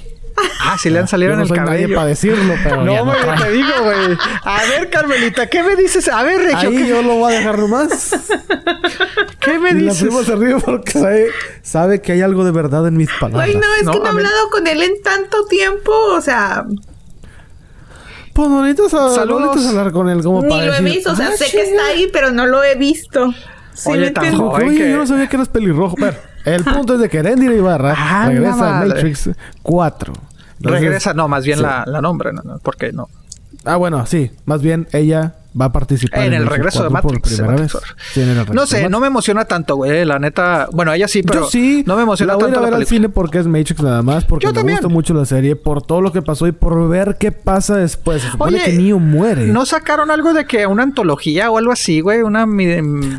Ah, 0.60 0.76
sí 0.82 0.90
le 0.90 1.00
han 1.00 1.08
salido 1.08 1.34
en 1.34 1.42
el 1.42 1.48
cabello. 1.48 1.66
Nadie 1.66 1.96
para 1.96 2.08
decirlo, 2.08 2.56
pero 2.64 2.84
No, 2.84 3.06
güey, 3.06 3.26
no 3.26 3.44
te 3.44 3.52
digo, 3.52 3.70
güey. 3.84 4.18
A 4.44 4.64
ver, 4.66 4.90
Carmelita, 4.90 5.48
¿qué 5.48 5.62
me 5.62 5.76
dices? 5.76 6.08
A 6.08 6.24
ver, 6.24 6.42
Regio. 6.42 6.70
Ahí 6.70 6.88
yo 6.88 7.02
lo 7.04 7.16
voy 7.16 7.34
a 7.34 7.38
dejar 7.38 7.60
nomás. 7.60 8.16
¿Qué 9.40 9.60
me 9.60 9.74
dices? 9.76 10.02
La 10.02 10.08
prima 10.08 10.24
se 10.24 10.36
ríe 10.36 10.56
porque 10.60 10.92
sabe, 10.94 11.28
sabe, 11.62 12.02
que 12.02 12.14
hay 12.14 12.22
algo 12.22 12.44
de 12.44 12.52
verdad 12.52 12.88
en 12.88 12.98
mis 12.98 13.10
palabras. 13.20 13.50
Ay, 13.50 13.56
no, 13.56 13.62
es 13.62 13.80
que 13.80 14.00
no 14.00 14.06
he 14.06 14.10
hablado 14.10 14.50
con 14.50 14.66
él 14.66 14.82
en 14.82 15.02
tanto 15.04 15.46
tiempo, 15.46 15.92
o 15.92 16.22
sea... 16.22 16.66
Pues 18.34 18.50
a, 18.94 19.10
Saludos. 19.14 19.66
hablar 19.68 19.92
con 19.92 20.10
él 20.10 20.24
como 20.24 20.42
Ni 20.42 20.50
para 20.50 20.66
lo 20.66 20.74
he 20.76 20.82
visto, 20.82 21.12
o 21.12 21.16
sea, 21.16 21.30
ah, 21.34 21.38
sé 21.38 21.52
que 21.52 21.62
está 21.62 21.88
ahí, 21.88 22.10
pero 22.12 22.32
no 22.32 22.48
lo 22.48 22.64
he 22.64 22.76
visto. 22.76 23.34
Sí, 23.74 23.90
Oye, 23.90 24.12
tan 24.12 24.40
Oye, 24.40 24.78
que... 24.78 24.92
yo 24.92 24.98
no 24.98 25.08
sabía 25.08 25.28
que 25.28 25.36
eras 25.36 25.50
pelirrojo. 25.50 25.96
Pero 25.96 26.18
el 26.46 26.64
punto 26.64 26.96
es 26.96 27.00
de 27.00 27.10
que 27.10 27.20
Erendira 27.20 27.54
Ibarra 27.54 27.96
ah, 27.98 28.28
regresa 28.28 28.82
a 28.82 28.86
Matrix 28.86 29.30
4. 29.62 30.14
Regresa, 30.60 31.14
no, 31.14 31.28
más 31.28 31.46
bien 31.46 31.62
la, 31.62 31.84
la 31.88 32.02
nombre, 32.02 32.32
no, 32.34 32.42
no, 32.44 32.60
porque 32.60 32.92
no. 32.92 33.10
Ah, 33.66 33.76
bueno, 33.78 34.06
sí. 34.06 34.32
Más 34.46 34.62
bien 34.62 34.88
ella 34.92 35.36
va 35.60 35.66
a 35.66 35.72
participar 35.72 36.24
en, 36.24 36.34
el 36.34 36.48
regreso 36.48 36.84
de 36.84 36.90
Matrix. 36.90 37.20
Por 37.20 37.38
primera 37.38 37.56
vez. 37.62 37.72
Sí, 38.14 38.24
no 38.54 38.66
sé, 38.66 38.90
no 38.90 39.00
me 39.00 39.08
emociona 39.08 39.46
tanto, 39.46 39.76
güey. 39.76 40.06
La 40.06 40.18
neta, 40.20 40.70
bueno, 40.72 40.94
ella 40.94 41.08
sí, 41.08 41.24
pero 41.24 41.42
Yo 41.42 41.50
sí, 41.50 41.84
no 41.86 41.96
me 41.96 42.04
emociona 42.04 42.34
la 42.34 42.38
voy 42.38 42.46
tanto. 42.46 42.60
a 42.60 42.64
ver 42.64 42.74
al 42.74 42.86
cine 42.86 43.10
porque 43.10 43.40
es 43.40 43.48
Matrix 43.48 43.82
nada 43.82 44.02
más, 44.02 44.24
porque 44.26 44.46
Yo 44.46 44.52
me 44.52 44.56
también. 44.60 44.78
gusta 44.78 44.88
mucho 44.88 45.14
la 45.14 45.26
serie, 45.26 45.56
por 45.56 45.82
todo 45.82 46.02
lo 46.02 46.12
que 46.12 46.22
pasó 46.22 46.48
y 46.48 46.52
por 46.52 46.88
ver 46.88 47.18
qué 47.20 47.32
pasa 47.32 47.76
después. 47.78 48.22
Se 48.22 48.32
supone 48.32 48.64
que 48.64 48.74
Neo 48.74 49.00
muere. 49.00 49.48
¿No 49.48 49.66
sacaron 49.66 50.10
algo 50.12 50.34
de 50.34 50.46
que 50.46 50.66
una 50.68 50.84
antología 50.84 51.52
o 51.52 51.58
algo 51.58 51.72
así, 51.72 52.02
güey? 52.02 52.22
Una. 52.22 52.48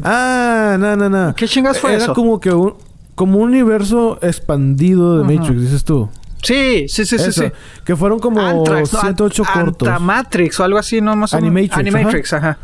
Ah, 0.02 0.76
no, 0.78 0.96
no, 0.96 1.09
no. 1.09 1.34
¿Qué 1.34 1.46
chingas 1.46 1.78
fue 1.78 1.94
Era 1.94 2.04
eso? 2.04 2.14
como 2.14 2.40
que 2.40 2.50
un, 2.50 2.74
como 3.14 3.38
un 3.38 3.50
universo 3.50 4.18
expandido 4.22 5.18
de 5.18 5.24
Matrix, 5.36 5.60
dices 5.60 5.84
tú. 5.84 6.09
Sí, 6.43 6.86
sí, 6.89 7.06
sí, 7.06 7.19
sí, 7.19 7.32
sí. 7.32 7.44
Que 7.85 7.94
fueron 7.94 8.19
como 8.19 8.40
Antrax, 8.40 8.90
7, 9.01 9.23
8 9.23 9.44
cortos. 9.55 10.01
Matrix 10.01 10.59
o 10.59 10.64
algo 10.64 10.78
así, 10.78 11.01
¿no? 11.01 11.14
Más 11.14 11.32
Animatrix. 11.35 11.77
Animatrix, 11.77 12.32
ajá. 12.32 12.59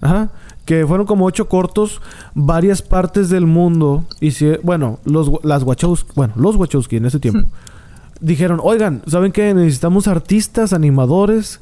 ajá. 0.00 0.28
Que 0.64 0.86
fueron 0.86 1.04
como 1.04 1.26
ocho 1.26 1.46
cortos, 1.46 2.00
varias 2.34 2.80
partes 2.80 3.28
del 3.28 3.44
mundo. 3.44 4.06
Y 4.20 4.30
si, 4.30 4.52
bueno, 4.62 4.98
los, 5.04 5.30
las 5.42 5.62
Wachowski, 5.64 6.12
bueno, 6.14 6.32
los 6.36 6.56
Wachowski 6.56 6.96
en 6.96 7.06
ese 7.06 7.18
tiempo, 7.18 7.50
dijeron, 8.20 8.60
oigan, 8.62 9.02
¿saben 9.06 9.32
qué? 9.32 9.52
Necesitamos 9.52 10.08
artistas, 10.08 10.72
animadores, 10.72 11.60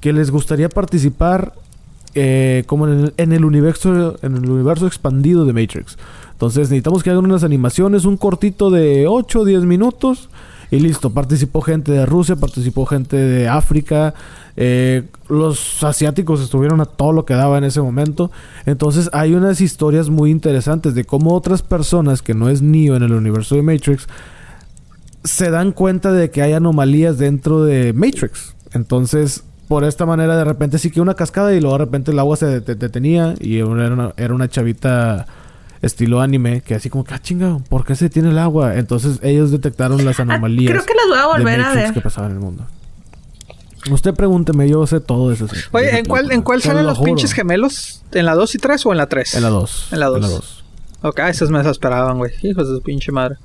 que 0.00 0.12
les 0.12 0.30
gustaría 0.30 0.68
participar 0.68 1.52
eh, 2.14 2.64
como 2.66 2.88
en 2.88 2.92
el, 2.92 3.14
en 3.18 3.32
el, 3.32 3.44
universo, 3.44 4.16
en 4.22 4.36
el 4.36 4.50
universo 4.50 4.86
expandido 4.86 5.44
de 5.44 5.52
Matrix. 5.52 5.96
Entonces 6.32 6.70
necesitamos 6.70 7.02
que 7.02 7.10
hagan 7.10 7.26
unas 7.26 7.44
animaciones, 7.44 8.06
un 8.06 8.16
cortito 8.16 8.70
de 8.70 9.06
8 9.06 9.40
o 9.40 9.44
10 9.44 9.64
minutos 9.64 10.30
y 10.70 10.78
listo, 10.78 11.10
participó 11.10 11.60
gente 11.60 11.92
de 11.92 12.06
Rusia, 12.06 12.36
participó 12.36 12.86
gente 12.86 13.16
de 13.16 13.48
África. 13.48 14.14
Eh, 14.56 15.04
los 15.28 15.82
asiáticos 15.82 16.40
estuvieron 16.40 16.80
a 16.80 16.84
todo 16.84 17.12
lo 17.12 17.24
que 17.24 17.34
daba 17.34 17.58
en 17.58 17.64
ese 17.64 17.80
momento. 17.80 18.30
Entonces 18.66 19.10
hay 19.12 19.34
unas 19.34 19.60
historias 19.60 20.10
muy 20.10 20.30
interesantes 20.30 20.94
de 20.94 21.04
cómo 21.04 21.34
otras 21.34 21.62
personas 21.62 22.22
que 22.22 22.34
no 22.34 22.48
es 22.48 22.62
Neo 22.62 22.94
en 22.94 23.02
el 23.02 23.12
universo 23.12 23.56
de 23.56 23.62
Matrix 23.62 24.06
se 25.24 25.50
dan 25.50 25.72
cuenta 25.72 26.12
de 26.12 26.30
que 26.30 26.42
hay 26.42 26.52
anomalías 26.52 27.18
dentro 27.18 27.64
de 27.64 27.92
Matrix. 27.92 28.54
Entonces, 28.72 29.42
por 29.68 29.84
esta 29.84 30.06
manera, 30.06 30.36
de 30.36 30.44
repente 30.44 30.78
sí 30.78 30.90
que 30.90 31.00
una 31.00 31.14
cascada 31.14 31.54
y 31.54 31.60
luego 31.60 31.78
de 31.78 31.84
repente 31.84 32.10
el 32.12 32.18
agua 32.18 32.36
se 32.36 32.60
detenía 32.60 33.34
y 33.38 33.58
era 33.58 33.66
una, 33.66 34.14
era 34.16 34.34
una 34.34 34.48
chavita 34.48 35.26
estilo 35.82 36.20
anime, 36.20 36.60
que 36.60 36.74
así 36.74 36.90
como 36.90 37.04
que, 37.04 37.14
ah, 37.14 37.20
chinga, 37.20 37.58
¿por 37.68 37.84
qué 37.84 37.94
se 37.94 38.10
tiene 38.10 38.30
el 38.30 38.38
agua? 38.38 38.76
Entonces 38.76 39.18
ellos 39.22 39.50
detectaron 39.50 40.04
las 40.04 40.18
ah, 40.20 40.22
anomalías. 40.22 40.72
creo 40.72 40.84
que 40.84 40.94
las 40.94 41.06
voy 41.08 41.18
a 41.18 41.26
volver 41.26 41.60
a 41.60 41.72
ver. 41.72 41.92
que 41.92 42.00
pasaban 42.00 42.32
en 42.32 42.36
el 42.36 42.42
mundo. 42.42 42.66
Usted 43.90 44.12
pregúnteme, 44.14 44.68
yo 44.68 44.86
sé 44.86 45.00
todo 45.00 45.32
eso. 45.32 45.46
Oye, 45.72 45.98
¿en 45.98 46.04
cuál, 46.04 46.30
¿en 46.32 46.42
cuál 46.42 46.60
salen 46.60 46.86
los 46.86 46.98
pinches 46.98 47.32
gemelos? 47.32 48.02
¿En 48.12 48.26
la 48.26 48.34
2 48.34 48.54
y 48.54 48.58
3 48.58 48.86
o 48.86 48.92
en 48.92 48.98
la 48.98 49.06
3? 49.06 49.34
En 49.34 49.42
la 49.42 49.48
2. 49.48 49.88
En 49.92 50.00
la 50.00 50.06
2. 50.06 50.64
Ok, 51.02 51.18
esas 51.20 51.50
me 51.50 51.60
esperaban, 51.60 52.18
güey. 52.18 52.32
Hijos 52.42 52.68
de 52.68 52.74
su 52.76 52.82
pinche 52.82 53.10
madre. 53.10 53.36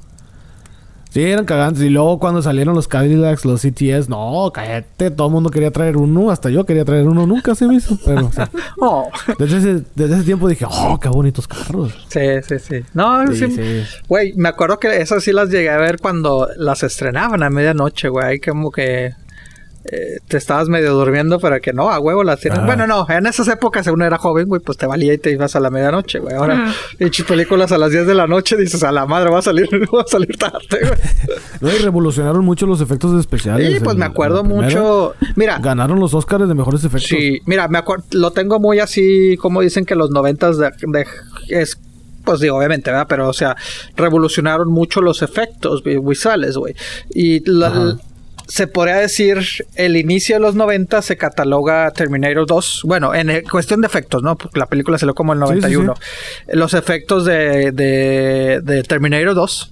Sí, 1.15 1.23
eran 1.23 1.45
cagantes. 1.45 1.81
Y 1.81 1.89
luego 1.89 2.19
cuando 2.19 2.41
salieron 2.41 2.75
los 2.75 2.89
Cadillacs, 2.89 3.45
los 3.45 3.61
CTS, 3.61 4.09
no, 4.09 4.51
cállate. 4.53 5.11
Todo 5.11 5.27
el 5.27 5.33
mundo 5.33 5.49
quería 5.49 5.71
traer 5.71 5.95
uno. 5.95 6.29
Hasta 6.29 6.49
yo 6.49 6.65
quería 6.65 6.83
traer 6.83 7.07
uno. 7.07 7.25
Nunca 7.25 7.55
se 7.55 7.65
me 7.67 7.75
hizo. 7.75 7.97
Pero, 8.05 8.29
oh. 8.81 9.09
desde, 9.39 9.57
ese, 9.59 9.83
desde, 9.95 10.15
ese, 10.15 10.23
tiempo 10.25 10.49
dije, 10.49 10.65
oh, 10.69 10.99
qué 10.99 11.07
bonitos 11.07 11.47
carros. 11.47 11.93
Sí, 12.09 12.19
sí, 12.45 12.59
sí. 12.59 12.83
No, 12.93 13.25
sí. 13.33 13.47
Güey, 14.09 14.33
me 14.33 14.49
acuerdo 14.49 14.77
que 14.77 14.99
esas 14.99 15.23
sí 15.23 15.31
las 15.31 15.49
llegué 15.49 15.69
a 15.69 15.77
ver 15.77 15.99
cuando 16.01 16.49
las 16.57 16.83
estrenaban 16.83 17.43
a 17.43 17.49
medianoche, 17.49 18.09
güey. 18.09 18.41
Como 18.41 18.69
que 18.69 19.13
eh, 19.91 20.17
te 20.27 20.37
estabas 20.37 20.67
medio 20.67 20.93
durmiendo 20.93 21.39
para 21.39 21.59
que 21.59 21.71
no, 21.71 21.91
a 21.91 21.99
huevo 21.99 22.23
las 22.23 22.39
tienes. 22.39 22.65
Bueno, 22.65 22.87
no, 22.87 23.05
en 23.07 23.27
esas 23.27 23.47
épocas, 23.47 23.85
según 23.85 24.01
era 24.01 24.17
joven, 24.17 24.47
güey, 24.47 24.59
pues 24.59 24.79
te 24.79 24.87
valía 24.87 25.13
y 25.13 25.19
te 25.19 25.29
ibas 25.31 25.55
a 25.55 25.59
la 25.59 25.69
medianoche, 25.69 26.17
güey. 26.17 26.35
Ahora, 26.35 26.73
hechos 26.97 27.27
películas 27.27 27.71
a 27.71 27.77
las 27.77 27.91
10 27.91 28.07
de 28.07 28.15
la 28.15 28.25
noche, 28.25 28.57
dices, 28.57 28.83
a 28.83 28.91
la 28.91 29.05
madre, 29.05 29.29
va 29.29 29.39
a 29.39 29.41
salir, 29.43 29.69
va 29.95 30.01
a 30.01 30.07
salir 30.07 30.35
tarde, 30.37 30.79
güey. 30.81 30.99
No, 31.61 31.71
y 31.73 31.77
revolucionaron 31.77 32.43
mucho 32.43 32.65
los 32.67 32.81
efectos 32.81 33.17
especiales. 33.19 33.73
Sí, 33.73 33.79
pues 33.83 33.95
me 33.95 34.05
acuerdo 34.05 34.43
mucho. 34.43 35.13
Mira. 35.35 35.57
Ganaron 35.59 35.99
los 35.99 36.13
Oscars 36.13 36.47
de 36.47 36.53
mejores 36.53 36.83
efectos. 36.83 37.09
Sí, 37.09 37.39
mira, 37.45 37.67
me 37.67 37.77
acuerdo, 37.77 38.05
lo 38.11 38.31
tengo 38.31 38.59
muy 38.59 38.79
así, 38.79 39.37
como 39.37 39.61
dicen 39.61 39.85
que 39.85 39.95
los 39.95 40.11
noventas 40.11 40.57
de, 40.57 40.69
de 40.87 41.05
es 41.49 41.79
pues 42.23 42.39
digo, 42.39 42.57
obviamente, 42.57 42.89
¿verdad? 42.89 43.05
Pero, 43.07 43.29
o 43.29 43.33
sea, 43.33 43.55
revolucionaron 43.95 44.69
mucho 44.69 44.99
los 44.99 45.21
efectos 45.21 45.83
visuales, 45.83 46.57
güey. 46.57 46.73
Y 47.13 47.47
la, 47.49 47.97
se 48.47 48.67
podría 48.67 48.97
decir, 48.97 49.39
el 49.75 49.97
inicio 49.97 50.35
de 50.35 50.39
los 50.39 50.55
90 50.55 51.01
se 51.01 51.17
cataloga 51.17 51.91
Terminator 51.91 52.45
2. 52.45 52.81
Bueno, 52.85 53.13
en 53.15 53.43
cuestión 53.43 53.81
de 53.81 53.87
efectos, 53.87 54.21
¿no? 54.21 54.37
Porque 54.37 54.59
la 54.59 54.67
película 54.67 54.97
salió 54.97 55.13
como 55.13 55.33
el 55.33 55.39
91. 55.39 55.93
Los 56.49 56.73
efectos 56.73 57.25
de, 57.25 57.71
de, 57.71 58.83
Terminator 58.83 59.33
2, 59.33 59.71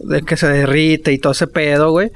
de 0.00 0.22
que 0.22 0.36
se 0.36 0.48
derrite 0.48 1.12
y 1.12 1.18
todo 1.18 1.32
ese 1.32 1.46
pedo, 1.46 1.90
güey. 1.90 2.10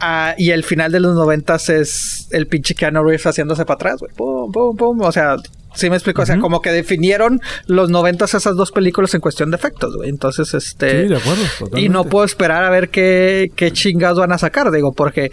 Ah, 0.00 0.34
y 0.36 0.50
el 0.50 0.64
final 0.64 0.90
de 0.90 1.00
los 1.00 1.14
90 1.14 1.54
es 1.54 2.28
el 2.30 2.46
pinche 2.46 2.74
Keanu 2.74 3.02
Reeves 3.04 3.24
haciéndose 3.26 3.64
para 3.64 3.76
atrás, 3.76 4.00
güey. 4.00 4.12
Pum, 4.14 4.50
pum, 4.50 4.76
pum. 4.76 5.00
O 5.00 5.12
sea, 5.12 5.36
Sí 5.74 5.90
me 5.90 5.96
explico, 5.96 6.22
o 6.22 6.26
sea, 6.26 6.38
como 6.38 6.60
que 6.60 6.70
definieron 6.70 7.40
los 7.66 7.90
noventas 7.90 8.34
esas 8.34 8.56
dos 8.56 8.70
películas 8.70 9.14
en 9.14 9.20
cuestión 9.20 9.50
de 9.50 9.56
efectos, 9.56 9.96
güey. 9.96 10.08
Entonces, 10.08 10.54
este... 10.54 11.02
Sí, 11.02 11.08
de 11.08 11.16
acuerdo, 11.16 11.42
totalmente. 11.58 11.80
Y 11.80 11.88
no 11.88 12.04
puedo 12.04 12.24
esperar 12.24 12.64
a 12.64 12.70
ver 12.70 12.90
qué, 12.90 13.50
qué 13.56 13.72
chingados 13.72 14.18
van 14.18 14.32
a 14.32 14.38
sacar, 14.38 14.70
digo, 14.70 14.92
porque 14.92 15.30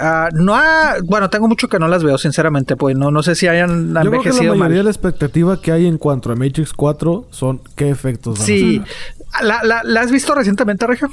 uh, 0.00 0.34
no 0.34 0.56
ha... 0.56 0.96
Bueno, 1.04 1.30
tengo 1.30 1.46
mucho 1.48 1.68
que 1.68 1.78
no 1.78 1.88
las 1.88 2.02
veo, 2.02 2.16
sinceramente, 2.18 2.76
pues 2.76 2.96
no, 2.96 3.10
no 3.10 3.22
sé 3.22 3.34
si 3.34 3.48
hayan 3.48 3.94
Yo 4.02 4.10
creo 4.10 4.22
que 4.22 4.44
la 4.44 4.54
mayoría 4.54 4.78
de 4.78 4.84
la 4.84 4.90
expectativa 4.90 5.60
que 5.60 5.72
hay 5.72 5.86
en 5.86 5.98
cuanto 5.98 6.32
a 6.32 6.36
Matrix 6.36 6.72
4 6.72 7.26
son 7.30 7.60
qué 7.76 7.90
efectos 7.90 8.38
van 8.38 8.46
sí. 8.46 8.82
a 8.82 8.86
sacar. 8.86 9.46
¿La, 9.46 9.64
la, 9.64 9.82
la 9.84 10.00
has 10.00 10.10
visto 10.10 10.34
recientemente, 10.34 10.86
Regio? 10.86 11.08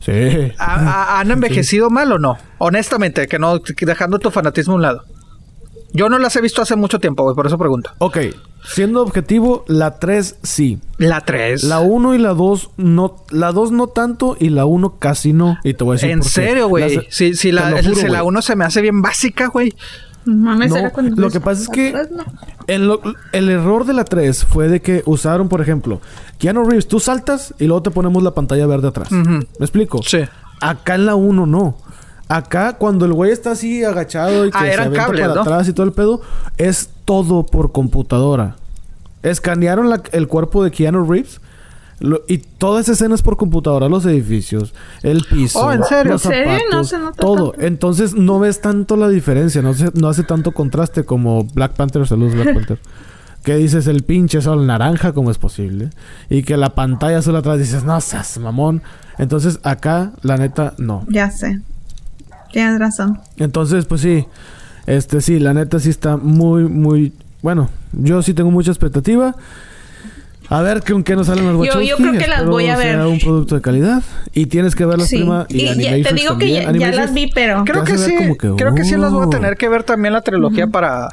Sí. 0.00 0.52
¿Han 0.58 1.30
envejecido 1.30 1.90
mal 1.90 2.10
o 2.12 2.18
no? 2.18 2.38
Honestamente, 2.58 3.26
que 3.26 3.38
no, 3.38 3.58
dejando 3.58 4.18
tu 4.18 4.30
fanatismo 4.30 4.72
a 4.74 4.76
un 4.76 4.82
lado. 4.82 5.04
Yo 5.92 6.08
no 6.08 6.18
las 6.18 6.36
he 6.36 6.40
visto 6.40 6.62
hace 6.62 6.76
mucho 6.76 6.98
tiempo, 6.98 7.22
güey, 7.24 7.34
por 7.34 7.46
eso 7.46 7.58
pregunto. 7.58 7.90
Ok, 7.98 8.18
siendo 8.64 9.02
objetivo, 9.02 9.64
la 9.66 9.98
3 9.98 10.36
sí. 10.42 10.78
La 10.98 11.22
3. 11.22 11.64
La 11.64 11.80
1 11.80 12.14
y 12.14 12.18
la 12.18 12.34
2 12.34 12.70
no. 12.76 13.16
La 13.30 13.52
2 13.52 13.72
no 13.72 13.88
tanto 13.88 14.36
y 14.38 14.50
la 14.50 14.66
1 14.66 14.98
casi 14.98 15.32
no. 15.32 15.58
Y 15.64 15.74
te 15.74 15.84
voy 15.84 15.92
a 15.92 15.96
decir. 15.96 16.10
¿En 16.10 16.22
serio, 16.22 16.68
güey? 16.68 17.06
Si, 17.10 17.34
si, 17.34 17.52
la, 17.52 18.22
1 18.22 18.42
se 18.42 18.56
me 18.56 18.64
hace 18.64 18.80
bien 18.80 19.02
básica, 19.02 19.48
güey. 19.48 19.74
No, 20.26 20.54
lo 20.54 21.30
que 21.30 21.40
pasa 21.40 21.62
es 21.62 21.68
que 21.68 21.94
el, 22.66 22.92
el, 23.32 23.48
error 23.48 23.86
de 23.86 23.94
la 23.94 24.04
3 24.04 24.44
fue 24.44 24.68
de 24.68 24.82
que 24.82 25.02
usaron, 25.06 25.48
por 25.48 25.62
ejemplo, 25.62 26.00
Keanu 26.38 26.64
Reeves, 26.64 26.88
tú 26.88 27.00
saltas 27.00 27.54
y 27.58 27.64
luego 27.64 27.82
te 27.82 27.90
ponemos 27.90 28.22
la 28.22 28.32
pantalla 28.32 28.66
verde 28.66 28.88
atrás. 28.88 29.10
¿Me 29.10 29.46
explico? 29.60 30.02
Sí. 30.02 30.20
Acá 30.60 30.96
en 30.96 31.06
la 31.06 31.14
1 31.14 31.46
no. 31.46 31.78
Acá, 32.30 32.74
cuando 32.74 33.06
el 33.06 33.12
güey 33.12 33.32
está 33.32 33.50
así 33.50 33.82
agachado 33.82 34.46
y 34.46 34.52
que 34.52 34.58
ah, 34.58 34.72
se 34.72 34.80
avienta 34.80 35.06
para 35.08 35.40
atrás 35.40 35.68
y 35.68 35.72
todo 35.72 35.84
el 35.84 35.92
pedo, 35.92 36.20
es 36.58 36.88
todo 37.04 37.44
por 37.44 37.72
computadora. 37.72 38.54
Escanearon 39.24 39.92
el 40.12 40.28
cuerpo 40.28 40.62
de 40.62 40.70
Keanu 40.70 41.10
Reeves 41.10 41.40
y 42.28 42.38
toda 42.38 42.82
esa 42.82 42.92
escena 42.92 43.16
es 43.16 43.22
por 43.22 43.36
computadora, 43.36 43.88
los 43.88 44.06
edificios, 44.06 44.72
el 45.02 45.24
piso, 45.28 45.58
oh, 45.58 45.72
¿en 45.72 45.82
serio? 45.82 46.12
los 46.12 46.22
zapatos, 46.22 46.94
todo. 47.18 47.52
Entonces 47.58 48.14
no 48.14 48.38
ves 48.38 48.60
tanto 48.60 48.96
la 48.96 49.08
diferencia, 49.08 49.60
no, 49.60 49.72
no 49.94 50.08
hace 50.08 50.22
tanto 50.22 50.52
contraste 50.52 51.04
como 51.04 51.42
Black 51.44 51.72
Panther, 51.72 52.06
saludos 52.06 52.34
Black 52.34 52.54
Panther. 52.54 52.78
Que 53.42 53.56
dices 53.56 53.88
el 53.88 54.04
pinche 54.04 54.40
sol 54.40 54.68
naranja, 54.68 55.12
como 55.12 55.32
es 55.32 55.38
posible? 55.38 55.90
Y 56.28 56.44
que 56.44 56.56
la 56.56 56.76
pantalla 56.76 57.22
solo 57.22 57.38
atrás 57.38 57.58
dices, 57.58 57.82
no 57.82 58.00
seas 58.00 58.38
mamón. 58.38 58.82
Entonces 59.18 59.58
acá, 59.64 60.12
la 60.22 60.36
neta, 60.36 60.74
no. 60.78 61.04
Ya 61.08 61.30
sé. 61.30 61.60
Tienes 62.52 62.78
razón. 62.78 63.20
Entonces, 63.36 63.86
pues 63.86 64.00
sí. 64.00 64.26
Este 64.86 65.20
sí, 65.20 65.38
la 65.38 65.54
neta 65.54 65.78
sí 65.78 65.90
está 65.90 66.16
muy, 66.16 66.64
muy. 66.64 67.12
Bueno, 67.42 67.70
yo 67.92 68.22
sí 68.22 68.34
tengo 68.34 68.50
mucha 68.50 68.70
expectativa. 68.70 69.34
A 70.48 70.62
ver 70.62 70.82
con 70.82 71.04
qué 71.04 71.14
nos 71.14 71.28
salen 71.28 71.46
los 71.46 71.56
Wachowski. 71.56 71.86
Yo, 71.86 71.96
yo 71.96 72.02
creo 72.02 72.20
que 72.20 72.26
las 72.26 72.44
voy 72.44 72.66
a 72.66 72.76
ver. 72.76 72.98
un 73.06 73.20
producto 73.20 73.54
de 73.54 73.60
calidad. 73.60 74.02
Y 74.34 74.46
tienes 74.46 74.74
que 74.74 74.84
verlas, 74.84 75.08
prima. 75.08 75.46
Y, 75.48 75.62
y 75.62 76.02
te 76.02 76.12
digo 76.14 76.38
que 76.38 76.50
ya, 76.52 76.72
las 76.72 77.14
vi, 77.14 77.30
pero... 77.32 77.64
Creo 77.64 77.84
que 77.84 77.96
sí. 77.96 78.16
creo 78.36 78.74
que 78.74 78.84
sí 78.84 78.96
las 78.96 79.12
voy 79.12 79.26
a 79.26 79.30
tener 79.30 79.56
que 79.56 79.68
ver 79.68 79.84
también 79.84 80.12
la 80.12 80.22
trilogía 80.22 80.66
para 80.66 81.08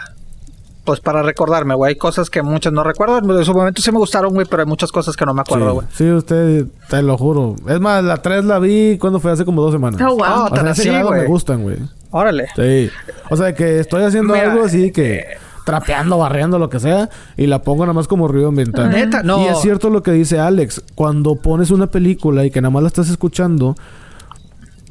pues 0.87 1.01
para 1.01 1.21
recordarme, 1.21 1.75
güey. 1.75 1.89
Hay 1.89 1.95
cosas 1.97 2.29
que 2.29 2.41
muchas 2.41 2.71
no 2.71 2.81
recuerdo. 2.81 3.17
En 3.17 3.45
su 3.45 3.53
momento 3.53 3.81
sí 3.81 3.91
me 3.91 3.97
gustaron, 3.97 4.33
güey, 4.33 4.47
pero 4.49 4.63
hay 4.63 4.67
muchas 4.67 4.89
cosas 4.89 5.17
que 5.17 5.25
no 5.25 5.33
me 5.33 5.41
acuerdo, 5.41 5.73
güey. 5.73 5.87
Sí, 5.91 6.09
usted, 6.09 6.65
te 6.89 7.01
lo 7.01 7.17
juro. 7.17 7.55
Es 7.67 7.81
más, 7.81 8.01
la 8.05 8.21
3 8.21 8.45
la 8.45 8.57
vi 8.57 8.97
cuando 8.97 9.19
fue 9.19 9.33
hace 9.33 9.43
como 9.43 9.61
dos 9.61 9.73
semanas. 9.73 9.99
Oh, 10.01 10.15
wow. 10.15 10.45
O 10.49 10.55
sea, 10.55 10.73
sí, 10.73 10.89
me 10.89 11.25
gustan, 11.25 11.63
güey. 11.63 11.75
Órale. 12.11 12.47
Sí. 12.55 12.89
O 13.29 13.35
sea, 13.35 13.53
que 13.53 13.81
estoy 13.81 14.03
haciendo 14.03 14.33
algo 14.33 14.63
así 14.63 14.93
que 14.93 15.25
trapeando, 15.65 16.17
barriendo, 16.17 16.57
lo 16.57 16.69
que 16.69 16.79
sea, 16.79 17.09
y 17.35 17.47
la 17.47 17.61
pongo 17.61 17.83
nada 17.83 17.91
más 17.91 18.07
como 18.07 18.29
ruido 18.29 18.47
ambiental. 18.47 18.89
Neta, 18.89 19.23
no. 19.23 19.41
Y 19.41 19.47
es 19.47 19.59
cierto 19.59 19.89
lo 19.89 20.01
que 20.03 20.11
dice 20.13 20.39
Alex, 20.39 20.81
cuando 20.95 21.35
pones 21.35 21.69
una 21.69 21.87
película 21.87 22.45
y 22.45 22.51
que 22.51 22.61
nada 22.61 22.71
más 22.71 22.83
la 22.83 22.87
estás 22.87 23.09
escuchando, 23.09 23.75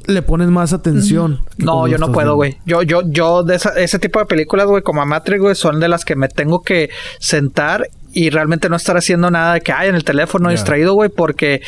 le 0.07 0.21
pones 0.21 0.49
más 0.49 0.73
atención. 0.73 1.41
No, 1.57 1.87
yo 1.87 1.97
no 1.97 2.11
puedo, 2.11 2.35
güey. 2.35 2.57
Yo, 2.65 2.81
yo, 2.81 3.01
yo, 3.05 3.43
de 3.43 3.59
ese 3.75 3.99
tipo 3.99 4.19
de 4.19 4.25
películas, 4.25 4.65
güey, 4.65 4.81
como 4.81 5.01
a 5.01 5.05
Matrix, 5.05 5.41
güey, 5.41 5.55
son 5.55 5.79
de 5.79 5.87
las 5.87 6.05
que 6.05 6.15
me 6.15 6.29
tengo 6.29 6.61
que 6.61 6.89
sentar 7.19 7.89
y 8.13 8.29
realmente 8.29 8.69
no 8.69 8.75
estar 8.77 8.97
haciendo 8.97 9.29
nada 9.29 9.55
de 9.55 9.61
que 9.61 9.71
hay 9.71 9.89
en 9.89 9.95
el 9.95 10.03
teléfono 10.03 10.49
distraído, 10.49 10.93
güey, 10.93 11.09
porque 11.09 11.61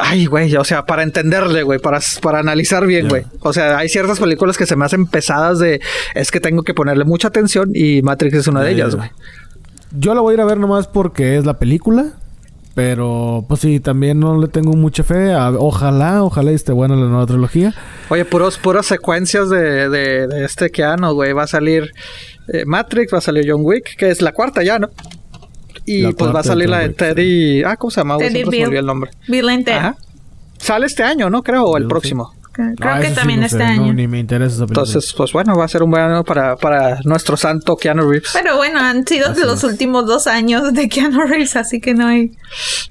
Ay, 0.00 0.26
güey, 0.26 0.54
o 0.56 0.64
sea, 0.64 0.84
para 0.86 1.02
entenderle, 1.02 1.62
güey, 1.62 1.78
para, 1.78 2.00
para 2.20 2.40
analizar 2.40 2.86
bien, 2.86 3.08
güey. 3.08 3.24
O 3.40 3.52
sea, 3.52 3.78
hay 3.78 3.88
ciertas 3.88 4.18
películas 4.18 4.56
que 4.58 4.66
se 4.66 4.76
me 4.76 4.84
hacen 4.84 5.06
pesadas 5.06 5.58
de... 5.58 5.80
Es 6.14 6.30
que 6.30 6.40
tengo 6.40 6.62
que 6.62 6.74
ponerle 6.74 7.04
mucha 7.04 7.28
atención 7.28 7.70
y 7.74 8.02
Matrix 8.02 8.34
es 8.34 8.46
una 8.48 8.62
de 8.62 8.72
ellas, 8.72 8.94
güey. 8.96 9.10
Yo 9.92 10.14
la 10.14 10.20
voy 10.20 10.32
a 10.32 10.34
ir 10.34 10.40
a 10.40 10.44
ver 10.44 10.58
nomás 10.58 10.86
porque 10.86 11.38
es 11.38 11.46
la 11.46 11.58
película. 11.58 12.12
Pero, 12.78 13.44
pues 13.48 13.62
sí, 13.62 13.80
también 13.80 14.20
no 14.20 14.40
le 14.40 14.46
tengo 14.46 14.74
mucha 14.74 15.02
fe. 15.02 15.34
ojalá, 15.34 16.22
ojalá 16.22 16.52
esté 16.52 16.70
buena 16.70 16.94
la 16.94 17.06
nueva 17.06 17.26
trilogía. 17.26 17.74
Oye, 18.08 18.24
puros, 18.24 18.56
puras 18.56 18.86
secuencias 18.86 19.50
de, 19.50 19.88
de, 19.88 20.28
de 20.28 20.44
este 20.44 20.70
Keanu, 20.70 21.12
güey. 21.12 21.32
Va 21.32 21.42
a 21.42 21.46
salir 21.48 21.90
eh, 22.46 22.62
Matrix, 22.64 23.12
va 23.12 23.18
a 23.18 23.20
salir 23.20 23.50
John 23.50 23.62
Wick, 23.64 23.96
que 23.96 24.10
es 24.10 24.22
la 24.22 24.30
cuarta 24.30 24.62
ya, 24.62 24.78
¿no? 24.78 24.90
Y 25.86 26.12
pues 26.12 26.32
va 26.32 26.38
a 26.38 26.44
salir 26.44 26.70
la 26.70 26.78
de 26.78 26.90
Teddy... 26.90 27.64
Ah, 27.64 27.76
¿cómo 27.76 27.90
se 27.90 27.98
llama? 28.00 28.16
Teddy 28.16 28.44
Bill. 28.44 28.72
el 28.72 28.86
nombre. 28.86 29.10
Bill 29.26 29.48
Ajá. 29.48 29.96
Sale 30.58 30.86
este 30.86 31.02
año, 31.02 31.30
¿no? 31.30 31.42
Creo, 31.42 31.64
o 31.64 31.76
el 31.78 31.88
próximo. 31.88 32.32
Creo 32.76 33.00
que 33.00 33.10
también 33.10 33.42
este 33.44 33.62
año. 33.62 33.92
ni 33.92 34.08
me 34.08 34.18
interesa 34.18 34.56
esa 34.56 34.64
Entonces, 34.64 35.14
pues 35.16 35.32
bueno, 35.32 35.56
va 35.56 35.64
a 35.64 35.68
ser 35.68 35.82
un 35.82 35.90
buen 35.90 36.02
año 36.02 36.24
para, 36.24 36.56
para 36.56 36.98
nuestro 37.04 37.36
santo 37.36 37.76
Keanu 37.76 38.08
Reeves. 38.08 38.30
Pero 38.32 38.56
bueno, 38.56 38.80
han 38.80 39.06
sido 39.06 39.32
los 39.34 39.62
últimos 39.62 40.06
dos 40.06 40.26
años 40.26 40.72
de 40.72 40.88
Keanu 40.88 41.22
Reeves, 41.22 41.54
así 41.56 41.80
que 41.80 41.94
no 41.94 42.08
hay. 42.08 42.32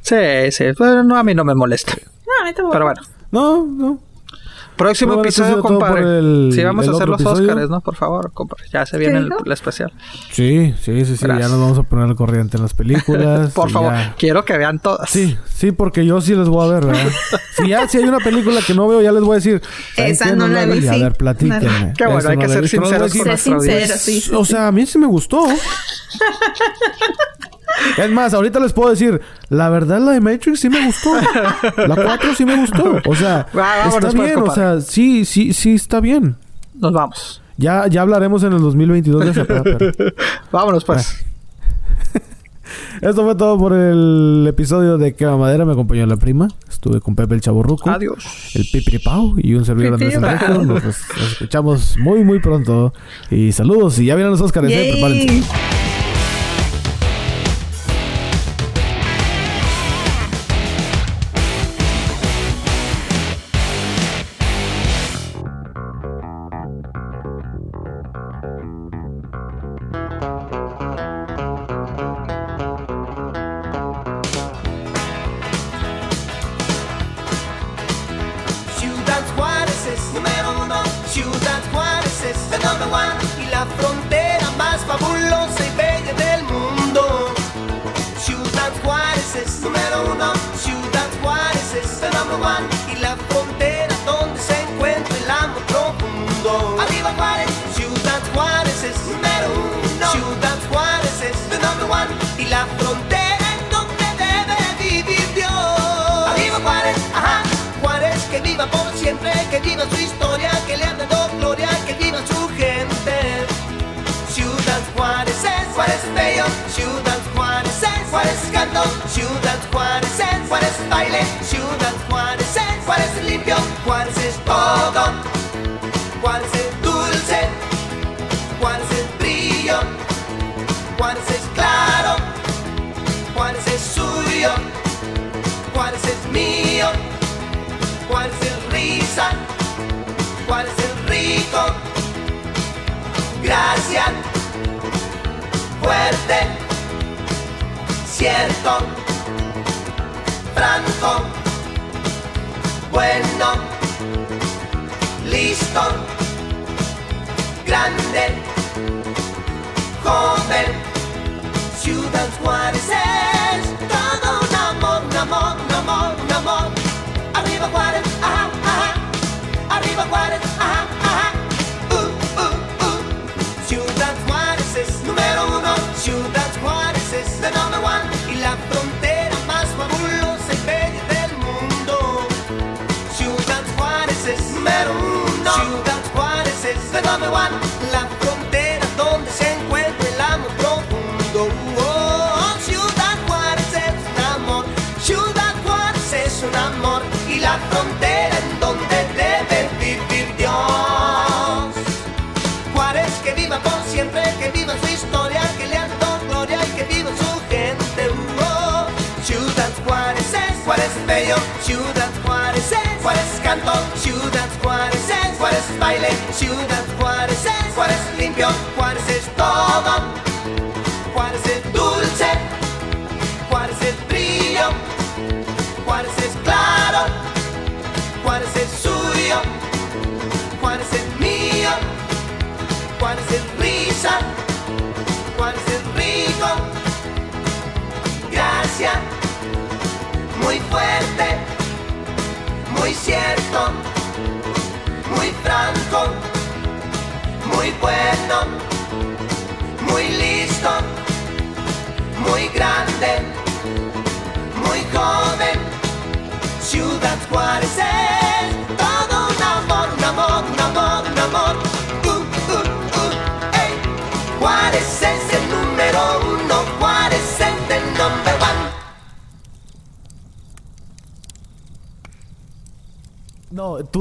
Sí, 0.01 0.51
sí. 0.51 0.65
Pero 0.77 1.03
no, 1.03 1.17
a 1.17 1.23
mí 1.23 1.35
no 1.35 1.43
me 1.43 1.53
molesta. 1.53 1.93
No, 1.95 2.43
a 2.43 2.45
mí 2.45 2.53
tampoco. 2.53 2.71
Pero 2.71 2.85
bueno. 2.85 3.01
No, 3.31 3.65
no. 3.65 4.06
Próximo 4.77 5.19
episodio, 5.19 5.59
compadre. 5.61 6.51
sí, 6.51 6.63
vamos 6.63 6.87
a 6.87 6.91
hacer 6.91 7.09
los 7.09 7.25
Oscars, 7.25 7.69
¿no? 7.69 7.81
Por 7.81 7.95
favor, 7.95 8.31
compadre. 8.31 8.65
Ya 8.71 8.85
se 8.85 8.97
viene 8.97 9.17
el, 9.19 9.51
especial. 9.51 9.91
Sí, 10.31 10.73
sí, 10.79 11.05
sí, 11.05 11.17
sí. 11.17 11.27
Ya 11.27 11.47
nos 11.47 11.59
vamos 11.59 11.79
a 11.79 11.83
poner 11.83 12.05
al 12.05 12.15
corriente 12.15 12.57
en 12.57 12.63
las 12.63 12.73
películas. 12.73 13.51
Por 13.55 13.69
favor, 13.71 13.93
quiero 14.17 14.45
que 14.45 14.57
vean 14.57 14.79
todas. 14.79 15.09
Sí, 15.09 15.37
sí, 15.53 15.71
porque 15.71 16.05
yo 16.05 16.21
sí 16.21 16.35
les 16.35 16.47
voy 16.47 16.67
a 16.67 16.73
ver, 16.73 16.85
¿verdad? 16.85 17.11
si 17.57 17.69
ya 17.69 17.87
si 17.87 17.97
hay 17.97 18.03
una 18.03 18.19
película 18.19 18.61
que 18.65 18.73
no 18.73 18.87
veo, 18.87 19.01
ya 19.01 19.11
les 19.11 19.23
voy 19.23 19.33
a 19.33 19.35
decir. 19.35 19.61
Esa 19.95 20.35
no, 20.35 20.47
la 20.47 20.65
vi. 20.65 20.87
A 20.87 20.97
ver, 20.97 21.13
platíquenme. 21.13 21.93
Qué 21.97 22.05
bueno, 22.05 22.29
hay 22.29 22.37
que 22.37 22.47
ser 22.47 22.69
sinceros 22.69 23.13
con 23.13 23.23
Ser 23.23 23.37
sincero, 23.37 23.95
sí. 23.97 24.23
O 24.33 24.45
sea, 24.45 24.67
a 24.67 24.71
mí 24.71 24.85
sí 24.85 24.97
me 24.99 25.07
gustó. 25.07 25.45
Es 27.97 28.11
más, 28.11 28.33
ahorita 28.33 28.59
les 28.59 28.73
puedo 28.73 28.89
decir, 28.89 29.21
la 29.49 29.69
verdad 29.69 29.99
la 29.99 30.11
de 30.11 30.21
Matrix 30.21 30.59
sí 30.59 30.69
me 30.69 30.85
gustó. 30.85 31.11
La 31.77 31.95
4 31.95 32.35
sí 32.35 32.45
me 32.45 32.55
gustó. 32.57 32.99
O 33.05 33.15
sea, 33.15 33.47
está 33.87 34.09
bien, 34.11 34.39
o 34.39 34.53
sea, 34.53 34.81
sí, 34.81 35.25
sí, 35.25 35.53
sí 35.53 35.75
está 35.75 35.99
bien. 35.99 36.35
Nos 36.75 36.93
vamos. 36.93 37.41
Ya, 37.57 37.87
ya 37.87 38.01
hablaremos 38.01 38.43
en 38.43 38.53
el 38.53 38.61
2022 38.61 39.25
de 39.25 39.31
esa 39.31 39.45
pero... 39.45 39.63
Vámonos 40.51 40.85
pues. 40.85 41.25
Esto 43.01 43.23
fue 43.23 43.35
todo 43.35 43.57
por 43.57 43.73
el 43.73 44.45
episodio 44.47 44.97
de 44.97 45.15
Quema 45.15 45.37
Madera. 45.37 45.65
Me 45.65 45.71
acompañó 45.71 46.05
la 46.05 46.17
prima. 46.17 46.47
Estuve 46.69 46.99
con 46.99 47.15
Pepe 47.15 47.35
el 47.35 47.41
Chaborruco. 47.41 47.89
Adiós. 47.89 48.51
El 48.53 48.67
Pipiripao 48.71 49.35
y 49.37 49.55
un 49.55 49.65
servidor 49.65 49.93
Andrés 49.93 50.15
Enrique. 50.15 50.47
Nos, 50.49 50.83
nos, 50.83 50.97
escuchamos 51.31 51.97
muy, 51.97 52.23
muy 52.23 52.39
pronto. 52.39 52.93
Y 53.31 53.51
saludos. 53.51 53.97
Y 53.99 54.05
ya 54.05 54.15
vienen 54.15 54.31
los 54.31 54.41
Oscars. 54.41 54.67
¿eh? 54.69 54.89
Prepárense. 54.91 55.43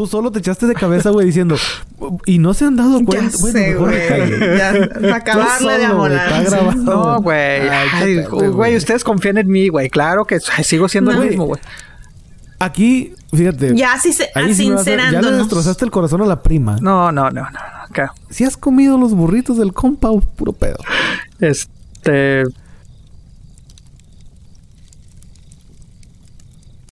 Tú 0.06 0.10
solo 0.16 0.30
te 0.30 0.38
echaste 0.38 0.66
de 0.66 0.74
cabeza, 0.74 1.10
güey, 1.10 1.26
diciendo. 1.26 1.56
Y 2.26 2.38
no 2.38 2.54
se 2.54 2.64
han 2.64 2.76
dado 2.76 3.04
cuenta. 3.04 3.36
Ya 3.36 3.38
bueno, 3.40 3.58
sé, 3.58 3.74
güey. 3.74 4.58
Ya, 4.58 5.14
acabarle 5.14 5.78
de 5.78 5.84
amolar. 5.84 6.76
No, 6.76 7.20
güey. 7.20 7.60
Güey, 8.50 8.76
ustedes 8.76 9.04
confían 9.04 9.38
en 9.38 9.48
mí, 9.48 9.68
güey. 9.68 9.88
Claro 9.90 10.24
que 10.24 10.38
sigo 10.40 10.88
siendo 10.88 11.10
el 11.10 11.28
mismo, 11.28 11.46
güey. 11.46 11.60
Aquí, 12.58 13.14
fíjate. 13.32 13.76
Ya 13.76 13.92
así 13.92 14.12
se, 14.12 14.30
ahí 14.34 14.54
Ya 14.54 15.20
le 15.20 15.32
destrozaste 15.32 15.84
el 15.84 15.90
corazón 15.90 16.22
a 16.22 16.26
la 16.26 16.42
prima. 16.42 16.78
No, 16.80 17.12
no, 17.12 17.30
no, 17.30 17.42
no. 17.42 17.60
Si 18.30 18.44
has 18.44 18.56
comido 18.56 18.98
los 18.98 19.12
burritos 19.12 19.58
del 19.58 19.72
compa, 19.72 20.10
puro 20.36 20.52
pedo. 20.52 20.78
Este 21.40 22.44